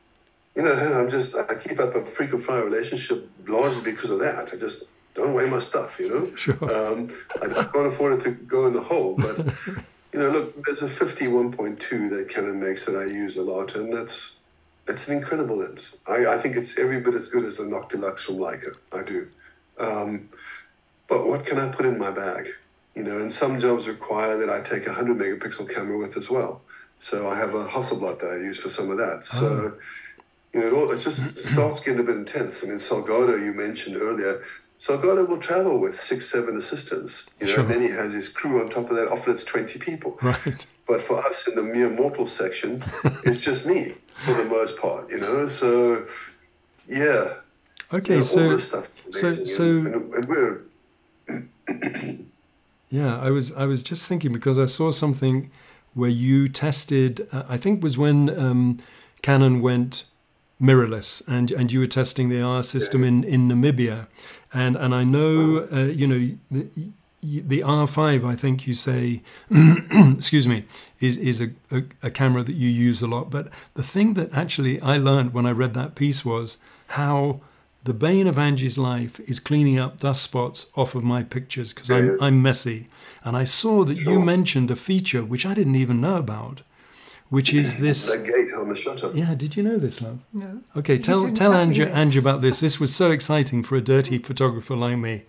you 0.55 0.63
know, 0.63 0.73
I'm 0.73 1.09
just, 1.09 1.35
I 1.35 1.55
keep 1.55 1.79
up 1.79 1.95
a 1.95 2.01
frequent 2.01 2.41
flyer 2.41 2.63
relationship 2.63 3.29
largely 3.47 3.91
because 3.91 4.09
of 4.09 4.19
that. 4.19 4.49
I 4.53 4.57
just 4.57 4.89
don't 5.13 5.33
weigh 5.33 5.49
my 5.49 5.57
stuff, 5.57 5.99
you 5.99 6.09
know? 6.09 6.35
Sure. 6.35 6.55
Um, 6.63 7.07
I 7.41 7.63
can't 7.63 7.87
afford 7.87 8.13
it 8.13 8.19
to 8.21 8.31
go 8.31 8.67
in 8.67 8.73
the 8.73 8.81
hole, 8.81 9.15
but, 9.17 9.39
you 10.13 10.19
know, 10.19 10.29
look, 10.29 10.65
there's 10.65 10.81
a 10.81 10.85
51.2 10.85 12.09
that 12.11 12.29
Canon 12.29 12.61
makes 12.61 12.85
that 12.85 12.95
I 12.95 13.05
use 13.11 13.35
a 13.35 13.43
lot, 13.43 13.75
and 13.75 13.91
that's, 13.91 14.39
that's 14.85 15.09
an 15.09 15.17
incredible 15.17 15.57
lens. 15.57 15.97
I, 16.07 16.27
I 16.27 16.37
think 16.37 16.55
it's 16.55 16.79
every 16.79 17.01
bit 17.01 17.15
as 17.15 17.27
good 17.27 17.43
as 17.43 17.57
the 17.57 17.63
Noctilux 17.63 18.19
from 18.25 18.35
Leica. 18.35 18.75
I 18.93 19.03
do. 19.03 19.27
Um, 19.77 20.29
but 21.07 21.25
what 21.27 21.45
can 21.45 21.59
I 21.59 21.69
put 21.69 21.85
in 21.85 21.99
my 21.99 22.11
bag? 22.11 22.47
You 22.95 23.03
know, 23.03 23.17
and 23.17 23.31
some 23.31 23.59
jobs 23.59 23.87
require 23.87 24.37
that 24.37 24.49
I 24.49 24.61
take 24.61 24.85
a 24.85 24.91
100 24.91 25.17
megapixel 25.17 25.73
camera 25.73 25.97
with 25.97 26.15
as 26.15 26.29
well. 26.29 26.61
So 26.97 27.29
I 27.29 27.37
have 27.37 27.53
a 27.53 27.65
Hasselblad 27.65 28.19
that 28.19 28.31
I 28.31 28.37
use 28.37 28.57
for 28.57 28.69
some 28.69 28.89
of 28.89 28.97
that. 28.97 29.17
Oh. 29.17 29.21
So, 29.21 29.47
oh. 29.47 29.77
you 30.53 30.59
know, 30.61 30.67
it, 30.67 30.73
all, 30.73 30.91
it 30.91 30.97
just 30.97 31.37
starts 31.37 31.81
getting 31.81 31.99
a 31.99 32.03
bit 32.03 32.15
intense. 32.15 32.63
I 32.63 32.67
mean, 32.67 32.77
Salgado, 32.77 33.37
you 33.37 33.53
mentioned 33.53 33.97
earlier, 33.97 34.41
Salgado 34.79 35.27
will 35.27 35.37
travel 35.37 35.79
with 35.79 35.95
six, 35.95 36.25
seven 36.25 36.55
assistants, 36.55 37.29
you 37.39 37.47
know, 37.47 37.53
sure. 37.53 37.61
and 37.61 37.69
then 37.69 37.81
he 37.81 37.89
has 37.89 38.13
his 38.13 38.29
crew 38.29 38.61
on 38.61 38.69
top 38.69 38.89
of 38.89 38.95
that. 38.95 39.09
Often 39.09 39.33
it's 39.33 39.43
20 39.43 39.79
people. 39.79 40.17
Right. 40.21 40.65
But 40.87 41.01
for 41.01 41.17
us 41.25 41.47
in 41.47 41.55
the 41.55 41.63
mere 41.63 41.89
mortal 41.89 42.27
section, 42.27 42.81
it's 43.23 43.43
just 43.43 43.65
me 43.65 43.95
for 44.23 44.33
the 44.33 44.45
most 44.45 44.79
part, 44.79 45.09
you 45.09 45.19
know. 45.19 45.47
So, 45.47 46.05
yeah. 46.87 47.33
Okay, 47.91 48.13
you 48.13 48.19
know, 48.19 48.21
so, 48.21 48.57
so, 48.57 49.31
so, 49.31 49.63
and, 49.63 50.13
and 50.13 50.27
we're 50.27 50.61
Yeah, 52.95 53.19
I 53.19 53.29
was 53.29 53.51
I 53.51 53.65
was 53.65 53.83
just 53.83 54.07
thinking 54.07 54.31
because 54.31 54.57
I 54.57 54.67
saw 54.67 54.89
something 54.89 55.51
where 55.95 56.09
you 56.09 56.47
tested. 56.47 57.27
Uh, 57.29 57.43
I 57.49 57.57
think 57.57 57.83
was 57.83 57.97
when 57.97 58.29
um, 58.39 58.79
Canon 59.21 59.61
went 59.61 60.05
mirrorless, 60.61 61.21
and 61.27 61.51
and 61.51 61.73
you 61.73 61.81
were 61.81 61.87
testing 61.87 62.29
the 62.29 62.41
R 62.41 62.63
system 62.63 63.03
in, 63.03 63.25
in 63.25 63.49
Namibia, 63.49 64.07
and 64.53 64.77
and 64.77 64.95
I 64.95 65.03
know 65.03 65.67
uh, 65.73 65.87
you 65.87 66.07
know 66.07 66.37
the, 66.49 66.69
the 67.21 67.59
R5. 67.59 68.25
I 68.25 68.37
think 68.37 68.65
you 68.65 68.73
say, 68.73 69.21
excuse 69.51 70.47
me, 70.47 70.63
is 71.01 71.17
is 71.17 71.41
a, 71.41 71.49
a, 71.71 71.83
a 72.01 72.09
camera 72.09 72.43
that 72.43 72.55
you 72.55 72.69
use 72.69 73.01
a 73.01 73.07
lot. 73.07 73.29
But 73.29 73.49
the 73.73 73.83
thing 73.83 74.13
that 74.13 74.31
actually 74.31 74.79
I 74.79 74.95
learned 74.95 75.33
when 75.33 75.45
I 75.45 75.51
read 75.51 75.73
that 75.73 75.95
piece 75.95 76.23
was 76.23 76.59
how 76.87 77.41
the 77.85 77.93
bane 77.93 78.25
of 78.25 78.39
Angie's 78.39 78.79
life 78.79 79.19
is 79.21 79.39
cleaning 79.39 79.77
up 79.77 79.99
dust 79.99 80.23
spots 80.23 80.71
off 80.75 80.95
of 80.95 81.03
my 81.03 81.21
pictures 81.21 81.71
because 81.71 81.91
I'm. 81.91 82.17
I'm 82.19 82.41
messy. 82.41 82.87
And 83.23 83.37
I 83.37 83.43
saw 83.43 83.83
that 83.85 83.99
sure. 83.99 84.13
you 84.13 84.19
mentioned 84.19 84.71
a 84.71 84.75
feature 84.75 85.23
which 85.23 85.45
I 85.45 85.53
didn't 85.53 85.75
even 85.75 86.01
know 86.01 86.17
about, 86.17 86.61
which 87.29 87.53
is 87.53 87.79
this. 87.81 88.11
that 88.11 88.25
gate 88.25 88.49
on 88.59 88.69
the 88.69 88.75
shutter. 88.75 89.11
Yeah, 89.13 89.35
did 89.35 89.55
you 89.55 89.61
know 89.61 89.77
this, 89.77 90.01
love? 90.01 90.19
No. 90.33 90.61
Okay, 90.75 90.97
tell 90.97 91.31
tell 91.31 91.53
Angie, 91.53 91.83
Angie 91.83 92.17
about 92.17 92.41
this. 92.41 92.59
This 92.59 92.79
was 92.79 92.93
so 92.93 93.11
exciting 93.11 93.61
for 93.61 93.75
a 93.75 93.81
dirty 93.81 94.17
photographer 94.29 94.75
like 94.75 94.97
me. 94.97 95.23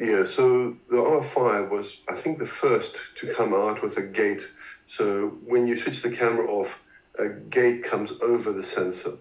Yeah, 0.00 0.24
so 0.24 0.76
the 0.88 0.96
R5 0.96 1.70
was, 1.70 2.02
I 2.10 2.14
think, 2.14 2.38
the 2.38 2.46
first 2.46 3.16
to 3.18 3.32
come 3.32 3.54
out 3.54 3.80
with 3.80 3.96
a 3.96 4.02
gate. 4.02 4.50
So 4.86 5.28
when 5.46 5.68
you 5.68 5.76
switch 5.76 6.02
the 6.02 6.10
camera 6.10 6.46
off, 6.48 6.82
a 7.20 7.28
gate 7.28 7.84
comes 7.84 8.10
over 8.20 8.52
the 8.52 8.64
sensor. 8.64 9.12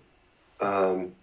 Um, 0.59 1.13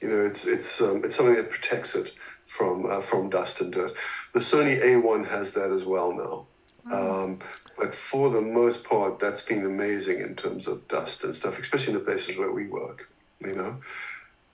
you 0.00 0.08
know, 0.08 0.24
it's 0.24 0.46
it's 0.46 0.80
um, 0.80 1.02
it's 1.04 1.16
something 1.16 1.36
that 1.36 1.50
protects 1.50 1.94
it 1.94 2.10
from 2.46 2.86
uh, 2.86 3.00
from 3.00 3.30
dust 3.30 3.60
and 3.60 3.72
dirt. 3.72 3.92
The 4.32 4.40
Sony 4.40 4.80
A1 4.80 5.28
has 5.28 5.54
that 5.54 5.70
as 5.70 5.84
well 5.84 6.12
now. 6.12 6.46
Oh. 6.90 7.24
Um, 7.24 7.38
but 7.78 7.92
for 7.92 8.30
the 8.30 8.40
most 8.40 8.84
part, 8.84 9.18
that's 9.18 9.42
been 9.42 9.64
amazing 9.66 10.20
in 10.20 10.36
terms 10.36 10.68
of 10.68 10.86
dust 10.86 11.24
and 11.24 11.34
stuff, 11.34 11.58
especially 11.58 11.94
in 11.94 11.98
the 11.98 12.04
places 12.04 12.38
where 12.38 12.52
we 12.52 12.68
work. 12.68 13.10
You 13.40 13.54
know, 13.54 13.78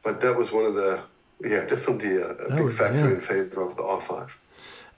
but 0.03 0.21
that 0.21 0.37
was 0.37 0.53
one 0.53 0.65
of 0.65 0.75
the 0.75 1.03
yeah 1.43 1.65
definitely 1.67 2.17
a, 2.17 2.31
a 2.31 2.57
big 2.57 2.73
factor 2.73 3.09
yeah. 3.09 3.15
in 3.15 3.21
favor 3.21 3.63
of 3.63 3.77
the 3.77 3.83
R5 3.83 4.37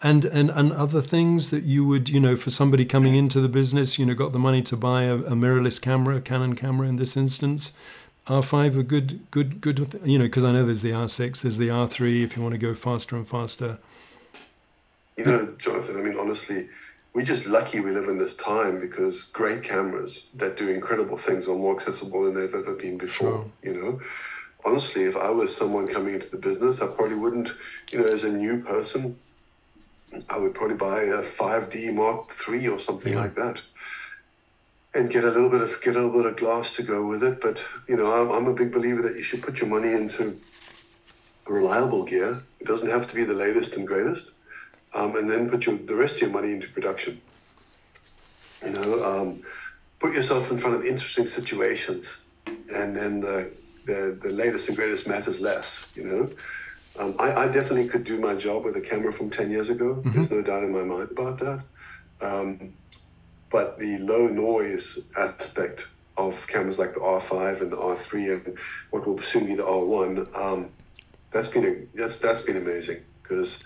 and 0.03 0.25
and 0.25 0.51
and 0.51 0.73
other 0.73 1.01
things 1.01 1.51
that 1.51 1.63
you 1.63 1.85
would 1.85 2.09
you 2.09 2.19
know 2.19 2.37
for 2.37 2.51
somebody 2.51 2.85
coming 2.85 3.15
into 3.15 3.41
the 3.41 3.49
business 3.49 3.99
you 3.99 4.05
know 4.05 4.15
got 4.15 4.33
the 4.33 4.39
money 4.39 4.61
to 4.63 4.77
buy 4.77 5.05
a, 5.05 5.15
a 5.15 5.33
mirrorless 5.33 5.81
camera 5.81 6.17
a 6.17 6.21
canon 6.21 6.55
camera 6.57 6.89
in 6.89 6.97
this 6.97 7.17
instance 7.17 7.77
R5 8.27 8.77
are 8.77 8.83
good, 8.83 9.31
good, 9.31 9.61
good. 9.61 9.81
You 10.05 10.19
know, 10.19 10.27
because 10.27 10.45
I 10.45 10.53
know 10.53 10.65
there's 10.65 10.83
the 10.83 10.93
R6, 10.93 11.43
there's 11.43 11.59
the 11.59 11.69
R3. 11.69 12.23
If 12.23 12.37
you 12.37 12.43
want 12.43 12.53
to 12.53 12.59
go 12.59 12.75
faster 12.75 13.17
and 13.17 13.27
faster. 13.27 13.79
You 15.17 15.25
know, 15.25 15.55
Jonathan. 15.59 15.97
I 15.97 16.03
mean, 16.03 16.17
honestly, 16.19 16.69
we're 17.15 17.25
just 17.25 17.47
lucky 17.47 17.81
we 17.81 17.91
live 17.91 18.09
in 18.09 18.19
this 18.19 18.35
time 18.35 18.81
because 18.81 19.25
great 19.25 19.63
cameras 19.63 20.29
that 20.35 20.57
do 20.57 20.69
incredible 20.69 21.17
things 21.17 21.49
are 21.49 21.57
more 21.57 21.75
accessible 21.75 22.23
than 22.23 22.35
they've 22.35 22.55
ever 22.55 22.75
been 22.75 22.97
before. 22.97 23.51
Sure. 23.63 23.75
You 23.75 23.83
know, 23.83 24.01
honestly, 24.65 25.03
if 25.03 25.17
I 25.17 25.31
was 25.31 25.55
someone 25.55 25.89
coming 25.89 26.15
into 26.15 26.31
the 26.31 26.39
business, 26.39 26.81
I 26.81 26.87
probably 26.87 27.17
wouldn't. 27.17 27.53
You 27.91 28.01
know, 28.01 28.07
as 28.07 28.23
a 28.23 28.33
new 28.33 28.61
person, 28.61 29.19
I 30.31 30.39
would 30.39 30.55
probably 30.55 30.77
buy 30.77 31.01
a 31.01 31.23
5D 31.23 31.93
Mark 31.93 32.31
III 32.49 32.69
or 32.69 32.79
something 32.79 33.15
yeah. 33.15 33.21
like 33.21 33.35
that 33.35 33.63
and 34.95 35.11
get 35.11 35.25
a 35.25 35.29
little 35.29 35.49
bit 35.49 35.63
of 35.63 35.81
get 35.83 35.97
a 35.97 36.01
little 36.01 36.23
bit 36.23 36.31
of 36.31 36.37
glass 36.37 36.73
to 36.77 36.83
go 36.83 37.07
with 37.07 37.23
it. 37.23 37.41
But 37.41 37.67
you 37.89 37.97
know, 37.97 38.13
I'm, 38.13 38.31
I'm 38.31 38.51
a 38.51 38.55
big 38.55 38.73
believer 38.73 39.03
that 39.03 39.17
you 39.17 39.23
should 39.23 39.43
put 39.43 39.61
your 39.61 39.69
money 39.69 39.93
into 39.93 40.39
reliable 41.47 42.05
gear. 42.05 42.43
It 42.61 42.67
doesn't 42.67 42.91
have 42.91 43.07
to 43.09 43.15
be 43.15 43.25
the 43.25 43.35
latest 43.35 43.77
and 43.77 43.87
greatest, 43.87 44.33
um, 44.95 45.17
and 45.17 45.31
then 45.31 45.49
put 45.49 45.67
your 45.67 45.77
the 45.77 45.97
rest 45.97 46.17
of 46.17 46.23
your 46.23 46.31
money 46.31 46.53
into 46.53 46.69
production. 46.69 47.21
You 48.65 48.71
know, 48.71 49.05
um, 49.05 49.43
put 49.99 50.15
yourself 50.15 50.51
in 50.51 50.59
front 50.59 50.77
of 50.77 50.85
interesting 50.85 51.27
situations, 51.27 52.21
and 52.47 52.95
then 52.95 53.21
the, 53.21 53.57
the, 53.87 54.19
the 54.21 54.31
latest 54.31 54.69
and 54.69 54.77
greatest 54.77 55.09
matters 55.09 55.41
less, 55.41 55.91
you 55.95 56.05
know. 56.05 56.31
Um, 56.99 57.15
I, 57.19 57.33
I, 57.33 57.47
definitely 57.47 57.89
could 57.89 58.05
do 58.05 58.21
my 58.21 58.35
job 58.35 58.65
with 58.65 58.77
a 58.77 58.81
camera 58.81 59.13
from 59.13 59.31
10 59.31 59.51
years 59.51 59.71
ago. 59.71 59.95
Mm-hmm. 59.95 60.13
There's 60.13 60.31
no 60.31 60.43
doubt 60.43 60.63
in 60.63 60.73
my 60.73 60.85
mind 60.85 61.11
about 61.11 61.39
that. 61.39 61.65
Um, 62.21 62.75
but 63.53 63.79
the 63.79 63.99
low 63.99 64.27
noise 64.29 65.07
aspect 65.17 65.89
of 66.17 66.47
cameras 66.49 66.79
like 66.79 66.95
the 66.95 67.01
R5 67.01 67.61
and 67.61 67.71
the 67.71 67.77
R3 67.77 68.47
and 68.47 68.59
what 68.91 69.07
will 69.07 69.19
soon 69.19 69.47
be 69.47 69.55
the 69.55 69.63
R1, 69.63 70.37
um, 70.37 70.71
that's 71.31 71.49
been 71.49 71.65
a, 71.65 71.97
that's 71.97 72.19
that's 72.19 72.41
been 72.41 72.57
amazing 72.57 73.03
because 73.23 73.65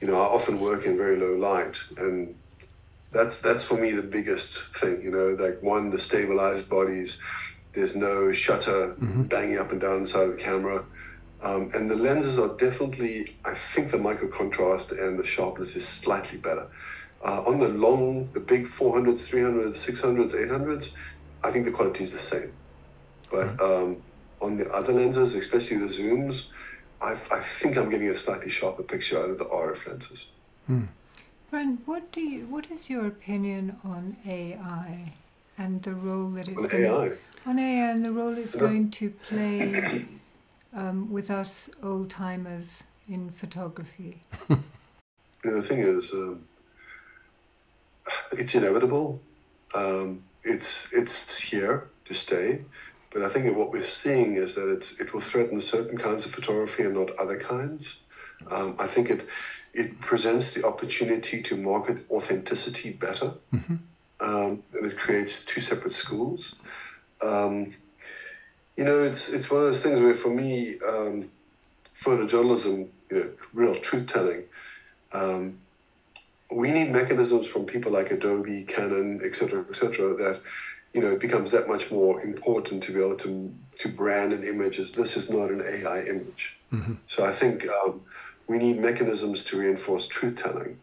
you 0.00 0.06
know 0.06 0.14
I 0.14 0.26
often 0.26 0.60
work 0.60 0.84
in 0.84 0.96
very 0.96 1.16
low 1.16 1.34
light 1.36 1.82
and 1.96 2.34
that's 3.10 3.40
that's 3.40 3.66
for 3.66 3.80
me 3.80 3.92
the 3.92 4.02
biggest 4.02 4.74
thing. 4.76 5.00
You 5.02 5.10
know, 5.10 5.26
like 5.42 5.62
one 5.62 5.90
the 5.90 5.98
stabilized 5.98 6.68
bodies. 6.68 7.22
There's 7.72 7.94
no 7.94 8.32
shutter 8.32 8.94
mm-hmm. 8.94 9.24
banging 9.24 9.58
up 9.58 9.72
and 9.72 9.80
down 9.80 9.98
inside 9.98 10.24
of 10.24 10.30
the 10.36 10.42
camera. 10.42 10.84
Um, 11.42 11.70
and 11.74 11.88
the 11.88 11.94
lenses 11.94 12.36
are 12.38 12.56
definitely, 12.56 13.26
I 13.46 13.52
think 13.54 13.90
the 13.90 13.98
micro 13.98 14.26
contrast 14.26 14.90
and 14.90 15.16
the 15.16 15.24
sharpness 15.24 15.76
is 15.76 15.86
slightly 15.86 16.38
better. 16.38 16.66
Uh, 17.24 17.42
on 17.46 17.58
the 17.58 17.68
long, 17.68 18.30
the 18.32 18.40
big 18.40 18.64
400s, 18.64 19.28
300s, 19.28 19.74
600s, 19.74 20.34
800s, 20.34 20.96
I 21.44 21.50
think 21.50 21.64
the 21.64 21.72
quality 21.72 22.04
is 22.04 22.12
the 22.12 22.18
same. 22.18 22.52
But 23.30 23.60
um, 23.60 24.02
on 24.40 24.56
the 24.56 24.70
other 24.70 24.92
lenses, 24.92 25.34
especially 25.34 25.78
the 25.78 25.86
zooms, 25.86 26.50
I, 27.02 27.12
I 27.12 27.40
think 27.40 27.76
I'm 27.76 27.90
getting 27.90 28.08
a 28.08 28.14
slightly 28.14 28.50
sharper 28.50 28.82
picture 28.82 29.18
out 29.18 29.30
of 29.30 29.38
the 29.38 29.44
RF 29.44 29.88
lenses. 29.88 30.28
Hmm. 30.66 30.84
Brent, 31.50 31.80
what 31.86 32.12
do 32.12 32.20
you? 32.20 32.46
What 32.46 32.70
is 32.70 32.90
your 32.90 33.06
opinion 33.06 33.76
on 33.82 34.16
AI 34.26 35.14
and 35.56 35.82
the 35.82 35.94
role 35.94 36.28
that 36.30 36.48
it's 36.48 36.64
on 36.64 36.68
going 36.68 36.84
AI? 36.84 37.10
On 37.46 37.58
AI 37.58 37.90
and 37.90 38.04
the 38.04 38.12
role 38.12 38.36
it's 38.36 38.54
going 38.54 38.90
to 38.90 39.10
play 39.10 39.72
um, 40.74 41.10
with 41.10 41.30
us 41.30 41.70
old 41.82 42.10
timers 42.10 42.84
in 43.08 43.30
photography. 43.30 44.20
you 44.48 44.58
know, 45.44 45.54
the 45.54 45.62
thing 45.62 45.78
is, 45.78 46.12
um, 46.12 46.44
it's 48.32 48.54
inevitable. 48.54 49.20
Um, 49.74 50.24
it's 50.42 50.92
it's 50.92 51.40
here 51.40 51.88
to 52.06 52.14
stay. 52.14 52.62
But 53.10 53.22
I 53.22 53.28
think 53.28 53.56
what 53.56 53.72
we're 53.72 53.82
seeing 53.82 54.34
is 54.34 54.54
that 54.54 54.70
it's 54.70 55.00
it 55.00 55.12
will 55.12 55.20
threaten 55.20 55.60
certain 55.60 55.98
kinds 55.98 56.26
of 56.26 56.32
photography 56.32 56.82
and 56.82 56.94
not 56.94 57.10
other 57.18 57.38
kinds. 57.38 58.00
Um, 58.50 58.76
I 58.78 58.86
think 58.86 59.10
it 59.10 59.26
it 59.72 60.00
presents 60.00 60.54
the 60.54 60.66
opportunity 60.66 61.40
to 61.42 61.56
market 61.56 61.98
authenticity 62.10 62.92
better, 62.92 63.32
mm-hmm. 63.52 63.76
um, 64.20 64.62
and 64.74 64.86
it 64.86 64.98
creates 64.98 65.44
two 65.44 65.60
separate 65.60 65.92
schools. 65.92 66.56
Um, 67.22 67.74
you 68.76 68.84
know, 68.84 69.02
it's 69.02 69.32
it's 69.32 69.50
one 69.50 69.60
of 69.60 69.66
those 69.66 69.82
things 69.82 70.00
where 70.00 70.14
for 70.14 70.30
me, 70.30 70.76
um, 70.88 71.30
photojournalism, 71.92 72.88
you 73.10 73.16
know, 73.16 73.30
real 73.52 73.74
truth 73.74 74.06
telling. 74.06 74.44
We 76.50 76.70
need 76.70 76.90
mechanisms 76.90 77.46
from 77.46 77.66
people 77.66 77.92
like 77.92 78.10
Adobe, 78.10 78.64
Canon, 78.64 79.20
et 79.22 79.34
cetera, 79.34 79.64
et 79.68 79.74
cetera, 79.74 80.14
that 80.14 80.40
you 80.94 81.02
know, 81.02 81.08
it 81.08 81.20
becomes 81.20 81.50
that 81.50 81.68
much 81.68 81.90
more 81.90 82.20
important 82.22 82.82
to 82.84 82.92
be 82.92 83.00
able 83.00 83.16
to 83.16 83.54
to 83.78 83.88
brand 83.88 84.32
an 84.32 84.42
image 84.42 84.78
as 84.78 84.92
this 84.92 85.16
is 85.16 85.30
not 85.30 85.50
an 85.50 85.62
AI 85.62 86.00
image. 86.00 86.58
Mm-hmm. 86.72 86.94
So 87.06 87.24
I 87.24 87.30
think 87.30 87.64
um, 87.68 88.00
we 88.48 88.58
need 88.58 88.78
mechanisms 88.78 89.44
to 89.44 89.58
reinforce 89.58 90.08
truth 90.08 90.36
telling. 90.36 90.78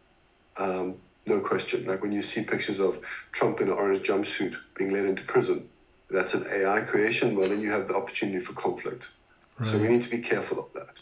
Um, 0.58 0.98
no 1.28 1.40
question. 1.40 1.86
Like 1.86 2.02
when 2.02 2.12
you 2.12 2.22
see 2.22 2.44
pictures 2.44 2.80
of 2.80 3.00
Trump 3.32 3.60
in 3.60 3.68
an 3.68 3.74
orange 3.74 4.00
jumpsuit 4.00 4.56
being 4.76 4.92
led 4.92 5.06
into 5.06 5.24
prison, 5.24 5.68
that's 6.10 6.36
an 6.36 6.46
AI 6.54 6.82
creation. 6.82 7.36
Well, 7.36 7.50
then 7.50 7.60
you 7.60 7.72
have 7.72 7.88
the 7.88 7.96
opportunity 7.96 8.40
for 8.40 8.54
conflict. 8.54 9.12
Right. 9.58 9.66
So 9.66 9.78
we 9.78 9.88
need 9.88 10.04
to 10.04 10.10
be 10.10 10.20
careful 10.20 10.60
of 10.60 10.72
that. 10.74 11.02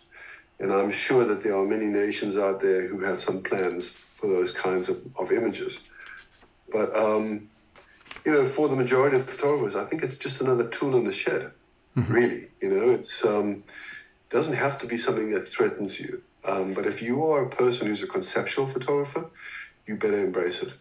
And 0.59 0.71
I'm 0.71 0.91
sure 0.91 1.25
that 1.25 1.41
there 1.41 1.55
are 1.55 1.65
many 1.65 1.87
nations 1.87 2.37
out 2.37 2.61
there 2.61 2.87
who 2.87 3.01
have 3.01 3.19
some 3.19 3.43
plans 3.43 3.97
for 4.23 4.29
those 4.29 4.53
kinds 4.53 4.87
of, 4.87 5.01
of 5.19 5.33
images. 5.33 5.83
But 6.71 6.95
um, 6.95 7.49
you 8.25 8.31
know, 8.31 8.45
for 8.45 8.69
the 8.69 8.75
majority 8.77 9.17
of 9.17 9.29
photographers, 9.29 9.75
I 9.75 9.83
think 9.83 10.01
it's 10.01 10.15
just 10.15 10.41
another 10.41 10.65
tool 10.69 10.95
in 10.95 11.03
the 11.03 11.11
shed. 11.11 11.51
Mm-hmm. 11.97 12.13
Really, 12.13 12.47
you 12.61 12.69
know, 12.69 12.89
it's 12.91 13.25
um, 13.25 13.65
doesn't 14.29 14.55
have 14.55 14.79
to 14.79 14.87
be 14.87 14.97
something 14.97 15.29
that 15.31 15.45
threatens 15.45 15.99
you. 15.99 16.23
Um, 16.49 16.73
but 16.73 16.85
if 16.85 17.01
you 17.01 17.25
are 17.25 17.43
a 17.43 17.49
person 17.49 17.87
who's 17.87 18.01
a 18.01 18.07
conceptual 18.07 18.65
photographer, 18.65 19.29
you 19.85 19.97
better 19.97 20.23
embrace 20.23 20.63
it. 20.63 20.73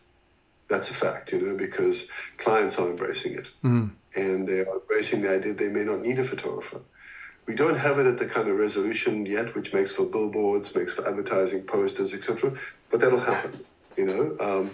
That's 0.68 0.88
a 0.90 0.94
fact, 0.94 1.32
you 1.32 1.40
know, 1.44 1.56
because 1.56 2.12
clients 2.36 2.78
are 2.78 2.88
embracing 2.88 3.32
it, 3.34 3.50
mm. 3.64 3.90
and 4.14 4.48
they 4.48 4.60
are 4.60 4.78
embracing 4.80 5.22
the 5.22 5.34
idea 5.34 5.52
they 5.52 5.68
may 5.68 5.82
not 5.82 5.98
need 5.98 6.20
a 6.20 6.22
photographer. 6.22 6.80
We 7.46 7.54
don't 7.54 7.76
have 7.76 7.98
it 7.98 8.06
at 8.06 8.18
the 8.18 8.26
kind 8.26 8.48
of 8.48 8.56
resolution 8.56 9.26
yet, 9.26 9.54
which 9.54 9.74
makes 9.74 9.94
for 9.94 10.06
billboards, 10.06 10.74
makes 10.74 10.94
for 10.94 11.06
advertising 11.06 11.62
posters, 11.62 12.14
etc. 12.14 12.52
But 12.90 13.00
that'll 13.00 13.18
happen, 13.18 13.64
you 13.96 14.06
know. 14.06 14.36
Um, 14.40 14.70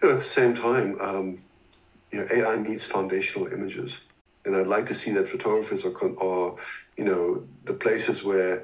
you 0.00 0.08
know, 0.08 0.14
at 0.14 0.18
the 0.18 0.20
same 0.20 0.54
time, 0.54 0.94
um, 1.00 1.42
you 2.10 2.20
know, 2.20 2.26
AI 2.32 2.56
needs 2.62 2.84
foundational 2.84 3.48
images, 3.48 4.04
and 4.44 4.56
I'd 4.56 4.66
like 4.66 4.86
to 4.86 4.94
see 4.94 5.10
that 5.12 5.28
photographers 5.28 5.84
are, 5.84 5.92
are, 6.22 6.54
you 6.96 7.04
know, 7.04 7.44
the 7.64 7.74
places 7.74 8.24
where 8.24 8.60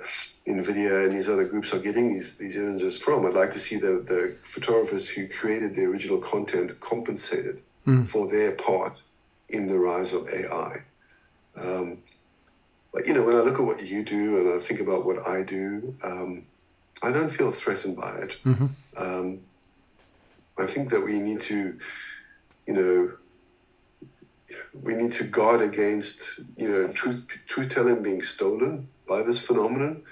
NVIDIA 0.47 1.05
and 1.05 1.13
these 1.13 1.29
other 1.29 1.47
groups 1.47 1.75
are 1.75 1.79
getting 1.79 2.13
these 2.13 2.39
these 2.39 2.57
images 2.57 2.97
from. 2.99 3.27
I'd 3.27 3.35
like 3.35 3.51
to 3.51 3.59
see 3.59 3.77
the 3.77 4.03
the 4.07 4.37
photographers 4.43 5.09
who 5.09 5.29
created 5.29 5.75
the 5.75 5.85
original 5.85 6.19
content 6.19 6.81
compensated 6.81 7.61
mm. 7.87 8.07
for 8.07 8.27
their 8.29 8.53
part 8.53 9.03
in 9.49 9.67
the 9.67 9.79
rise 9.79 10.13
of 10.13 10.29
AI. 10.29 10.83
Um, 11.57 11.99
but 12.93 13.07
you 13.07 13.15
know, 13.15 13.23
when 13.23 13.35
I 13.35 13.41
look 13.41 13.59
at 13.59 13.65
what 13.65 13.83
you 13.83 14.05
do 14.05 14.39
and 14.39 14.55
I 14.55 14.59
think 14.59 14.81
about 14.81 15.05
what 15.05 15.27
I 15.27 15.43
do, 15.43 15.95
um, 16.05 16.47
I 17.03 17.11
don't 17.11 17.31
feel 17.31 17.51
threatened 17.51 17.97
by 17.97 18.15
it. 18.17 18.39
Mm-hmm. 18.45 18.67
Um, 18.97 19.41
I 20.59 20.67
think 20.67 20.91
that 20.91 21.01
we 21.01 21.19
need 21.19 21.41
to, 21.43 21.79
you 22.67 22.75
know, 22.75 23.13
we 24.83 24.95
need 24.95 25.13
to 25.13 25.25
guard 25.25 25.63
against, 25.63 26.41
you 26.57 26.69
know, 26.71 26.89
truth 26.89 27.27
truth 27.47 27.71
telling 27.71 28.03
being 28.03 28.23
stolen 28.23 28.89
by 29.09 29.23
this 29.23 29.41
phenomenon. 29.41 30.03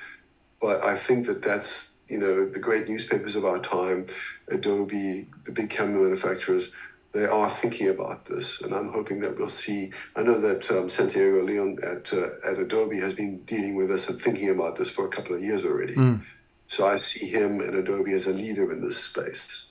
But 0.60 0.82
I 0.84 0.96
think 0.96 1.26
that 1.26 1.42
that's, 1.42 1.96
you 2.08 2.18
know, 2.18 2.46
the 2.48 2.58
great 2.58 2.88
newspapers 2.88 3.36
of 3.36 3.44
our 3.44 3.58
time, 3.58 4.06
Adobe, 4.48 5.26
the 5.44 5.52
big 5.52 5.70
camera 5.70 6.02
manufacturers, 6.02 6.74
they 7.12 7.26
are 7.26 7.48
thinking 7.48 7.88
about 7.88 8.26
this, 8.26 8.62
and 8.62 8.72
I'm 8.72 8.92
hoping 8.92 9.20
that 9.20 9.36
we'll 9.36 9.48
see. 9.48 9.90
I 10.14 10.22
know 10.22 10.40
that 10.40 10.70
um, 10.70 10.88
Santiago 10.88 11.44
Lyon 11.44 11.78
at 11.82 12.12
uh, 12.12 12.28
at 12.48 12.58
Adobe 12.58 12.98
has 13.00 13.14
been 13.14 13.40
dealing 13.40 13.76
with 13.76 13.88
this 13.88 14.08
and 14.08 14.20
thinking 14.20 14.50
about 14.50 14.76
this 14.76 14.90
for 14.90 15.06
a 15.06 15.08
couple 15.08 15.34
of 15.34 15.42
years 15.42 15.64
already. 15.64 15.94
Mm. 15.94 16.22
So 16.66 16.86
I 16.86 16.98
see 16.98 17.26
him 17.26 17.60
and 17.60 17.74
Adobe 17.74 18.12
as 18.12 18.28
a 18.28 18.32
leader 18.32 18.70
in 18.70 18.80
this 18.80 18.96
space. 18.96 19.70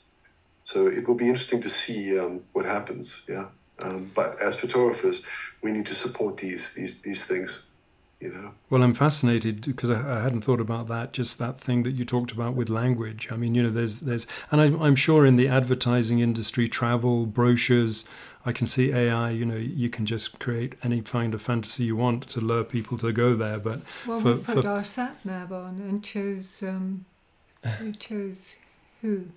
So 0.66 0.88
it 0.88 1.08
will 1.08 1.16
be 1.16 1.30
interesting 1.30 1.62
to 1.62 1.70
see 1.70 2.20
um, 2.20 2.44
what 2.52 2.66
happens. 2.66 3.24
Yeah. 3.28 3.46
Um, 3.82 4.12
but 4.14 4.42
as 4.42 4.60
photographers, 4.60 5.26
we 5.64 5.72
need 5.72 5.86
to 5.86 5.96
support 5.96 6.38
these 6.38 6.74
these 6.74 7.02
these 7.02 7.24
things. 7.26 7.68
You 8.20 8.34
know. 8.34 8.54
Well, 8.70 8.84
I'm 8.84 8.94
fascinated 8.94 9.62
because 9.62 9.90
I, 9.90 10.18
I, 10.18 10.22
hadn't 10.22 10.42
thought 10.42 10.60
about 10.60 10.90
that. 10.90 11.14
Just 11.14 11.40
that 11.40 11.58
thing 11.58 11.84
that 11.84 11.92
you 11.92 12.04
talked 12.04 12.34
about 12.34 12.54
with 12.54 12.70
language. 12.70 13.30
I 13.32 13.38
mean, 13.38 13.56
you 13.56 13.64
know, 13.64 13.70
there's 13.70 14.02
there's, 14.02 14.28
and 14.52 14.60
I'm, 14.60 14.82
I'm 14.82 14.96
sure 14.98 15.26
in 15.26 15.38
the 15.38 15.48
advertising 15.48 16.20
industry, 16.20 16.68
travel 16.68 17.26
brochures, 17.26 18.10
I 18.46 18.52
can 18.52 18.68
see 18.68 18.92
AI. 18.92 19.30
You 19.30 19.46
know, 19.46 19.56
you 19.56 19.90
can 19.90 20.06
just 20.06 20.38
create 20.38 20.76
any 20.84 21.02
kind 21.02 21.34
of 21.34 21.42
fantasy 21.42 21.86
you 21.86 21.96
want 21.96 22.28
to 22.30 22.42
lure 22.42 22.66
people 22.66 22.98
to 22.98 23.14
go 23.14 23.36
there. 23.36 23.58
But 23.58 23.80
well, 24.06 24.20
for, 24.20 24.36
we 24.36 24.44
put 24.44 24.64
for, 24.64 24.70
our 24.70 24.84
sat 24.84 25.24
nav 25.24 25.54
on 25.54 25.80
and 25.80 26.04
chose 26.04 26.62
um, 26.62 27.06
we 27.82 27.94
chose 27.94 28.56
who. 29.02 29.28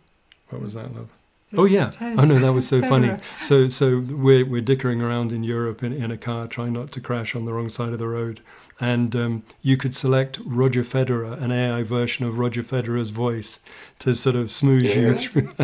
What 0.48 0.60
was 0.60 0.74
that, 0.74 0.92
love? 0.92 1.10
Oh 1.56 1.64
yeah. 1.64 1.90
Oh 2.00 2.24
no, 2.24 2.38
that 2.38 2.52
was 2.52 2.66
so 2.66 2.80
funny. 2.80 3.16
So 3.38 3.68
so 3.68 3.98
we're 3.98 4.44
we're 4.44 4.62
dickering 4.62 5.02
around 5.02 5.32
in 5.32 5.44
Europe 5.44 5.82
in, 5.82 5.92
in 5.92 6.10
a 6.10 6.16
car, 6.16 6.46
trying 6.46 6.72
not 6.72 6.92
to 6.92 7.00
crash 7.00 7.34
on 7.34 7.44
the 7.44 7.52
wrong 7.52 7.68
side 7.68 7.92
of 7.92 7.98
the 7.98 8.08
road, 8.08 8.40
and 8.80 9.14
um, 9.14 9.42
you 9.60 9.76
could 9.76 9.94
select 9.94 10.38
Roger 10.44 10.82
Federer, 10.82 11.40
an 11.40 11.52
AI 11.52 11.82
version 11.82 12.24
of 12.26 12.38
Roger 12.38 12.62
Federer's 12.62 13.10
voice, 13.10 13.60
to 13.98 14.14
sort 14.14 14.36
of 14.36 14.50
smooth 14.50 14.84
yeah. 14.84 14.96
you 14.96 15.12
through. 15.14 15.54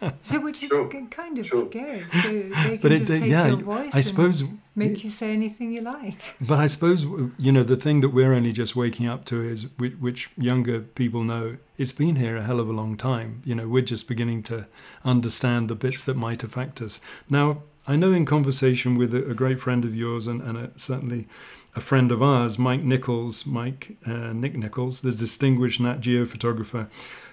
so 0.22 0.40
which 0.40 0.62
is 0.62 0.68
sure. 0.68 0.88
kind 0.88 1.38
of 1.38 1.46
sure. 1.46 1.66
scary. 1.66 2.00
So 2.00 2.18
they 2.28 2.50
can 2.50 2.78
but 2.80 2.92
just 2.92 3.10
it, 3.10 3.20
take 3.20 3.30
yeah, 3.30 3.48
your 3.48 3.56
voice 3.58 3.94
I 3.94 4.00
suppose 4.00 4.44
make 4.74 5.04
you 5.04 5.10
say 5.10 5.32
anything 5.32 5.72
you 5.72 5.82
like. 5.82 6.16
But 6.40 6.58
I 6.58 6.66
suppose 6.66 7.04
you 7.38 7.52
know 7.52 7.62
the 7.62 7.76
thing 7.76 8.00
that 8.00 8.10
we're 8.10 8.32
only 8.32 8.52
just 8.52 8.74
waking 8.76 9.06
up 9.06 9.24
to 9.26 9.42
is 9.42 9.68
which 9.78 10.30
younger 10.36 10.80
people 10.80 11.24
know. 11.24 11.56
It's 11.78 11.92
been 11.92 12.16
here 12.16 12.36
a 12.36 12.42
hell 12.42 12.60
of 12.60 12.68
a 12.70 12.72
long 12.72 12.96
time. 12.96 13.42
You 13.44 13.54
know, 13.54 13.68
we're 13.68 13.82
just 13.82 14.08
beginning 14.08 14.42
to 14.44 14.66
understand 15.04 15.68
the 15.68 15.74
bits 15.74 16.04
that 16.04 16.16
might 16.16 16.44
affect 16.44 16.80
us. 16.80 17.00
Now, 17.28 17.62
I 17.86 17.96
know 17.96 18.12
in 18.12 18.24
conversation 18.24 18.94
with 18.94 19.12
a, 19.12 19.34
great 19.34 19.58
friend 19.58 19.84
of 19.84 19.94
yours 19.94 20.28
and, 20.28 20.40
and 20.40 20.56
a, 20.56 20.70
certainly 20.76 21.26
a 21.74 21.80
friend 21.80 22.12
of 22.12 22.22
ours, 22.22 22.58
Mike 22.58 22.82
Nichols, 22.82 23.44
Mike 23.44 23.96
uh, 24.06 24.32
Nick 24.32 24.54
Nichols, 24.54 25.02
the 25.02 25.10
distinguished 25.10 25.80
Nat 25.80 26.00
Geo 26.00 26.24
photographer, 26.24 26.88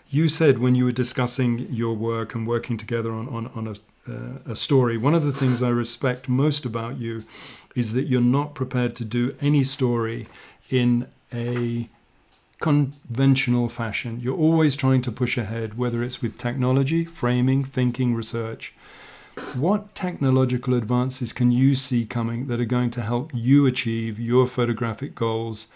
you 0.10 0.28
said 0.28 0.58
when 0.58 0.76
you 0.76 0.86
were 0.86 0.92
discussing 0.92 1.68
your 1.72 1.96
work 1.96 2.34
and 2.34 2.48
working 2.48 2.78
together 2.78 3.12
on, 3.12 3.28
on, 3.30 3.48
on 3.56 3.68
a, 3.68 4.12
uh, 4.12 4.52
a 4.52 4.56
story, 4.56 4.98
one 4.98 5.14
of 5.14 5.24
the 5.24 5.32
things 5.32 5.62
I 5.62 5.70
respect 5.70 6.28
most 6.28 6.66
about 6.66 6.98
you 6.98 7.26
is 7.76 7.94
that 7.94 8.08
you're 8.08 8.22
not 8.22 8.56
prepared 8.56 8.96
to 8.98 9.06
do 9.06 9.36
any 9.40 9.64
story 9.64 10.28
in 10.70 11.08
a 11.32 11.88
conventional 12.60 13.70
fashion. 13.70 14.20
You're 14.20 14.38
always 14.38 14.76
trying 14.76 15.02
to 15.04 15.12
push 15.12 15.38
ahead, 15.38 15.78
whether 15.78 16.04
it's 16.04 16.22
with 16.22 16.38
technology, 16.38 17.06
framing, 17.06 17.64
thinking, 17.64 18.16
research. 18.16 18.74
What 19.54 19.96
technological 19.96 20.74
advances 20.74 21.32
can 21.32 21.52
you 21.52 21.76
see 21.76 22.06
coming 22.06 22.48
that 22.48 22.60
are 22.60 22.66
going 22.66 22.92
to 22.92 23.02
help 23.02 23.32
you 23.34 23.66
achieve 23.66 24.20
your 24.20 24.48
photographic 24.48 25.16
goals 25.16 25.68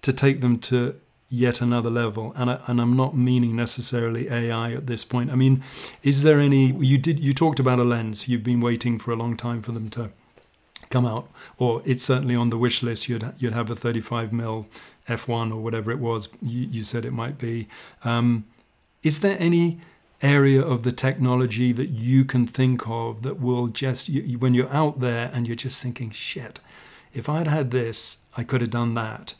to 0.00 0.12
take 0.12 0.40
them 0.40 0.58
to 0.60 0.96
yet 1.32 1.60
another 1.60 1.90
level? 1.90 2.32
And, 2.36 2.50
I, 2.50 2.60
and 2.66 2.80
I'm 2.80 2.96
not 2.96 3.16
meaning 3.16 3.56
necessarily 3.56 4.28
AI 4.28 4.72
at 4.72 4.86
this 4.86 5.04
point. 5.04 5.32
I 5.32 5.34
mean, 5.34 5.64
is 6.02 6.22
there 6.22 6.38
any? 6.38 6.72
You 6.72 6.98
did. 6.98 7.18
You 7.18 7.32
talked 7.32 7.58
about 7.58 7.78
a 7.78 7.84
lens. 7.84 8.28
You've 8.28 8.44
been 8.44 8.60
waiting 8.60 8.98
for 8.98 9.10
a 9.10 9.16
long 9.16 9.36
time 9.36 9.62
for 9.62 9.72
them 9.72 9.90
to 9.90 10.10
come 10.90 11.06
out, 11.06 11.28
or 11.58 11.82
it's 11.84 12.04
certainly 12.04 12.36
on 12.36 12.50
the 12.50 12.58
wish 12.58 12.82
list. 12.82 13.08
You'd 13.08 13.32
you'd 13.38 13.54
have 13.54 13.70
a 13.70 13.74
35 13.74 14.32
mil 14.32 14.68
f1 15.08 15.52
or 15.52 15.56
whatever 15.56 15.90
it 15.90 15.98
was 15.98 16.28
you, 16.40 16.68
you 16.70 16.84
said 16.84 17.04
it 17.04 17.12
might 17.12 17.38
be. 17.38 17.68
Um, 18.04 18.44
is 19.02 19.20
there 19.20 19.36
any 19.40 19.80
area 20.22 20.62
of 20.62 20.84
the 20.84 20.92
technology 20.92 21.72
that 21.72 21.90
you 21.90 22.24
can 22.24 22.46
think 22.46 22.88
of 22.88 23.22
that 23.22 23.40
will 23.40 23.66
just, 23.66 24.08
you, 24.08 24.38
when 24.38 24.54
you're 24.54 24.72
out 24.72 25.00
there 25.00 25.30
and 25.34 25.46
you're 25.46 25.56
just 25.56 25.82
thinking, 25.82 26.10
shit, 26.10 26.60
if 27.12 27.28
I'd 27.28 27.48
had 27.48 27.72
this, 27.72 28.18
I 28.36 28.44
could 28.44 28.60
have 28.60 28.70
done 28.70 28.94
that. 28.94 29.34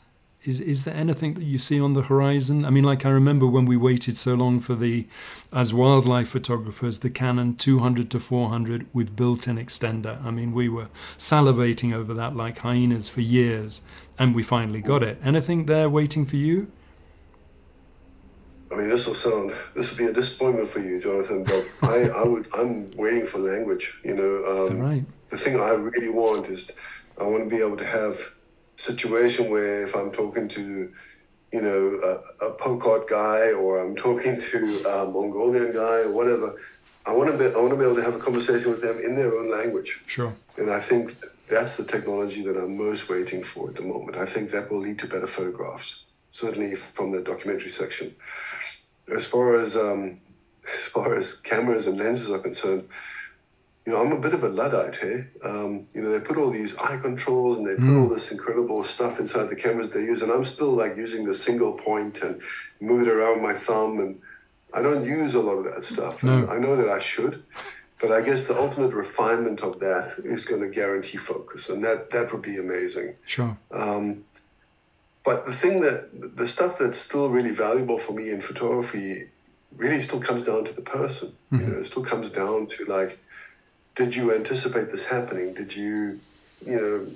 Is, 0.44 0.58
is 0.58 0.84
there 0.84 0.94
anything 0.94 1.34
that 1.34 1.44
you 1.44 1.58
see 1.58 1.80
on 1.80 1.92
the 1.92 2.02
horizon? 2.02 2.64
I 2.64 2.70
mean, 2.70 2.82
like 2.82 3.06
I 3.06 3.10
remember 3.10 3.46
when 3.46 3.64
we 3.64 3.76
waited 3.76 4.16
so 4.16 4.34
long 4.34 4.58
for 4.58 4.74
the, 4.74 5.06
as 5.52 5.72
wildlife 5.72 6.30
photographers, 6.30 6.98
the 6.98 7.10
Canon 7.10 7.54
200 7.54 8.10
to 8.10 8.18
400 8.18 8.86
with 8.92 9.14
built 9.14 9.46
in 9.46 9.56
extender. 9.56 10.22
I 10.24 10.32
mean, 10.32 10.52
we 10.52 10.68
were 10.68 10.88
salivating 11.16 11.94
over 11.94 12.12
that 12.14 12.34
like 12.34 12.58
hyenas 12.58 13.08
for 13.08 13.20
years 13.20 13.82
and 14.18 14.34
we 14.34 14.42
finally 14.42 14.80
got 14.80 15.04
it. 15.04 15.18
Anything 15.22 15.66
there 15.66 15.88
waiting 15.88 16.26
for 16.26 16.36
you? 16.36 16.72
I 18.72 18.76
mean, 18.76 18.88
this 18.88 19.06
will 19.06 19.14
sound 19.14 19.52
this 19.76 19.90
will 19.90 20.06
be 20.06 20.10
a 20.10 20.14
disappointment 20.14 20.66
for 20.66 20.80
you, 20.80 20.98
Jonathan. 20.98 21.44
But 21.44 21.66
I, 21.82 22.08
I 22.16 22.24
would 22.24 22.48
I'm 22.54 22.90
waiting 22.92 23.26
for 23.26 23.38
language. 23.38 24.00
You 24.02 24.14
know, 24.14 24.66
um, 24.68 24.80
right. 24.80 25.04
the 25.28 25.36
thing 25.36 25.60
I 25.60 25.70
really 25.70 26.08
want 26.08 26.48
is 26.48 26.72
I 27.20 27.24
want 27.24 27.44
to 27.44 27.54
be 27.54 27.62
able 27.62 27.76
to 27.76 27.84
have 27.84 28.34
situation 28.82 29.50
where 29.50 29.82
if 29.82 29.94
I'm 29.94 30.10
talking 30.10 30.48
to 30.48 30.92
you 31.52 31.62
know 31.62 31.82
a, 32.10 32.46
a 32.46 32.56
Pokot 32.56 33.08
guy 33.08 33.52
or 33.52 33.80
I'm 33.82 33.94
talking 33.94 34.38
to 34.38 34.58
a 34.88 35.10
Mongolian 35.10 35.72
guy 35.72 35.98
or 36.06 36.10
whatever, 36.10 36.56
I 37.06 37.12
want 37.14 37.30
to 37.30 37.38
be 37.38 37.46
I 37.54 37.58
want 37.58 37.70
to 37.70 37.78
be 37.78 37.84
able 37.84 37.96
to 37.96 38.02
have 38.02 38.16
a 38.16 38.24
conversation 38.28 38.70
with 38.70 38.82
them 38.82 38.98
in 38.98 39.14
their 39.14 39.36
own 39.38 39.50
language. 39.50 40.02
Sure. 40.06 40.34
And 40.56 40.70
I 40.70 40.80
think 40.80 41.16
that's 41.48 41.76
the 41.76 41.84
technology 41.84 42.42
that 42.42 42.56
I'm 42.56 42.76
most 42.76 43.08
waiting 43.08 43.42
for 43.42 43.68
at 43.70 43.76
the 43.76 43.82
moment. 43.82 44.16
I 44.16 44.26
think 44.26 44.50
that 44.50 44.70
will 44.70 44.78
lead 44.78 44.98
to 45.00 45.06
better 45.06 45.26
photographs, 45.26 46.04
certainly 46.30 46.74
from 46.74 47.12
the 47.12 47.22
documentary 47.22 47.68
section. 47.68 48.14
As 49.12 49.24
far 49.26 49.54
as 49.54 49.76
um, 49.76 50.20
as 50.64 50.88
far 50.88 51.14
as 51.14 51.34
cameras 51.34 51.86
and 51.86 51.98
lenses 51.98 52.30
are 52.30 52.38
concerned, 52.38 52.88
you 53.84 53.92
know, 53.92 54.00
I'm 54.00 54.12
a 54.12 54.20
bit 54.20 54.32
of 54.32 54.44
a 54.44 54.48
luddite 54.48 54.96
here. 54.96 55.30
Um, 55.44 55.88
you 55.94 56.02
know, 56.02 56.10
they 56.10 56.20
put 56.20 56.36
all 56.36 56.50
these 56.50 56.78
eye 56.78 56.98
controls 56.98 57.58
and 57.58 57.66
they 57.66 57.74
put 57.74 57.84
mm. 57.84 58.02
all 58.02 58.08
this 58.08 58.30
incredible 58.30 58.84
stuff 58.84 59.18
inside 59.18 59.48
the 59.48 59.56
cameras 59.56 59.90
they 59.90 60.00
use, 60.02 60.22
and 60.22 60.30
I'm 60.30 60.44
still 60.44 60.70
like 60.70 60.96
using 60.96 61.24
the 61.24 61.34
single 61.34 61.72
point 61.72 62.22
and 62.22 62.40
move 62.80 63.02
it 63.02 63.10
around 63.10 63.42
my 63.42 63.52
thumb, 63.52 63.98
and 63.98 64.20
I 64.72 64.82
don't 64.82 65.04
use 65.04 65.34
a 65.34 65.40
lot 65.40 65.54
of 65.54 65.64
that 65.64 65.82
stuff. 65.82 66.22
No. 66.22 66.46
I 66.46 66.58
know 66.58 66.76
that 66.76 66.88
I 66.88 67.00
should, 67.00 67.42
but 68.00 68.12
I 68.12 68.20
guess 68.20 68.46
the 68.46 68.56
ultimate 68.56 68.94
refinement 68.94 69.62
of 69.62 69.80
that 69.80 70.14
is 70.24 70.44
going 70.44 70.62
to 70.62 70.68
guarantee 70.68 71.18
focus, 71.18 71.68
and 71.68 71.82
that 71.82 72.10
that 72.10 72.32
would 72.32 72.42
be 72.42 72.58
amazing. 72.58 73.16
Sure. 73.26 73.56
Um, 73.72 74.24
but 75.24 75.44
the 75.44 75.52
thing 75.52 75.80
that 75.80 76.36
the 76.36 76.46
stuff 76.46 76.78
that's 76.78 76.98
still 76.98 77.30
really 77.30 77.52
valuable 77.52 77.98
for 77.98 78.12
me 78.12 78.30
in 78.30 78.40
photography 78.40 79.30
really 79.76 80.00
still 80.00 80.20
comes 80.20 80.42
down 80.42 80.64
to 80.64 80.74
the 80.74 80.82
person. 80.82 81.32
Mm-hmm. 81.52 81.58
You 81.60 81.66
know, 81.72 81.78
it 81.78 81.86
still 81.86 82.02
comes 82.02 82.30
down 82.30 82.66
to 82.66 82.84
like, 82.86 83.18
did 83.94 84.16
you 84.16 84.34
anticipate 84.34 84.90
this 84.90 85.06
happening? 85.06 85.54
Did 85.54 85.74
you, 85.74 86.20
you 86.66 86.76
know, 86.76 87.06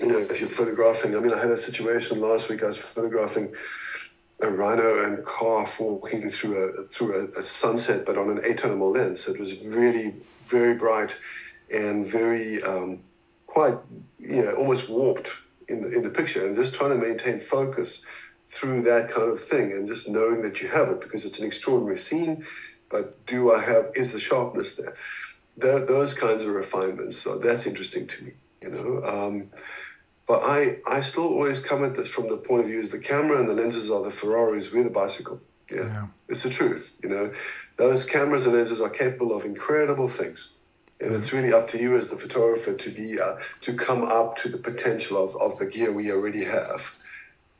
you 0.00 0.06
know, 0.06 0.18
if 0.18 0.40
you're 0.40 0.48
photographing. 0.48 1.14
I 1.14 1.20
mean, 1.20 1.32
I 1.32 1.38
had 1.38 1.50
a 1.50 1.58
situation 1.58 2.20
last 2.20 2.48
week. 2.48 2.62
I 2.62 2.66
was 2.66 2.78
photographing 2.78 3.52
a 4.42 4.50
rhino 4.50 5.04
and 5.04 5.24
calf 5.26 5.78
walking 5.78 6.30
through 6.30 6.56
a 6.56 6.84
through 6.84 7.14
a, 7.14 7.38
a 7.38 7.42
sunset, 7.42 8.06
but 8.06 8.16
on 8.16 8.30
an 8.30 8.38
atonal 8.38 8.94
lens. 8.94 9.24
So 9.24 9.32
it 9.32 9.38
was 9.38 9.66
really 9.66 10.14
very 10.32 10.74
bright 10.74 11.18
and 11.72 12.06
very 12.06 12.62
um, 12.62 13.00
quite 13.46 13.74
you 14.18 14.42
know 14.42 14.54
almost 14.56 14.88
warped 14.88 15.32
in 15.68 15.82
the 15.82 15.94
in 15.94 16.02
the 16.02 16.10
picture, 16.10 16.46
and 16.46 16.54
just 16.54 16.74
trying 16.74 16.98
to 16.98 17.06
maintain 17.06 17.38
focus 17.38 18.04
through 18.44 18.82
that 18.82 19.10
kind 19.10 19.30
of 19.30 19.38
thing, 19.38 19.72
and 19.72 19.86
just 19.86 20.08
knowing 20.08 20.40
that 20.42 20.62
you 20.62 20.68
have 20.68 20.88
it 20.88 21.00
because 21.00 21.24
it's 21.26 21.38
an 21.38 21.46
extraordinary 21.46 21.98
scene. 21.98 22.44
But 22.88 23.24
do 23.26 23.52
I 23.52 23.60
have 23.60 23.90
is 23.94 24.14
the 24.14 24.18
sharpness 24.18 24.76
there? 24.76 24.94
Those 25.60 26.14
kinds 26.14 26.44
of 26.44 26.54
refinements. 26.54 27.16
So 27.16 27.38
that's 27.38 27.66
interesting 27.66 28.06
to 28.06 28.24
me. 28.24 28.32
You 28.62 28.70
know. 28.70 29.02
Um, 29.04 29.50
but 30.30 30.42
I, 30.44 30.76
I 30.88 31.00
still 31.00 31.24
always 31.24 31.58
come 31.58 31.84
at 31.84 31.94
this 31.94 32.08
from 32.08 32.28
the 32.28 32.36
point 32.36 32.60
of 32.60 32.68
view 32.68 32.78
is 32.78 32.92
the 32.92 33.00
camera 33.00 33.40
and 33.40 33.48
the 33.48 33.52
lenses 33.52 33.90
are 33.90 34.00
the 34.00 34.12
Ferraris, 34.12 34.72
we're 34.72 34.84
the 34.84 34.88
bicycle. 34.90 35.40
Yeah. 35.68 35.86
yeah. 35.86 36.06
It's 36.28 36.44
the 36.44 36.50
truth. 36.50 37.00
You 37.02 37.08
know, 37.08 37.32
those 37.74 38.04
cameras 38.04 38.46
and 38.46 38.54
lenses 38.54 38.80
are 38.80 38.90
capable 38.90 39.34
of 39.34 39.44
incredible 39.44 40.06
things. 40.06 40.52
And 41.00 41.16
it's 41.16 41.32
really 41.32 41.52
up 41.52 41.66
to 41.68 41.78
you 41.78 41.96
as 41.96 42.10
the 42.10 42.16
photographer 42.16 42.74
to 42.74 42.90
be 42.90 43.18
uh, 43.18 43.38
to 43.62 43.74
come 43.74 44.04
up 44.04 44.36
to 44.38 44.48
the 44.48 44.58
potential 44.58 45.16
of, 45.16 45.34
of 45.40 45.58
the 45.58 45.66
gear 45.66 45.92
we 45.92 46.12
already 46.12 46.44
have. 46.44 46.94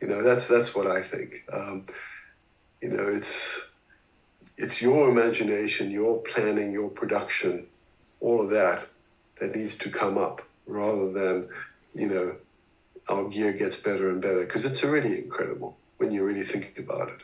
You 0.01 0.07
know, 0.07 0.23
that's 0.23 0.47
that's 0.47 0.77
what 0.77 0.87
I 0.87 1.03
think. 1.03 1.43
Um, 1.53 1.87
you 2.81 2.91
know, 2.91 3.09
it's 3.09 3.69
it's 4.57 4.81
your 4.81 5.11
imagination, 5.11 5.91
your 5.91 6.19
planning, 6.19 6.71
your 6.71 6.91
production, 6.91 7.67
all 8.21 8.43
of 8.43 8.51
that 8.51 8.87
that 9.37 9.55
needs 9.55 9.77
to 9.77 9.91
come 9.91 10.19
up 10.19 10.43
rather 10.67 11.11
than, 11.13 11.49
you 11.95 12.09
know, 12.09 12.37
our 13.09 13.29
gear 13.29 13.53
gets 13.53 13.77
better 13.77 14.09
and 14.09 14.21
better 14.21 14.41
because 14.41 14.65
it's 14.65 14.85
already 14.85 15.19
incredible 15.19 15.77
when 15.97 16.13
you 16.13 16.25
really 16.25 16.43
think 16.43 16.79
about 16.79 17.09
it. 17.09 17.23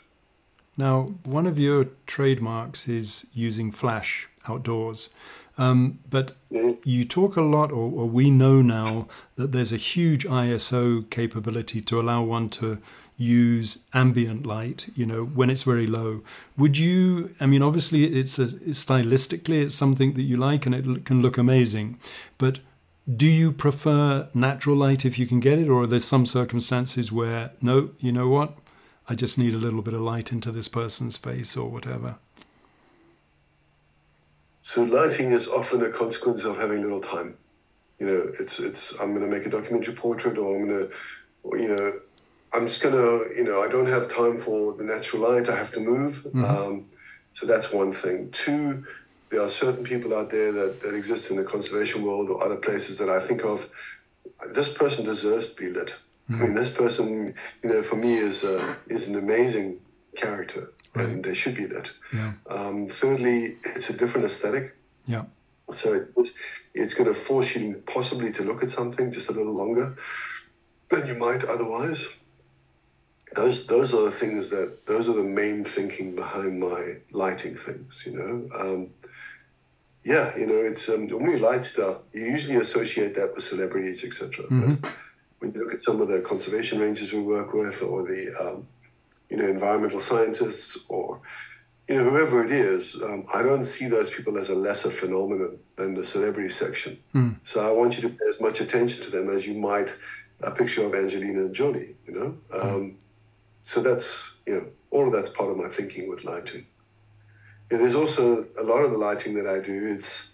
Now, 0.77 1.15
one 1.25 1.47
of 1.47 1.59
your 1.59 1.87
trademarks 2.07 2.89
is 2.89 3.27
using 3.33 3.71
flash 3.71 4.29
outdoors. 4.49 5.11
Um, 5.59 6.01
but 6.11 6.37
you 6.51 7.05
talk 7.07 7.37
a 7.37 7.41
lot, 7.41 7.73
or, 7.73 7.91
or, 7.91 8.07
we 8.07 8.31
know 8.31 8.61
now 8.61 9.09
that 9.37 9.53
there's 9.53 9.73
a 9.73 9.79
huge 9.79 10.27
ISO 10.27 11.09
capability 11.09 11.81
to 11.81 11.99
allow 11.99 12.23
one 12.23 12.51
to 12.51 12.79
use 13.17 13.85
ambient 13.95 14.47
light, 14.47 14.89
you 14.95 15.07
know, 15.07 15.25
when 15.25 15.49
it's 15.51 15.63
very 15.63 15.87
low. 15.87 16.23
Would 16.57 16.77
you, 16.79 17.35
I 17.41 17.47
mean, 17.47 17.63
obviously 17.63 18.05
it's, 18.05 18.39
a, 18.39 18.47
stylistically, 18.47 19.63
it's 19.63 19.75
something 19.75 20.15
that 20.15 20.23
you 20.23 20.37
like 20.37 20.67
and 20.67 20.75
it 20.75 21.05
can 21.05 21.23
look 21.23 21.39
amazing, 21.39 21.99
but 22.37 22.59
do 23.15 23.27
you 23.27 23.53
prefer 23.53 24.29
natural 24.35 24.77
light 24.77 25.05
if 25.05 25.19
you 25.19 25.27
can 25.27 25.41
get 25.41 25.59
it, 25.59 25.69
or 25.69 25.83
are 25.83 25.87
there 25.87 26.01
some 26.01 26.27
circumstances 26.27 27.13
where, 27.13 27.53
no, 27.63 27.91
you 28.01 28.13
know 28.13 28.29
what, 28.29 28.59
I 29.09 29.15
just 29.15 29.39
need 29.39 29.55
a 29.55 29.59
little 29.59 29.81
bit 29.81 29.95
of 29.95 30.01
light 30.01 30.33
into 30.33 30.51
this 30.51 30.69
person's 30.69 31.17
face 31.17 31.57
or 31.57 31.71
whatever? 31.71 32.17
So 34.61 34.83
lighting 34.83 35.31
is 35.31 35.47
often 35.47 35.83
a 35.85 35.91
consequence 35.91 36.45
of 36.45 36.57
having 36.57 36.83
little 36.83 37.01
time. 37.01 37.37
You 38.01 38.07
know, 38.09 38.31
it's 38.41 38.59
it's 38.59 39.01
I'm 39.01 39.15
going 39.15 39.21
to 39.21 39.35
make 39.35 39.47
a 39.47 39.51
documentary 39.51 39.95
portrait, 39.95 40.37
or 40.37 40.57
I'm 40.57 40.67
going 40.69 40.89
to, 40.89 41.59
you 41.63 41.69
know, 41.69 42.01
I'm 42.53 42.67
just 42.67 42.83
going 42.83 42.95
to, 42.95 43.35
you 43.37 43.45
know, 43.45 43.63
I 43.63 43.69
don't 43.69 43.89
have 43.89 44.09
time 44.09 44.37
for 44.37 44.73
the 44.75 44.85
natural 44.85 45.31
light. 45.31 45.49
I 45.49 45.57
have 45.57 45.73
to 45.73 45.81
move. 45.81 46.25
Mm-hmm. 46.25 46.45
Um, 46.45 46.87
so 47.33 47.47
that's 47.47 47.73
one 47.73 47.93
thing. 47.93 48.31
Two, 48.31 48.85
there 49.29 49.43
are 49.43 49.49
certain 49.49 49.85
people 49.85 50.17
out 50.17 50.31
there 50.31 50.53
that, 50.53 50.81
that 50.81 50.95
exist 50.95 51.31
in 51.31 51.37
the 51.37 51.45
conservation 51.45 52.03
world 52.03 52.31
or 52.31 52.43
other 52.43 52.57
places 52.57 52.99
that 52.99 53.09
I 53.09 53.21
think 53.21 53.45
of. 53.45 53.69
This 54.55 54.73
person 54.73 55.05
deserves 55.05 55.55
to 55.55 55.63
be 55.63 55.71
lit. 55.71 55.99
Mm-hmm. 56.31 56.43
I 56.43 56.45
mean, 56.47 56.55
this 56.55 56.75
person, 56.75 57.35
you 57.63 57.71
know, 57.71 57.83
for 57.83 57.97
me 57.97 58.17
is 58.17 58.43
uh, 58.43 58.75
is 58.89 59.09
an 59.09 59.17
amazing 59.17 59.79
character, 60.17 60.73
right. 60.95 61.07
and 61.07 61.25
they 61.25 61.35
should 61.35 61.55
be 61.55 61.67
lit. 61.67 61.93
Yeah. 62.13 62.33
Um, 62.51 62.87
thirdly, 62.89 63.59
it's 63.63 63.91
a 63.91 63.97
different 63.97 64.25
aesthetic. 64.25 64.77
Yeah. 65.07 65.25
So 65.71 66.07
it's, 66.17 66.35
it's 66.75 66.95
going 66.95 67.09
to 67.09 67.15
force 67.15 67.57
you 67.57 67.83
possibly 67.87 68.33
to 68.33 68.45
look 68.45 68.63
at 68.63 68.71
something 68.71 69.13
just 69.13 69.31
a 69.31 69.33
little 69.33 69.55
longer 69.55 69.97
than 70.91 71.07
you 71.07 71.19
might 71.19 71.45
otherwise. 71.45 72.17
Those 73.37 73.67
those 73.67 73.95
are 73.95 74.05
the 74.05 74.11
things 74.11 74.51
that 74.51 74.87
those 74.87 75.09
are 75.09 75.15
the 75.15 75.23
main 75.23 75.65
thinking 75.65 76.17
behind 76.17 76.59
my 76.59 76.97
lighting 77.11 77.55
things. 77.55 78.05
You 78.07 78.19
know. 78.19 78.49
Um, 78.61 78.91
yeah, 80.05 80.37
you 80.39 80.47
know, 80.47 80.55
it's 80.55 80.89
um, 80.89 81.09
when 81.09 81.29
we 81.29 81.37
light 81.37 81.65
stuff, 81.65 82.03
you 82.13 82.23
usually 82.23 82.57
associate 82.57 83.15
that 83.15 83.35
with 83.35 83.43
celebrities, 83.43 84.05
etc. 84.05 84.45
Mm-hmm. 84.45 84.75
But 84.75 84.93
when 85.41 85.53
you 85.53 85.65
look 85.65 85.75
at 85.75 85.81
some 85.81 86.01
of 86.01 86.07
the 86.07 86.21
conservation 86.21 86.79
rangers 86.79 87.13
we 87.13 87.21
work 87.21 87.53
with, 87.53 87.83
or 87.83 88.05
the 88.05 88.33
um, 88.41 88.69
you 89.29 89.37
know 89.37 89.49
environmental 89.49 89.99
scientists, 89.99 90.87
or 90.89 91.21
you 91.89 91.95
know, 91.97 92.05
whoever 92.11 92.45
it 92.45 92.51
is, 92.51 93.01
um, 93.03 93.25
I 93.35 93.43
don't 93.43 93.65
see 93.65 93.87
those 93.87 94.11
people 94.11 94.37
as 94.39 94.51
a 94.51 94.57
lesser 94.57 94.91
phenomenon 94.91 95.59
than 95.77 95.95
the 95.95 96.03
celebrity 96.03 96.49
section. 96.49 96.99
Mm. 97.15 97.37
So 97.43 97.67
I 97.67 97.71
want 97.71 97.97
you 97.97 98.03
to 98.03 98.09
pay 98.09 98.27
as 98.29 98.41
much 98.41 98.61
attention 98.61 99.03
to 99.05 99.11
them 99.11 99.29
as 99.29 99.47
you 99.47 99.55
might 99.55 99.97
a 100.43 100.51
picture 100.51 100.85
of 100.85 100.95
Angelina 100.95 101.49
Jolie, 101.49 101.95
you 102.07 102.13
know? 102.13 102.39
Um, 102.53 102.99
so 103.67 103.81
that's, 103.81 104.37
you 104.47 104.55
know, 104.55 104.67
all 104.93 105.09
of 105.09 105.13
that's 105.13 105.29
part 105.29 105.51
of 105.51 105.57
my 105.57 105.67
thinking 105.67 106.09
with 106.09 106.25
lighting. 106.25 106.69
And 107.69 107.81
there's 107.81 107.97
also 107.97 108.47
a 108.61 108.63
lot 108.63 108.85
of 108.85 108.93
the 108.93 108.97
lighting 108.97 109.35
that 109.35 109.49
I 109.49 109.59
do. 109.59 109.93
It's, 109.93 110.33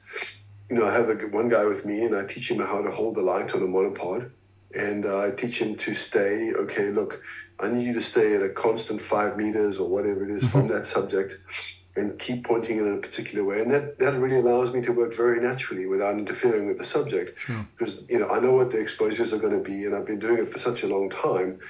you 0.69 0.77
know, 0.77 0.87
I 0.87 0.93
have 0.93 1.09
a, 1.09 1.15
one 1.29 1.49
guy 1.49 1.65
with 1.65 1.87
me 1.87 2.05
and 2.05 2.15
I 2.15 2.27
teach 2.27 2.51
him 2.51 2.59
how 2.59 2.83
to 2.83 2.91
hold 2.91 3.15
the 3.15 3.23
light 3.23 3.55
on 3.55 3.63
a 3.63 3.67
monopod. 3.67 4.31
And 4.77 5.07
uh, 5.07 5.25
I 5.25 5.31
teach 5.31 5.63
him 5.63 5.77
to 5.77 5.95
stay, 5.95 6.53
okay, 6.59 6.91
look, 6.91 7.23
I 7.59 7.69
need 7.69 7.87
you 7.87 7.95
to 7.95 8.03
stay 8.03 8.37
at 8.37 8.43
a 8.43 8.51
constant 8.51 9.01
five 9.01 9.39
meters 9.39 9.79
or 9.79 9.89
whatever 9.89 10.25
it 10.25 10.31
is 10.31 10.43
mm-hmm. 10.43 10.59
from 10.59 10.69
that 10.69 10.85
subject 10.85 11.39
and 11.97 12.19
keep 12.19 12.45
pointing 12.45 12.77
in 12.81 12.93
a 12.93 12.99
particular 12.99 13.47
way. 13.47 13.63
And 13.63 13.71
that, 13.71 13.99
that 13.99 14.13
really 14.21 14.41
allows 14.41 14.75
me 14.75 14.83
to 14.83 14.93
work 14.93 15.15
very 15.15 15.41
naturally 15.41 15.87
without 15.87 16.19
interfering 16.19 16.67
with 16.67 16.77
the 16.77 16.85
subject. 16.85 17.39
Sure. 17.39 17.67
Because, 17.73 18.11
you 18.11 18.19
know, 18.19 18.29
I 18.29 18.41
know 18.41 18.53
what 18.53 18.71
the 18.71 18.79
exposures 18.79 19.33
are 19.33 19.39
going 19.39 19.57
to 19.57 19.65
be 19.67 19.87
and 19.87 19.97
I've 19.97 20.07
been 20.07 20.19
doing 20.19 20.37
it 20.37 20.49
for 20.51 20.59
such 20.59 20.83
a 20.83 20.87
long 20.87 21.09
time 21.09 21.61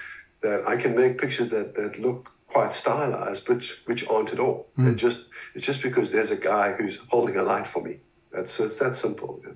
that 0.43 0.65
I 0.69 0.77
can 0.77 0.95
make 0.95 1.19
pictures 1.19 1.51
that, 1.51 1.75
that 1.75 1.99
look 1.99 2.33
quite 2.53 2.73
stylized, 2.73 3.47
but 3.47 3.65
which 3.87 4.07
aren't 4.09 4.33
at 4.33 4.39
all. 4.39 4.69
Mm. 4.79 4.97
just 4.97 5.31
it's 5.55 5.65
just 5.65 5.83
because 5.83 6.13
there's 6.13 6.31
a 6.31 6.41
guy 6.41 6.73
who's 6.73 6.99
holding 7.09 7.37
a 7.37 7.43
light 7.43 7.67
for 7.67 7.83
me. 7.83 7.99
That's 8.33 8.61
it's 8.61 8.79
that 8.79 8.95
simple. 8.95 9.41
Yeah. 9.45 9.53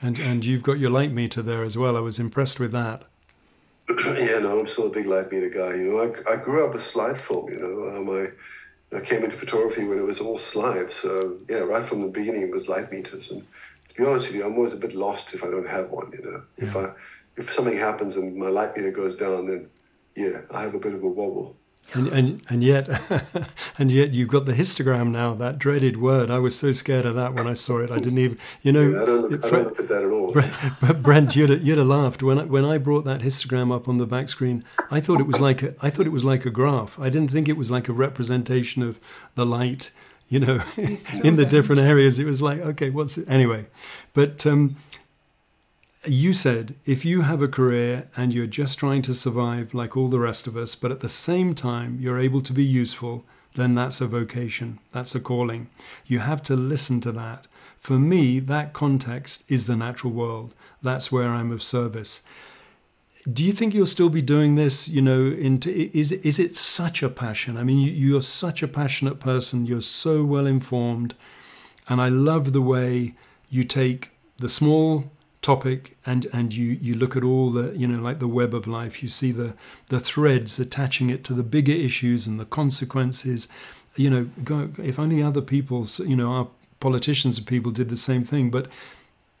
And 0.00 0.18
and 0.18 0.44
you've 0.44 0.62
got 0.62 0.78
your 0.78 0.90
light 0.90 1.12
meter 1.12 1.42
there 1.42 1.62
as 1.62 1.76
well. 1.76 1.96
I 1.96 2.00
was 2.00 2.18
impressed 2.18 2.58
with 2.58 2.72
that. 2.72 3.04
yeah, 4.06 4.38
no, 4.38 4.60
I'm 4.60 4.66
still 4.66 4.86
a 4.86 4.90
big 4.90 5.06
light 5.06 5.30
meter 5.30 5.48
guy. 5.48 5.74
You 5.74 5.84
know, 5.92 6.00
I, 6.00 6.34
I 6.34 6.36
grew 6.36 6.64
up 6.64 6.72
with 6.72 6.82
slide 6.82 7.18
film. 7.18 7.48
You 7.50 7.60
know, 7.60 7.96
um, 7.96 8.10
I 8.10 8.96
I 8.96 9.00
came 9.00 9.22
into 9.22 9.36
photography 9.36 9.84
when 9.84 9.98
it 9.98 10.06
was 10.06 10.20
all 10.20 10.38
slides. 10.38 10.94
So 10.94 11.36
yeah, 11.48 11.58
right 11.58 11.82
from 11.82 12.02
the 12.02 12.08
beginning 12.08 12.42
it 12.42 12.52
was 12.52 12.68
light 12.68 12.90
meters. 12.90 13.30
And 13.30 13.46
to 13.88 13.94
be 13.94 14.04
honest 14.04 14.26
with 14.26 14.36
you, 14.36 14.44
I'm 14.44 14.54
always 14.54 14.72
a 14.72 14.76
bit 14.78 14.94
lost 14.94 15.34
if 15.34 15.44
I 15.44 15.50
don't 15.50 15.68
have 15.68 15.90
one. 15.90 16.10
You 16.12 16.24
know, 16.24 16.42
yeah. 16.56 16.64
if 16.64 16.76
I 16.76 16.92
if 17.36 17.50
something 17.50 17.76
happens 17.76 18.16
and 18.16 18.36
my 18.36 18.48
light 18.48 18.76
meter 18.76 18.90
goes 18.90 19.14
down, 19.14 19.46
then 19.46 19.70
yeah, 20.16 20.42
I 20.54 20.62
have 20.62 20.74
a 20.74 20.78
bit 20.78 20.94
of 20.94 21.02
a 21.02 21.08
wobble. 21.08 21.56
And, 21.94 22.08
and 22.08 22.42
and 22.48 22.64
yet 22.64 22.88
and 23.78 23.92
yet 23.92 24.12
you've 24.12 24.28
got 24.28 24.46
the 24.46 24.54
histogram 24.54 25.10
now 25.10 25.34
that 25.34 25.58
dreaded 25.58 26.00
word. 26.00 26.30
I 26.30 26.38
was 26.38 26.58
so 26.58 26.72
scared 26.72 27.04
of 27.04 27.14
that 27.16 27.34
when 27.34 27.46
I 27.46 27.52
saw 27.52 27.80
it. 27.80 27.90
I 27.90 27.98
didn't 27.98 28.18
even 28.18 28.38
you 28.62 28.72
know 28.72 28.88
yeah, 28.88 29.02
I, 29.02 29.04
don't 29.04 29.30
look, 29.30 29.44
I 29.44 29.50
don't 29.50 29.64
look 29.64 29.80
at 29.80 29.88
that 29.88 30.04
at 30.04 30.10
all. 30.10 30.32
Brent, 30.32 31.02
Brent 31.02 31.36
you'd 31.36 31.50
have, 31.50 31.62
you'd 31.62 31.78
have 31.78 31.86
laughed. 31.86 32.22
When 32.22 32.38
I, 32.38 32.44
when 32.44 32.64
I 32.64 32.78
brought 32.78 33.04
that 33.04 33.20
histogram 33.20 33.74
up 33.74 33.88
on 33.88 33.98
the 33.98 34.06
back 34.06 34.30
screen 34.30 34.64
I 34.90 35.00
thought 35.00 35.20
it 35.20 35.26
was 35.26 35.40
like 35.40 35.62
a 35.62 35.74
I 35.82 35.90
thought 35.90 36.06
it 36.06 36.12
was 36.12 36.24
like 36.24 36.46
a 36.46 36.50
graph. 36.50 36.98
I 36.98 37.10
didn't 37.10 37.30
think 37.30 37.48
it 37.48 37.56
was 37.58 37.70
like 37.70 37.88
a 37.88 37.92
representation 37.92 38.82
of 38.82 38.98
the 39.34 39.44
light 39.44 39.90
you 40.28 40.40
know 40.40 40.62
in 41.24 41.36
the 41.36 41.44
different 41.44 41.82
areas. 41.82 42.18
It 42.18 42.26
was 42.26 42.40
like 42.40 42.60
okay 42.60 42.88
what's 42.88 43.18
it? 43.18 43.28
anyway. 43.28 43.66
But 44.14 44.46
um, 44.46 44.76
you 46.04 46.32
said 46.32 46.74
if 46.84 47.04
you 47.04 47.22
have 47.22 47.42
a 47.42 47.48
career 47.48 48.08
and 48.16 48.34
you're 48.34 48.46
just 48.46 48.78
trying 48.78 49.02
to 49.02 49.14
survive 49.14 49.72
like 49.72 49.96
all 49.96 50.08
the 50.08 50.18
rest 50.18 50.46
of 50.46 50.56
us, 50.56 50.74
but 50.74 50.90
at 50.90 51.00
the 51.00 51.08
same 51.08 51.54
time 51.54 51.98
you're 52.00 52.18
able 52.18 52.40
to 52.40 52.52
be 52.52 52.64
useful, 52.64 53.24
then 53.54 53.74
that's 53.74 54.00
a 54.00 54.06
vocation, 54.06 54.78
that's 54.92 55.14
a 55.14 55.20
calling. 55.20 55.68
You 56.06 56.20
have 56.20 56.42
to 56.44 56.56
listen 56.56 57.00
to 57.02 57.12
that. 57.12 57.46
For 57.78 57.98
me, 57.98 58.40
that 58.40 58.72
context 58.72 59.44
is 59.50 59.66
the 59.66 59.76
natural 59.76 60.12
world. 60.12 60.54
That's 60.82 61.12
where 61.12 61.28
I'm 61.28 61.52
of 61.52 61.62
service. 61.62 62.24
Do 63.30 63.44
you 63.44 63.52
think 63.52 63.72
you'll 63.72 63.86
still 63.86 64.08
be 64.08 64.22
doing 64.22 64.56
this? 64.56 64.88
You 64.88 65.02
know, 65.02 65.26
into 65.26 65.70
is 65.96 66.10
is 66.10 66.40
it 66.40 66.56
such 66.56 67.04
a 67.04 67.08
passion? 67.08 67.56
I 67.56 67.62
mean, 67.62 67.78
you, 67.78 67.92
you're 67.92 68.22
such 68.22 68.64
a 68.64 68.68
passionate 68.68 69.20
person. 69.20 69.66
You're 69.66 69.80
so 69.80 70.24
well 70.24 70.46
informed, 70.46 71.14
and 71.88 72.00
I 72.00 72.08
love 72.08 72.52
the 72.52 72.60
way 72.60 73.14
you 73.48 73.62
take 73.62 74.10
the 74.38 74.48
small 74.48 75.12
topic 75.42 75.96
and 76.06 76.26
and 76.32 76.54
you 76.54 76.78
you 76.80 76.94
look 76.94 77.16
at 77.16 77.24
all 77.24 77.50
the 77.50 77.76
you 77.76 77.86
know 77.86 78.00
like 78.00 78.20
the 78.20 78.28
web 78.28 78.54
of 78.54 78.68
life 78.68 79.02
you 79.02 79.08
see 79.08 79.32
the 79.32 79.54
the 79.88 79.98
threads 79.98 80.58
attaching 80.60 81.10
it 81.10 81.24
to 81.24 81.34
the 81.34 81.42
bigger 81.42 81.72
issues 81.72 82.26
and 82.26 82.40
the 82.40 82.44
consequences. 82.44 83.48
You 83.96 84.08
know 84.08 84.30
go, 84.44 84.70
if 84.78 84.98
only 84.98 85.22
other 85.22 85.42
people 85.42 85.86
you 86.06 86.16
know 86.16 86.32
our 86.32 86.48
politicians 86.80 87.38
and 87.38 87.46
people 87.46 87.72
did 87.72 87.90
the 87.90 87.96
same 87.96 88.24
thing 88.24 88.50
but 88.50 88.68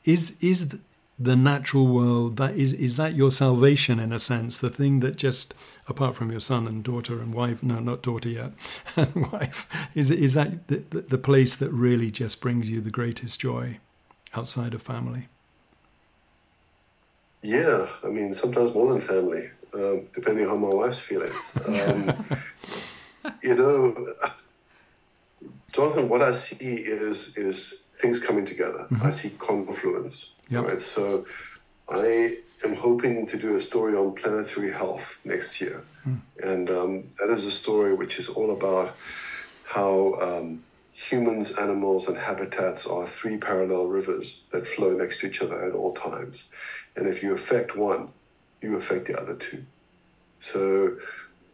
is 0.04 0.36
is 0.40 0.76
the 1.18 1.36
natural 1.36 1.86
world 1.86 2.36
that 2.36 2.56
is 2.56 2.72
is 2.74 2.96
that 2.96 3.14
your 3.14 3.30
salvation 3.30 4.00
in 4.00 4.12
a 4.12 4.18
sense 4.18 4.58
the 4.58 4.70
thing 4.70 5.00
that 5.00 5.16
just 5.16 5.54
apart 5.86 6.16
from 6.16 6.30
your 6.30 6.40
son 6.40 6.66
and 6.66 6.82
daughter 6.82 7.20
and 7.20 7.32
wife 7.32 7.62
no 7.62 7.78
not 7.78 8.02
daughter 8.02 8.28
yet 8.28 8.52
and 8.96 9.32
wife 9.32 9.68
is 9.94 10.10
is 10.10 10.34
that 10.34 10.68
the, 10.68 10.78
the 11.00 11.18
place 11.18 11.56
that 11.56 11.70
really 11.70 12.10
just 12.10 12.40
brings 12.40 12.70
you 12.70 12.80
the 12.80 12.90
greatest 12.90 13.40
joy 13.40 13.78
outside 14.34 14.74
of 14.74 14.82
family 14.82 15.28
yeah, 17.42 17.88
I 18.04 18.08
mean, 18.08 18.32
sometimes 18.32 18.74
more 18.74 18.88
than 18.88 19.00
family, 19.00 19.50
um, 19.74 20.06
depending 20.12 20.46
on 20.46 20.50
how 20.50 20.56
my 20.56 20.74
wife's 20.74 20.98
feeling. 20.98 21.32
Um, 21.66 22.24
you 23.42 23.54
know, 23.56 23.94
Jonathan, 25.72 26.08
what 26.08 26.22
I 26.22 26.30
see 26.30 26.76
is 26.76 27.36
is 27.36 27.84
things 27.94 28.18
coming 28.18 28.44
together. 28.44 28.86
Mm-hmm. 28.90 29.06
I 29.06 29.10
see 29.10 29.30
confluence. 29.30 30.32
Yep. 30.50 30.64
Right. 30.64 30.78
So, 30.78 31.26
I 31.88 32.36
am 32.64 32.76
hoping 32.76 33.26
to 33.26 33.36
do 33.36 33.54
a 33.54 33.60
story 33.60 33.96
on 33.96 34.14
planetary 34.14 34.72
health 34.72 35.20
next 35.24 35.60
year, 35.60 35.82
mm. 36.06 36.20
and 36.42 36.70
um, 36.70 37.04
that 37.18 37.30
is 37.30 37.44
a 37.44 37.50
story 37.50 37.94
which 37.94 38.18
is 38.18 38.28
all 38.28 38.52
about 38.52 38.94
how 39.64 40.14
um, 40.20 40.62
humans, 40.92 41.58
animals, 41.58 42.06
and 42.06 42.16
habitats 42.16 42.86
are 42.86 43.04
three 43.04 43.38
parallel 43.38 43.86
rivers 43.86 44.44
that 44.52 44.66
flow 44.66 44.92
next 44.92 45.20
to 45.20 45.26
each 45.26 45.42
other 45.42 45.60
at 45.62 45.72
all 45.72 45.92
times. 45.92 46.50
And 46.96 47.06
if 47.06 47.22
you 47.22 47.32
affect 47.32 47.76
one, 47.76 48.08
you 48.60 48.76
affect 48.76 49.06
the 49.06 49.18
other 49.20 49.34
two. 49.34 49.64
So 50.38 50.96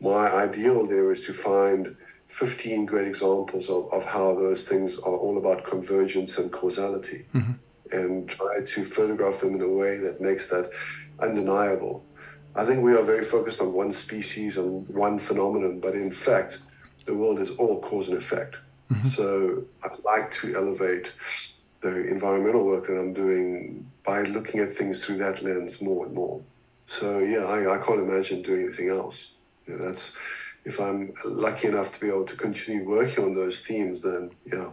my 0.01 0.29
ideal 0.29 0.87
there 0.87 1.11
is 1.11 1.25
to 1.27 1.33
find 1.33 1.97
15 2.29 2.87
great 2.87 3.07
examples 3.07 3.71
of, 3.71 3.93
of 3.93 4.05
how 4.05 4.35
those 4.35 4.69
things 4.69 4.99
are 4.99 5.17
all 5.17 5.39
about 5.39 5.65
convergence 5.65 6.39
and 6.39 6.53
causality 6.53 7.27
mm-hmm. 7.35 7.53
and 7.91 8.29
try 8.29 8.61
to 8.65 8.85
photograph 8.85 9.41
them 9.41 9.55
in 9.55 9.63
a 9.63 9.69
way 9.69 9.97
that 9.99 10.21
makes 10.21 10.49
that 10.51 10.71
undeniable. 11.21 12.05
I 12.55 12.65
think 12.65 12.83
we 12.83 12.93
are 12.95 13.03
very 13.03 13.23
focused 13.23 13.61
on 13.61 13.73
one 13.73 13.93
species 13.93 14.57
and 14.57 14.87
one 14.89 15.19
phenomenon, 15.19 15.81
but 15.81 15.95
in 15.95 16.11
fact, 16.11 16.61
the 17.07 17.15
world 17.15 17.39
is 17.39 17.51
all 17.57 17.81
cause 17.81 18.09
and 18.09 18.17
effect. 18.17 18.59
Mm-hmm. 18.91 19.03
So 19.03 19.65
I'd 19.85 20.05
like 20.05 20.31
to 20.33 20.55
elevate 20.55 21.15
the 21.81 22.09
environmental 22.09 22.65
work 22.65 22.87
that 22.87 22.99
I'm 22.99 23.13
doing 23.13 23.89
by 24.05 24.23
looking 24.23 24.61
at 24.61 24.71
things 24.71 25.05
through 25.05 25.19
that 25.19 25.43
lens 25.43 25.81
more 25.81 26.07
and 26.07 26.15
more. 26.15 26.41
So 26.85 27.19
yeah, 27.19 27.45
I, 27.45 27.75
I 27.75 27.79
can't 27.79 28.01
imagine 28.01 28.43
doing 28.43 28.63
anything 28.63 28.91
else. 28.91 29.33
You 29.67 29.77
know, 29.77 29.85
that's 29.85 30.17
if 30.65 30.81
I'm 30.81 31.13
lucky 31.25 31.69
enough 31.69 31.93
to 31.93 32.01
be 32.01 32.09
able 32.09 32.25
to 32.25 32.37
continue 32.37 32.89
working 32.89 33.25
on 33.25 33.35
those 33.35 33.61
themes, 33.61 34.03
then 34.03 34.31
yeah, 34.45 34.71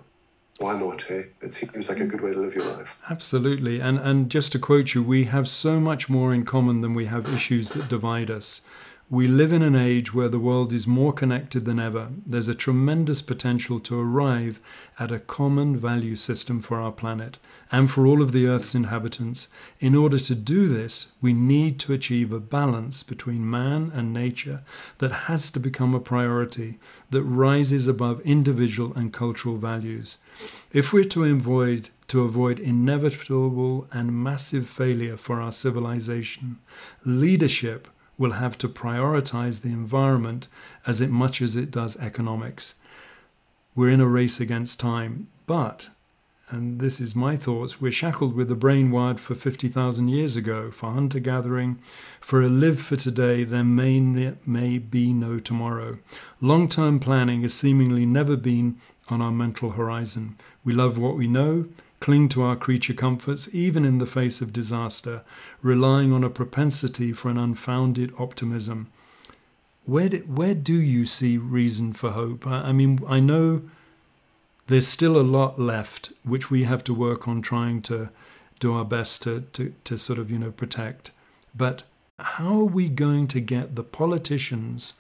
why 0.58 0.78
not? 0.80 1.02
Hey, 1.04 1.26
it 1.42 1.54
seems 1.54 1.90
like 1.90 2.00
a 2.00 2.06
good 2.06 2.22
way 2.22 2.32
to 2.32 2.40
live 2.40 2.56
your 2.56 2.66
life. 2.66 2.98
Absolutely, 3.10 3.80
and 3.80 4.00
and 4.00 4.32
just 4.32 4.52
to 4.54 4.60
quote 4.60 4.94
you, 4.94 5.04
we 5.04 5.26
have 5.26 5.50
so 5.50 5.80
much 5.80 6.10
more 6.10 6.34
in 6.34 6.46
common 6.46 6.82
than 6.82 6.94
we 6.94 7.06
have 7.06 7.34
issues 7.34 7.74
that 7.74 7.90
divide 7.90 8.32
us. 8.32 8.62
We 9.08 9.28
live 9.28 9.54
in 9.54 9.62
an 9.62 9.76
age 9.76 10.16
where 10.16 10.30
the 10.30 10.40
world 10.40 10.74
is 10.74 10.88
more 10.88 11.14
connected 11.14 11.66
than 11.66 11.80
ever. 11.80 12.10
There's 12.26 12.50
a 12.50 12.56
tremendous 12.56 13.22
potential 13.22 13.80
to 13.82 14.00
arrive 14.00 14.60
at 14.98 15.12
a 15.12 15.20
common 15.20 15.78
value 15.78 16.16
system 16.16 16.60
for 16.60 16.82
our 16.82 16.92
planet 16.92 17.38
and 17.72 17.92
for 17.92 18.08
all 18.08 18.24
of 18.24 18.32
the 18.32 18.48
Earth's 18.48 18.74
inhabitants. 18.74 19.50
In 19.80 19.94
order 19.94 20.18
to 20.18 20.34
do 20.34 20.68
this, 20.68 21.12
we 21.22 21.34
need 21.34 21.80
to 21.82 21.94
achieve 21.94 22.34
a 22.34 22.40
balance 22.40 23.04
between 23.04 23.48
man 23.48 23.92
and 23.94 24.12
nature 24.12 24.64
that 24.98 25.12
has 25.12 25.52
to 25.52 25.60
become 25.60 25.94
a 25.94 26.00
priority 26.00 26.80
that 27.12 27.22
rises 27.22 27.88
above 27.88 28.22
individual 28.22 28.92
and 28.96 29.14
cultural 29.14 29.56
values. 29.56 30.24
If 30.74 30.92
we're 30.92 31.04
to 31.04 31.26
avoid 31.26 31.90
to 32.08 32.24
avoid 32.24 32.60
inevitable 32.60 33.88
and 33.92 34.24
massive 34.24 34.68
failure 34.68 35.18
for 35.18 35.42
our 35.42 35.52
civilization, 35.52 36.60
leadership 37.04 37.88
will 38.18 38.34
have 38.34 38.58
to 38.60 38.70
prioritize 38.70 39.62
the 39.62 39.70
environment 39.70 40.48
as 40.88 41.02
it 41.02 41.10
much 41.10 41.42
as 41.42 41.56
it 41.56 41.72
does 41.72 41.98
economics. 41.98 42.76
We're 43.76 43.90
in 43.90 44.02
a 44.02 44.08
race 44.08 44.40
against 44.40 44.80
time, 44.80 45.28
but, 45.48 45.90
and 46.50 46.80
this 46.80 47.02
is 47.02 47.16
my 47.16 47.36
thoughts, 47.36 47.82
we're 47.82 47.92
shackled 47.92 48.36
with 48.36 48.48
the 48.48 48.56
brain 48.56 48.90
wired 48.90 49.20
for 49.20 49.36
50,000 49.36 50.08
years 50.08 50.36
ago, 50.36 50.72
for 50.72 50.92
hunter 50.92 51.20
gathering, 51.20 51.80
for 52.22 52.42
a 52.42 52.48
live 52.48 52.80
for 52.80 52.96
today, 52.96 53.44
there 53.44 53.66
may, 53.66 54.00
may 54.46 54.78
be 54.78 55.12
no 55.12 55.40
tomorrow. 55.40 55.98
Long 56.40 56.70
term 56.70 57.00
planning 57.00 57.42
has 57.42 57.54
seemingly 57.54 58.06
never 58.06 58.38
been 58.38 58.78
on 59.10 59.22
our 59.22 59.32
mental 59.32 59.72
horizon. 59.72 60.38
We 60.64 60.74
love 60.74 60.98
what 60.98 61.18
we 61.18 61.28
know, 61.28 61.66
cling 62.06 62.30
to 62.30 62.44
our 62.44 62.56
creature 62.56 62.94
comforts 62.94 63.50
even 63.52 63.84
in 63.84 63.98
the 63.98 64.06
face 64.06 64.40
of 64.40 64.54
disaster, 64.54 65.24
relying 65.64 66.14
on 66.14 66.24
a 66.24 66.30
propensity 66.30 67.12
for 67.12 67.30
an 67.30 67.38
unfounded 67.38 68.14
optimism. 68.20 68.92
Where 69.86 70.10
do, 70.10 70.20
where 70.20 70.54
do 70.54 70.76
you 70.76 71.08
see 71.08 71.40
reason 71.40 71.94
for 71.94 72.12
hope? 72.12 72.46
I, 72.46 72.70
I 72.70 72.72
mean, 72.74 73.00
I 73.08 73.20
know 73.20 73.64
there's 74.68 74.86
still 74.86 75.20
a 75.20 75.32
lot 75.40 75.60
left, 75.60 76.12
which 76.24 76.52
we 76.52 76.66
have 76.66 76.84
to 76.84 76.94
work 76.94 77.28
on 77.28 77.42
trying 77.42 77.82
to 77.90 78.10
do 78.60 78.72
our 78.72 78.86
best 78.86 79.24
to, 79.24 79.42
to, 79.54 79.74
to 79.86 79.98
sort 79.98 80.20
of, 80.20 80.30
you 80.30 80.38
know, 80.38 80.52
protect. 80.52 81.10
But 81.56 81.82
how 82.20 82.60
are 82.60 82.66
we 82.66 82.88
going 82.88 83.28
to 83.30 83.40
get 83.40 83.76
the 83.76 83.84
politicians 83.84 84.94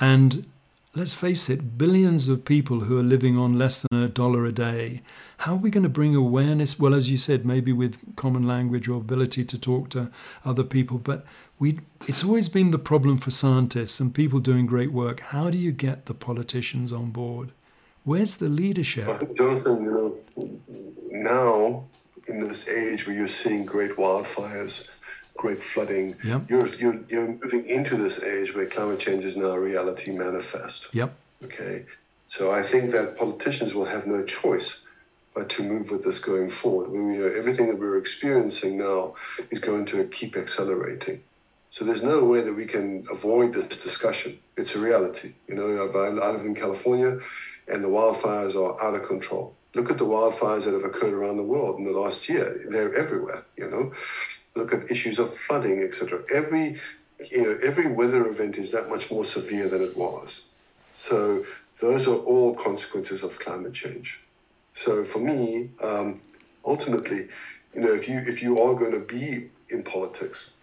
and 0.00 0.46
let's 0.94 1.14
face 1.14 1.50
it, 1.50 1.76
billions 1.76 2.28
of 2.28 2.44
people 2.44 2.80
who 2.80 2.98
are 2.98 3.02
living 3.02 3.36
on 3.36 3.58
less 3.58 3.82
than 3.82 4.02
a 4.02 4.08
dollar 4.08 4.46
a 4.46 4.52
day. 4.52 5.02
How 5.38 5.54
are 5.54 5.58
we 5.58 5.70
going 5.70 5.82
to 5.82 5.88
bring 5.88 6.14
awareness? 6.14 6.78
Well, 6.78 6.94
as 6.94 7.10
you 7.10 7.18
said, 7.18 7.44
maybe 7.44 7.72
with 7.72 8.16
common 8.16 8.46
language 8.46 8.88
or 8.88 8.98
ability 8.98 9.44
to 9.46 9.58
talk 9.58 9.90
to 9.90 10.10
other 10.44 10.62
people, 10.62 10.98
but 10.98 11.26
we, 11.58 11.80
it's 12.06 12.24
always 12.24 12.48
been 12.48 12.70
the 12.70 12.78
problem 12.78 13.18
for 13.18 13.30
scientists 13.30 13.98
and 13.98 14.14
people 14.14 14.38
doing 14.38 14.66
great 14.66 14.92
work. 14.92 15.20
How 15.20 15.50
do 15.50 15.58
you 15.58 15.72
get 15.72 16.06
the 16.06 16.14
politicians 16.14 16.92
on 16.92 17.10
board? 17.10 17.50
Where's 18.04 18.36
the 18.36 18.48
leadership? 18.48 19.06
Jonathan, 19.36 19.82
you 19.82 19.90
know, 20.36 20.60
now 21.10 21.86
in 22.28 22.46
this 22.46 22.68
age 22.68 23.06
where 23.06 23.16
you're 23.16 23.26
seeing 23.28 23.64
great 23.64 23.92
wildfires, 23.92 24.90
great 25.36 25.62
flooding, 25.62 26.16
yep. 26.24 26.48
you're, 26.48 26.66
you're, 26.76 27.00
you're 27.08 27.26
moving 27.26 27.66
into 27.66 27.96
this 27.96 28.22
age 28.22 28.54
where 28.54 28.66
climate 28.66 28.98
change 28.98 29.24
is 29.24 29.36
now 29.36 29.50
a 29.50 29.60
reality 29.60 30.12
manifest. 30.12 30.94
Yep. 30.94 31.14
Okay. 31.44 31.84
So 32.26 32.52
I 32.52 32.62
think 32.62 32.92
that 32.92 33.16
politicians 33.18 33.74
will 33.74 33.84
have 33.84 34.06
no 34.06 34.24
choice 34.24 34.84
but 35.34 35.48
to 35.50 35.64
move 35.64 35.90
with 35.90 36.04
this 36.04 36.20
going 36.20 36.48
forward. 36.48 36.90
We, 36.90 36.98
you 36.98 37.22
know, 37.22 37.32
everything 37.36 37.66
that 37.68 37.78
we're 37.78 37.98
experiencing 37.98 38.78
now 38.78 39.14
is 39.50 39.58
going 39.58 39.84
to 39.86 40.04
keep 40.04 40.36
accelerating. 40.36 41.22
So 41.70 41.84
there's 41.84 42.04
no 42.04 42.24
way 42.24 42.40
that 42.40 42.54
we 42.54 42.66
can 42.66 43.04
avoid 43.10 43.52
this 43.52 43.82
discussion. 43.82 44.38
It's 44.56 44.76
a 44.76 44.78
reality. 44.78 45.34
You 45.48 45.56
know, 45.56 45.66
I 45.66 46.08
live 46.08 46.46
in 46.46 46.54
California 46.54 47.18
and 47.66 47.82
the 47.82 47.88
wildfires 47.88 48.54
are 48.54 48.80
out 48.84 48.94
of 48.94 49.02
control. 49.02 49.56
Look 49.74 49.90
at 49.90 49.98
the 49.98 50.06
wildfires 50.06 50.66
that 50.66 50.72
have 50.72 50.84
occurred 50.84 51.12
around 51.12 51.36
the 51.36 51.42
world 51.42 51.80
in 51.80 51.84
the 51.84 51.92
last 51.92 52.28
year. 52.28 52.56
They're 52.70 52.94
everywhere, 52.94 53.44
you 53.56 53.68
know. 53.68 53.92
Look 54.56 54.72
at 54.72 54.90
issues 54.90 55.18
of 55.18 55.30
flooding, 55.30 55.82
etc. 55.82 56.22
Every 56.34 56.76
you 57.30 57.42
know, 57.42 57.56
every 57.64 57.90
weather 57.90 58.26
event 58.26 58.58
is 58.58 58.72
that 58.72 58.88
much 58.88 59.10
more 59.10 59.24
severe 59.24 59.68
than 59.68 59.82
it 59.82 59.96
was. 59.96 60.46
So 60.92 61.44
those 61.80 62.06
are 62.08 62.16
all 62.16 62.54
consequences 62.54 63.22
of 63.22 63.38
climate 63.38 63.72
change. 63.72 64.20
So 64.72 65.04
for 65.04 65.20
me, 65.20 65.70
um, 65.82 66.20
ultimately, 66.64 67.28
you 67.74 67.80
know, 67.80 67.92
if 67.92 68.08
you 68.08 68.18
if 68.18 68.42
you 68.42 68.60
are 68.60 68.74
going 68.74 68.92
to 68.92 69.00
be 69.00 69.50
in 69.68 69.82
politics, 69.82 70.54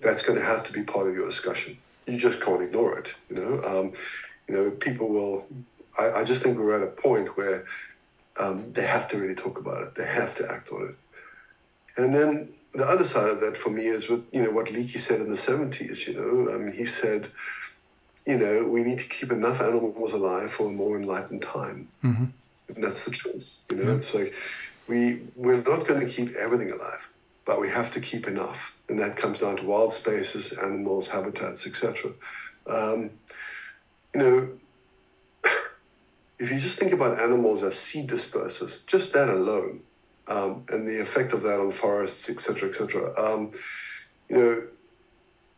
that's 0.00 0.22
going 0.22 0.38
to 0.38 0.44
have 0.44 0.64
to 0.64 0.72
be 0.72 0.82
part 0.82 1.06
of 1.06 1.14
your 1.14 1.26
discussion. 1.26 1.78
You 2.06 2.18
just 2.18 2.40
can't 2.40 2.62
ignore 2.62 2.98
it. 2.98 3.14
You 3.28 3.36
know, 3.36 3.62
um, 3.64 3.92
you 4.48 4.54
know, 4.54 4.70
people 4.70 5.08
will 5.08 5.46
I, 5.98 6.20
I 6.20 6.24
just 6.24 6.42
think 6.42 6.58
we're 6.58 6.80
at 6.80 6.86
a 6.86 6.90
point 6.90 7.36
where 7.36 7.64
um, 8.38 8.72
they 8.72 8.86
have 8.86 9.08
to 9.08 9.18
really 9.18 9.34
talk 9.34 9.58
about 9.58 9.82
it. 9.82 9.94
They 9.94 10.06
have 10.06 10.34
to 10.36 10.50
act 10.50 10.70
on 10.70 10.88
it. 10.88 10.94
And 11.96 12.14
then 12.14 12.50
the 12.72 12.84
other 12.84 13.04
side 13.04 13.30
of 13.30 13.40
that 13.40 13.56
for 13.56 13.70
me 13.70 13.86
is 13.86 14.08
what 14.10 14.22
you 14.32 14.42
know 14.42 14.50
what 14.50 14.66
Leakey 14.66 14.98
said 14.98 15.20
in 15.20 15.28
the 15.28 15.36
seventies. 15.36 16.06
You 16.06 16.14
know, 16.14 16.52
I 16.52 16.58
mean, 16.58 16.74
he 16.74 16.84
said, 16.84 17.28
you 18.26 18.36
know, 18.36 18.66
we 18.68 18.82
need 18.82 18.98
to 18.98 19.08
keep 19.08 19.30
enough 19.30 19.60
animals 19.60 20.12
alive 20.12 20.50
for 20.50 20.66
a 20.68 20.72
more 20.72 20.96
enlightened 20.96 21.42
time. 21.42 21.88
Mm-hmm. 22.04 22.24
And 22.74 22.84
that's 22.84 23.04
the 23.04 23.12
truth. 23.12 23.56
You 23.70 23.76
know, 23.76 23.82
yeah. 23.84 23.94
it's 23.94 24.14
like 24.14 24.34
we 24.88 25.22
we're 25.36 25.62
not 25.62 25.86
going 25.86 26.00
to 26.00 26.06
keep 26.06 26.30
everything 26.38 26.70
alive, 26.70 27.08
but 27.44 27.60
we 27.60 27.68
have 27.68 27.90
to 27.92 28.00
keep 28.00 28.26
enough, 28.26 28.76
and 28.88 28.98
that 28.98 29.16
comes 29.16 29.38
down 29.38 29.56
to 29.56 29.64
wild 29.64 29.92
spaces, 29.92 30.52
animals, 30.52 31.08
habitats, 31.08 31.66
etc. 31.66 32.12
Um, 32.68 33.10
you 34.14 34.20
know, 34.20 34.48
if 36.38 36.50
you 36.50 36.58
just 36.58 36.78
think 36.78 36.92
about 36.92 37.20
animals 37.20 37.62
as 37.62 37.78
seed 37.78 38.08
dispersers, 38.08 38.84
just 38.86 39.12
that 39.12 39.28
alone, 39.28 39.80
um, 40.28 40.64
and 40.68 40.86
the 40.86 41.00
effect 41.00 41.32
of 41.32 41.42
that 41.42 41.60
on 41.60 41.70
forests, 41.70 42.28
etc., 42.28 42.68
etc. 42.68 43.12
Um, 43.18 43.52
you 44.28 44.36
know, 44.36 44.60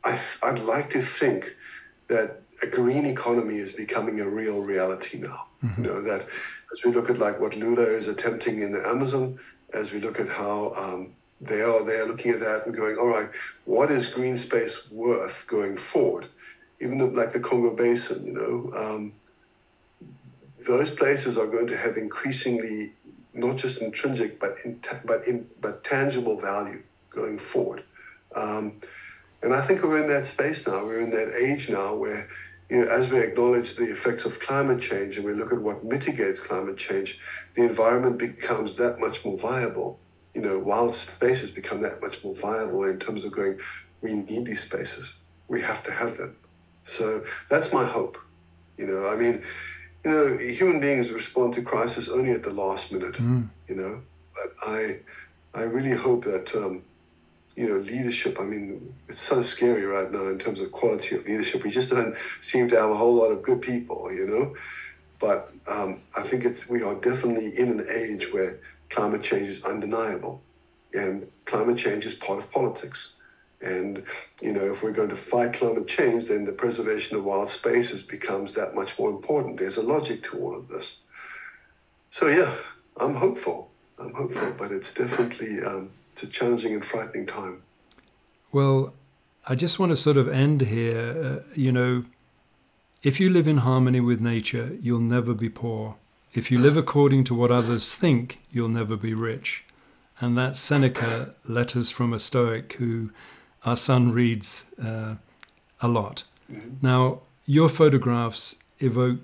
I, 0.05 0.21
I'd 0.43 0.61
like 0.61 0.91
to 0.91 1.01
think 1.01 1.55
that 2.09 2.43
a 2.63 2.67
green 2.67 3.07
economy 3.07 3.57
is 3.57 3.73
becoming 3.73 4.21
a 4.21 4.29
real 4.29 4.61
reality 4.63 5.19
now. 5.19 5.47
Mm-hmm. 5.65 5.85
You 5.85 5.91
know 5.91 6.01
that 6.03 6.27
as 6.73 6.85
we 6.85 6.93
look 6.93 7.11
at 7.11 7.19
like 7.19 7.41
what 7.41 7.57
Lula 7.57 7.83
is 7.83 8.09
attempting 8.09 8.63
in 8.63 8.73
the 8.73 8.87
Amazon, 8.87 9.39
as 9.75 9.93
we 9.93 10.01
look 10.01 10.21
at 10.21 10.29
how 10.29 10.73
um, 10.75 11.15
they 11.41 11.63
are 11.63 11.85
they 11.85 11.97
are 11.97 12.07
looking 12.07 12.33
at 12.33 12.41
that 12.41 12.67
and 12.67 12.77
going, 12.77 12.97
all 12.99 13.09
right, 13.09 13.29
what 13.65 13.91
is 13.91 14.13
green 14.13 14.37
space 14.37 14.91
worth 14.91 15.47
going 15.49 15.77
forward? 15.77 16.27
Even 16.81 17.15
like 17.15 17.33
the 17.33 17.41
Congo 17.41 17.75
Basin, 17.75 18.25
you 18.25 18.33
know, 18.33 18.73
um, 18.77 19.13
those 20.67 20.91
places 20.91 21.39
are 21.39 21.47
going 21.47 21.67
to 21.67 21.77
have 21.77 21.97
increasingly 21.97 22.93
not 23.35 23.57
just 23.57 23.83
intrinsic 23.83 24.41
but 24.41 24.57
in, 24.65 24.81
but 25.05 25.27
in 25.27 25.49
but 25.61 25.85
tangible 25.85 26.39
value 26.41 26.83
going 27.11 27.39
forward. 27.39 27.85
Um, 28.35 28.81
and 29.43 29.55
I 29.55 29.61
think 29.61 29.83
we're 29.83 30.03
in 30.03 30.09
that 30.09 30.25
space 30.25 30.67
now. 30.67 30.85
We're 30.85 31.01
in 31.01 31.11
that 31.11 31.33
age 31.41 31.71
now 31.71 31.95
where, 31.95 32.29
you 32.69 32.81
know, 32.81 32.89
as 32.91 33.11
we 33.11 33.21
acknowledge 33.21 33.77
the 33.77 33.85
effects 33.85 34.25
of 34.25 34.41
climate 34.41 34.81
change 34.81 35.17
and 35.17 35.25
we 35.25 35.33
look 35.33 35.53
at 35.53 35.61
what 35.61 35.85
mitigates 35.85 36.45
climate 36.45 36.77
change, 36.77 37.21
the 37.55 37.63
environment 37.63 38.19
becomes 38.19 38.77
that 38.77 38.99
much 38.99 39.25
more 39.25 39.37
viable. 39.37 40.01
You 40.35 40.43
know, 40.43 40.59
wild 40.59 40.95
spaces 40.95 41.51
become 41.51 41.81
that 41.83 42.01
much 42.03 42.23
more 42.25 42.35
viable 42.35 42.85
in 42.85 42.99
terms 42.99 43.25
of 43.25 43.33
going, 43.33 43.59
we 44.03 44.13
need 44.13 44.45
these 44.45 44.65
spaces. 44.65 45.17
We 45.47 45.63
have 45.63 45.83
to 45.85 45.93
have 45.93 46.17
them. 46.17 46.37
So 46.83 47.23
that's 47.49 47.73
my 47.73 47.85
hope. 47.85 48.19
You 48.77 48.87
know, 48.87 49.09
I 49.09 49.17
mean, 49.17 49.43
you 50.09 50.15
know, 50.15 50.39
human 50.39 50.81
beings 50.81 51.13
respond 51.13 51.53
to 51.55 51.63
crisis 51.63 52.09
only 52.09 52.31
at 52.33 52.43
the 52.43 52.53
last 52.53 52.93
minute, 52.93 53.15
mm. 53.15 53.47
you 53.69 53.75
know. 53.75 54.01
But 54.35 54.55
I, 54.67 55.01
I 55.55 55.63
really 55.65 55.97
hope 55.97 56.25
that, 56.25 56.55
um, 56.57 56.83
you 57.57 57.69
know, 57.69 57.77
leadership. 57.77 58.39
I 58.41 58.45
mean, 58.45 58.95
it's 59.09 59.21
so 59.21 59.43
scary 59.43 59.85
right 59.85 60.11
now 60.11 60.29
in 60.29 60.39
terms 60.39 60.61
of 60.61 60.73
quality 60.73 61.17
of 61.17 61.27
leadership. 61.27 61.63
We 61.63 61.71
just 61.71 61.93
don't 61.93 62.17
seem 62.41 62.69
to 62.69 62.81
have 62.81 62.91
a 62.91 62.97
whole 62.97 63.15
lot 63.15 63.31
of 63.31 63.43
good 63.43 63.61
people, 63.61 64.11
you 64.13 64.27
know. 64.27 64.55
But 65.19 65.51
um, 65.71 66.01
I 66.17 66.23
think 66.23 66.45
it's 66.45 66.71
we 66.71 66.83
are 66.83 66.95
definitely 66.95 67.59
in 67.59 67.69
an 67.69 67.87
age 67.95 68.33
where 68.33 68.61
climate 68.89 69.23
change 69.23 69.49
is 69.49 69.65
undeniable, 69.65 70.41
and 70.95 71.29
climate 71.45 71.77
change 71.77 72.07
is 72.07 72.15
part 72.15 72.39
of 72.39 72.51
politics. 72.51 73.17
And, 73.61 74.05
you 74.41 74.53
know, 74.53 74.65
if 74.71 74.83
we're 74.83 74.93
going 74.93 75.09
to 75.09 75.17
fight 75.17 75.55
climate 75.55 75.89
change, 75.89 76.27
then 76.27 76.45
the 76.45 76.53
preservation 76.53 77.17
of 77.17 77.25
wild 77.25 77.49
spaces 77.49 78.03
becomes 78.05 78.55
that 78.55 78.75
much 78.75 78.99
more 78.99 79.11
important. 79.11 79.59
There's 79.59 79.77
a 79.77 79.83
logic 79.83 80.23
to 80.25 80.39
all 80.39 80.57
of 80.57 80.69
this. 80.69 81.03
So, 82.11 82.29
yeah, 82.29 82.55
I'm 83.01 83.17
hopeful. 83.17 83.71
I'm 83.99 84.15
hopeful, 84.15 84.55
but 84.57 84.71
it's 84.71 84.95
definitely 84.95 85.61
um, 85.67 85.91
it's 86.11 86.23
a 86.23 86.31
challenging 86.31 86.73
and 86.73 86.85
frightening 86.85 87.27
time. 87.27 87.63
Well, 88.53 88.95
I 89.47 89.55
just 89.55 89.79
want 89.79 89.91
to 89.91 89.97
sort 89.97 90.17
of 90.17 90.29
end 90.29 90.63
here. 90.63 91.43
Uh, 91.43 91.53
you 91.55 91.73
know, 91.73 92.05
if 93.03 93.19
you 93.19 93.31
live 93.31 93.49
in 93.49 93.59
harmony 93.59 94.01
with 94.01 94.21
nature, 94.21 94.77
you'll 94.81 95.01
never 95.01 95.35
be 95.35 95.49
poor. 95.49 95.97
If 96.35 96.51
you 96.51 96.59
live 96.59 96.77
according 96.77 97.25
to 97.25 97.35
what 97.35 97.51
others 97.51 97.95
think, 97.95 98.41
you'll 98.53 98.69
never 98.69 98.97
be 98.97 99.15
rich. 99.15 99.65
And 100.21 100.37
that's 100.37 100.59
Seneca, 100.59 101.35
Letters 101.47 101.91
from 101.91 102.13
a 102.13 102.19
Stoic, 102.19 102.75
who 102.75 103.11
our 103.69 103.77
son 103.77 104.13
reads 104.13 104.75
uh, 104.83 105.15
a 105.81 105.89
lot. 105.89 106.25
Mm-hmm. 106.51 106.87
Now, 106.87 107.21
your 107.47 107.69
photographs 107.69 108.63
evoke 108.79 109.21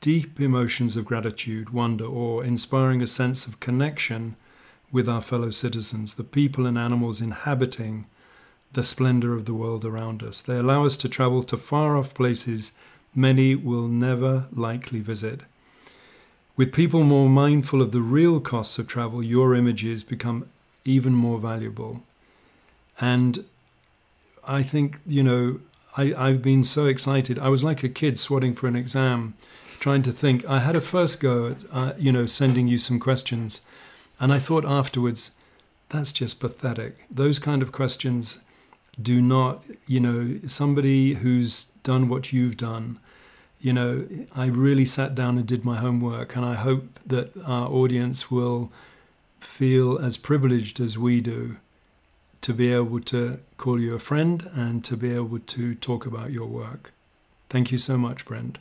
deep 0.00 0.40
emotions 0.40 0.96
of 0.96 1.04
gratitude, 1.04 1.70
wonder, 1.70 2.04
or 2.04 2.44
inspiring 2.44 3.02
a 3.02 3.06
sense 3.06 3.46
of 3.46 3.60
connection 3.60 4.36
with 4.90 5.08
our 5.08 5.20
fellow 5.20 5.50
citizens, 5.50 6.14
the 6.14 6.24
people 6.24 6.66
and 6.66 6.78
animals 6.78 7.20
inhabiting 7.20 8.06
the 8.72 8.82
splendor 8.82 9.34
of 9.34 9.44
the 9.44 9.54
world 9.54 9.84
around 9.84 10.22
us. 10.22 10.42
They 10.42 10.58
allow 10.58 10.86
us 10.86 10.96
to 10.98 11.08
travel 11.08 11.42
to 11.44 11.56
far 11.56 11.96
off 11.96 12.14
places 12.14 12.72
many 13.14 13.54
will 13.54 13.88
never 13.88 14.46
likely 14.52 15.00
visit. 15.00 15.40
With 16.56 16.72
people 16.72 17.04
more 17.04 17.28
mindful 17.28 17.80
of 17.80 17.92
the 17.92 18.00
real 18.00 18.40
costs 18.40 18.78
of 18.78 18.86
travel, 18.86 19.22
your 19.22 19.54
images 19.54 20.04
become 20.04 20.48
even 20.84 21.14
more 21.14 21.38
valuable. 21.38 22.02
And 23.00 23.44
I 24.48 24.62
think, 24.62 24.98
you 25.06 25.22
know, 25.22 25.60
I, 25.96 26.14
I've 26.16 26.42
been 26.42 26.64
so 26.64 26.86
excited. 26.86 27.38
I 27.38 27.48
was 27.50 27.62
like 27.62 27.84
a 27.84 27.88
kid 27.88 28.18
swatting 28.18 28.54
for 28.54 28.66
an 28.66 28.76
exam, 28.76 29.34
trying 29.78 30.02
to 30.04 30.12
think. 30.12 30.44
I 30.46 30.60
had 30.60 30.74
a 30.74 30.80
first 30.80 31.20
go 31.20 31.48
at, 31.48 31.56
uh, 31.70 31.92
you 31.98 32.10
know, 32.10 32.24
sending 32.24 32.66
you 32.66 32.78
some 32.78 32.98
questions. 32.98 33.60
And 34.18 34.32
I 34.32 34.38
thought 34.38 34.64
afterwards, 34.64 35.36
that's 35.90 36.12
just 36.12 36.40
pathetic. 36.40 36.96
Those 37.10 37.38
kind 37.38 37.62
of 37.62 37.72
questions 37.72 38.40
do 39.00 39.20
not, 39.20 39.64
you 39.86 40.00
know, 40.00 40.40
somebody 40.46 41.14
who's 41.14 41.66
done 41.82 42.08
what 42.08 42.32
you've 42.32 42.56
done, 42.56 42.98
you 43.60 43.72
know, 43.72 44.06
I 44.34 44.46
really 44.46 44.86
sat 44.86 45.14
down 45.14 45.36
and 45.36 45.46
did 45.46 45.64
my 45.64 45.76
homework. 45.76 46.36
And 46.36 46.44
I 46.44 46.54
hope 46.54 46.98
that 47.06 47.32
our 47.44 47.68
audience 47.68 48.30
will 48.30 48.72
feel 49.40 49.98
as 49.98 50.16
privileged 50.16 50.80
as 50.80 50.98
we 50.98 51.20
do 51.20 51.58
to 52.40 52.54
be 52.54 52.72
able 52.72 53.00
to 53.00 53.40
call 53.56 53.80
you 53.80 53.94
a 53.94 53.98
friend 53.98 54.50
and 54.54 54.84
to 54.84 54.96
be 54.96 55.12
able 55.12 55.38
to 55.38 55.74
talk 55.74 56.06
about 56.06 56.30
your 56.30 56.46
work. 56.46 56.92
Thank 57.50 57.72
you 57.72 57.78
so 57.78 57.96
much, 57.96 58.24
Brent. 58.24 58.58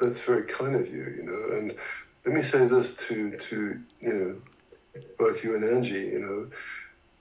That's 0.00 0.24
very 0.24 0.42
kind 0.42 0.74
of 0.74 0.88
you, 0.88 1.14
you 1.16 1.22
know, 1.22 1.56
and 1.56 1.74
let 2.24 2.34
me 2.34 2.42
say 2.42 2.66
this 2.66 2.96
to 3.08 3.30
to 3.36 3.80
you 4.00 4.12
know 4.12 4.36
both 5.18 5.42
you 5.42 5.54
and 5.54 5.64
Angie. 5.64 5.94
You 5.94 6.20
know, 6.20 6.50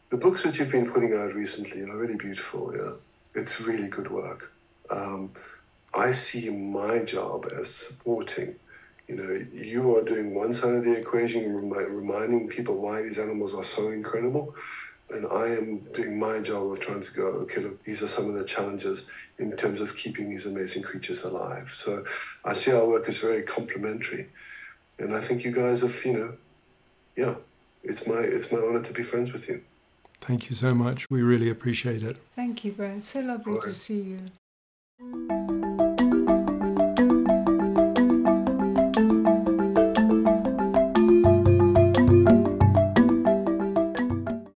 the 0.10 0.18
books 0.18 0.44
that 0.44 0.58
you've 0.58 0.72
been 0.72 0.92
putting 0.92 1.14
out 1.14 1.34
recently 1.34 1.82
are 1.84 1.98
really 1.98 2.18
beautiful. 2.18 2.76
Yeah, 2.76 2.94
it's 3.34 3.62
really 3.62 3.88
good 3.88 4.12
work. 4.12 4.52
Um, 4.92 5.32
I 5.98 6.12
see 6.12 6.50
my 6.50 7.04
job 7.04 7.46
as 7.58 7.74
supporting. 7.74 8.56
You 9.08 9.16
know, 9.16 9.46
you 9.52 9.98
are 9.98 10.04
doing 10.04 10.36
one 10.36 10.54
side 10.54 10.76
of 10.76 10.84
the 10.84 10.96
equation, 10.96 11.72
reminding 11.72 12.48
people 12.48 12.76
why 12.76 13.02
these 13.02 13.18
animals 13.18 13.56
are 13.56 13.64
so 13.64 13.90
incredible, 13.90 14.54
and 15.12 15.26
I 15.32 15.48
am 15.48 15.80
doing 15.94 16.20
my 16.20 16.40
job 16.42 16.72
of 16.72 16.80
trying 16.80 17.02
to 17.02 17.14
go, 17.14 17.26
okay, 17.44 17.62
look, 17.62 17.82
these 17.84 18.04
are 18.04 18.08
some 18.08 18.30
of 18.30 18.36
the 18.36 18.44
challenges 18.44 19.10
in 19.38 19.56
terms 19.56 19.80
of 19.82 19.96
keeping 19.96 20.30
these 20.30 20.46
amazing 20.46 20.84
creatures 20.84 21.24
alive. 21.24 21.70
So 21.70 22.04
I 22.46 22.54
see 22.54 22.72
our 22.72 22.88
work 22.88 23.08
as 23.10 23.20
very 23.20 23.42
complementary. 23.42 24.30
And 25.00 25.16
I 25.16 25.20
think 25.20 25.44
you 25.44 25.52
guys 25.52 25.82
have, 25.82 25.96
you 26.06 26.14
know, 26.14 26.34
yeah, 27.16 27.36
it's 27.84 28.08
my 28.08 28.16
it's 28.16 28.52
my 28.52 28.60
honor 28.60 28.82
to 28.82 28.94
be 28.94 29.04
friends 29.04 29.32
with 29.32 29.48
you. 29.48 29.64
Thank 30.22 30.50
you 30.50 30.56
so 30.56 30.72
much. 30.72 31.10
We 31.10 31.22
really 31.22 31.50
appreciate 31.50 32.04
it. 32.04 32.18
Thank 32.36 32.66
you, 32.66 32.72
Brent. 32.74 33.04
So 33.04 33.22
lovely 33.22 33.54
right. 33.54 33.64
to 33.64 33.74
see 33.74 34.02
you. 35.00 35.49